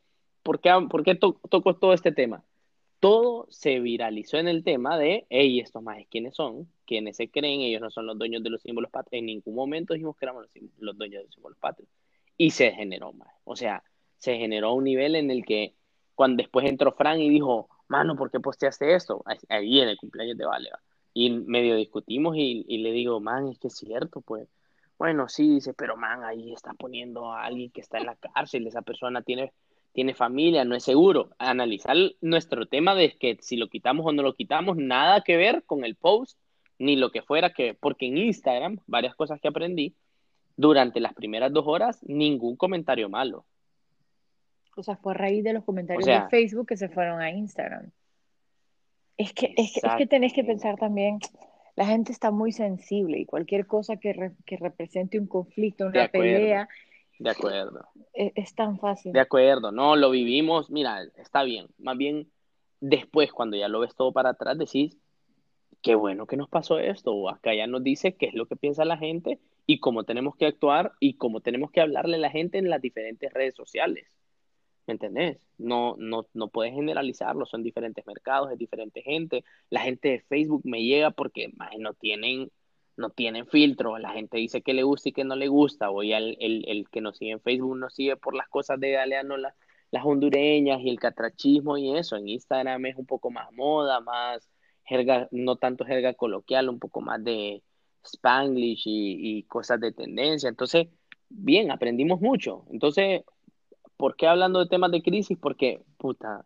¿por 0.46 0.60
qué, 0.62 0.72
por 0.90 1.04
qué 1.04 1.16
tocó 1.16 1.76
todo 1.76 1.94
este 1.94 2.12
tema? 2.12 2.46
Todo 3.00 3.48
se 3.50 3.80
viralizó 3.80 4.38
en 4.38 4.48
el 4.48 4.64
tema 4.64 4.98
de, 4.98 5.26
hey, 5.30 5.60
estos 5.60 5.82
más 5.82 5.98
quiénes 6.10 6.36
son, 6.36 6.70
quiénes 6.86 7.18
se 7.18 7.30
creen, 7.30 7.62
ellos 7.62 7.82
no 7.82 7.90
son 7.90 8.06
los 8.06 8.18
dueños 8.18 8.44
de 8.44 8.52
los 8.52 8.62
símbolos 8.62 8.92
patrios. 8.92 9.20
En 9.20 9.26
ningún 9.26 9.56
momento 9.56 9.96
dijimos 9.96 10.16
que 10.16 10.26
éramos 10.26 10.46
los, 10.78 10.98
dueños 10.98 11.20
de 11.20 11.26
los 11.26 11.34
símbolos 11.34 11.58
patrios. 11.58 11.90
Y 12.38 12.52
se 12.52 12.72
generó 12.72 13.12
más. 13.12 13.34
O 13.44 13.56
sea, 13.56 13.84
se 14.18 14.38
generó 14.38 14.74
un 14.74 14.84
nivel 14.84 15.16
en 15.16 15.32
el 15.32 15.46
que, 15.46 15.74
cuando 16.16 16.42
después 16.42 16.66
entró 16.68 16.94
Frank 16.94 17.20
y 17.20 17.30
dijo, 17.30 17.70
mano, 17.88 18.16
¿por 18.16 18.32
qué 18.32 18.40
posteaste 18.40 18.96
esto? 18.96 19.24
Ahí 19.50 19.80
en 19.80 19.90
el 19.90 19.98
cumpleaños 19.98 20.38
de 20.38 20.46
Vale. 20.46 20.70
Y 21.14 21.30
medio 21.30 21.76
discutimos 21.76 22.36
y, 22.38 22.78
le 22.78 22.92
digo, 22.92 23.20
man, 23.20 23.48
es 23.50 23.60
que 23.60 23.68
es 23.68 23.76
cierto, 23.76 24.22
pues. 24.22 24.50
Bueno, 24.98 25.28
sí, 25.28 25.50
dice, 25.50 25.74
pero 25.74 25.98
man, 25.98 26.24
ahí 26.24 26.54
está 26.54 26.74
poniendo 26.74 27.32
a 27.32 27.44
alguien 27.44 27.70
que 27.70 27.82
está 27.82 27.98
en 27.98 28.06
la 28.06 28.16
cárcel, 28.16 28.66
esa 28.66 28.82
persona 28.82 29.22
tiene 29.22 29.52
tiene 29.96 30.14
familia, 30.14 30.66
no 30.66 30.76
es 30.76 30.84
seguro. 30.84 31.30
Analizar 31.40 31.96
nuestro 32.20 32.68
tema 32.68 32.94
de 32.94 33.18
que 33.18 33.38
si 33.42 33.56
lo 33.56 33.70
quitamos 33.70 34.06
o 34.06 34.12
no 34.12 34.24
lo 34.24 34.34
quitamos, 34.34 34.76
nada 34.76 35.22
que 35.22 35.38
ver 35.38 35.64
con 35.66 35.86
el 35.86 35.96
post, 35.96 36.38
ni 36.78 36.98
lo 36.98 37.12
que 37.12 37.22
fuera 37.22 37.54
que, 37.54 37.74
porque 37.74 38.08
en 38.08 38.18
Instagram, 38.18 38.80
varias 38.88 39.16
cosas 39.16 39.40
que 39.40 39.48
aprendí, 39.48 39.96
durante 40.58 41.00
las 41.00 41.14
primeras 41.14 41.52
dos 41.54 41.64
horas, 41.66 42.04
ningún 42.04 42.58
comentario 42.58 43.08
malo. 43.08 43.46
O 44.76 44.84
sea, 44.84 44.98
fue 44.98 45.14
a 45.14 45.18
raíz 45.18 45.44
de 45.44 45.54
los 45.54 45.64
comentarios 45.64 46.06
de 46.06 46.30
Facebook 46.30 46.68
que 46.68 46.78
se 46.78 46.90
fueron 46.90 47.22
a 47.22 47.32
Instagram. 47.32 47.92
Es 49.18 49.34
que, 49.34 49.54
es 49.56 49.74
que, 49.74 49.88
es 49.88 49.96
que 49.98 50.08
tenés 50.08 50.34
que 50.34 50.44
pensar 50.44 50.76
también, 50.76 51.20
la 51.76 51.86
gente 51.86 52.12
está 52.12 52.32
muy 52.32 52.52
sensible 52.52 53.20
y 53.20 53.26
cualquier 53.26 53.66
cosa 53.66 53.98
que, 53.98 54.32
que 54.46 54.58
represente 54.58 55.18
un 55.18 55.28
conflicto, 55.28 55.86
una 55.88 56.10
pelea, 56.10 56.68
de 57.20 57.30
acuerdo. 57.30 57.88
E-, 58.14 58.34
es, 58.36 58.54
tan 58.56 58.80
fácil. 58.80 59.14
De 59.14 59.20
acuerdo, 59.20 59.72
no, 59.72 59.96
lo 59.96 60.12
vivimos, 60.12 60.70
mira, 60.70 61.04
está 61.18 61.44
bien. 61.44 61.68
Más 61.78 61.98
bien, 61.98 62.30
después, 62.80 63.32
cuando 63.32 63.58
ya 63.58 63.68
lo 63.68 63.80
ves 63.80 63.96
todo 63.96 64.12
para 64.12 64.30
atrás, 64.30 64.58
decís, 64.58 64.98
qué 65.82 65.96
bueno 65.96 66.28
que 66.28 66.38
nos 66.38 66.50
pasó 66.50 66.80
esto. 66.80 67.14
O 67.14 67.30
acá 67.30 67.54
ya 67.54 67.68
nos 67.68 67.84
dice 67.84 68.16
qué 68.16 68.28
es 68.28 68.34
lo 68.34 68.48
que 68.48 68.56
piensa 68.56 68.86
la 68.86 68.98
gente 68.98 69.40
y 69.66 69.80
cómo 69.80 70.04
tenemos 70.04 70.36
que 70.36 70.46
actuar 70.46 70.94
y 71.00 71.16
cómo 71.16 71.42
tenemos 71.42 71.72
que 71.72 71.82
hablarle 71.82 72.18
a 72.18 72.20
la 72.20 72.30
gente 72.30 72.58
en 72.58 72.70
las 72.70 72.82
diferentes 72.82 73.32
redes 73.34 73.56
sociales. 73.56 74.08
¿Me 74.88 74.94
entendés? 74.94 75.40
No, 75.58 75.96
no, 75.98 76.28
no 76.34 76.50
puedes 76.50 76.74
generalizarlo, 76.74 77.46
son 77.46 77.64
diferentes 77.64 78.06
mercados, 78.06 78.52
es 78.52 78.58
diferente 78.58 79.02
gente. 79.02 79.44
La 79.70 79.82
gente 79.82 80.10
de 80.10 80.20
Facebook 80.22 80.62
me 80.64 80.84
llega 80.84 81.12
porque 81.12 81.52
no 81.80 81.94
tienen, 81.94 82.52
no 82.98 83.10
tienen 83.10 83.48
filtro. 83.48 83.98
La 83.98 84.12
gente 84.12 84.38
dice 84.38 84.62
que 84.62 84.74
le 84.74 84.84
gusta 84.84 85.10
y 85.10 85.14
que 85.14 85.24
no 85.24 85.36
le 85.36 85.48
gusta. 85.48 85.90
O 85.90 86.04
ya 86.04 86.18
el, 86.18 86.38
el, 86.40 86.88
que 86.90 87.02
nos 87.02 87.18
sigue 87.18 87.32
en 87.32 87.42
Facebook 87.42 87.78
nos 87.78 87.96
sigue 87.96 88.16
por 88.18 88.36
las 88.36 88.48
cosas 88.48 88.80
de 88.80 88.92
Galeano, 88.92 89.38
las, 89.38 89.56
las 89.92 90.06
hondureñas 90.06 90.80
y 90.82 90.90
el 90.90 91.00
catrachismo 91.00 91.78
y 91.78 91.98
eso. 91.98 92.16
En 92.18 92.30
Instagram 92.30 92.86
es 92.86 92.96
un 92.98 93.06
poco 93.08 93.32
más 93.32 93.52
moda, 93.54 94.02
más 94.02 94.50
jerga, 94.84 95.28
no 95.32 95.56
tanto 95.58 95.86
jerga 95.86 96.14
coloquial, 96.14 96.70
un 96.70 96.80
poco 96.80 97.02
más 97.02 97.24
de 97.24 97.64
spanglish 98.04 98.84
y 98.86 99.44
cosas 99.44 99.80
de 99.80 99.92
tendencia. 99.92 100.50
Entonces, 100.50 100.88
bien, 101.30 101.72
aprendimos 101.72 102.22
mucho. 102.22 102.66
Entonces, 102.72 103.24
¿Por 103.98 104.16
qué 104.16 104.28
hablando 104.28 104.60
de 104.60 104.68
temas 104.68 104.92
de 104.92 105.02
crisis? 105.02 105.38
Porque, 105.40 105.82
puta, 105.98 106.46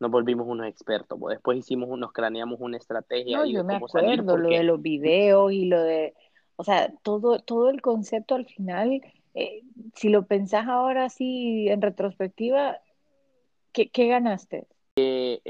nos 0.00 0.10
volvimos 0.10 0.46
unos 0.46 0.66
expertos. 0.66 1.18
Después 1.28 1.58
hicimos, 1.58 1.88
nos 1.98 2.12
craneamos 2.12 2.60
una 2.60 2.76
estrategia. 2.76 3.38
No, 3.38 3.46
yo 3.46 3.64
me 3.64 3.76
acuerdo 3.76 4.36
lo 4.36 4.48
de 4.48 4.62
los 4.62 4.82
videos 4.82 5.52
y 5.52 5.66
lo 5.66 5.82
de, 5.82 6.14
o 6.56 6.64
sea, 6.64 6.92
todo, 7.02 7.38
todo 7.40 7.70
el 7.70 7.80
concepto 7.80 8.34
al 8.34 8.46
final, 8.46 9.00
eh, 9.34 9.62
si 9.94 10.08
lo 10.08 10.26
pensás 10.26 10.66
ahora 10.68 11.06
así 11.06 11.68
en 11.68 11.82
retrospectiva, 11.82 12.78
¿qué, 13.72 14.08
ganaste? 14.08 14.66
Eh, 14.96 15.40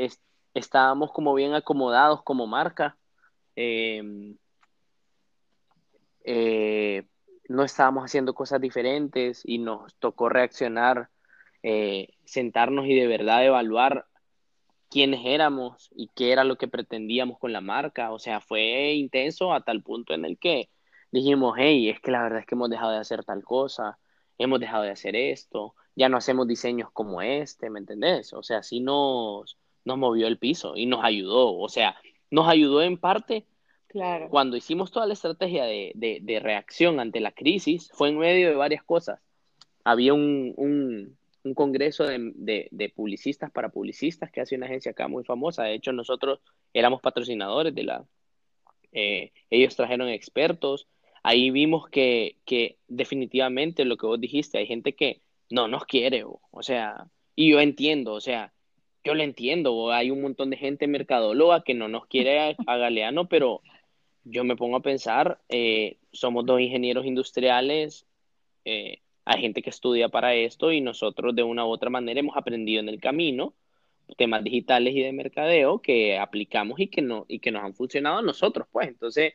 estábamos 0.54 1.12
como 1.12 1.34
bien 1.34 1.54
acomodados 1.54 2.22
como 2.22 2.46
marca. 2.46 2.96
Em, 3.56 4.36
eh, 6.24 7.06
no 7.48 7.62
estábamos 7.62 8.04
haciendo 8.04 8.34
cosas 8.34 8.60
diferentes 8.60 9.42
y 9.44 9.58
nos 9.58 9.94
tocó 9.96 10.30
reaccionar 10.30 11.10
eh, 11.66 12.08
sentarnos 12.26 12.84
y 12.86 12.94
de 12.94 13.06
verdad 13.06 13.42
evaluar 13.42 14.06
quiénes 14.90 15.22
éramos 15.24 15.90
y 15.96 16.10
qué 16.14 16.30
era 16.30 16.44
lo 16.44 16.58
que 16.58 16.68
pretendíamos 16.68 17.38
con 17.38 17.54
la 17.54 17.62
marca. 17.62 18.12
O 18.12 18.18
sea, 18.18 18.40
fue 18.42 18.92
intenso 18.92 19.54
a 19.54 19.62
tal 19.64 19.82
punto 19.82 20.12
en 20.12 20.26
el 20.26 20.38
que 20.38 20.68
dijimos, 21.10 21.54
hey, 21.58 21.88
es 21.88 22.00
que 22.00 22.10
la 22.10 22.22
verdad 22.22 22.40
es 22.40 22.46
que 22.46 22.54
hemos 22.54 22.68
dejado 22.68 22.92
de 22.92 22.98
hacer 22.98 23.24
tal 23.24 23.42
cosa, 23.42 23.98
hemos 24.36 24.60
dejado 24.60 24.82
de 24.82 24.90
hacer 24.90 25.16
esto, 25.16 25.74
ya 25.96 26.10
no 26.10 26.18
hacemos 26.18 26.46
diseños 26.46 26.90
como 26.92 27.22
este, 27.22 27.70
¿me 27.70 27.78
entendés? 27.78 28.34
O 28.34 28.42
sea, 28.42 28.62
sí 28.62 28.80
nos, 28.80 29.56
nos 29.86 29.96
movió 29.96 30.26
el 30.26 30.38
piso 30.38 30.76
y 30.76 30.84
nos 30.84 31.02
ayudó. 31.02 31.56
O 31.56 31.70
sea, 31.70 31.96
nos 32.30 32.46
ayudó 32.46 32.82
en 32.82 32.98
parte 32.98 33.46
Claro. 33.88 34.28
Cuando 34.28 34.56
hicimos 34.56 34.90
toda 34.90 35.06
la 35.06 35.12
estrategia 35.12 35.66
de, 35.66 35.92
de, 35.94 36.40
reacción 36.40 36.98
ante 36.98 37.20
la 37.20 37.30
crisis, 37.30 37.92
fue 37.94 38.08
en 38.08 38.18
medio 38.18 38.48
de 38.48 38.56
varias 38.56 38.82
cosas. 38.82 39.20
Había 39.84 40.14
un, 40.14 40.52
un 40.56 41.16
congreso 41.52 42.04
de, 42.04 42.68
de, 42.70 42.88
publicistas 42.88 43.50
para 43.50 43.68
publicistas 43.68 44.30
que 44.30 44.40
hace 44.40 44.56
una 44.56 44.64
agencia 44.64 44.92
acá 44.92 45.08
muy 45.08 45.24
famosa. 45.24 45.64
De 45.64 45.74
hecho, 45.74 45.92
nosotros 45.92 46.40
éramos 46.72 47.02
patrocinadores 47.02 47.74
de 47.74 47.82
la... 47.82 48.06
Eh, 48.92 49.32
ellos 49.50 49.76
trajeron 49.76 50.08
expertos. 50.08 50.88
Ahí 51.22 51.50
vimos 51.50 51.88
que, 51.90 52.38
que 52.46 52.78
definitivamente 52.88 53.84
lo 53.84 53.98
que 53.98 54.06
vos 54.06 54.20
dijiste, 54.20 54.56
hay 54.56 54.66
gente 54.66 54.94
que 54.94 55.20
no 55.50 55.68
nos 55.68 55.84
quiere, 55.84 56.24
o, 56.24 56.62
sea, 56.62 57.06
y 57.36 57.50
yo 57.50 57.60
entiendo, 57.60 58.14
o 58.14 58.20
sea, 58.20 58.52
yo 59.04 59.14
lo 59.14 59.22
entiendo, 59.22 59.92
hay 59.92 60.10
un 60.10 60.22
montón 60.22 60.50
de 60.50 60.56
gente 60.56 60.86
mercadóloga 60.86 61.62
que 61.62 61.74
no 61.74 61.88
nos 61.88 62.06
quiere 62.06 62.56
a, 62.66 62.76
Galeano, 62.76 63.28
pero 63.28 63.62
yo 64.24 64.44
me 64.44 64.56
pongo 64.56 64.76
a 64.76 64.82
pensar, 64.82 65.40
eh, 65.48 65.98
somos 66.12 66.46
dos 66.46 66.60
ingenieros 66.60 67.04
industriales, 67.06 68.06
eh, 68.64 69.03
hay 69.24 69.40
gente 69.40 69.62
que 69.62 69.70
estudia 69.70 70.08
para 70.08 70.34
esto 70.34 70.72
y 70.72 70.80
nosotros 70.80 71.34
de 71.34 71.42
una 71.42 71.64
u 71.66 71.68
otra 71.70 71.90
manera 71.90 72.20
hemos 72.20 72.36
aprendido 72.36 72.80
en 72.80 72.88
el 72.88 73.00
camino 73.00 73.54
temas 74.16 74.44
digitales 74.44 74.94
y 74.94 75.02
de 75.02 75.12
mercadeo 75.12 75.80
que 75.80 76.18
aplicamos 76.18 76.78
y 76.80 76.88
que, 76.88 77.02
no, 77.02 77.24
y 77.28 77.40
que 77.40 77.50
nos 77.50 77.64
han 77.64 77.74
funcionado 77.74 78.18
a 78.18 78.22
nosotros, 78.22 78.68
pues. 78.70 78.88
Entonces, 78.88 79.34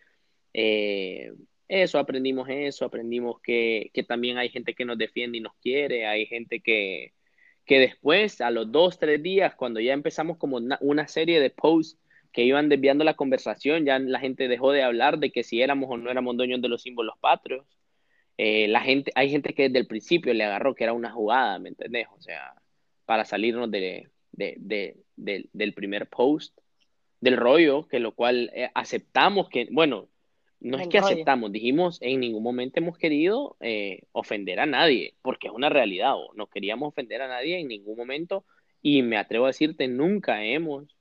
eh, 0.54 1.34
eso, 1.68 2.00
aprendimos 2.00 2.48
eso, 2.50 2.86
aprendimos 2.86 3.42
que, 3.42 3.92
que, 3.94 4.04
también 4.04 4.38
hay 4.38 4.50
gente 4.50 4.74
que 4.76 4.86
nos 4.86 4.98
defiende 4.98 5.38
y 5.38 5.42
nos 5.42 5.54
quiere, 5.62 6.06
hay 6.08 6.26
gente 6.26 6.62
que, 6.62 7.14
que 7.66 7.80
después, 7.80 8.42
a 8.42 8.52
los 8.52 8.72
dos, 8.72 9.00
tres 9.00 9.22
días, 9.24 9.56
cuando 9.56 9.80
ya 9.80 9.94
empezamos 9.94 10.38
como 10.38 10.58
una, 10.58 10.78
una 10.82 11.08
serie 11.08 11.40
de 11.40 11.50
posts 11.52 12.00
que 12.32 12.44
iban 12.44 12.70
desviando 12.70 13.04
la 13.04 13.16
conversación, 13.16 13.86
ya 13.86 14.00
la 14.00 14.20
gente 14.20 14.48
dejó 14.48 14.72
de 14.72 14.84
hablar 14.84 15.20
de 15.20 15.32
que 15.32 15.44
si 15.44 15.62
éramos 15.62 15.90
o 15.92 15.98
no 15.98 16.12
éramos 16.12 16.38
dueños 16.38 16.62
de 16.62 16.70
los 16.70 16.84
símbolos 16.84 17.18
patrios 17.20 17.66
eh, 18.42 18.70
la 18.70 18.80
gente, 18.80 19.12
hay 19.16 19.30
gente 19.30 19.54
que 19.54 19.64
desde 19.64 19.80
el 19.80 19.86
principio 19.86 20.34
le 20.34 20.46
agarró 20.46 20.74
que 20.74 20.86
era 20.86 20.94
una 20.94 21.12
jugada, 21.12 21.60
¿me 21.60 21.68
entendés? 21.68 22.08
O 22.16 22.22
sea, 22.22 22.54
para 23.04 23.26
salirnos 23.26 23.70
de, 23.70 24.08
del 24.32 25.74
primer 25.74 26.08
post, 26.08 26.58
del 27.20 27.36
rollo, 27.36 27.86
que 27.90 28.00
lo 28.00 28.16
cual 28.16 28.50
eh, 28.54 28.70
aceptamos 28.74 29.50
que, 29.50 29.68
bueno, 29.72 30.08
no 30.62 30.80
es 30.80 30.88
que 30.88 31.00
aceptamos, 31.00 31.52
dijimos, 31.52 32.02
en 32.02 32.22
ningún 32.22 32.42
momento 32.42 32.80
hemos 32.80 32.98
querido 32.98 33.58
eh, 33.60 34.04
ofender 34.14 34.62
a 34.62 34.66
nadie, 34.66 35.16
porque 35.22 35.48
es 35.48 35.54
una 35.54 35.68
realidad, 35.68 36.16
o 36.16 36.34
no 36.34 36.48
queríamos 36.48 36.88
ofender 36.88 37.22
a 37.22 37.28
nadie 37.28 37.60
en 37.60 37.68
ningún 37.68 37.98
momento, 37.98 38.46
y 38.82 39.02
me 39.02 39.18
atrevo 39.18 39.46
a 39.46 39.50
decirte, 39.50 39.90
nunca 39.90 40.46
hemos 40.46 40.96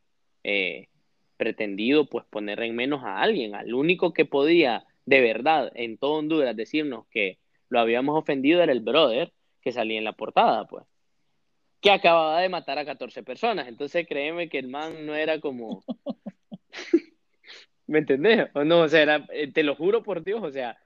pretendido 1.36 2.08
pues 2.08 2.24
poner 2.24 2.60
en 2.62 2.74
menos 2.74 3.04
a 3.04 3.20
alguien, 3.20 3.54
al 3.54 3.74
único 3.74 4.12
que 4.12 4.24
podía 4.24 4.87
de 5.08 5.22
verdad 5.22 5.72
en 5.74 5.96
todo 5.96 6.18
Honduras 6.18 6.54
decirnos 6.54 7.06
que 7.10 7.38
lo 7.70 7.80
habíamos 7.80 8.18
ofendido 8.18 8.62
era 8.62 8.72
el 8.72 8.80
brother 8.80 9.32
que 9.62 9.72
salía 9.72 9.96
en 9.96 10.04
la 10.04 10.12
portada, 10.12 10.66
pues. 10.66 10.84
Que 11.80 11.90
acababa 11.90 12.40
de 12.40 12.48
matar 12.50 12.78
a 12.78 12.84
14 12.84 13.22
personas. 13.22 13.68
Entonces 13.68 14.06
créeme 14.06 14.50
que 14.50 14.58
el 14.58 14.68
man 14.68 15.06
no 15.06 15.14
era 15.14 15.40
como... 15.40 15.82
¿Me 17.86 18.00
entendés? 18.00 18.50
O 18.54 18.64
no, 18.64 18.80
o 18.80 18.88
sea, 18.88 19.26
eh, 19.32 19.50
te 19.50 19.62
lo 19.62 19.74
juro 19.74 20.02
por 20.02 20.22
Dios, 20.22 20.42
o 20.42 20.50
sea... 20.50 20.76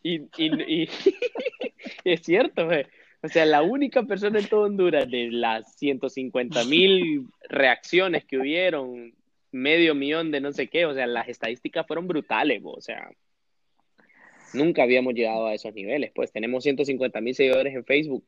Y, 0.00 0.28
y, 0.36 0.88
es 2.04 2.22
cierto, 2.22 2.66
pues. 2.66 2.86
O 3.20 3.28
sea, 3.28 3.44
la 3.46 3.62
única 3.62 4.04
persona 4.04 4.38
en 4.38 4.46
todo 4.46 4.62
Honduras 4.62 5.10
de 5.10 5.28
las 5.32 5.74
150 5.76 6.64
mil 6.64 7.26
reacciones 7.48 8.24
que 8.24 8.38
hubieron 8.38 9.12
medio 9.50 9.94
millón 9.94 10.30
de 10.30 10.40
no 10.40 10.52
sé 10.52 10.68
qué, 10.68 10.86
o 10.86 10.94
sea, 10.94 11.06
las 11.06 11.28
estadísticas 11.28 11.86
fueron 11.86 12.06
brutales, 12.06 12.62
o 12.64 12.80
sea, 12.80 13.10
nunca 14.54 14.82
habíamos 14.82 15.14
llegado 15.14 15.46
a 15.46 15.54
esos 15.54 15.74
niveles, 15.74 16.12
pues 16.14 16.32
tenemos 16.32 16.64
150 16.64 17.20
mil 17.20 17.34
seguidores 17.34 17.74
en 17.74 17.84
Facebook 17.84 18.24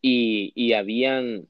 y, 0.00 0.52
y 0.54 0.72
habían, 0.72 1.48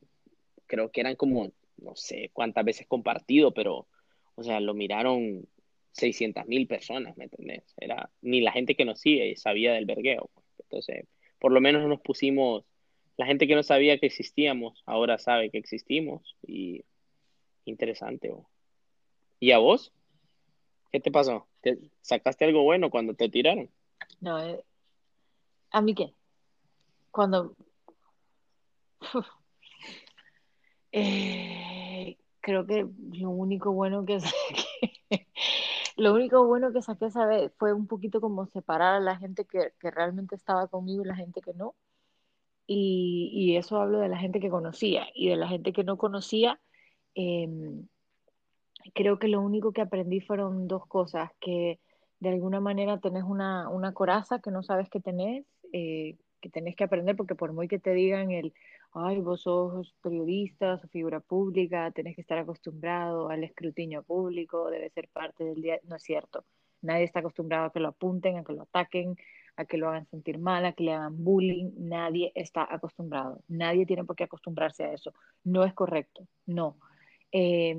creo 0.66 0.90
que 0.90 1.00
eran 1.00 1.16
como, 1.16 1.52
no 1.78 1.94
sé 1.96 2.30
cuántas 2.32 2.64
veces 2.64 2.86
compartido, 2.86 3.52
pero, 3.52 3.86
o 4.34 4.42
sea, 4.42 4.60
lo 4.60 4.74
miraron 4.74 5.46
600 5.92 6.46
mil 6.46 6.66
personas, 6.66 7.16
¿me 7.16 7.24
entendés? 7.24 7.64
Era, 7.78 8.10
ni 8.22 8.40
la 8.40 8.52
gente 8.52 8.74
que 8.74 8.84
nos 8.84 9.00
sigue 9.00 9.36
sabía 9.36 9.72
del 9.72 9.86
vergueo, 9.86 10.30
pues. 10.34 10.46
entonces, 10.60 11.06
por 11.38 11.52
lo 11.52 11.60
menos 11.60 11.86
nos 11.88 12.00
pusimos, 12.00 12.64
la 13.16 13.26
gente 13.26 13.46
que 13.46 13.54
no 13.54 13.62
sabía 13.62 13.98
que 13.98 14.06
existíamos, 14.06 14.82
ahora 14.86 15.18
sabe 15.18 15.50
que 15.50 15.58
existimos 15.58 16.36
y 16.46 16.84
interesante, 17.64 18.30
¿o? 18.30 18.48
¿Y 19.40 19.52
a 19.52 19.58
vos? 19.58 19.90
¿Qué 20.92 21.00
te 21.00 21.10
pasó? 21.10 21.48
¿Te 21.62 21.78
¿Sacaste 22.02 22.44
algo 22.44 22.62
bueno 22.62 22.90
cuando 22.90 23.14
te 23.14 23.30
tiraron? 23.30 23.70
No, 24.20 24.38
eh, 24.38 24.62
¿a 25.70 25.80
mí 25.80 25.94
qué? 25.94 26.14
Cuando... 27.10 27.56
Eh, 30.92 32.18
creo 32.40 32.66
que 32.66 32.84
lo 33.12 33.30
único 33.30 33.70
bueno 33.70 34.04
que 34.04 34.18
saqué, 35.08 35.28
lo 35.96 36.12
único 36.12 36.44
bueno 36.46 36.72
que 36.72 36.82
saqué 36.82 37.06
esa 37.06 37.26
vez 37.26 37.52
fue 37.58 37.72
un 37.72 37.86
poquito 37.86 38.20
como 38.20 38.46
separar 38.46 38.96
a 38.96 39.00
la 39.00 39.16
gente 39.16 39.44
que, 39.44 39.72
realmente 39.80 40.34
estaba 40.34 40.66
conmigo 40.66 41.04
y 41.04 41.06
la 41.06 41.14
gente 41.14 41.42
que 41.42 41.54
no. 41.54 41.76
Y, 42.66 43.30
y, 43.32 43.56
eso 43.56 43.80
hablo 43.80 44.00
de 44.00 44.08
la 44.08 44.18
gente 44.18 44.40
que 44.40 44.50
conocía 44.50 45.06
y 45.14 45.28
de 45.28 45.36
la 45.36 45.46
gente 45.46 45.72
que 45.72 45.84
no 45.84 45.96
conocía. 45.96 46.60
Eh, 47.14 47.46
creo 48.94 49.18
que 49.18 49.28
lo 49.28 49.40
único 49.40 49.72
que 49.72 49.80
aprendí 49.82 50.20
fueron 50.20 50.68
dos 50.68 50.86
cosas, 50.86 51.30
que 51.40 51.80
de 52.20 52.28
alguna 52.28 52.60
manera 52.60 52.98
tenés 52.98 53.24
una, 53.24 53.68
una 53.68 53.92
coraza 53.92 54.40
que 54.40 54.50
no 54.50 54.62
sabes 54.62 54.88
que 54.90 55.00
tenés, 55.00 55.44
eh, 55.72 56.16
que 56.40 56.50
tenés 56.50 56.76
que 56.76 56.84
aprender, 56.84 57.16
porque 57.16 57.34
por 57.34 57.52
muy 57.52 57.68
que 57.68 57.78
te 57.78 57.92
digan 57.92 58.30
el, 58.30 58.52
ay, 58.92 59.20
vos 59.20 59.42
sos 59.42 59.94
periodista, 60.02 60.78
sos 60.78 60.90
figura 60.90 61.20
pública, 61.20 61.90
tenés 61.92 62.14
que 62.14 62.22
estar 62.22 62.38
acostumbrado 62.38 63.28
al 63.30 63.44
escrutinio 63.44 64.02
público, 64.02 64.70
debe 64.70 64.90
ser 64.90 65.08
parte 65.08 65.44
del 65.44 65.62
día, 65.62 65.80
no 65.84 65.96
es 65.96 66.02
cierto. 66.02 66.44
Nadie 66.82 67.04
está 67.04 67.20
acostumbrado 67.20 67.66
a 67.66 67.72
que 67.72 67.80
lo 67.80 67.88
apunten, 67.88 68.38
a 68.38 68.44
que 68.44 68.54
lo 68.54 68.62
ataquen, 68.62 69.16
a 69.56 69.64
que 69.66 69.76
lo 69.76 69.88
hagan 69.88 70.06
sentir 70.06 70.38
mal, 70.38 70.64
a 70.64 70.72
que 70.72 70.84
le 70.84 70.94
hagan 70.94 71.22
bullying. 71.22 71.72
Nadie 71.76 72.32
está 72.34 72.66
acostumbrado. 72.70 73.42
Nadie 73.48 73.84
tiene 73.84 74.04
por 74.04 74.16
qué 74.16 74.24
acostumbrarse 74.24 74.84
a 74.84 74.92
eso. 74.94 75.12
No 75.44 75.64
es 75.64 75.74
correcto. 75.74 76.26
No. 76.46 76.78
Eh, 77.32 77.76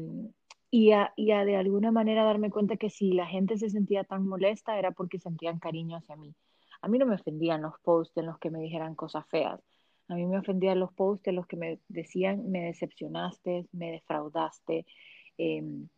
y 0.71 0.93
a, 0.93 1.13
y 1.17 1.31
a 1.31 1.43
de 1.43 1.57
alguna 1.57 1.91
manera 1.91 2.23
darme 2.23 2.49
cuenta 2.49 2.77
que 2.77 2.89
si 2.89 3.11
la 3.11 3.27
gente 3.27 3.57
se 3.57 3.69
sentía 3.69 4.05
tan 4.05 4.25
molesta 4.25 4.79
era 4.79 4.91
porque 4.91 5.19
sentían 5.19 5.59
cariño 5.59 5.97
hacia 5.97 6.15
mí. 6.15 6.33
A 6.81 6.87
mí 6.87 6.97
no 6.97 7.05
me 7.05 7.15
ofendían 7.15 7.61
los 7.61 7.77
posts 7.81 8.17
en 8.17 8.25
los 8.27 8.39
que 8.39 8.49
me 8.49 8.59
dijeran 8.59 8.95
cosas 8.95 9.27
feas. 9.27 9.61
A 10.07 10.15
mí 10.15 10.25
me 10.25 10.39
ofendían 10.39 10.79
los 10.79 10.93
posts 10.93 11.25
de 11.25 11.33
los 11.33 11.45
que 11.45 11.57
me 11.57 11.79
decían, 11.89 12.49
me 12.49 12.61
decepcionaste, 12.61 13.67
me 13.73 13.91
defraudaste, 13.91 14.85
em, 15.37 15.89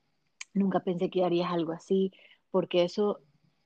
nunca 0.55 0.79
pensé 0.81 1.09
que 1.09 1.23
harías 1.23 1.51
algo 1.51 1.71
así, 1.71 2.11
porque 2.49 2.83
eso 2.83 3.21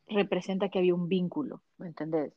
representa 0.08 0.70
que 0.70 0.80
había 0.80 0.94
un 0.94 1.08
vínculo, 1.08 1.62
¿me 1.78 1.88
entendés? 1.88 2.34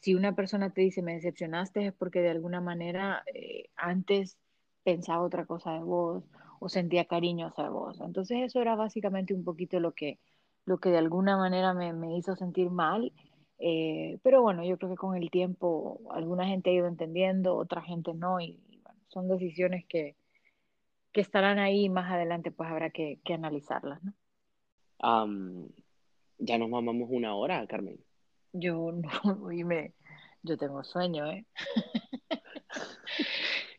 Si 0.00 0.14
una 0.14 0.34
persona 0.34 0.70
te 0.70 0.82
dice 0.82 1.02
me 1.02 1.14
decepcionaste 1.14 1.86
es 1.86 1.92
porque 1.94 2.20
de 2.20 2.30
alguna 2.30 2.60
manera 2.60 3.24
eh, 3.34 3.70
antes 3.76 4.38
pensaba 4.84 5.22
otra 5.22 5.46
cosa 5.46 5.72
de 5.72 5.82
vos 5.82 6.22
o 6.60 6.68
sentía 6.68 7.04
cariño 7.06 7.48
hacia 7.48 7.68
vos. 7.68 8.00
Entonces 8.00 8.38
eso 8.44 8.60
era 8.60 8.76
básicamente 8.76 9.34
un 9.34 9.44
poquito 9.44 9.80
lo 9.80 9.92
que, 9.92 10.18
lo 10.64 10.78
que 10.78 10.90
de 10.90 10.98
alguna 10.98 11.36
manera 11.36 11.74
me, 11.74 11.92
me 11.92 12.16
hizo 12.16 12.36
sentir 12.36 12.70
mal. 12.70 13.12
Eh, 13.58 14.18
pero 14.22 14.42
bueno, 14.42 14.64
yo 14.64 14.76
creo 14.78 14.90
que 14.90 14.96
con 14.96 15.16
el 15.16 15.30
tiempo 15.30 16.00
alguna 16.10 16.46
gente 16.46 16.70
ha 16.70 16.74
ido 16.74 16.86
entendiendo, 16.86 17.56
otra 17.56 17.82
gente 17.82 18.12
no, 18.14 18.40
y, 18.40 18.60
bueno, 18.82 19.00
son 19.08 19.28
decisiones 19.28 19.86
que, 19.86 20.16
que 21.12 21.20
estarán 21.22 21.58
ahí 21.58 21.84
y 21.84 21.88
más 21.88 22.10
adelante 22.12 22.50
pues 22.50 22.68
habrá 22.70 22.90
que, 22.90 23.18
que 23.24 23.34
analizarlas, 23.34 24.02
¿no? 24.04 24.12
ya 26.38 26.58
nos 26.58 26.68
mamamos 26.68 27.08
una 27.10 27.34
hora, 27.34 27.66
Carmen. 27.66 27.98
Yo 28.52 28.92
no, 28.92 29.36
me 29.64 29.92
yo 30.42 30.56
tengo 30.56 30.84
sueño, 30.84 31.26
¿eh? 31.26 31.44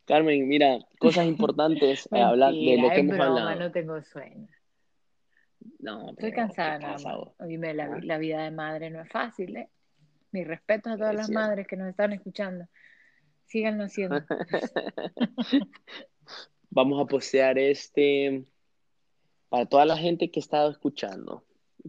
Carmen, 0.08 0.48
mira, 0.48 0.80
cosas 1.00 1.26
importantes 1.28 2.08
eh, 2.14 2.22
hablar 2.22 2.54
de 2.54 2.78
lo 2.78 2.90
que 2.90 3.00
hemos 3.00 3.20
hablado. 3.20 3.60
No 3.60 3.72
tengo 3.72 4.02
sueño. 4.02 4.48
No, 5.80 6.12
Estoy 6.12 6.32
cansada 6.32 6.80
nada 6.80 6.94
más. 6.94 7.28
Oíme, 7.40 7.74
la, 7.74 8.00
la, 8.02 8.18
vida 8.18 8.44
de 8.44 8.52
madre 8.52 8.90
no 8.90 9.02
es 9.02 9.10
fácil, 9.10 9.58
¿eh? 9.58 9.70
Mi 10.32 10.46
respeto 10.46 10.90
a 10.90 10.98
todas 10.98 11.14
las 11.14 11.30
madres 11.30 11.68
que 11.68 11.76
nos 11.76 11.90
están 11.90 12.14
escuchando. 12.14 12.68
Síganlo 13.46 13.84
haciendo. 13.84 14.24
Vamos 16.70 17.02
a 17.02 17.06
postear 17.06 17.58
este 17.60 18.46
para 19.50 19.66
toda 19.66 19.86
la 19.86 19.98
gente 19.98 20.32
que 20.32 20.40
ha 20.40 20.42
estado 20.42 20.72
escuchando, 20.72 21.44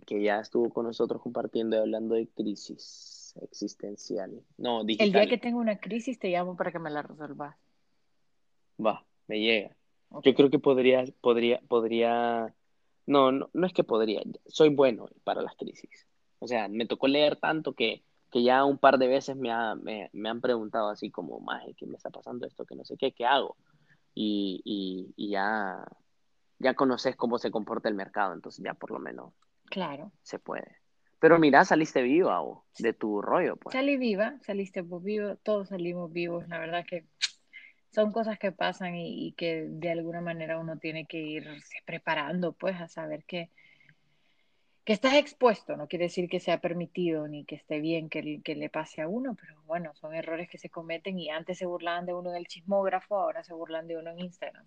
que 0.06 0.22
ya 0.22 0.40
estuvo 0.40 0.70
con 0.70 0.86
nosotros 0.86 1.22
compartiendo 1.22 1.76
y 1.76 1.80
hablando 1.80 2.14
de 2.16 2.28
crisis 2.28 3.34
existencial. 3.42 4.42
No, 4.56 4.82
digital. 4.82 5.06
El 5.06 5.12
día 5.12 5.26
que 5.26 5.38
tengo 5.38 5.60
una 5.60 5.78
crisis 5.78 6.18
te 6.18 6.30
llamo 6.30 6.56
para 6.56 6.72
que 6.72 6.78
me 6.80 6.90
la 6.90 7.02
resuelvas. 7.02 7.56
Va, 8.84 9.04
me 9.26 9.40
llega. 9.40 9.76
Yo 10.24 10.34
creo 10.34 10.50
que 10.50 10.58
podría, 10.58 11.04
podría, 11.20 11.60
podría, 11.68 12.54
no, 13.06 13.32
no, 13.32 13.50
no 13.52 13.66
es 13.66 13.72
que 13.72 13.84
podría, 13.84 14.22
soy 14.46 14.70
bueno 14.70 15.08
para 15.24 15.42
las 15.42 15.54
crisis. 15.56 16.06
O 16.38 16.46
sea, 16.48 16.68
me 16.68 16.86
tocó 16.86 17.08
leer 17.08 17.36
tanto 17.36 17.74
que, 17.74 18.02
que 18.30 18.42
ya 18.42 18.64
un 18.64 18.78
par 18.78 18.98
de 18.98 19.08
veces 19.08 19.36
me, 19.36 19.50
me, 19.76 20.08
me 20.12 20.28
han 20.28 20.40
preguntado 20.40 20.88
así 20.88 21.10
como, 21.10 21.40
maje, 21.40 21.74
¿qué 21.74 21.86
me 21.86 21.96
está 21.96 22.10
pasando 22.10 22.46
esto? 22.46 22.64
Que 22.64 22.74
no 22.74 22.84
sé 22.84 22.96
qué, 22.96 23.12
¿qué 23.12 23.26
hago? 23.26 23.56
Y, 24.14 24.62
y, 24.64 25.12
y 25.16 25.30
ya, 25.30 25.86
ya 26.58 26.74
conoces 26.74 27.16
cómo 27.16 27.38
se 27.38 27.50
comporta 27.50 27.88
el 27.88 27.94
mercado, 27.94 28.32
entonces 28.32 28.64
ya 28.64 28.74
por 28.74 28.90
lo 28.90 28.98
menos 28.98 29.34
claro. 29.66 30.12
se 30.22 30.38
puede. 30.38 30.76
Pero 31.20 31.38
mira, 31.38 31.64
saliste 31.64 32.00
viva 32.00 32.40
de 32.78 32.92
tu 32.92 33.20
rollo, 33.20 33.56
pues. 33.56 33.72
Salí 33.72 33.96
viva, 33.96 34.38
saliste 34.42 34.82
vivo, 34.82 35.36
todos 35.42 35.68
salimos 35.68 36.12
vivos, 36.12 36.48
la 36.48 36.58
verdad 36.58 36.84
que 36.86 37.06
son 37.90 38.12
cosas 38.12 38.38
que 38.38 38.52
pasan 38.52 38.94
y, 38.96 39.32
que 39.32 39.66
de 39.68 39.90
alguna 39.90 40.20
manera 40.20 40.58
uno 40.58 40.78
tiene 40.78 41.06
que 41.06 41.18
irse 41.18 41.78
preparando, 41.86 42.52
pues, 42.52 42.80
a 42.80 42.88
saber 42.88 43.24
que, 43.24 43.50
que 44.84 44.92
estás 44.92 45.14
expuesto. 45.14 45.76
No 45.76 45.88
quiere 45.88 46.06
decir 46.06 46.28
que 46.28 46.40
sea 46.40 46.60
permitido 46.60 47.28
ni 47.28 47.44
que 47.44 47.56
esté 47.56 47.80
bien 47.80 48.08
que, 48.08 48.40
que 48.42 48.54
le 48.54 48.68
pase 48.68 49.00
a 49.02 49.08
uno, 49.08 49.36
pero 49.40 49.60
bueno, 49.62 49.94
son 49.94 50.14
errores 50.14 50.48
que 50.48 50.58
se 50.58 50.70
cometen 50.70 51.18
y 51.18 51.30
antes 51.30 51.58
se 51.58 51.66
burlaban 51.66 52.06
de 52.06 52.14
uno 52.14 52.30
en 52.30 52.36
el 52.36 52.46
chismógrafo, 52.46 53.16
ahora 53.16 53.42
se 53.42 53.54
burlan 53.54 53.86
de 53.86 53.96
uno 53.96 54.10
en 54.10 54.20
Instagram. 54.20 54.64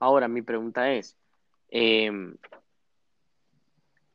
Ahora, 0.00 0.28
mi 0.28 0.42
pregunta 0.42 0.92
es, 0.92 1.16
em, 1.70 2.36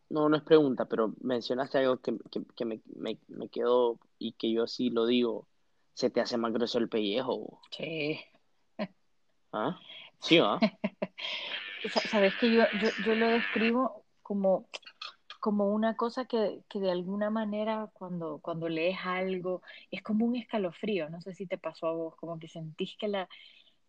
no, 0.10 0.30
no 0.30 0.38
es 0.38 0.44
pregunta, 0.44 0.86
pero 0.86 1.14
mencionaste 1.22 1.80
algo 1.80 1.98
que, 1.98 2.16
que, 2.56 2.66
me, 2.66 2.80
me, 2.96 3.18
me, 3.28 3.50
quedó 3.50 4.00
y 4.20 4.34
que 4.34 4.52
yo 4.52 4.68
sí 4.68 4.90
lo 4.90 5.06
digo 5.06 5.48
se 5.94 6.10
te 6.10 6.22
hace 6.22 6.38
más 6.38 6.54
grueso 6.54 6.78
el 6.80 6.90
pellejo. 6.90 7.60
Sí. 7.72 8.20
¿Ah? 9.52 9.80
Sí, 10.20 10.40
¿ah? 10.40 10.60
Sabes 12.10 12.34
que 12.36 12.52
yo, 12.52 12.64
yo, 12.82 12.90
yo, 13.06 13.16
lo 13.16 13.28
describo 13.28 14.06
como, 14.22 14.68
como 15.40 15.68
una 15.68 15.96
cosa 15.98 16.26
que, 16.26 16.62
que, 16.70 16.80
de 16.80 16.92
alguna 16.92 17.30
manera 17.30 17.90
cuando, 17.94 18.40
cuando 18.40 18.70
lees 18.70 18.98
algo 19.04 19.62
es 19.92 20.02
como 20.02 20.26
un 20.26 20.38
escalofrío. 20.38 21.10
No 21.10 21.22
sé 21.22 21.34
si 21.34 21.46
te 21.46 21.58
pasó 21.58 21.88
a 21.88 21.94
vos, 21.94 22.16
como 22.16 22.40
que 22.40 22.48
sentís 22.48 22.96
que 22.98 23.10
la, 23.10 23.28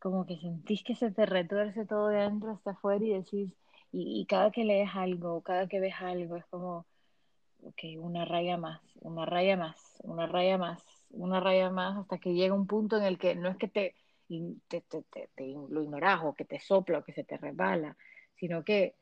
como 0.00 0.26
que 0.26 0.38
sentís 0.38 0.82
que 0.82 0.96
se 0.96 1.12
te 1.12 1.24
retuerce 1.24 1.86
todo 1.86 2.08
de 2.08 2.20
adentro 2.20 2.50
hasta 2.50 2.72
afuera 2.72 3.04
y 3.04 3.10
decís, 3.10 3.52
y, 3.92 4.20
y 4.20 4.26
cada 4.26 4.50
que 4.50 4.64
lees 4.64 4.90
algo, 4.94 5.40
cada 5.42 5.68
que 5.68 5.78
ves 5.78 5.94
algo, 6.00 6.36
es 6.36 6.44
como, 6.46 6.84
ok, 7.62 7.80
una 8.00 8.24
raya 8.24 8.56
más, 8.56 8.82
una 9.00 9.24
raya 9.24 9.56
más, 9.56 9.76
una 10.02 10.26
raya 10.26 10.58
más, 10.58 10.84
una 11.16 11.40
raya 11.40 11.70
más 11.70 11.98
hasta 11.98 12.18
que 12.18 12.34
llega 12.34 12.54
un 12.54 12.66
punto 12.66 12.96
en 12.96 13.04
el 13.04 13.18
que 13.18 13.34
no 13.34 13.48
es 13.48 13.56
que 13.56 13.68
te, 13.68 13.94
te, 14.68 14.80
te, 14.80 15.02
te, 15.34 15.54
lo 15.68 15.82
ignoras 15.82 16.20
o 16.24 16.34
que 16.34 16.44
te 16.44 16.60
sopla 16.60 16.98
o 16.98 17.04
que 17.04 17.12
se 17.12 17.24
te 17.24 17.36
resbala, 17.36 17.96
sino 18.36 18.64
que 18.64 18.94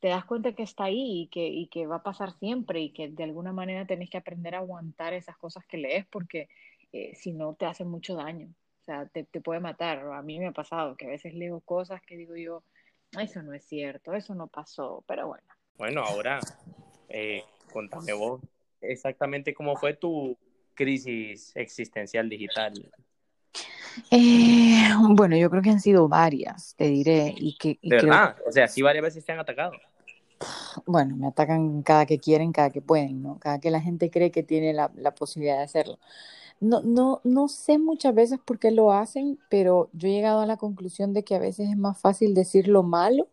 te 0.00 0.08
das 0.08 0.24
cuenta 0.24 0.52
que 0.52 0.62
está 0.62 0.84
ahí 0.84 1.22
y 1.22 1.26
que, 1.28 1.46
y 1.46 1.68
que 1.68 1.86
va 1.86 1.96
a 1.96 2.02
pasar 2.02 2.32
siempre 2.38 2.80
y 2.80 2.92
que 2.92 3.08
de 3.08 3.24
alguna 3.24 3.52
manera 3.52 3.86
tenés 3.86 4.10
que 4.10 4.18
aprender 4.18 4.54
a 4.54 4.58
aguantar 4.58 5.14
esas 5.14 5.36
cosas 5.38 5.64
que 5.66 5.78
lees 5.78 6.06
porque 6.06 6.48
eh, 6.92 7.14
si 7.14 7.32
no 7.32 7.54
te 7.54 7.66
hace 7.66 7.84
mucho 7.84 8.14
daño, 8.14 8.48
o 8.48 8.84
sea, 8.84 9.06
te, 9.06 9.24
te 9.24 9.40
puede 9.40 9.60
matar. 9.60 9.98
A 10.12 10.22
mí 10.22 10.38
me 10.38 10.48
ha 10.48 10.52
pasado 10.52 10.96
que 10.96 11.06
a 11.06 11.10
veces 11.10 11.34
leo 11.34 11.60
cosas 11.60 12.02
que 12.02 12.16
digo 12.16 12.36
yo, 12.36 12.62
eso 13.18 13.42
no 13.42 13.52
es 13.54 13.64
cierto, 13.64 14.14
eso 14.14 14.34
no 14.34 14.46
pasó, 14.48 15.02
pero 15.06 15.28
bueno. 15.28 15.46
Bueno, 15.78 16.02
ahora 16.02 16.40
eh, 17.08 17.42
contame 17.72 18.12
vos 18.12 18.40
exactamente 18.80 19.54
cómo 19.54 19.76
fue 19.76 19.94
tu 19.94 20.36
crisis 20.76 21.50
existencial 21.56 22.28
digital? 22.28 22.72
Eh, 24.10 24.88
bueno, 25.10 25.36
yo 25.36 25.50
creo 25.50 25.62
que 25.62 25.70
han 25.70 25.80
sido 25.80 26.06
varias, 26.08 26.74
te 26.76 26.88
diré. 26.88 27.34
Y 27.36 27.56
que, 27.56 27.78
¿De 27.82 27.96
verdad? 27.96 28.36
O 28.46 28.52
sea, 28.52 28.68
sí 28.68 28.82
varias 28.82 29.02
veces 29.02 29.24
te 29.24 29.32
han 29.32 29.40
atacado. 29.40 29.72
Bueno, 30.84 31.16
me 31.16 31.28
atacan 31.28 31.82
cada 31.82 32.04
que 32.06 32.18
quieren, 32.18 32.52
cada 32.52 32.70
que 32.70 32.82
pueden, 32.82 33.22
¿no? 33.22 33.38
Cada 33.38 33.58
que 33.58 33.70
la 33.70 33.80
gente 33.80 34.10
cree 34.10 34.30
que 34.30 34.42
tiene 34.42 34.74
la, 34.74 34.92
la 34.94 35.14
posibilidad 35.14 35.56
de 35.56 35.64
hacerlo. 35.64 35.98
No, 36.60 36.82
no, 36.82 37.20
no 37.24 37.48
sé 37.48 37.78
muchas 37.78 38.14
veces 38.14 38.38
por 38.44 38.58
qué 38.58 38.70
lo 38.70 38.92
hacen, 38.92 39.38
pero 39.50 39.90
yo 39.92 40.08
he 40.08 40.12
llegado 40.12 40.40
a 40.40 40.46
la 40.46 40.56
conclusión 40.56 41.12
de 41.12 41.22
que 41.22 41.34
a 41.34 41.38
veces 41.38 41.70
es 41.70 41.76
más 41.76 41.98
fácil 41.98 42.34
decir 42.34 42.68
lo 42.68 42.82
malo 42.82 43.28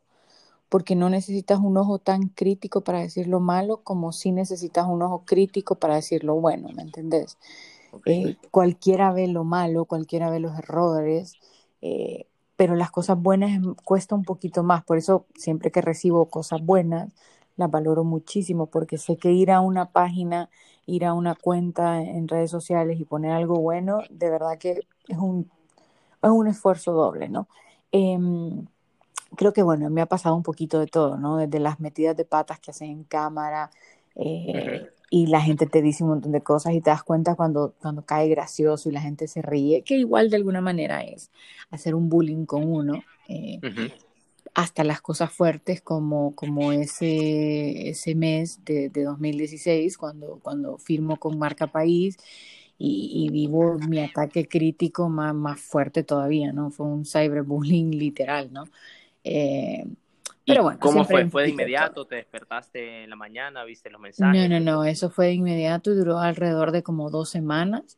porque 0.70 0.96
no 0.96 1.10
necesitas 1.10 1.60
un 1.60 1.78
ojo 1.78 2.00
tan 2.00 2.30
crítico 2.30 2.82
para 2.82 3.00
decir 3.00 3.28
lo 3.28 3.40
malo 3.40 3.78
como 3.84 4.12
si 4.12 4.32
necesitas 4.32 4.88
un 4.88 5.02
ojo 5.02 5.24
crítico 5.26 5.76
para 5.76 5.96
decir 5.96 6.24
lo 6.24 6.36
bueno, 6.36 6.70
¿me 6.76 6.82
entendés? 6.84 7.38
Eh, 8.06 8.38
cualquiera 8.52 9.12
ve 9.14 9.28
lo 9.28 9.44
malo, 9.44 9.86
cualquiera 9.86 10.30
ve 10.30 10.40
los 10.40 10.58
errores, 10.58 11.36
eh, 11.82 12.28
pero 12.56 12.76
las 12.76 12.92
cosas 12.92 13.22
buenas 13.22 13.62
cuesta 13.84 14.16
un 14.16 14.24
poquito 14.24 14.64
más, 14.64 14.84
por 14.84 14.98
eso 14.98 15.26
siempre 15.36 15.72
que 15.72 15.82
recibo 15.82 16.26
cosas 16.30 16.62
buenas, 16.64 17.14
las 17.56 17.70
valoro 17.70 18.04
muchísimo, 18.04 18.68
porque 18.68 18.98
sé 18.98 19.18
que 19.18 19.32
ir 19.32 19.52
a 19.52 19.62
una 19.62 19.92
página, 19.92 20.50
ir 20.86 21.06
a 21.06 21.14
una 21.14 21.36
cuenta 21.36 22.02
en 22.02 22.28
redes 22.28 22.52
sociales 22.52 23.00
y 23.00 23.06
poner 23.06 23.32
algo 23.32 23.60
bueno, 23.60 24.00
de 24.10 24.30
verdad 24.30 24.58
que 24.58 24.88
es 25.08 25.18
un, 25.18 25.52
es 26.22 26.30
un 26.30 26.48
esfuerzo 26.48 26.94
doble, 26.94 27.30
¿no? 27.30 27.48
Em, 27.92 28.66
creo 29.36 29.54
que 29.54 29.64
bueno, 29.64 29.90
me 29.90 30.02
ha 30.02 30.06
pasado 30.06 30.36
un 30.36 30.44
poquito 30.44 30.80
de 30.80 30.88
todo, 30.88 31.18
¿no? 31.18 31.38
Desde 31.38 31.60
las 31.60 31.80
metidas 31.80 32.16
de 32.16 32.26
patas 32.26 32.60
que 32.60 32.72
hacen 32.72 32.90
en 32.90 33.04
cámara 33.04 33.72
eh, 34.16 34.90
y 35.10 35.28
la 35.28 35.42
gente 35.42 35.66
te 35.66 35.82
dice 35.82 36.04
un 36.04 36.12
montón 36.12 36.32
de 36.32 36.42
cosas 36.42 36.74
y 36.74 36.82
te 36.82 36.90
das 36.90 37.04
cuenta 37.04 37.36
cuando, 37.36 37.74
cuando 37.82 38.06
cae 38.06 38.30
gracioso 38.30 38.90
y 38.90 38.94
la 38.94 39.02
gente 39.02 39.28
se 39.28 39.42
ríe, 39.42 39.84
que 39.84 39.96
igual 39.96 40.30
de 40.30 40.38
alguna 40.38 40.62
manera 40.62 41.04
es 41.04 41.32
hacer 41.72 41.96
un 41.96 42.10
bullying 42.10 42.46
con 42.46 42.64
uno. 42.72 43.04
Eh, 43.28 43.60
hasta 44.56 44.84
las 44.84 45.02
cosas 45.02 45.32
fuertes 45.32 45.82
como, 45.82 46.36
como 46.36 46.72
ese, 46.72 47.90
ese 47.90 48.16
mes 48.16 48.64
de, 48.66 48.90
de 48.90 49.04
2016, 49.04 49.98
cuando, 49.98 50.40
cuando 50.44 50.78
firmo 50.78 51.18
con 51.18 51.40
Marca 51.40 51.68
País 51.68 52.18
y, 52.78 53.26
y, 53.26 53.30
vivo 53.32 53.80
mi 53.88 54.00
ataque 54.00 54.48
crítico 54.48 55.10
más, 55.10 55.34
más 55.34 55.60
fuerte 55.60 56.04
todavía, 56.04 56.52
¿no? 56.52 56.70
Fue 56.70 56.86
un 56.86 57.06
cyberbullying 57.06 57.92
literal, 57.98 58.52
¿no? 58.52 58.66
Eh, 59.24 59.86
pero 60.46 60.64
bueno, 60.64 60.80
¿Cómo 60.80 61.06
fue? 61.06 61.30
¿Fue 61.30 61.44
de 61.44 61.50
inmediato? 61.50 62.06
¿Te 62.06 62.16
despertaste 62.16 63.04
en 63.04 63.10
la 63.10 63.16
mañana? 63.16 63.64
¿Viste 63.64 63.90
los 63.90 64.02
mensajes? 64.02 64.50
No, 64.50 64.60
no, 64.60 64.60
no, 64.60 64.84
eso 64.84 65.10
fue 65.10 65.28
de 65.28 65.34
inmediato 65.34 65.92
y 65.92 65.96
duró 65.96 66.20
alrededor 66.20 66.72
de 66.72 66.84
como 66.84 67.10
dos 67.10 67.30
semanas. 67.30 67.98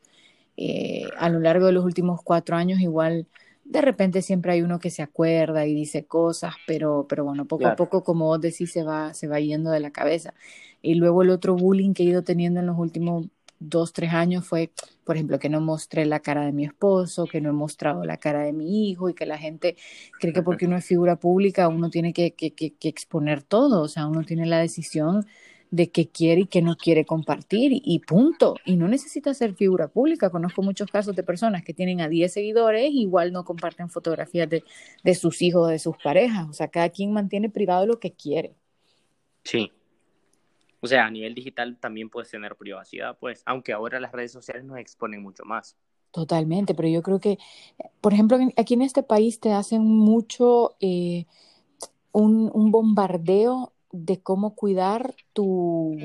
Eh, 0.57 1.09
a 1.17 1.29
lo 1.29 1.39
largo 1.39 1.65
de 1.65 1.71
los 1.73 1.83
últimos 1.83 2.21
cuatro 2.23 2.55
años, 2.55 2.79
igual, 2.79 3.27
de 3.63 3.81
repente 3.81 4.21
siempre 4.21 4.53
hay 4.53 4.61
uno 4.61 4.79
que 4.79 4.91
se 4.91 5.01
acuerda 5.01 5.65
y 5.65 5.73
dice 5.73 6.05
cosas, 6.05 6.53
pero, 6.67 7.07
pero 7.09 7.25
bueno, 7.25 7.45
poco 7.45 7.67
a 7.67 7.75
poco, 7.75 8.03
como 8.03 8.25
vos 8.25 8.39
decís, 8.39 8.71
se 8.71 8.83
va, 8.83 9.13
se 9.13 9.27
va 9.27 9.39
yendo 9.39 9.71
de 9.71 9.79
la 9.79 9.91
cabeza. 9.91 10.33
Y 10.81 10.95
luego 10.95 11.23
el 11.23 11.31
otro 11.31 11.55
bullying 11.55 11.93
que 11.93 12.03
he 12.03 12.05
ido 12.05 12.23
teniendo 12.23 12.59
en 12.59 12.67
los 12.67 12.77
últimos 12.77 13.27
dos, 13.59 13.91
tres 13.91 14.13
años 14.13 14.45
fue, 14.45 14.71
por 15.05 15.15
ejemplo, 15.15 15.39
que 15.39 15.49
no 15.49 15.61
mostré 15.61 16.05
la 16.05 16.19
cara 16.19 16.45
de 16.45 16.51
mi 16.51 16.65
esposo, 16.65 17.27
que 17.27 17.41
no 17.41 17.49
he 17.49 17.53
mostrado 17.53 18.03
la 18.03 18.17
cara 18.17 18.43
de 18.43 18.53
mi 18.53 18.89
hijo 18.89 19.09
y 19.09 19.13
que 19.13 19.25
la 19.25 19.37
gente 19.37 19.77
cree 20.19 20.33
que 20.33 20.41
porque 20.43 20.65
uno 20.65 20.77
es 20.77 20.85
figura 20.85 21.17
pública 21.17 21.67
uno 21.69 21.89
tiene 21.89 22.13
que, 22.13 22.33
que, 22.33 22.53
que, 22.53 22.73
que 22.75 22.89
exponer 22.89 23.43
todo, 23.43 23.81
o 23.83 23.87
sea, 23.87 24.07
uno 24.07 24.23
tiene 24.23 24.45
la 24.45 24.59
decisión 24.59 25.25
de 25.71 25.91
qué 25.91 26.07
quiere 26.09 26.41
y 26.41 26.45
qué 26.47 26.61
no 26.61 26.77
quiere 26.77 27.05
compartir 27.05 27.71
y 27.73 27.99
punto. 27.99 28.55
Y 28.65 28.77
no 28.77 28.87
necesita 28.87 29.33
ser 29.33 29.55
figura 29.55 29.87
pública. 29.89 30.29
Conozco 30.29 30.61
muchos 30.61 30.89
casos 30.89 31.15
de 31.15 31.23
personas 31.23 31.63
que 31.63 31.73
tienen 31.73 32.01
a 32.01 32.07
10 32.09 32.31
seguidores 32.33 32.89
igual 32.91 33.33
no 33.33 33.43
comparten 33.43 33.89
fotografías 33.89 34.49
de, 34.49 34.63
de 35.03 35.15
sus 35.15 35.41
hijos 35.41 35.69
de 35.69 35.79
sus 35.79 35.97
parejas. 35.97 36.47
O 36.49 36.53
sea, 36.53 36.69
cada 36.69 36.89
quien 36.89 37.11
mantiene 37.13 37.49
privado 37.49 37.85
lo 37.85 37.99
que 37.99 38.13
quiere. 38.13 38.55
Sí. 39.43 39.71
O 40.81 40.87
sea, 40.87 41.05
a 41.05 41.11
nivel 41.11 41.33
digital 41.33 41.77
también 41.77 42.09
puedes 42.09 42.29
tener 42.29 42.55
privacidad, 42.55 43.17
pues, 43.19 43.41
aunque 43.45 43.73
ahora 43.73 43.99
las 43.99 44.11
redes 44.11 44.31
sociales 44.31 44.63
nos 44.65 44.77
exponen 44.77 45.21
mucho 45.21 45.43
más. 45.45 45.75
Totalmente, 46.11 46.73
pero 46.75 46.87
yo 46.87 47.01
creo 47.01 47.19
que, 47.19 47.37
por 48.01 48.13
ejemplo, 48.13 48.37
aquí 48.55 48.75
en 48.75 48.81
este 48.81 49.03
país 49.03 49.39
te 49.39 49.51
hacen 49.51 49.83
mucho 49.83 50.75
eh, 50.79 51.25
un, 52.11 52.49
un 52.53 52.71
bombardeo 52.71 53.73
de 53.91 54.21
cómo 54.21 54.55
cuidar 54.55 55.15
tu, 55.33 55.97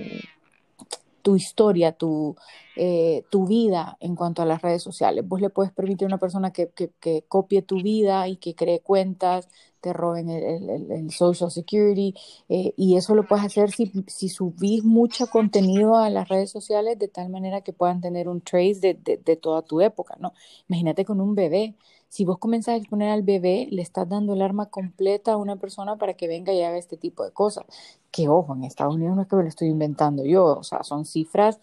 tu 1.23 1.37
historia, 1.37 1.93
tu, 1.93 2.37
eh, 2.77 3.25
tu 3.31 3.47
vida 3.47 3.97
en 4.01 4.17
cuanto 4.17 4.43
a 4.43 4.47
las 4.47 4.63
redes 4.63 4.83
sociales. 4.83 5.27
Vos 5.27 5.41
le 5.41 5.51
puedes 5.51 5.73
permitir 5.73 6.07
a 6.07 6.09
una 6.09 6.19
persona 6.19 6.53
que, 6.53 6.71
que, 6.71 7.25
copie 7.29 7.63
tu 7.63 7.83
vida 7.83 8.29
y 8.29 8.37
que 8.37 8.55
cree 8.55 8.81
cuentas, 8.81 9.49
te 9.81 9.93
roben 9.93 10.29
el, 10.29 11.11
social 11.11 11.51
security, 11.51 12.15
eh, 12.49 12.75
y 12.77 12.97
eso 12.97 13.15
lo 13.15 13.27
puedes 13.27 13.45
hacer 13.45 13.71
si, 13.71 13.91
si 14.07 14.29
subís 14.29 14.85
mucho 14.85 15.27
contenido 15.29 15.97
a 15.97 16.11
las 16.11 16.29
redes 16.29 16.51
sociales 16.51 16.99
de 16.99 17.09
tal 17.09 17.31
manera 17.31 17.63
que 17.63 17.73
puedan 17.73 18.01
tener 18.01 18.29
un 18.29 18.41
trace 18.43 18.81
de, 18.81 18.95
de, 18.95 19.17
de 19.17 19.37
toda 19.37 19.63
tu 19.63 19.81
época, 19.81 20.17
¿no? 20.21 20.35
Imagínate 20.69 21.05
con 21.05 21.21
un 21.21 21.35
bebé 21.35 21.75
si 22.11 22.25
vos 22.25 22.39
comenzás 22.39 22.75
a 22.75 22.77
exponer 22.77 23.09
al 23.09 23.23
bebé, 23.23 23.69
le 23.71 23.83
estás 23.83 24.09
dando 24.09 24.35
el 24.35 24.43
arma 24.43 24.69
completa 24.69 25.33
a 25.33 25.37
una 25.37 25.55
persona 25.57 25.95
para 25.95 26.15
que 26.15 26.27
venga 26.27 26.53
y 26.53 26.61
haga 26.61 26.77
este 26.77 26.97
tipo 26.97 27.25
de 27.25 27.33
cosas. 27.33 27.65
Que 28.11 28.29
ojo, 28.29 28.53
en 28.53 28.65
Estados 28.65 28.97
Unidos 28.97 29.15
no 29.15 29.23
es 29.23 29.29
que 29.29 29.37
me 29.37 29.43
lo 29.43 29.49
estoy 29.49 29.69
inventando 29.69 30.25
yo, 30.25 30.45
o 30.45 30.65
sea, 30.65 30.83
son 30.83 31.05
cifras 31.05 31.61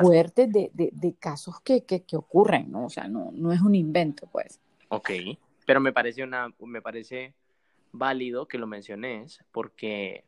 fuertes 0.00 0.50
de, 0.50 0.70
de, 0.72 0.88
de 0.94 1.12
casos 1.12 1.60
que, 1.60 1.84
que, 1.84 2.04
que, 2.04 2.16
ocurren, 2.16 2.72
¿no? 2.72 2.86
O 2.86 2.88
sea, 2.88 3.06
no, 3.06 3.32
no 3.34 3.52
es 3.52 3.60
un 3.60 3.74
invento, 3.74 4.26
pues. 4.32 4.60
Ok, 4.88 5.10
pero 5.66 5.78
me 5.78 5.92
parece, 5.92 6.24
una, 6.24 6.48
me 6.60 6.80
parece 6.80 7.34
válido 7.92 8.48
que 8.48 8.56
lo 8.56 8.66
menciones 8.66 9.44
porque 9.52 10.24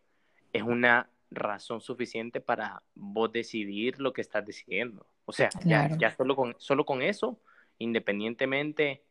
es 0.53 0.63
una 0.63 1.09
razón 1.31 1.81
suficiente 1.81 2.43
para 2.43 2.83
vos 2.95 3.33
decidir 3.33 3.99
lo 3.99 4.13
que 4.13 4.21
estás 4.21 4.45
decidiendo. 4.45 5.07
O 5.25 5.33
sea, 5.33 5.49
ya, 5.65 5.97
ya 5.97 6.15
solo, 6.15 6.37
con, 6.37 6.55
solo 6.59 6.85
con 6.85 7.01
eso, 7.01 7.41
independientemente 7.79 9.03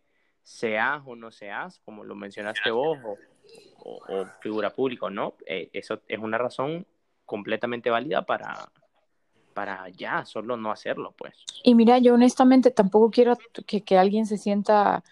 seas 0.44 1.02
o 1.06 1.16
no 1.16 1.32
seas, 1.32 1.80
como 1.86 2.04
lo 2.04 2.16
mencionaste 2.16 2.70
vos, 2.72 2.98
o, 3.86 4.26
figura 4.42 4.70
pública 4.70 5.10
no, 5.10 5.36
eh, 5.46 5.70
eso 5.74 6.02
es 6.08 6.20
una 6.20 6.38
razón 6.38 6.86
completamente 7.26 7.90
válida 7.90 8.26
para, 8.26 8.70
para 9.54 9.90
ya 9.90 10.26
solo 10.26 10.58
no 10.58 10.72
hacerlo, 10.72 11.14
pues. 11.18 11.34
Y 11.64 11.76
mira, 11.76 11.98
yo 12.00 12.14
honestamente 12.14 12.72
tampoco 12.72 13.12
quiero 13.12 13.38
que, 13.66 13.82
que 13.82 13.98
alguien 13.98 14.26
se 14.26 14.38
sienta 14.38 15.04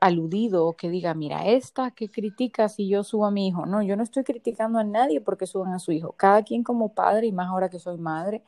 aludido 0.00 0.66
o 0.66 0.76
que 0.76 0.90
diga, 0.90 1.14
mira, 1.14 1.46
esta 1.46 1.90
que 1.92 2.08
critica 2.08 2.68
si 2.68 2.88
yo 2.88 3.04
subo 3.04 3.26
a 3.26 3.30
mi 3.30 3.48
hijo. 3.48 3.66
No, 3.66 3.82
yo 3.82 3.96
no 3.96 4.02
estoy 4.02 4.24
criticando 4.24 4.78
a 4.78 4.84
nadie 4.84 5.20
porque 5.20 5.46
suban 5.46 5.72
a 5.72 5.78
su 5.78 5.92
hijo. 5.92 6.12
Cada 6.12 6.42
quien 6.42 6.62
como 6.62 6.92
padre, 6.94 7.26
y 7.26 7.32
más 7.32 7.48
ahora 7.48 7.68
que 7.68 7.78
soy 7.78 7.98
madre, 7.98 8.42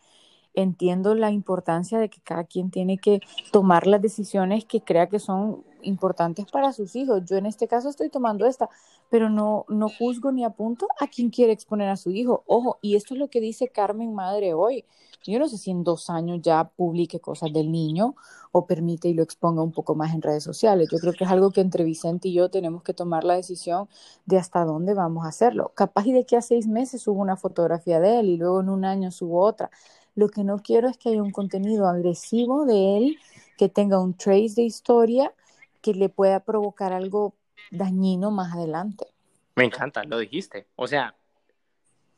entiendo 0.63 1.15
la 1.15 1.31
importancia 1.31 1.99
de 1.99 2.09
que 2.09 2.21
cada 2.21 2.45
quien 2.45 2.71
tiene 2.71 2.99
que 2.99 3.21
tomar 3.53 3.87
las 3.87 4.03
decisiones 4.03 4.65
que 4.65 4.81
crea 4.81 5.09
que 5.09 5.21
son 5.21 5.65
importantes 5.83 6.47
para 6.51 6.73
sus 6.73 6.97
hijos. 6.97 7.23
Yo 7.25 7.37
en 7.37 7.47
este 7.47 7.69
caso 7.69 7.89
estoy 7.89 8.11
tomando 8.11 8.45
esta, 8.45 8.69
pero 9.09 9.31
no, 9.31 9.65
no 9.69 9.89
juzgo 9.89 10.33
ni 10.33 10.45
apunto 10.45 10.89
a 10.99 11.07
quien 11.07 11.31
quiere 11.31 11.53
exponer 11.53 11.89
a 11.89 11.97
su 11.97 12.11
hijo. 12.11 12.43
Ojo, 12.47 12.79
y 12.83 12.97
esto 12.97 13.15
es 13.15 13.21
lo 13.21 13.29
que 13.29 13.41
dice 13.41 13.69
Carmen 13.69 14.15
Madre 14.15 14.53
hoy. 14.55 14.85
Yo 15.25 15.39
no 15.39 15.49
sé 15.49 15.59
si 15.59 15.71
en 15.71 15.85
dos 15.85 16.11
años 16.11 16.41
ya 16.43 16.65
publique 16.65 17.21
cosas 17.21 17.53
del 17.53 17.71
niño 17.71 18.15
o 18.53 18.67
permite 18.67 19.09
y 19.09 19.15
lo 19.15 19.23
exponga 19.23 19.63
un 19.63 19.73
poco 19.73 19.95
más 19.95 20.15
en 20.15 20.23
redes 20.23 20.43
sociales. 20.43 20.89
Yo 20.91 20.99
creo 20.99 21.13
que 21.13 21.25
es 21.25 21.31
algo 21.31 21.51
que 21.51 21.61
entre 21.61 21.85
Vicente 21.85 22.29
y 22.29 22.35
yo 22.35 22.51
tenemos 22.51 22.83
que 22.83 22.95
tomar 22.95 23.25
la 23.25 23.35
decisión 23.35 23.89
de 24.27 24.39
hasta 24.39 24.65
dónde 24.65 24.95
vamos 24.95 25.25
a 25.25 25.29
hacerlo. 25.29 25.73
Capaz 25.75 26.07
y 26.07 26.13
de 26.13 26.25
que 26.25 26.37
a 26.37 26.43
seis 26.43 26.67
meses 26.67 27.03
subo 27.03 27.21
una 27.21 27.37
fotografía 27.37 28.01
de 28.01 28.21
él 28.21 28.29
y 28.31 28.37
luego 28.37 28.61
en 28.61 28.71
un 28.71 28.85
año 28.85 29.11
subo 29.11 29.43
otra. 29.43 29.71
Lo 30.19 30.29
que 30.29 30.43
no 30.43 30.59
quiero 30.59 30.89
es 30.89 30.99
que 30.99 31.11
haya 31.11 31.23
un 31.23 31.31
contenido 31.31 31.87
agresivo 31.87 32.66
de 32.66 32.97
él 32.97 33.19
que 33.57 33.69
tenga 33.69 34.01
un 34.01 34.14
trace 34.14 34.55
de 34.57 34.62
historia 34.62 35.33
que 35.81 35.95
le 35.95 36.09
pueda 36.09 36.41
provocar 36.41 36.93
algo 36.93 37.37
dañino 37.71 38.33
más 38.33 38.53
adelante. 38.53 39.07
Me 39.55 39.64
encanta, 39.64 40.03
lo 40.03 40.19
dijiste. 40.19 40.66
O 40.75 40.89
sea, 40.89 41.14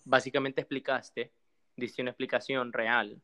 básicamente 0.07 0.63
explicaste, 0.63 1.31
diste 1.77 2.01
una 2.01 2.13
explicación 2.13 2.73
real 2.73 3.21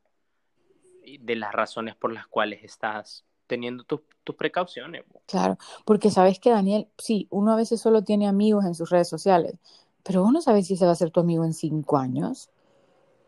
de 1.20 1.36
las 1.36 1.52
razones 1.54 1.96
por 1.96 2.12
las 2.12 2.26
cuales 2.26 2.62
estás 2.62 3.24
teniendo 3.46 3.82
tus, 3.84 4.02
tus 4.24 4.36
precauciones. 4.36 5.04
Claro, 5.24 5.56
porque 5.86 6.10
sabes 6.10 6.38
que 6.38 6.50
Daniel, 6.50 6.86
sí, 6.98 7.28
uno 7.30 7.54
a 7.54 7.56
veces 7.56 7.80
solo 7.80 8.04
tiene 8.04 8.28
amigos 8.28 8.66
en 8.66 8.74
sus 8.74 8.90
redes 8.90 9.08
sociales, 9.08 9.54
pero 10.02 10.22
uno 10.22 10.42
sabe 10.42 10.62
si 10.62 10.76
se 10.76 10.84
va 10.84 10.92
a 10.92 10.96
ser 10.96 11.10
tu 11.10 11.20
amigo 11.20 11.46
en 11.46 11.54
cinco 11.54 11.96
años. 11.96 12.50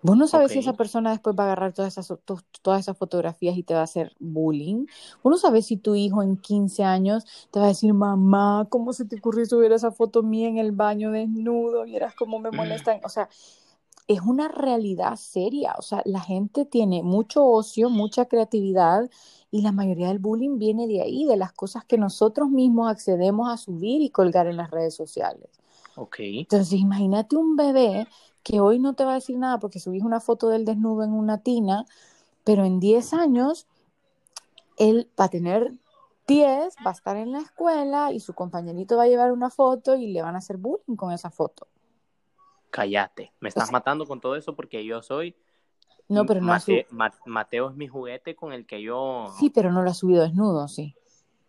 Vos 0.01 0.17
no 0.17 0.29
sabes 0.29 0.53
si 0.53 0.61
esa 0.61 0.75
persona 0.75 1.11
después 1.11 1.35
va 1.37 1.45
a 1.45 1.47
agarrar 1.47 1.73
todas 1.73 1.99
esas, 1.99 2.17
todas 2.63 2.81
esas 2.81 2.97
fotografías 2.97 3.57
y 3.57 3.65
te 3.65 3.75
va 3.75 3.81
a 3.81 3.85
hacer 3.85 4.13
bullying. 4.21 4.87
Vos 5.23 5.31
no 5.31 5.37
sabes 5.39 5.67
si 5.67 5.77
tu 5.77 5.97
hijo 5.97 6.23
en 6.23 6.37
15 6.37 6.85
años 6.85 7.25
te 7.51 7.59
va 7.59 7.67
a 7.67 7.69
decir, 7.69 7.93
mamá, 7.95 8.67
¿cómo 8.71 8.93
se 8.93 9.05
te 9.05 9.17
ocurrió 9.17 9.45
subir 9.47 9.73
esa 9.73 9.91
foto 9.91 10.23
mía 10.23 10.49
en 10.49 10.59
el 10.59 10.73
baño 10.73 11.11
desnudo? 11.11 11.85
Vieras 11.85 12.15
cómo 12.15 12.39
me 12.39 12.53
molestan. 12.53 13.01
O 13.05 13.09
sea, 13.09 13.29
es 14.07 14.21
una 14.23 14.49
realidad 14.49 15.17
seria. 15.17 15.75
O 15.79 15.83
sea, 15.83 16.03
la 16.05 16.21
gente 16.21 16.65
tiene 16.65 17.03
mucho 17.03 17.45
ocio, 17.45 17.91
mucha 17.91 18.27
creatividad 18.27 19.11
y 19.51 19.63
la 19.63 19.73
mayoría 19.73 20.09
del 20.09 20.19
bullying 20.19 20.59
viene 20.59 20.87
de 20.87 21.03
ahí, 21.03 21.25
de 21.25 21.37
las 21.37 21.53
cosas 21.53 21.85
que 21.85 21.99
nosotros 21.99 22.51
mismos 22.51 22.91
accedemos 22.91 23.51
a 23.51 23.57
subir 23.57 24.01
y 24.01 24.11
colgar 24.11 24.47
en 24.47 24.57
las 24.57 24.71
redes 24.71 24.95
sociales. 24.95 25.49
Ok. 25.97 26.17
Entonces, 26.21 26.79
imagínate 26.79 27.37
un 27.37 27.57
bebé 27.57 28.07
que 28.49 28.61
hoy 28.61 28.79
no 28.79 28.95
te 28.95 29.05
va 29.05 29.11
a 29.11 29.15
decir 29.17 29.37
nada 29.37 29.59
porque 29.59 29.79
subís 29.79 30.03
una 30.03 30.21
foto 30.21 30.49
del 30.49 30.65
desnudo 30.65 31.05
en 31.05 31.13
una 31.13 31.43
tina, 31.43 31.85
pero 32.45 32.65
en 32.65 32.81
10 32.81 33.13
años 33.13 33.67
él 34.79 35.11
va 35.21 35.25
a 35.25 35.29
tener 35.29 35.75
10, 36.27 36.77
va 36.87 36.91
a 36.91 36.95
estar 36.95 37.19
en 37.19 37.33
la 37.33 37.41
escuela 37.41 38.11
y 38.11 38.21
su 38.21 38.33
compañerito 38.33 38.97
va 38.97 39.03
a 39.03 39.07
llevar 39.07 39.33
una 39.33 39.51
foto 39.51 39.97
y 39.97 40.07
le 40.13 40.23
van 40.23 40.35
a 40.35 40.39
hacer 40.39 40.57
bullying 40.57 40.97
con 40.97 41.13
esa 41.13 41.31
foto. 41.31 41.69
Cállate, 42.71 43.35
me 43.41 43.51
estás 43.51 43.71
matando 43.71 44.07
con 44.07 44.19
todo 44.19 44.35
eso 44.35 44.57
porque 44.57 44.83
yo 44.83 45.03
soy... 45.03 45.37
No, 46.09 46.25
pero 46.25 46.41
no 46.41 46.57
Mateo 47.27 47.69
es 47.69 47.77
mi 47.77 47.87
juguete 47.87 48.35
con 48.35 48.55
el 48.55 48.65
que 48.65 48.81
yo... 48.81 49.27
Sí, 49.39 49.51
pero 49.51 49.71
no 49.71 49.83
lo 49.83 49.91
ha 49.91 49.95
subido 49.95 50.23
desnudo, 50.23 50.69
sí. 50.69 50.95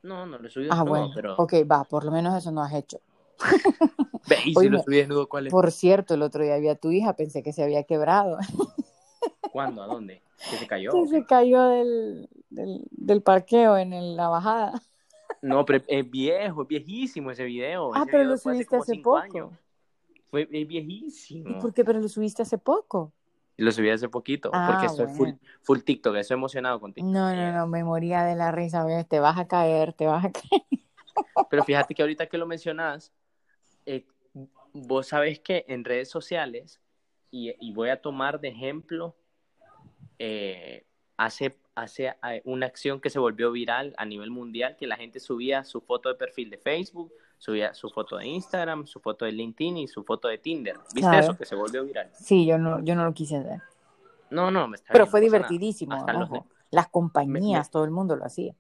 No, 0.04 0.26
no 0.26 0.38
lo 0.38 0.46
he 0.46 0.52
subido 0.52 0.74
ah, 0.74 0.84
desnudo, 0.84 0.90
bueno. 0.90 1.12
pero... 1.16 1.36
Ok, 1.38 1.54
va, 1.70 1.86
por 1.86 2.04
lo 2.04 2.12
menos 2.12 2.36
eso 2.36 2.52
no 2.52 2.62
has 2.62 2.74
hecho. 2.74 3.00
¿Y 4.46 4.56
si 4.56 4.70
lo 4.70 4.82
subí 4.82 4.98
desnudo, 4.98 5.28
cuál 5.28 5.48
es? 5.48 5.52
Por 5.52 5.72
cierto, 5.72 6.14
el 6.14 6.22
otro 6.22 6.44
día 6.44 6.56
había 6.56 6.76
tu 6.76 6.92
hija, 6.92 7.16
pensé 7.16 7.44
que 7.44 7.54
se 7.54 7.64
había 7.64 7.84
quebrado. 7.84 8.38
¿Cuándo? 9.52 9.84
¿A 9.84 9.88
dónde? 9.88 10.22
¿Que 10.50 10.58
se 10.58 10.68
cayó? 10.68 10.92
Que 10.92 11.08
se 11.08 11.26
cayó 11.26 11.68
del, 11.70 12.30
del, 12.50 12.82
del 12.92 13.22
parqueo 13.22 13.78
en 13.78 14.16
la 14.16 14.30
bajada. 14.30 14.82
No, 15.42 15.66
pero 15.66 15.84
es 15.88 16.10
viejo, 16.10 16.64
es 16.64 16.68
viejísimo 16.68 17.32
ese 17.32 17.46
video. 17.46 17.92
Ah, 17.94 18.06
pero 18.10 18.24
lo 18.24 18.38
subiste 18.38 18.76
hace, 18.76 18.98
poco. 18.98 19.52
Fue, 20.30 20.48
es 20.52 20.68
viejísimo. 20.68 21.50
¿Y 21.50 21.54
por 21.62 21.74
qué? 21.74 21.84
Pero 21.86 22.00
lo 22.00 22.10
subiste 22.10 22.42
hace 22.42 22.58
poco. 22.58 23.14
Lo 23.58 23.72
subí 23.72 23.90
hace 23.90 24.08
poquito, 24.08 24.50
ah, 24.54 24.70
porque 24.72 24.86
estoy 24.86 25.08
full, 25.08 25.30
full 25.62 25.80
TikTok, 25.80 26.16
estoy 26.16 26.36
emocionado 26.36 26.80
contigo. 26.80 27.06
No, 27.06 27.36
no, 27.36 27.52
no, 27.52 27.68
me 27.68 27.84
moría 27.84 28.24
de 28.24 28.36
la 28.36 28.54
risa, 28.54 28.86
te 29.04 29.20
vas 29.20 29.38
a 29.38 29.50
caer, 29.50 29.92
te 29.92 30.06
vas 30.06 30.24
a 30.24 30.32
caer. 30.32 30.64
Pero 31.50 31.66
fíjate 31.66 31.94
que 31.94 32.02
ahorita 32.02 32.28
que 32.28 32.38
lo 32.38 32.48
mencionas, 32.48 33.12
eh, 33.90 34.06
vos 34.74 35.08
sabés 35.08 35.40
que 35.40 35.66
en 35.68 35.84
redes 35.84 36.10
sociales, 36.10 36.80
y, 37.32 37.72
voy 37.74 37.90
a 37.90 38.02
tomar 38.02 38.40
de 38.40 38.50
ejemplo, 38.50 39.16
eh, 40.20 40.86
hace, 41.18 41.58
hace 41.76 42.08
eh, 42.08 42.42
una 42.46 42.68
acción 42.68 43.02
que 43.02 43.10
se 43.10 43.20
volvió 43.20 43.52
viral 43.52 43.94
a 43.98 44.06
nivel 44.06 44.30
mundial, 44.30 44.76
que 44.78 44.88
la 44.88 44.96
gente 44.96 45.20
subía 45.20 45.64
su 45.64 45.82
foto 45.82 46.10
de 46.10 46.16
perfil 46.16 46.50
de 46.50 46.58
Facebook, 46.58 47.12
subía 47.38 47.74
su 47.74 47.90
foto 47.90 48.18
de 48.18 48.28
Instagram, 48.28 48.86
su 48.86 49.00
foto 49.00 49.26
de 49.26 49.32
LinkedIn 49.32 49.78
y 49.78 49.88
su 49.88 50.04
foto 50.04 50.28
de 50.28 50.38
Tinder. 50.38 50.78
¿Viste 50.94 51.18
eso 51.18 51.36
que 51.36 51.46
se 51.46 51.56
volvió 51.56 51.84
viral? 51.84 52.12
Sí, 52.14 52.46
yo 52.46 52.58
no, 52.58 52.84
yo 52.84 52.96
no 52.96 53.06
lo 53.06 53.14
quise 53.14 53.40
ver. 53.40 53.62
No, 54.30 54.52
no, 54.52 54.68
me 54.68 54.76
está 54.76 54.94
Pero 54.94 55.08
fue 55.08 55.22
divertidísimo. 55.22 56.06
Las 56.72 56.88
compañías, 56.90 57.72
todo 57.72 57.86
el 57.86 57.92
mundo 57.92 58.16
lo 58.16 58.26
hacía. 58.26 58.56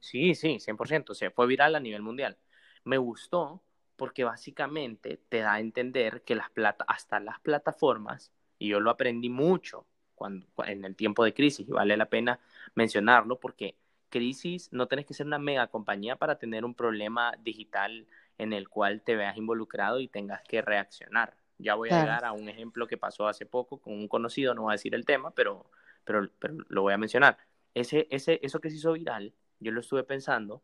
Sí, 0.00 0.34
sí, 0.34 0.58
100%. 0.58 1.10
O 1.10 1.14
sea, 1.14 1.30
fue 1.30 1.46
viral 1.46 1.76
a 1.76 1.80
nivel 1.80 2.02
mundial. 2.02 2.36
Me 2.84 2.98
gustó 2.98 3.62
porque 3.98 4.24
básicamente 4.24 5.20
te 5.28 5.40
da 5.40 5.54
a 5.54 5.60
entender 5.60 6.22
que 6.22 6.36
las 6.36 6.50
plata 6.50 6.84
hasta 6.88 7.18
las 7.20 7.40
plataformas, 7.40 8.32
y 8.58 8.68
yo 8.68 8.80
lo 8.80 8.90
aprendí 8.90 9.28
mucho 9.28 9.86
cuando, 10.14 10.46
en 10.64 10.84
el 10.84 10.96
tiempo 10.96 11.24
de 11.24 11.34
crisis 11.34 11.68
y 11.68 11.72
vale 11.72 11.96
la 11.96 12.06
pena 12.06 12.40
mencionarlo 12.74 13.38
porque 13.40 13.76
crisis 14.08 14.72
no 14.72 14.86
tienes 14.86 15.04
que 15.04 15.14
ser 15.14 15.26
una 15.26 15.38
mega 15.38 15.66
compañía 15.66 16.16
para 16.16 16.38
tener 16.38 16.64
un 16.64 16.74
problema 16.74 17.34
digital 17.42 18.06
en 18.38 18.52
el 18.52 18.68
cual 18.68 19.02
te 19.02 19.16
veas 19.16 19.36
involucrado 19.36 20.00
y 20.00 20.08
tengas 20.08 20.42
que 20.44 20.62
reaccionar. 20.62 21.36
Ya 21.58 21.74
voy 21.74 21.90
a 21.90 22.00
llegar 22.00 22.24
a 22.24 22.32
un 22.32 22.48
ejemplo 22.48 22.86
que 22.86 22.96
pasó 22.96 23.26
hace 23.26 23.46
poco 23.46 23.80
con 23.80 23.94
un 23.94 24.06
conocido, 24.06 24.54
no 24.54 24.62
voy 24.62 24.72
a 24.72 24.78
decir 24.78 24.94
el 24.94 25.04
tema, 25.04 25.32
pero, 25.32 25.68
pero, 26.04 26.30
pero 26.38 26.54
lo 26.68 26.82
voy 26.82 26.92
a 26.94 26.98
mencionar. 26.98 27.36
Ese, 27.74 28.06
ese, 28.10 28.38
eso 28.42 28.60
que 28.60 28.70
se 28.70 28.76
hizo 28.76 28.92
viral, 28.92 29.34
yo 29.58 29.72
lo 29.72 29.80
estuve 29.80 30.04
pensando, 30.04 30.62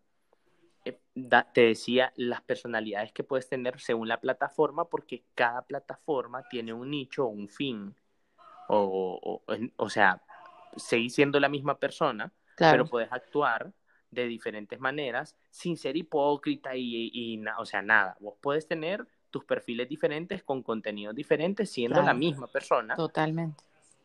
te 1.53 1.61
decía 1.61 2.13
las 2.17 2.43
personalidades 2.43 3.13
que 3.13 3.25
puedes 3.25 3.49
tener 3.49 3.81
según 3.81 4.09
la 4.09 4.21
plataforma, 4.21 4.85
porque 4.87 5.25
cada 5.35 5.63
plataforma 5.63 6.43
tiene 6.49 6.73
un 6.73 6.91
nicho 6.91 7.25
o 7.25 7.29
un 7.29 7.49
fin. 7.49 7.95
O, 8.69 9.43
o, 9.47 9.55
o 9.77 9.91
sea, 9.91 10.23
seguís 10.77 11.15
siendo 11.15 11.39
la 11.41 11.49
misma 11.49 11.79
persona, 11.79 12.33
pero 12.57 12.87
puedes 12.87 13.13
actuar 13.13 13.73
de 14.11 14.27
diferentes 14.27 14.79
maneras 14.81 15.37
sin 15.51 15.77
ser 15.77 15.97
hipócrita 15.97 16.77
y, 16.77 17.11
y, 17.13 17.43
o 17.59 17.65
sea, 17.65 17.83
nada. 17.83 18.17
Vos 18.21 18.35
puedes 18.41 18.67
tener 18.67 19.07
tus 19.31 19.45
perfiles 19.45 19.89
diferentes 19.89 20.43
con 20.43 20.63
contenidos 20.63 21.15
diferentes 21.15 21.71
siendo 21.71 22.01
la 22.03 22.15
misma 22.15 22.47
persona. 22.47 22.95
Totalmente 22.95 23.65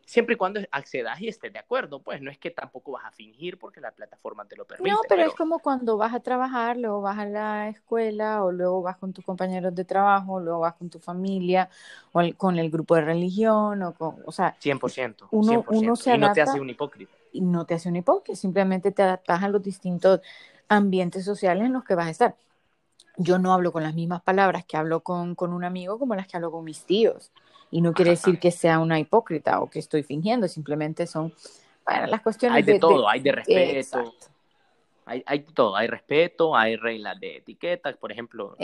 siempre 0.09 0.33
y 0.33 0.37
cuando 0.37 0.59
accedas 0.71 1.21
y 1.21 1.27
estés 1.27 1.53
de 1.53 1.59
acuerdo, 1.59 2.01
pues 2.01 2.19
no 2.19 2.31
es 2.31 2.39
que 2.39 2.49
tampoco 2.49 2.93
vas 2.93 3.05
a 3.05 3.11
fingir 3.11 3.59
porque 3.59 3.79
la 3.79 3.91
plataforma 3.91 4.43
te 4.45 4.55
lo 4.55 4.65
permite. 4.65 4.89
No, 4.89 5.01
pero, 5.07 5.21
es 5.21 5.35
como 5.35 5.59
cuando 5.59 5.97
vas 5.97 6.15
a 6.15 6.19
trabajar, 6.19 6.77
luego 6.77 7.01
vas 7.01 7.19
a 7.19 7.25
la 7.25 7.69
escuela 7.69 8.43
o 8.43 8.51
luego 8.51 8.81
vas 8.81 8.97
con 8.97 9.13
tus 9.13 9.23
compañeros 9.23 9.75
de 9.75 9.85
trabajo, 9.85 10.39
luego 10.39 10.61
vas 10.61 10.73
con 10.73 10.89
tu 10.89 10.97
familia 10.97 11.69
o 12.11 12.21
con 12.37 12.57
el 12.57 12.71
grupo 12.71 12.95
de 12.95 13.01
religión 13.01 13.83
o 13.83 13.93
con, 13.93 14.15
o 14.25 14.31
sea, 14.31 14.57
100%, 14.59 15.27
uno, 15.29 15.63
uno 15.67 15.95
se 15.95 16.09
adapta, 16.09 16.15
y 16.15 16.19
no 16.19 16.33
te 16.33 16.41
hace 16.41 16.59
un 16.59 16.69
hipócrita. 16.71 17.13
Y 17.31 17.41
no 17.41 17.65
te 17.67 17.75
hace 17.75 17.89
un 17.89 17.95
hipócrita, 17.97 18.35
simplemente 18.35 18.91
te 18.91 19.03
adaptas 19.03 19.43
a 19.43 19.47
los 19.47 19.61
distintos 19.61 20.21
ambientes 20.67 21.23
sociales 21.23 21.67
en 21.67 21.73
los 21.73 21.83
que 21.83 21.93
vas 21.93 22.07
a 22.07 22.11
estar. 22.11 22.35
Yo 23.17 23.37
no 23.37 23.53
hablo 23.53 23.71
con 23.71 23.83
las 23.83 23.93
mismas 23.93 24.23
palabras 24.23 24.65
que 24.65 24.75
hablo 24.75 25.01
con, 25.01 25.35
con 25.35 25.53
un 25.53 25.63
amigo 25.63 25.99
como 25.99 26.15
las 26.15 26.25
que 26.25 26.35
hablo 26.35 26.49
con 26.49 26.63
mis 26.63 26.83
tíos. 26.83 27.31
Y 27.71 27.81
no 27.81 27.93
quiere 27.93 28.11
decir 28.11 28.39
que 28.39 28.51
sea 28.51 28.79
una 28.79 28.99
hipócrita 28.99 29.59
o 29.61 29.69
que 29.69 29.79
estoy 29.79 30.03
fingiendo, 30.03 30.47
simplemente 30.47 31.05
son, 31.05 31.33
bueno, 31.85 32.07
las 32.07 32.21
cuestiones 32.21 32.57
hay 32.57 32.63
de, 32.63 32.79
todo, 32.79 33.07
hay 33.07 33.19
de 33.19 33.31
respeto. 33.31 34.13
Hay, 35.05 35.23
hay 35.25 35.39
todo, 35.39 35.75
hay 35.75 35.87
respeto, 35.87 36.55
hay 36.55 36.75
reglas 36.75 37.19
de 37.19 37.37
etiqueta, 37.37 37.91
por 37.93 38.11
ejemplo, 38.11 38.55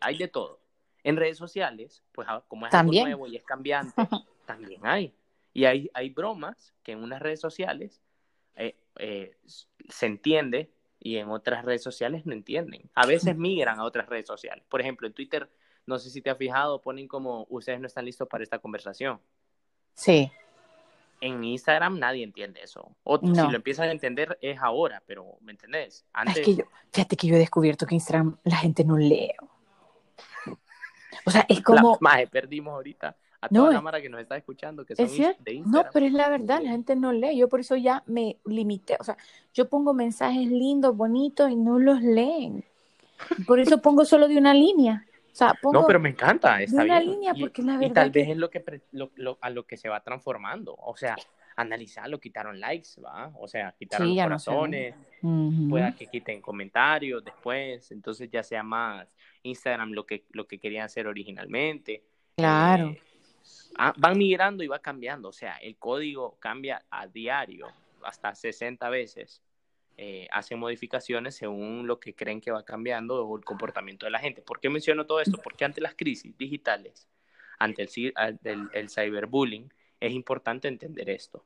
hay 0.00 0.18
de 0.18 0.28
todo. 0.28 0.60
En 1.04 1.16
redes 1.16 1.36
sociales, 1.36 2.02
pues 2.12 2.28
ah, 2.30 2.42
como 2.46 2.66
es 2.66 2.74
algo 2.74 2.92
nuevo 2.92 3.26
y 3.26 3.36
es 3.36 3.44
cambiante, 3.44 3.94
también 4.46 4.80
hay. 4.84 5.14
Y 5.52 5.64
hay, 5.64 5.90
hay 5.92 6.10
bromas 6.10 6.72
que 6.82 6.92
en 6.92 7.02
unas 7.02 7.20
redes 7.20 7.40
sociales 7.40 8.00
eh, 8.56 8.76
eh, 8.96 9.36
se 9.88 10.06
entiende 10.06 10.70
y 10.98 11.16
en 11.16 11.28
otras 11.30 11.64
redes 11.64 11.82
sociales 11.82 12.26
no 12.26 12.32
entienden. 12.32 12.88
A 12.94 13.06
veces 13.06 13.36
migran 13.36 13.80
a 13.80 13.84
otras 13.84 14.08
redes 14.08 14.26
sociales. 14.26 14.64
Por 14.68 14.80
ejemplo, 14.80 15.06
en 15.06 15.12
Twitter 15.12 15.50
no 15.92 15.98
sé 15.98 16.10
si 16.10 16.22
te 16.22 16.30
has 16.30 16.38
fijado, 16.38 16.80
ponen 16.80 17.06
como 17.06 17.46
ustedes 17.50 17.78
no 17.78 17.86
están 17.86 18.04
listos 18.04 18.26
para 18.26 18.42
esta 18.42 18.58
conversación. 18.58 19.20
Sí. 19.94 20.32
En 21.20 21.44
Instagram 21.44 21.98
nadie 21.98 22.24
entiende 22.24 22.62
eso. 22.62 22.96
O 23.04 23.18
si 23.18 23.26
lo 23.26 23.54
empiezan 23.54 23.88
a 23.88 23.92
entender 23.92 24.38
es 24.40 24.58
ahora, 24.58 25.02
pero 25.06 25.36
¿me 25.42 25.52
entendés? 25.52 26.04
Antes... 26.12 26.38
Es 26.38 26.44
que 26.44 26.54
yo, 26.56 26.64
fíjate 26.90 27.16
que 27.16 27.26
yo 27.26 27.36
he 27.36 27.38
descubierto 27.38 27.86
que 27.86 27.94
Instagram 27.94 28.38
la 28.42 28.56
gente 28.56 28.84
no 28.84 28.96
lee. 28.96 29.32
O 31.24 31.30
sea, 31.30 31.44
es 31.48 31.62
como... 31.62 31.98
Más, 32.00 32.28
perdimos 32.30 32.72
ahorita 32.72 33.14
a 33.40 33.48
toda 33.48 33.68
la 33.68 33.74
cámara 33.74 34.00
que 34.00 34.08
nos 34.08 34.20
está 34.20 34.36
escuchando, 34.36 34.86
que 34.86 34.96
son 34.96 35.06
de 35.06 35.12
Instagram. 35.12 35.70
No, 35.70 35.84
pero 35.92 36.06
es 36.06 36.12
la 36.12 36.28
verdad, 36.28 36.62
la 36.62 36.70
gente 36.70 36.96
no 36.96 37.12
lee. 37.12 37.36
Yo 37.36 37.48
por 37.48 37.60
eso 37.60 37.76
ya 37.76 38.02
me 38.06 38.38
limité. 38.46 38.96
O 38.98 39.04
sea, 39.04 39.16
yo 39.52 39.68
pongo 39.68 39.92
mensajes 39.92 40.48
lindos, 40.48 40.96
bonitos 40.96 41.50
y 41.50 41.56
no 41.56 41.78
los 41.78 42.00
leen. 42.00 42.64
Por 43.46 43.60
eso 43.60 43.82
pongo 43.82 44.04
solo 44.04 44.26
de 44.26 44.38
una 44.38 44.54
línea 44.54 45.06
no, 45.72 45.86
pero 45.86 46.00
me 46.00 46.10
encanta, 46.10 46.62
está 46.62 46.82
una 46.82 47.00
línea 47.00 47.34
porque 47.38 47.62
la 47.62 47.74
verdad 47.74 47.90
y 47.90 47.92
tal 47.92 48.10
vez 48.10 48.28
es 48.28 48.36
lo 48.36 48.50
que 48.50 48.64
a 49.40 49.50
lo 49.50 49.66
que 49.66 49.76
se 49.76 49.88
va 49.88 50.02
transformando, 50.02 50.74
o 50.74 50.96
sea, 50.96 51.16
analizarlo, 51.56 52.20
quitaron 52.20 52.60
likes, 52.60 53.00
¿va? 53.00 53.32
O 53.38 53.48
sea, 53.48 53.74
quitaron 53.78 54.14
corazones, 54.14 54.94
pueda 55.68 55.94
que 55.94 56.06
quiten 56.06 56.40
comentarios 56.40 57.24
después, 57.24 57.90
entonces 57.92 58.30
ya 58.30 58.42
sea 58.42 58.62
más 58.62 59.08
Instagram 59.42 59.92
lo 59.92 60.06
que, 60.06 60.24
lo 60.30 60.46
que 60.46 60.58
querían 60.58 60.84
hacer 60.84 61.06
originalmente. 61.06 62.02
Claro. 62.36 62.88
Eh, 62.88 63.00
ah, 63.78 63.92
van 63.96 64.18
migrando 64.18 64.62
y 64.62 64.68
va 64.68 64.78
cambiando, 64.80 65.28
o 65.28 65.32
sea, 65.32 65.56
el 65.56 65.76
código 65.76 66.36
cambia 66.38 66.84
a 66.90 67.06
diario, 67.06 67.68
hasta 68.02 68.34
60 68.34 68.88
veces 68.88 69.42
eh, 69.96 70.26
hacen 70.32 70.58
modificaciones 70.58 71.36
según 71.36 71.86
lo 71.86 72.00
que 72.00 72.14
creen 72.14 72.40
que 72.40 72.50
va 72.50 72.64
cambiando 72.64 73.26
o 73.26 73.36
el 73.36 73.44
comportamiento 73.44 74.06
de 74.06 74.10
la 74.10 74.18
gente. 74.18 74.42
¿Por 74.42 74.58
qué 74.58 74.70
menciono 74.70 75.06
todo 75.06 75.20
esto? 75.20 75.38
Porque 75.42 75.64
ante 75.64 75.80
las 75.80 75.94
crisis 75.94 76.36
digitales, 76.38 77.08
ante 77.58 77.82
el, 77.82 78.70
el, 78.72 78.88
cyberbullying, 78.88 79.72
es 80.00 80.12
importante 80.12 80.68
entender 80.68 81.10
esto. 81.10 81.44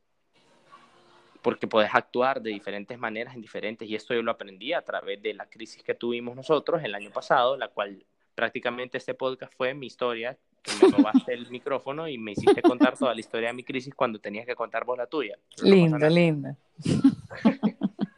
Porque 1.43 1.67
puedes 1.67 1.95
actuar 1.95 2.41
de 2.41 2.51
diferentes 2.51 2.99
maneras 2.99 3.35
en 3.35 3.43
diferentes, 3.43 3.89
y 3.89 3.95
esto 3.95 4.15
yo 4.15 4.23
lo 4.23 4.31
aprendí 4.31 4.73
a 4.73 4.83
través 4.83 5.21
de 5.23 5.35
la 5.35 5.49
crisis 5.49 5.83
que 5.83 5.95
tuvimos 5.95 6.35
nosotros 6.35 6.83
el 6.83 6.95
año 6.95 7.11
pasado, 7.11 7.57
la 7.57 7.69
cual 7.69 8.05
prácticamente 8.35 8.99
este 8.99 9.15
podcast 9.15 9.53
fue 9.57 9.75
mi 9.75 9.87
historia, 9.87 10.39
que 10.63 10.73
me 10.83 10.97
robaste 10.97 11.33
el 11.33 11.49
micrófono 11.51 12.09
y 12.09 12.19
me 12.19 12.33
hiciste 12.33 12.63
contar 12.63 12.97
toda 12.99 13.15
la 13.15 13.21
historia 13.21 13.49
de 13.49 13.55
mi 13.55 13.65
crisis 13.65 13.95
cuando 13.95 14.19
tenías 14.19 14.47
que 14.47 14.55
contar 14.55 14.85
vos 14.85 14.99
la 14.99 15.07
tuya. 15.07 15.37
Linda, 15.63 16.09
linda. 16.09 16.57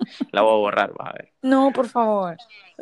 La 0.33 0.43
voy 0.43 0.53
a 0.53 0.57
borrar, 0.57 0.93
vas 0.95 1.09
a 1.09 1.13
ver. 1.13 1.33
No, 1.43 1.73
por 1.73 1.89
favor. 1.89 2.37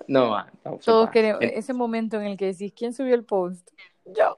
No, 0.06 0.30
va. 0.30 0.50
Todos 0.84 1.10
queremos, 1.10 1.40
ese 1.42 1.72
momento 1.72 2.20
en 2.20 2.26
el 2.26 2.36
que 2.36 2.46
decís, 2.46 2.72
¿quién 2.76 2.92
subió 2.92 3.14
el 3.14 3.24
post? 3.24 3.70
Yo. 4.04 4.36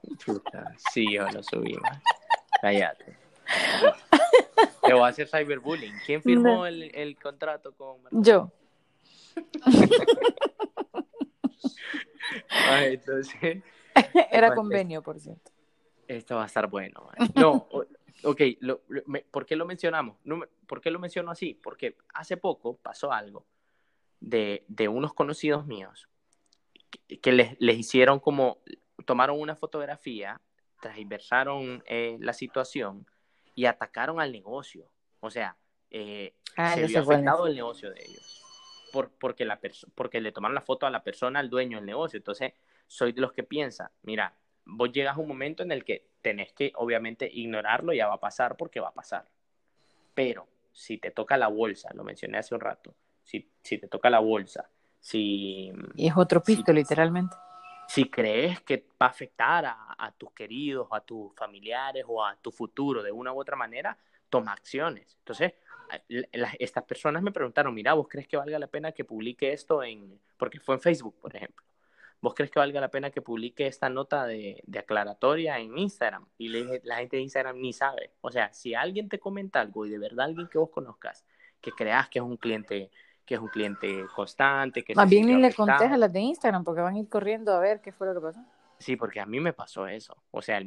sí, 0.91 1.13
yo 1.13 1.29
lo 1.29 1.43
subí. 1.43 1.77
Cállate. 2.61 3.17
Te 4.81 4.93
voy 4.93 5.03
a 5.03 5.07
hacer 5.07 5.27
cyberbullying. 5.27 5.93
¿Quién 6.05 6.21
firmó 6.21 6.65
el, 6.65 6.83
el, 6.95 7.17
contrato 7.17 7.73
con 7.73 7.97
Yo. 8.11 8.51
Ay, 12.49 12.93
entonces... 12.93 13.63
Era 14.31 14.55
convenio, 14.55 15.01
por 15.01 15.19
cierto. 15.19 15.51
Esto 16.07 16.35
va 16.35 16.43
a 16.43 16.45
estar 16.47 16.67
bueno. 16.67 17.07
No, 17.35 17.67
ok, 18.23 18.41
¿por 19.31 19.45
qué 19.45 19.55
lo 19.55 19.65
mencionamos? 19.65 20.17
¿Por 20.67 20.81
qué 20.81 20.91
lo 20.91 20.99
menciono 20.99 21.31
así? 21.31 21.53
Porque 21.53 21.97
hace 22.13 22.37
poco 22.37 22.77
pasó 22.77 23.11
algo 23.11 23.45
de, 24.19 24.65
unos 24.89 25.13
conocidos 25.13 25.65
míos 25.65 26.07
que, 27.21 27.31
les, 27.31 27.57
hicieron 27.77 28.19
como, 28.19 28.59
tomaron 29.05 29.39
una 29.39 29.55
fotografía, 29.55 30.41
transversaron 30.81 31.83
eh, 31.87 32.17
la 32.19 32.33
situación 32.33 33.05
y 33.55 33.65
atacaron 33.65 34.19
al 34.19 34.31
negocio. 34.31 34.89
O 35.19 35.29
sea, 35.29 35.57
eh, 35.89 36.33
ah, 36.55 36.75
se 36.75 36.85
vio 36.85 37.01
afectado 37.01 37.47
el 37.47 37.55
negocio 37.55 37.91
de 37.91 38.01
ellos. 38.01 38.35
Por, 38.91 39.11
porque, 39.11 39.45
la 39.45 39.59
porque 39.93 40.19
le 40.19 40.31
tomaron 40.31 40.55
la 40.55 40.61
foto 40.61 40.87
a 40.87 40.89
la 40.89 41.03
persona, 41.03 41.39
al 41.39 41.49
dueño 41.49 41.77
del 41.77 41.85
negocio. 41.85 42.17
Entonces, 42.17 42.53
soy 42.87 43.11
de 43.11 43.21
los 43.21 43.33
que 43.33 43.43
piensa, 43.43 43.91
mira, 44.01 44.33
vos 44.65 44.91
llegas 44.91 45.15
a 45.15 45.19
un 45.19 45.27
momento 45.27 45.61
en 45.61 45.71
el 45.71 45.83
que 45.85 46.08
tenés 46.21 46.53
que 46.53 46.71
obviamente 46.75 47.29
ignorarlo, 47.31 47.93
ya 47.93 48.07
va 48.07 48.15
a 48.15 48.19
pasar 48.19 48.57
porque 48.57 48.79
va 48.79 48.89
a 48.89 48.93
pasar. 48.93 49.25
Pero 50.13 50.47
si 50.71 50.97
te 50.97 51.11
toca 51.11 51.37
la 51.37 51.47
bolsa, 51.47 51.89
lo 51.93 52.03
mencioné 52.03 52.37
hace 52.37 52.55
un 52.55 52.61
rato, 52.61 52.93
si, 53.23 53.49
si 53.61 53.77
te 53.77 53.87
toca 53.87 54.09
la 54.09 54.19
bolsa, 54.19 54.69
si... 54.99 55.71
Y 55.95 56.07
es 56.07 56.17
otro 56.17 56.41
pisto, 56.41 56.73
literalmente. 56.73 57.35
Si 57.87 58.09
crees 58.09 58.61
que 58.61 58.85
va 59.01 59.07
a 59.07 59.09
afectar 59.09 59.65
a, 59.65 59.95
a, 59.97 60.11
tus 60.11 60.31
queridos, 60.31 60.87
a 60.91 61.01
tus 61.01 61.33
familiares 61.35 62.05
o 62.07 62.23
a 62.23 62.35
tu 62.35 62.51
futuro 62.51 63.01
de 63.01 63.11
una 63.11 63.33
u 63.33 63.39
otra 63.39 63.55
manera, 63.55 63.97
toma 64.29 64.51
acciones. 64.51 65.17
Entonces, 65.19 65.53
estas 66.59 66.83
personas 66.83 67.23
me 67.23 67.31
preguntaron, 67.31 67.73
mira, 67.73 67.93
¿vos 67.93 68.07
crees 68.07 68.27
que 68.27 68.37
valga 68.37 68.59
la 68.59 68.67
pena 68.67 68.91
que 68.91 69.05
publique 69.05 69.51
esto 69.51 69.83
en, 69.83 70.19
porque 70.37 70.59
fue 70.59 70.75
en 70.75 70.81
Facebook, 70.81 71.15
por 71.19 71.35
ejemplo? 71.35 71.65
¿Vos 72.21 72.33
crees 72.33 72.51
que 72.51 72.59
valga 72.59 72.81
la 72.81 72.89
pena 72.89 73.11
que 73.11 73.21
publique 73.21 73.67
esta 73.67 73.89
nota 73.89 74.25
de, 74.25 74.63
aclaratoria 74.77 75.59
en 75.59 75.77
Instagram? 75.77 76.25
Y 76.37 76.49
le 76.49 76.63
dije, 76.63 76.81
la 76.83 76.97
gente 76.97 77.17
de 77.17 77.23
Instagram 77.23 77.57
ni 77.57 77.73
sabe. 77.73 78.11
O 78.21 78.31
sea, 78.31 78.51
si 78.53 78.73
alguien 78.73 79.09
te 79.09 79.19
comenta 79.19 79.61
algo 79.61 79.85
y 79.85 79.89
de 79.89 79.99
verdad 79.99 80.25
alguien 80.25 80.47
que 80.47 80.57
vos 80.57 80.69
conozcas, 80.69 81.25
que 81.61 81.71
creas 81.71 82.09
que 82.09 82.19
es 82.19 82.25
un 82.25 82.37
cliente 82.37 82.91
que 83.25 83.35
es 83.35 83.41
un 83.41 83.47
cliente 83.49 84.05
constante, 84.15 84.83
que 84.83 84.95
más 84.95 85.07
bien 85.07 85.27
ni 85.27 85.35
le 85.35 85.53
contés 85.53 85.91
a 85.91 85.97
las 85.97 86.11
de 86.11 86.19
Instagram 86.19 86.63
porque 86.63 86.81
van 86.81 86.95
a 86.95 86.99
ir 86.99 87.07
corriendo 87.07 87.53
a 87.53 87.59
ver 87.59 87.79
qué 87.79 87.91
fue 87.91 88.07
lo 88.07 88.15
que 88.15 88.21
pasó. 88.21 88.39
Sí, 88.79 88.95
porque 88.95 89.19
a 89.19 89.27
mí 89.27 89.39
me 89.39 89.53
pasó 89.53 89.85
eso. 89.85 90.17
O 90.31 90.41
sea, 90.41 90.59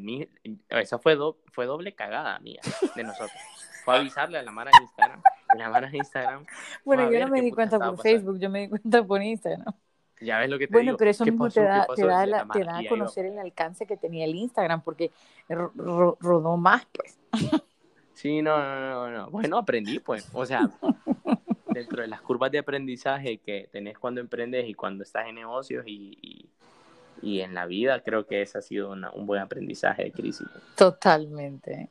fue, 1.02 1.18
fue 1.50 1.66
doble 1.66 1.94
cagada 1.96 2.38
mía 2.38 2.60
de 2.94 3.02
nosotros. 3.02 3.32
fue 3.84 3.96
avisarle 3.96 4.38
a 4.38 4.42
la 4.42 4.52
mara 4.52 4.70
de 4.70 4.84
Instagram. 4.84 5.22
La 5.56 5.70
mara 5.70 5.90
de 5.90 5.96
Instagram. 5.96 6.46
Bueno, 6.84 7.10
yo 7.10 7.18
no 7.18 7.28
me 7.28 7.40
di 7.40 7.50
cuenta 7.50 7.80
por 7.80 8.00
Facebook, 8.00 8.38
yo 8.38 8.48
me 8.48 8.60
di 8.60 8.68
cuenta 8.68 9.02
por 9.02 9.20
Instagram. 9.20 9.74
Ya 10.22 10.38
ves 10.38 10.48
lo 10.48 10.58
que 10.58 10.66
te 10.66 10.72
bueno, 10.72 10.96
pero 10.96 11.10
eso 11.10 11.24
mismo 11.24 11.50
te 11.50 11.62
da, 11.62 11.86
te 11.94 12.06
da, 12.06 12.46
te 12.52 12.64
da 12.64 12.78
a 12.78 12.88
conocer 12.88 13.26
el 13.26 13.38
alcance 13.38 13.86
que 13.86 13.96
tenía 13.96 14.24
el 14.24 14.34
Instagram, 14.34 14.82
porque 14.82 15.10
rodó 15.48 16.56
más, 16.56 16.86
pues. 16.92 17.18
Sí, 18.14 18.40
no, 18.40 18.56
no, 18.58 18.80
no, 18.80 19.10
no. 19.10 19.30
Bueno, 19.30 19.58
aprendí, 19.58 19.98
pues. 19.98 20.28
O 20.32 20.46
sea, 20.46 20.70
dentro 21.68 22.02
de 22.02 22.08
las 22.08 22.20
curvas 22.20 22.52
de 22.52 22.58
aprendizaje 22.58 23.38
que 23.38 23.68
tenés 23.72 23.98
cuando 23.98 24.20
emprendes 24.20 24.68
y 24.68 24.74
cuando 24.74 25.02
estás 25.02 25.26
en 25.26 25.34
negocios 25.34 25.84
y, 25.86 26.18
y, 26.22 26.48
y 27.22 27.40
en 27.40 27.54
la 27.54 27.66
vida, 27.66 28.00
creo 28.00 28.26
que 28.26 28.42
ese 28.42 28.58
ha 28.58 28.62
sido 28.62 28.92
una, 28.92 29.10
un 29.12 29.26
buen 29.26 29.40
aprendizaje 29.40 30.04
de 30.04 30.12
crisis. 30.12 30.46
Totalmente. 30.76 31.88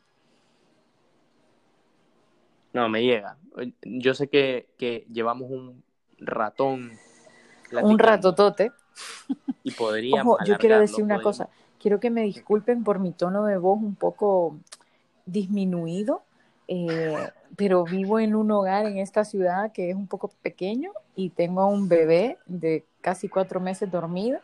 No, 2.73 2.87
me 2.87 3.03
llega. 3.03 3.35
Yo 3.81 4.13
sé 4.13 4.29
que, 4.29 4.67
que 4.77 5.05
llevamos 5.11 5.51
un 5.51 5.83
ratón. 6.19 6.91
Un 7.81 7.99
ratotote. 7.99 8.71
Y 9.63 9.71
podríamos. 9.71 10.35
Ojo, 10.35 10.45
yo 10.45 10.57
quiero 10.57 10.79
decir 10.79 11.03
una 11.03 11.21
cosa. 11.21 11.49
Quiero 11.79 11.99
que 11.99 12.09
me 12.09 12.21
disculpen 12.21 12.83
por 12.83 12.99
mi 12.99 13.11
tono 13.11 13.45
de 13.45 13.57
voz 13.57 13.79
un 13.79 13.95
poco 13.95 14.57
disminuido, 15.25 16.23
eh, 16.67 17.29
pero 17.55 17.83
vivo 17.83 18.19
en 18.19 18.35
un 18.35 18.51
hogar 18.51 18.85
en 18.85 18.97
esta 18.97 19.25
ciudad 19.25 19.71
que 19.71 19.89
es 19.89 19.95
un 19.95 20.07
poco 20.07 20.29
pequeño 20.41 20.91
y 21.15 21.29
tengo 21.29 21.65
un 21.67 21.87
bebé 21.87 22.37
de 22.45 22.85
casi 23.01 23.29
cuatro 23.29 23.59
meses 23.59 23.89
dormido. 23.89 24.39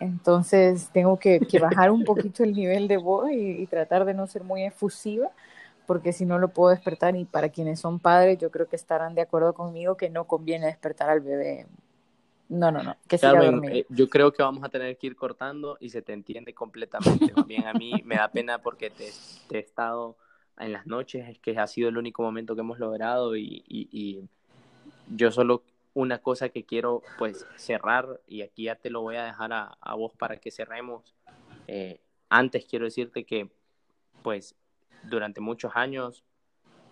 Entonces 0.00 0.88
tengo 0.92 1.18
que, 1.18 1.40
que 1.40 1.58
bajar 1.58 1.90
un 1.90 2.04
poquito 2.04 2.42
el 2.42 2.54
nivel 2.54 2.88
de 2.88 2.96
voz 2.96 3.30
y, 3.30 3.62
y, 3.62 3.66
tratar 3.66 4.04
de 4.04 4.14
no 4.14 4.26
ser 4.26 4.42
muy 4.42 4.64
efusiva, 4.64 5.30
porque 5.86 6.12
si 6.12 6.26
no 6.26 6.38
lo 6.38 6.48
puedo 6.48 6.70
despertar 6.70 7.14
y 7.14 7.24
para 7.24 7.50
quienes 7.50 7.78
son 7.78 8.00
padres 8.00 8.38
yo 8.38 8.50
creo 8.50 8.68
que 8.68 8.76
estarán 8.76 9.14
de 9.14 9.22
acuerdo 9.22 9.54
conmigo 9.54 9.96
que 9.96 10.10
no 10.10 10.24
conviene 10.24 10.66
despertar 10.66 11.08
al 11.10 11.20
bebé. 11.20 11.66
No, 12.52 12.70
no, 12.70 12.82
no, 12.82 12.96
que 13.08 13.16
siga 13.16 13.32
Carmen, 13.32 13.52
dormido. 13.52 13.74
eh, 13.74 13.86
yo 13.88 14.08
creo 14.10 14.32
que 14.32 14.42
vamos 14.42 14.62
a 14.62 14.68
tener 14.68 14.98
que 14.98 15.06
ir 15.06 15.16
cortando 15.16 15.78
y 15.80 15.88
se 15.88 16.02
te 16.02 16.12
entiende 16.12 16.52
completamente. 16.54 17.32
Bien, 17.46 17.66
a 17.66 17.72
mí 17.72 17.92
me 18.04 18.16
da 18.16 18.28
pena 18.28 18.58
porque 18.58 18.90
te, 18.90 19.10
te 19.48 19.56
he 19.56 19.60
estado 19.60 20.16
en 20.58 20.72
las 20.72 20.86
noches, 20.86 21.28
es 21.28 21.38
que 21.38 21.58
ha 21.58 21.66
sido 21.66 21.88
el 21.88 21.96
único 21.96 22.22
momento 22.22 22.54
que 22.54 22.60
hemos 22.60 22.78
logrado 22.78 23.36
y, 23.36 23.64
y, 23.66 23.88
y 23.90 24.28
yo 25.16 25.30
solo 25.30 25.62
una 25.94 26.18
cosa 26.18 26.50
que 26.50 26.64
quiero 26.64 27.02
pues 27.18 27.46
cerrar 27.56 28.20
y 28.28 28.42
aquí 28.42 28.64
ya 28.64 28.76
te 28.76 28.90
lo 28.90 29.00
voy 29.00 29.16
a 29.16 29.24
dejar 29.24 29.52
a, 29.52 29.76
a 29.80 29.94
vos 29.94 30.12
para 30.18 30.36
que 30.36 30.50
cerremos. 30.50 31.14
Eh, 31.68 32.00
antes 32.28 32.66
quiero 32.66 32.84
decirte 32.84 33.24
que 33.24 33.50
pues 34.22 34.54
durante 35.04 35.40
muchos 35.40 35.72
años 35.74 36.22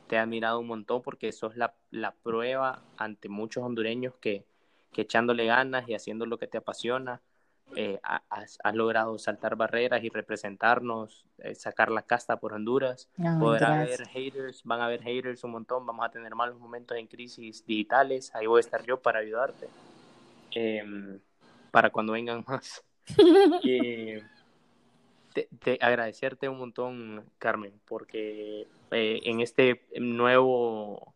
te 0.08 0.16
he 0.16 0.18
admirado 0.18 0.58
un 0.58 0.66
montón 0.66 1.02
porque 1.02 1.32
sos 1.32 1.56
la, 1.56 1.74
la 1.90 2.12
prueba 2.12 2.82
ante 2.96 3.28
muchos 3.28 3.62
hondureños 3.62 4.14
que, 4.20 4.44
que, 4.92 5.02
echándole 5.02 5.46
ganas 5.46 5.88
y 5.88 5.94
haciendo 5.94 6.26
lo 6.26 6.38
que 6.38 6.46
te 6.46 6.58
apasiona, 6.58 7.20
eh, 7.76 8.00
has, 8.02 8.58
has, 8.62 8.74
logrado 8.74 9.16
saltar 9.18 9.54
barreras 9.54 10.02
y 10.02 10.08
representarnos, 10.08 11.24
eh, 11.38 11.54
sacar 11.54 11.90
la 11.90 12.02
casta 12.02 12.38
por 12.38 12.52
Honduras. 12.52 13.08
Podrá 13.38 13.76
gracias. 13.76 14.00
haber 14.00 14.08
haters, 14.08 14.64
van 14.64 14.80
a 14.80 14.86
haber 14.86 15.02
haters 15.02 15.44
un 15.44 15.52
montón, 15.52 15.86
vamos 15.86 16.04
a 16.04 16.10
tener 16.10 16.34
malos 16.34 16.58
momentos 16.58 16.96
en 16.96 17.06
crisis 17.06 17.64
digitales, 17.64 18.34
ahí 18.34 18.46
voy 18.46 18.58
a 18.58 18.60
estar 18.60 18.84
yo 18.84 19.00
para 19.00 19.20
ayudarte, 19.20 19.68
eh, 20.54 20.82
para 21.70 21.90
cuando 21.90 22.12
vengan 22.12 22.44
más. 22.46 22.84
Te, 25.32 25.48
te, 25.60 25.78
agradecerte 25.80 26.48
un 26.48 26.58
montón, 26.58 27.24
Carmen, 27.38 27.72
porque 27.86 28.66
eh, 28.90 29.20
en 29.22 29.40
este 29.40 29.86
nuevo 30.00 31.14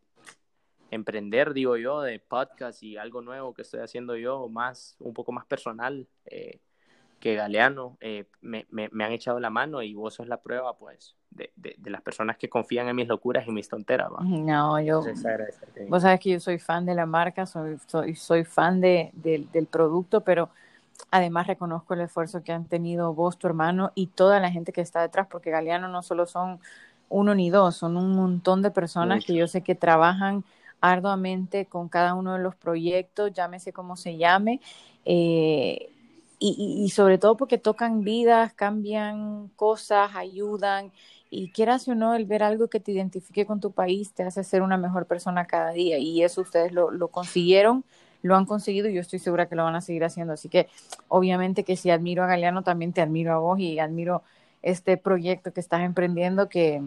emprender, 0.95 1.53
digo 1.53 1.77
yo, 1.77 2.01
de 2.01 2.19
podcast 2.19 2.83
y 2.83 2.97
algo 2.97 3.23
nuevo 3.23 3.55
que 3.55 3.63
estoy 3.63 3.81
haciendo 3.81 4.17
yo, 4.17 4.49
más, 4.49 4.97
un 4.99 5.15
poco 5.15 5.33
más 5.33 5.45
personal 5.47 6.07
eh, 6.27 6.61
que 7.21 7.35
Galeano, 7.35 7.97
eh, 8.01 8.27
me, 8.43 8.67
me, 8.71 8.89
me, 8.93 9.05
han 9.05 9.13
echado 9.13 9.41
la 9.41 9.49
mano 9.49 9.81
y 9.81 9.95
vos 9.95 10.15
sos 10.15 10.29
la 10.29 10.43
prueba, 10.43 10.77
pues, 10.77 11.17
de, 11.31 11.51
de, 11.57 11.75
de 11.79 11.91
las 11.91 12.03
personas 12.03 12.37
que 12.37 12.49
confían 12.49 12.87
en 12.89 12.97
mis 12.97 13.09
locuras 13.09 13.47
y 13.47 13.51
mis 13.51 13.69
tonteras. 13.69 14.11
¿va? 14.13 14.19
No, 14.23 14.79
yo, 14.81 14.99
Entonces, 14.99 15.59
vos 15.89 16.03
sabes 16.03 16.21
que 16.21 16.31
yo 16.31 16.41
soy 16.41 16.59
fan 16.59 16.85
de 16.85 16.95
la 16.95 17.07
marca, 17.07 17.47
soy, 17.47 17.79
soy, 17.87 18.15
soy 18.15 18.45
fan 18.45 18.81
de, 18.81 19.11
de, 19.15 19.47
del 19.53 19.67
producto, 19.67 20.21
pero 20.21 20.51
además 21.11 21.47
reconozco 21.47 21.95
el 21.95 22.03
esfuerzo 22.03 22.43
que 22.43 22.53
han 22.53 22.67
tenido 22.67 23.15
vos, 23.15 23.39
tu 23.39 23.47
hermano 23.47 23.91
y 23.95 24.09
toda 24.09 24.39
la 24.39 24.51
gente 24.51 24.73
que 24.73 24.81
está 24.83 25.01
detrás, 25.01 25.27
porque 25.29 25.51
Galeano 25.51 25.89
no 25.89 26.03
solo 26.03 26.27
son 26.27 26.61
uno 27.09 27.35
ni 27.35 27.51
dos, 27.51 27.77
son 27.77 27.97
un 27.97 28.15
montón 28.15 28.63
de 28.63 28.71
personas 28.71 29.17
Mucho. 29.17 29.27
que 29.29 29.35
yo 29.35 29.47
sé 29.47 29.63
que 29.63 29.75
trabajan 29.75 30.45
arduamente 30.85 31.65
con 31.65 31.89
cada 31.89 32.13
uno 32.13 32.35
de 32.35 32.41
los 32.41 32.55
proyectos, 32.55 33.33
llámese 33.33 33.73
como 33.73 33.97
se 33.97 34.19
llame, 34.19 34.61
eh, 35.07 35.89
y, 36.39 36.91
sobre 36.91 37.17
todo 37.17 37.39
porque 37.39 37.57
tocan 37.57 38.05
vidas, 38.05 38.53
cambian 38.53 39.49
cosas, 39.57 40.15
ayudan, 40.15 40.93
y 41.31 41.51
quieras 41.53 41.89
o 41.89 41.95
no, 41.95 42.15
el 42.15 42.27
ver 42.27 42.43
algo 42.43 42.69
que 42.69 42.81
te 42.81 42.93
identifique 42.93 43.47
con 43.47 43.61
tu 43.61 43.73
país 43.73 44.13
te 44.13 44.25
hace 44.25 44.45
ser 44.45 44.61
una 44.61 44.77
mejor 44.77 45.07
persona 45.07 45.47
cada 45.47 45.71
día, 45.71 45.97
y 45.97 46.23
eso 46.23 46.43
ustedes 46.43 46.73
lo, 46.73 46.91
lo 46.91 47.09
consiguieron, 47.09 47.83
lo 48.21 48.37
han 48.37 48.45
conseguido 48.45 48.89
y 48.89 48.95
yo 48.95 49.01
estoy 49.01 49.21
segura 49.21 49.49
que 49.49 49.57
lo 49.57 49.65
van 49.65 49.77
a 49.77 49.81
seguir 49.81 50.05
haciendo. 50.05 50.35
Así 50.35 50.51
que 50.51 50.69
obviamente 51.09 51.65
que 51.65 51.77
si 51.77 51.91
admiro 51.91 52.25
a 52.25 52.27
Galeano, 52.27 52.63
también 52.63 52.93
te 52.93 53.01
admiro 53.01 53.33
a 53.33 53.39
vos 53.39 53.59
y 53.59 53.79
admiro 53.79 54.23
este 54.63 54.97
proyecto 54.99 55.53
que 55.53 55.61
estás 55.61 55.83
emprendiendo 55.83 56.49
que, 56.49 56.83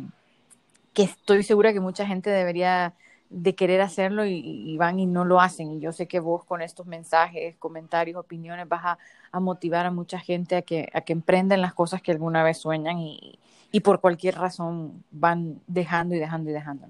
que 0.94 1.04
estoy 1.04 1.44
segura 1.44 1.74
que 1.74 1.80
mucha 1.80 2.06
gente 2.08 2.30
debería 2.30 2.94
de 3.30 3.56
querer 3.56 3.82
hacerlo 3.82 4.26
y, 4.26 4.40
y, 4.40 4.78
van 4.78 5.00
y 5.00 5.06
no 5.06 5.26
lo 5.26 5.42
hacen. 5.42 5.72
Y 5.72 5.80
yo 5.80 5.92
sé 5.92 6.08
que 6.08 6.20
vos 6.20 6.46
con 6.46 6.62
estos 6.62 6.86
mensajes, 6.86 7.56
comentarios, 7.58 8.18
opiniones 8.18 8.68
vas 8.68 8.86
a, 8.86 8.98
a 9.32 9.40
motivar 9.40 9.86
a 9.86 9.92
mucha 9.92 10.20
gente 10.20 10.56
a 10.56 10.62
que, 10.62 10.90
a 10.94 11.02
que 11.02 11.14
emprenden 11.14 11.62
las 11.62 11.74
cosas 11.74 12.02
que 12.02 12.12
alguna 12.12 12.44
vez 12.44 12.58
sueñan 12.58 13.00
y, 13.00 13.38
y 13.72 13.82
por 13.82 14.00
cualquier 14.00 14.36
razón 14.36 15.04
van 15.12 15.62
dejando 15.68 16.16
y 16.16 16.20
dejando 16.20 16.50
y 16.50 16.54
dejando. 16.54 16.88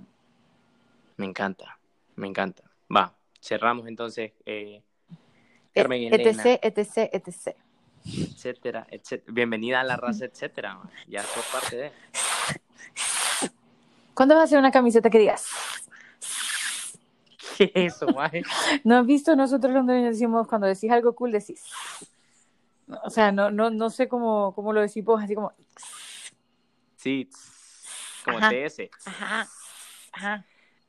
Me 1.17 1.25
encanta, 1.25 1.79
me 2.15 2.27
encanta. 2.27 2.63
Va, 2.95 3.13
cerramos 3.41 3.87
entonces. 3.87 4.33
Eh, 4.45 4.81
Carmen 5.73 6.01
e 6.01 6.15
etc, 6.15 6.59
etc, 6.63 7.09
etc. 7.13 7.55
Etcétera, 8.05 8.87
etcétera. 8.89 9.33
Bienvenida 9.33 9.81
a 9.81 9.83
la 9.83 9.97
raza, 9.97 10.25
etcétera. 10.25 10.79
Ya 11.07 11.23
sos 11.23 11.45
parte 11.51 11.75
de. 11.75 11.91
¿Cuándo 14.13 14.33
vas 14.33 14.41
a 14.41 14.45
hacer 14.45 14.59
una 14.59 14.71
camiseta 14.71 15.09
que 15.09 15.19
digas? 15.19 15.45
¿Qué 17.57 17.71
es 17.73 17.95
eso, 17.95 18.07
maje? 18.13 18.43
¿No 18.83 18.97
has 18.97 19.05
visto 19.05 19.35
nosotros 19.35 19.73
los 19.73 19.87
decimos 19.87 20.47
cuando 20.47 20.67
decís 20.67 20.91
algo 20.91 21.15
cool 21.15 21.31
decís? 21.31 21.63
O 23.03 23.09
sea, 23.09 23.31
no, 23.31 23.49
no, 23.49 23.71
no 23.71 23.89
sé 23.89 24.07
cómo, 24.07 24.53
cómo 24.53 24.71
lo 24.73 24.81
decimos, 24.81 25.21
así 25.21 25.33
como. 25.33 25.51
Sí, 26.95 27.27
como 28.23 28.37
ajá, 28.37 28.51
TS. 28.51 28.89
Ajá, 29.05 29.47
ajá. 30.13 30.45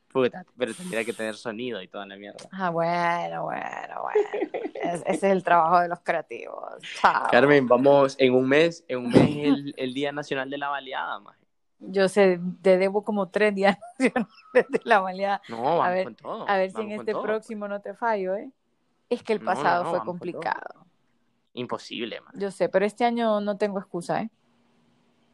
Puta, 0.09 0.43
pero 0.57 0.73
tendría 0.73 1.03
que 1.03 1.13
tener 1.13 1.35
sonido 1.35 1.81
y 1.81 1.87
toda 1.87 2.05
la 2.05 2.15
mierda. 2.15 2.47
Ah, 2.51 2.69
bueno, 2.69 3.43
bueno, 3.43 4.01
bueno. 4.01 4.29
Es, 4.73 5.01
ese 5.01 5.11
es 5.11 5.23
el 5.23 5.43
trabajo 5.43 5.79
de 5.81 5.87
los 5.87 5.99
creativos. 5.99 6.81
Chao. 6.99 7.27
Carmen, 7.29 7.67
vamos 7.67 8.15
en 8.17 8.33
un 8.33 8.47
mes, 8.47 8.83
en 8.87 8.99
un 8.99 9.09
mes 9.09 9.37
el, 9.37 9.73
el 9.77 9.93
Día 9.93 10.11
Nacional 10.11 10.49
de 10.49 10.57
la 10.57 10.69
Baleada, 10.69 11.19
maje. 11.19 11.38
Yo 11.79 12.09
sé, 12.09 12.39
te 12.61 12.77
debo 12.77 13.03
como 13.03 13.29
tres 13.29 13.55
días 13.55 13.77
nacionales 13.99 14.27
de 14.69 14.81
la 14.83 14.99
baleada. 14.99 15.41
No, 15.49 15.61
vamos 15.61 15.85
a 15.85 15.89
ver, 15.91 16.03
con 16.03 16.15
todo. 16.15 16.49
A 16.49 16.57
ver 16.57 16.71
si 16.71 16.81
en 16.81 16.91
este 16.91 17.13
todo. 17.13 17.23
próximo 17.23 17.67
no 17.67 17.79
te 17.81 17.93
fallo, 17.93 18.35
¿eh? 18.35 18.51
Es 19.09 19.23
que 19.23 19.33
el 19.33 19.39
pasado 19.39 19.83
no, 19.83 19.91
no, 19.91 19.97
fue 19.97 20.05
complicado. 20.05 20.85
Imposible, 21.53 22.21
man. 22.21 22.33
Yo 22.35 22.51
sé, 22.51 22.69
pero 22.69 22.85
este 22.85 23.05
año 23.05 23.41
no 23.41 23.57
tengo 23.57 23.79
excusa, 23.79 24.21
¿eh? 24.21 24.29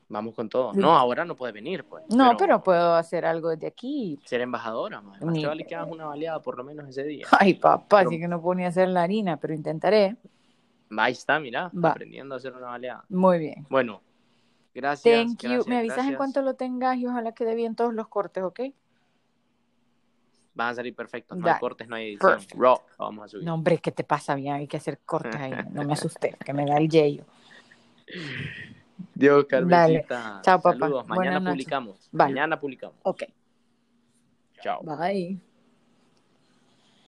Vamos 0.08 0.36
con 0.36 0.48
todo. 0.50 0.72
No, 0.74 0.96
ahora 0.96 1.26
no 1.26 1.36
puedes 1.36 1.54
venir, 1.54 1.84
pues. 1.84 2.04
No, 2.10 2.26
pero, 2.30 2.38
pero 2.38 2.64
puedo 2.64 2.94
hacer 2.94 3.26
algo 3.26 3.50
desde 3.50 3.68
aquí. 3.68 4.20
Ser 4.24 4.42
embajadora, 4.42 5.02
más. 5.02 5.20
Más 5.22 5.34
te 5.34 5.48
vale 5.48 5.66
que 5.66 5.76
hagas 5.76 5.90
una 5.92 6.06
baleada 6.06 6.42
por 6.42 6.58
lo 6.58 6.64
menos 6.64 6.88
ese 6.88 7.04
día. 7.04 7.26
Ay, 7.32 7.56
papá, 7.56 8.02
pero... 8.02 8.12
sí 8.12 8.20
que 8.20 8.28
no 8.28 8.40
puedo 8.40 8.56
ni 8.56 8.66
hacer 8.66 8.88
la 8.90 9.02
harina, 9.02 9.38
pero 9.38 9.54
intentaré. 9.54 10.16
Ahí 10.96 11.14
está, 11.14 11.40
mira, 11.40 11.72
Va. 11.74 11.92
aprendiendo 11.92 12.36
a 12.36 12.38
hacer 12.38 12.54
una 12.54 12.68
baleada. 12.68 13.04
Muy 13.10 13.40
bien. 13.40 13.66
Bueno, 13.68 14.02
gracias. 14.76 15.26
Thank 15.26 15.42
you. 15.42 15.50
gracias, 15.50 15.68
Me 15.68 15.78
avisas 15.78 15.96
gracias. 15.96 16.12
en 16.12 16.18
cuanto 16.18 16.42
lo 16.42 16.54
tengas 16.54 16.98
y 16.98 17.08
ojalá 17.08 17.32
quede 17.32 17.56
bien 17.56 17.76
todos 17.76 17.94
los 17.94 18.08
cortes, 18.08 18.44
¿ok? 18.44 18.60
Van 20.54 20.70
a 20.70 20.76
salir 20.76 20.96
perfectos, 20.96 21.38
no 21.38 21.48
hay 21.48 21.60
cortes, 21.60 21.88
no 21.88 21.96
hay 21.96 22.10
edición. 22.12 22.40
Raw, 22.58 22.80
vamos 22.98 23.26
a 23.26 23.28
subir. 23.28 23.46
No, 23.46 23.56
hombre, 23.56 23.78
¿qué 23.80 23.92
te 23.92 24.04
pasa 24.04 24.36
bien? 24.36 24.54
Hay 24.54 24.68
que 24.68 24.78
hacer 24.78 25.00
cortes 25.00 25.36
ahí. 25.36 25.54
No 25.72 25.84
me 25.84 25.94
asusté, 25.94 26.38
que 26.46 26.54
me 26.54 26.66
da 26.66 26.78
el 26.78 26.88
yello. 26.88 27.26
Dios, 29.14 29.46
Carmencita. 29.46 30.20
Dale. 30.20 30.42
Chao, 30.44 30.62
papá. 30.62 30.78
Saludos. 30.80 31.08
Mañana 31.08 31.40
Buenas 31.40 31.54
publicamos. 31.54 32.10
Vale. 32.12 32.34
Mañana 32.34 32.60
publicamos. 32.60 32.96
Ok. 33.04 33.24
Chao. 34.62 34.82
Bye. 34.84 35.55